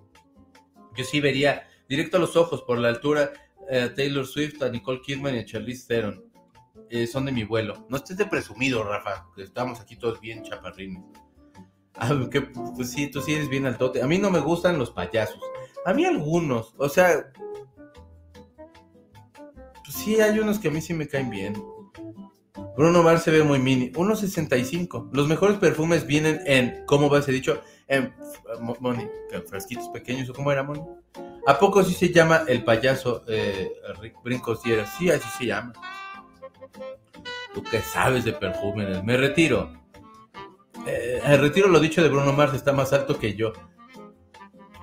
Yo 0.95 1.03
sí 1.03 1.19
vería 1.19 1.67
directo 1.89 2.17
a 2.17 2.19
los 2.19 2.35
ojos 2.35 2.61
por 2.61 2.77
la 2.77 2.89
altura 2.89 3.33
eh, 3.69 3.81
a 3.81 3.93
Taylor 3.93 4.27
Swift, 4.27 4.61
a 4.61 4.69
Nicole 4.69 5.01
Kidman 5.01 5.35
y 5.35 5.39
a 5.39 5.45
Charlize 5.45 5.87
Theron. 5.87 6.32
Eh, 6.95 7.07
son 7.07 7.25
de 7.25 7.31
mi 7.31 7.43
vuelo. 7.43 7.87
No 7.89 7.97
estés 7.97 8.17
de 8.17 8.25
presumido, 8.27 8.83
Rafa, 8.83 9.25
que 9.35 9.41
estamos 9.41 9.79
aquí 9.81 9.95
todos 9.95 10.21
bien 10.21 10.43
chaparrines. 10.43 11.01
Ah, 11.95 12.11
pues 12.75 12.91
sí, 12.91 13.07
tú 13.09 13.19
sí 13.19 13.33
eres 13.33 13.49
bien 13.49 13.65
altote. 13.65 14.03
A 14.03 14.05
mí 14.05 14.19
no 14.19 14.29
me 14.29 14.39
gustan 14.39 14.77
los 14.77 14.91
payasos. 14.91 15.39
A 15.87 15.93
mí 15.95 16.05
algunos, 16.05 16.75
o 16.77 16.87
sea, 16.87 17.31
pues 19.83 19.95
sí, 19.95 20.21
hay 20.21 20.37
unos 20.37 20.59
que 20.59 20.67
a 20.67 20.71
mí 20.71 20.81
sí 20.81 20.93
me 20.93 21.07
caen 21.07 21.31
bien. 21.31 21.53
Bruno 22.77 23.01
Mars 23.01 23.23
se 23.23 23.31
ve 23.31 23.41
muy 23.43 23.57
mini. 23.57 23.91
1.65. 23.93 25.09
Los 25.13 25.27
mejores 25.27 25.57
perfumes 25.57 26.05
vienen 26.05 26.41
en, 26.45 26.85
¿cómo 26.85 27.09
va 27.09 27.17
a 27.17 27.21
ser 27.23 27.33
dicho? 27.33 27.59
En, 27.87 28.13
Mo- 28.61 28.77
Moni, 28.79 29.07
que 29.31 29.41
frasquitos 29.41 29.89
pequeños, 29.89 30.29
¿o 30.29 30.33
cómo 30.33 30.51
era, 30.51 30.61
Moni? 30.61 30.81
¿A 31.47 31.57
poco 31.57 31.83
sí 31.83 31.93
se 31.95 32.13
llama 32.13 32.43
el 32.47 32.63
payaso 32.63 33.23
eh, 33.27 33.71
Rick 33.99 34.21
Brincosieras? 34.23 34.95
Sí, 34.97 35.09
así 35.09 35.27
se 35.39 35.47
llama. 35.47 35.73
¿Tú 37.53 37.63
qué 37.63 37.81
sabes 37.81 38.25
de 38.25 38.33
perfumes? 38.33 39.03
Me 39.03 39.17
retiro. 39.17 39.71
Eh, 40.87 41.21
el 41.25 41.39
retiro 41.39 41.67
lo 41.67 41.79
dicho 41.79 42.01
de 42.01 42.09
Bruno 42.09 42.33
Mars 42.33 42.53
está 42.53 42.73
más 42.73 42.91
alto 42.93 43.19
que 43.19 43.35
yo. 43.35 43.53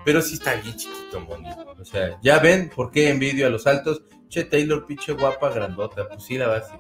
Pero 0.05 0.23
sí 0.23 0.35
está 0.35 0.55
bien 0.55 0.77
chiquito, 0.77 1.21
Moni. 1.21 1.49
O 1.79 1.85
sea, 1.85 2.19
ya 2.23 2.39
ven 2.39 2.71
por 2.75 2.91
qué 2.91 3.11
envidio 3.11 3.47
a 3.47 3.51
los 3.51 3.67
altos. 3.67 4.03
Che, 4.29 4.45
Taylor, 4.45 4.87
pinche 4.87 5.13
guapa, 5.13 5.51
grandota. 5.51 6.09
Pues 6.09 6.23
sí, 6.23 6.39
la 6.39 6.47
base. 6.47 6.73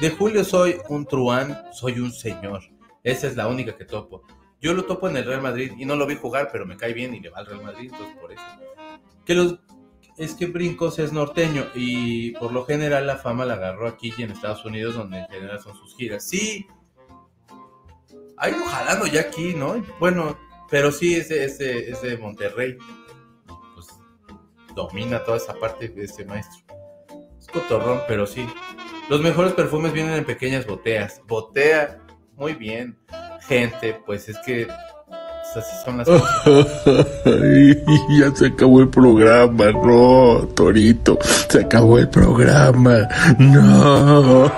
De 0.00 0.10
Julio 0.10 0.44
soy 0.44 0.76
un 0.88 1.06
truán, 1.06 1.64
soy 1.72 1.98
un 1.98 2.12
señor. 2.12 2.62
Esa 3.02 3.26
es 3.26 3.36
la 3.36 3.48
única 3.48 3.76
que 3.76 3.84
topo. 3.84 4.22
Yo 4.60 4.74
lo 4.74 4.84
topo 4.84 5.08
en 5.08 5.16
el 5.16 5.24
Real 5.24 5.40
Madrid 5.40 5.72
y 5.78 5.84
no 5.84 5.96
lo 5.96 6.06
vi 6.06 6.16
jugar, 6.16 6.50
pero 6.52 6.66
me 6.66 6.76
cae 6.76 6.92
bien 6.92 7.14
y 7.14 7.20
le 7.20 7.30
va 7.30 7.38
al 7.38 7.46
Real 7.46 7.62
Madrid, 7.62 7.90
entonces 7.92 8.16
por 8.18 8.32
eso. 8.32 8.42
Que 9.24 9.34
los 9.34 9.58
es 10.18 10.34
que 10.34 10.46
Brincos 10.46 10.98
es 10.98 11.12
norteño 11.12 11.66
y 11.74 12.32
por 12.32 12.52
lo 12.52 12.64
general 12.64 13.06
la 13.06 13.16
fama 13.16 13.44
la 13.44 13.54
agarró 13.54 13.86
aquí 13.86 14.12
y 14.16 14.22
en 14.22 14.30
Estados 14.32 14.64
Unidos, 14.64 14.94
donde 14.94 15.18
en 15.20 15.28
general 15.28 15.60
son 15.60 15.76
sus 15.76 15.94
giras. 15.96 16.24
Sí, 16.28 16.66
hay 18.36 18.52
un 18.52 19.10
ya 19.10 19.20
aquí, 19.20 19.54
¿no? 19.54 19.82
Bueno, 19.98 20.38
pero 20.70 20.92
sí, 20.92 21.14
es 21.16 21.28
de, 21.28 21.44
es 21.44 21.58
de- 21.58 21.90
es 21.90 22.02
de 22.02 22.16
Monterrey. 22.18 22.76
Pues 23.74 23.88
domina 24.74 25.24
toda 25.24 25.36
esa 25.38 25.54
parte 25.54 25.88
de 25.88 26.04
este 26.04 26.24
maestro. 26.24 26.60
Es 27.38 27.46
cotorrón, 27.48 28.00
pero 28.06 28.26
sí. 28.26 28.46
Los 29.08 29.20
mejores 29.22 29.52
perfumes 29.54 29.92
vienen 29.92 30.14
en 30.14 30.24
pequeñas 30.24 30.66
boteas. 30.66 31.22
Botea, 31.26 32.00
muy 32.34 32.54
bien. 32.54 32.98
Gente, 33.42 33.94
pues 34.04 34.28
es 34.28 34.36
que 34.44 34.68
así 35.56 35.84
son 35.84 35.98
las 35.98 36.08
cosas. 36.08 37.06
Ay, 37.24 37.84
ya 38.18 38.34
se 38.34 38.46
acabó 38.46 38.80
el 38.80 38.88
programa, 38.88 39.72
no, 39.72 40.48
Torito, 40.54 41.18
se 41.48 41.60
acabó 41.60 41.98
el 41.98 42.08
programa, 42.08 43.08
no. 43.38 44.52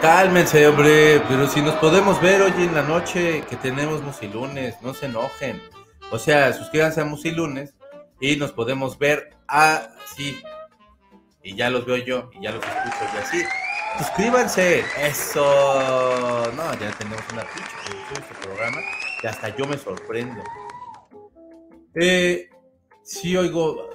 Cálmense, 0.00 0.66
hombre, 0.66 1.22
pero 1.28 1.46
si 1.46 1.62
nos 1.62 1.74
podemos 1.76 2.20
ver 2.20 2.42
hoy 2.42 2.52
en 2.58 2.74
la 2.74 2.82
noche 2.82 3.44
que 3.48 3.56
tenemos 3.56 4.02
Musilunes, 4.02 4.74
no 4.82 4.94
se 4.94 5.06
enojen. 5.06 5.62
O 6.10 6.18
sea, 6.18 6.52
suscríbanse 6.52 7.00
a 7.00 7.04
Musilunes 7.04 7.74
y 8.20 8.36
nos 8.36 8.52
podemos 8.52 8.98
ver 8.98 9.30
así. 9.46 10.42
Y 11.44 11.54
ya 11.54 11.70
los 11.70 11.86
veo 11.86 11.96
yo 11.98 12.30
y 12.38 12.42
ya 12.42 12.50
los 12.50 12.64
escucho 12.64 12.96
y 13.14 13.18
así. 13.18 13.44
Suscríbanse, 13.98 14.84
eso. 15.00 16.50
No, 16.56 16.74
ya 16.80 16.90
tenemos 16.98 17.22
una 17.32 17.42
pinche 17.42 17.70
producción 17.84 18.14
de 18.14 18.20
este 18.20 18.34
programa 18.42 18.78
y 19.22 19.26
hasta 19.26 19.56
yo 19.56 19.66
me 19.66 19.78
sorprendo. 19.78 20.42
Eh, 21.94 22.50
sí 23.02 23.36
oigo, 23.36 23.90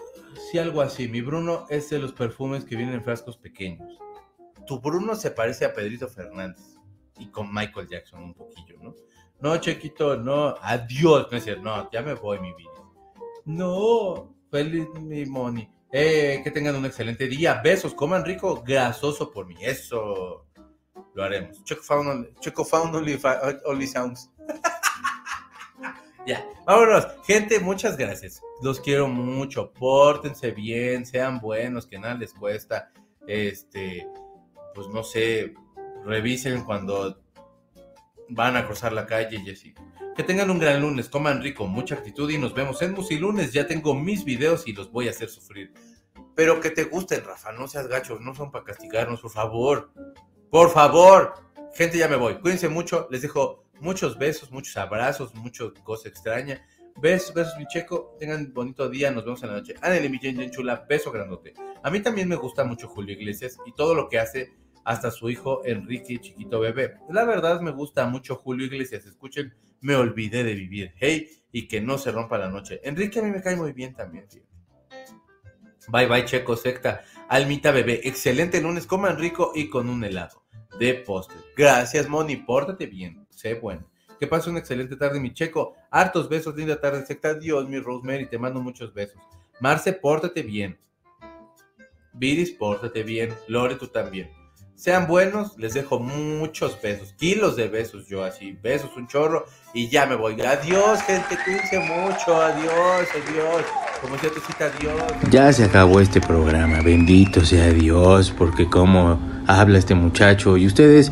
sí 0.50 0.60
algo 0.60 0.82
así. 0.82 1.08
Mi 1.08 1.22
Bruno 1.22 1.66
es 1.70 1.90
de 1.90 2.00
los 2.00 2.14
perfumes 2.14 2.66
que 2.66 2.76
vienen 2.76 2.96
en 2.96 3.04
frascos 3.04 3.38
pequeños 3.38 3.98
tu 4.68 4.80
Bruno 4.80 5.16
se 5.16 5.32
parece 5.32 5.66
a 5.66 5.74
Pedrito 5.74 6.08
Fernández 6.08 6.76
y 7.18 7.28
con 7.32 7.52
Michael 7.52 7.88
Jackson 7.88 8.22
un 8.22 8.34
poquillo, 8.36 8.78
¿no? 8.80 8.94
No, 9.40 9.58
Chequito, 9.58 10.18
no, 10.18 10.56
adiós, 10.62 11.28
no 11.32 11.64
no, 11.64 11.92
ya 11.92 12.02
me 12.02 12.14
voy, 12.14 12.40
mi 12.40 12.54
vida. 12.54 12.72
No, 13.46 14.36
feliz 14.52 14.88
mi 15.00 15.26
Moni. 15.26 15.68
Eh, 15.92 16.42
que 16.44 16.52
tengan 16.52 16.76
un 16.76 16.86
excelente 16.86 17.28
día. 17.28 17.62
Besos, 17.64 17.94
coman 17.94 18.26
rico, 18.26 18.62
grasoso 18.66 19.32
por 19.32 19.48
mí. 19.48 19.56
Eso. 19.62 20.48
lo 21.14 21.24
haremos. 21.24 21.64
Checo 21.64 21.82
Found 21.84 22.40
Checo 22.40 22.66
Found 22.66 22.96
only 23.66 23.88
Sounds. 23.88 24.30
Ya, 26.28 26.46
vámonos. 26.66 27.08
Gente, 27.26 27.60
muchas 27.60 27.98
gracias. 27.98 28.42
Los 28.62 28.80
quiero 28.80 29.08
mucho. 29.08 29.72
Pórtense 29.72 30.52
bien, 30.52 31.06
sean 31.06 31.40
buenos, 31.40 31.88
que 31.88 31.98
nada 31.98 32.16
les 32.16 32.34
cuesta. 32.34 32.92
Este, 33.26 34.08
pues 34.76 34.88
no 34.90 35.04
sé, 35.04 35.54
revisen 36.06 36.64
cuando 36.64 37.20
van 38.30 38.58
a 38.58 38.66
cruzar 38.66 38.94
la 38.94 39.06
calle. 39.06 39.42
Que 40.16 40.24
tengan 40.24 40.50
un 40.50 40.60
gran 40.60 40.82
lunes, 40.82 41.10
coman 41.10 41.42
rico, 41.42 41.66
mucha 41.66 41.96
actitud 41.96 42.30
y 42.30 42.38
nos 42.38 42.54
vemos 42.54 42.82
en 42.82 42.94
Musilunes. 42.94 43.54
Ya 43.54 43.66
tengo 43.66 43.96
mis 43.96 44.26
videos 44.26 44.68
y 44.68 44.74
los 44.74 44.92
voy 44.92 45.08
a 45.08 45.12
hacer 45.12 45.30
sufrir. 45.30 45.74
Pero 46.36 46.60
que 46.60 46.72
te 46.72 46.84
gusten, 46.84 47.24
Rafa, 47.24 47.52
no 47.52 47.68
seas 47.68 47.88
gacho, 47.88 48.20
no 48.20 48.36
son 48.36 48.52
para 48.52 48.66
castigarnos, 48.66 49.22
por 49.22 49.32
favor. 49.32 49.92
Por 50.52 50.72
favor. 50.72 51.34
Gente, 51.74 51.98
ya 51.98 52.08
me 52.08 52.16
voy. 52.16 52.36
Cuídense 52.36 52.70
mucho, 52.70 53.08
les 53.12 53.22
dejo 53.22 53.67
muchos 53.80 54.18
besos, 54.18 54.52
muchos 54.52 54.76
abrazos, 54.78 55.34
muchos 55.36 55.74
cosa 55.84 56.10
extraña. 56.10 56.66
Besos, 57.00 57.34
besos, 57.34 57.58
mi 57.58 57.68
checo. 57.68 58.16
Tengan 58.20 58.54
bonito 58.54 58.90
día, 58.90 59.12
nos 59.12 59.24
vemos 59.24 59.42
en 59.44 59.50
la 59.50 59.56
noche. 59.56 59.76
Ándale, 59.82 60.10
mi 60.10 60.18
Jen 60.20 60.50
chula, 60.50 60.86
beso 60.88 61.12
grandote. 61.12 61.54
A 61.84 61.92
mí 61.92 62.02
también 62.02 62.28
me 62.28 62.36
gusta 62.36 62.64
mucho 62.64 62.88
Julio 62.88 63.14
Iglesias 63.14 63.58
y 63.66 63.74
todo 63.74 63.94
lo 63.94 64.10
que 64.10 64.20
hace 64.20 64.54
hasta 64.84 65.12
su 65.12 65.30
hijo 65.30 65.62
Enrique 65.66 66.20
Chiquito 66.20 66.60
Bebé. 66.60 66.96
La 67.10 67.26
verdad 67.26 67.62
me 67.62 67.72
gusta 67.72 68.08
mucho 68.08 68.36
Julio 68.36 68.66
Iglesias. 68.66 69.06
Escuchen, 69.06 69.54
me 69.82 69.96
olvidé 69.96 70.44
de 70.44 70.54
vivir. 70.54 70.94
Hey, 70.98 71.30
y 71.52 71.68
que 71.68 71.82
no 71.82 71.98
se 71.98 72.12
rompa 72.12 72.38
la 72.38 72.50
noche. 72.50 72.80
Enrique 72.84 73.20
a 73.20 73.24
mí 73.24 73.32
me 73.32 73.42
cae 73.42 73.56
muy 73.56 73.74
bien 73.74 73.94
también, 73.94 74.28
Bye 75.90 76.08
bye, 76.08 76.26
Checo 76.26 76.56
Secta. 76.56 77.04
Almita 77.30 77.72
Bebé, 77.72 78.02
excelente 78.04 78.62
lunes, 78.62 78.88
coman 78.88 79.18
rico 79.18 79.52
y 79.56 79.70
con 79.70 79.90
un 79.90 80.04
helado 80.04 80.44
de 80.80 80.94
postre. 80.96 81.38
Gracias, 81.56 82.08
Moni, 82.10 82.38
pórtate 82.38 82.88
bien, 82.88 83.27
sé 83.38 83.54
bueno. 83.56 83.86
Que 84.20 84.28
pase 84.28 84.50
una 84.50 84.60
excelente 84.60 84.96
tarde, 84.96 85.20
mi 85.20 85.34
Checo. 85.34 85.76
Hartos 85.92 86.28
besos, 86.28 86.56
linda 86.56 86.80
tarde, 86.80 87.06
secta. 87.06 87.36
Dios, 87.36 87.70
mi 87.70 87.80
Rosemary, 87.80 88.26
te 88.26 88.40
mando 88.40 88.60
muchos 88.60 88.94
besos. 88.94 89.22
Marce, 89.60 89.94
pórtate 89.94 90.42
bien. 90.42 90.78
Viris, 92.14 92.52
pórtate 92.52 93.04
bien. 93.04 93.34
Lore, 93.48 93.76
tú 93.76 93.88
también. 93.88 94.30
Sean 94.78 95.08
buenos, 95.08 95.58
les 95.58 95.74
dejo 95.74 95.98
muchos 95.98 96.80
besos, 96.80 97.12
kilos 97.18 97.56
de 97.56 97.68
besos 97.68 98.06
yo 98.08 98.24
así, 98.24 98.56
besos, 98.62 98.92
un 98.96 99.08
chorro 99.08 99.46
y 99.74 99.90
ya 99.90 100.06
me 100.06 100.14
voy. 100.14 100.40
Adiós, 100.40 101.02
gente, 101.02 101.36
cuídense 101.44 101.80
mucho, 101.80 102.40
adiós, 102.40 103.08
adiós. 103.12 103.66
Como 104.00 104.20
sea 104.20 104.30
tu 104.30 104.40
cita, 104.40 104.66
adiós. 104.66 105.02
Ya 105.32 105.52
se 105.52 105.64
acabó 105.64 106.00
este 106.00 106.22
programa, 106.22 106.80
bendito 106.82 107.44
sea 107.44 107.70
Dios, 107.70 108.32
porque 108.38 108.70
como 108.70 109.20
habla 109.48 109.80
este 109.80 109.96
muchacho 109.96 110.58
y 110.58 110.68
ustedes 110.68 111.12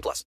18 0.01 0.03
plus. 0.03 0.25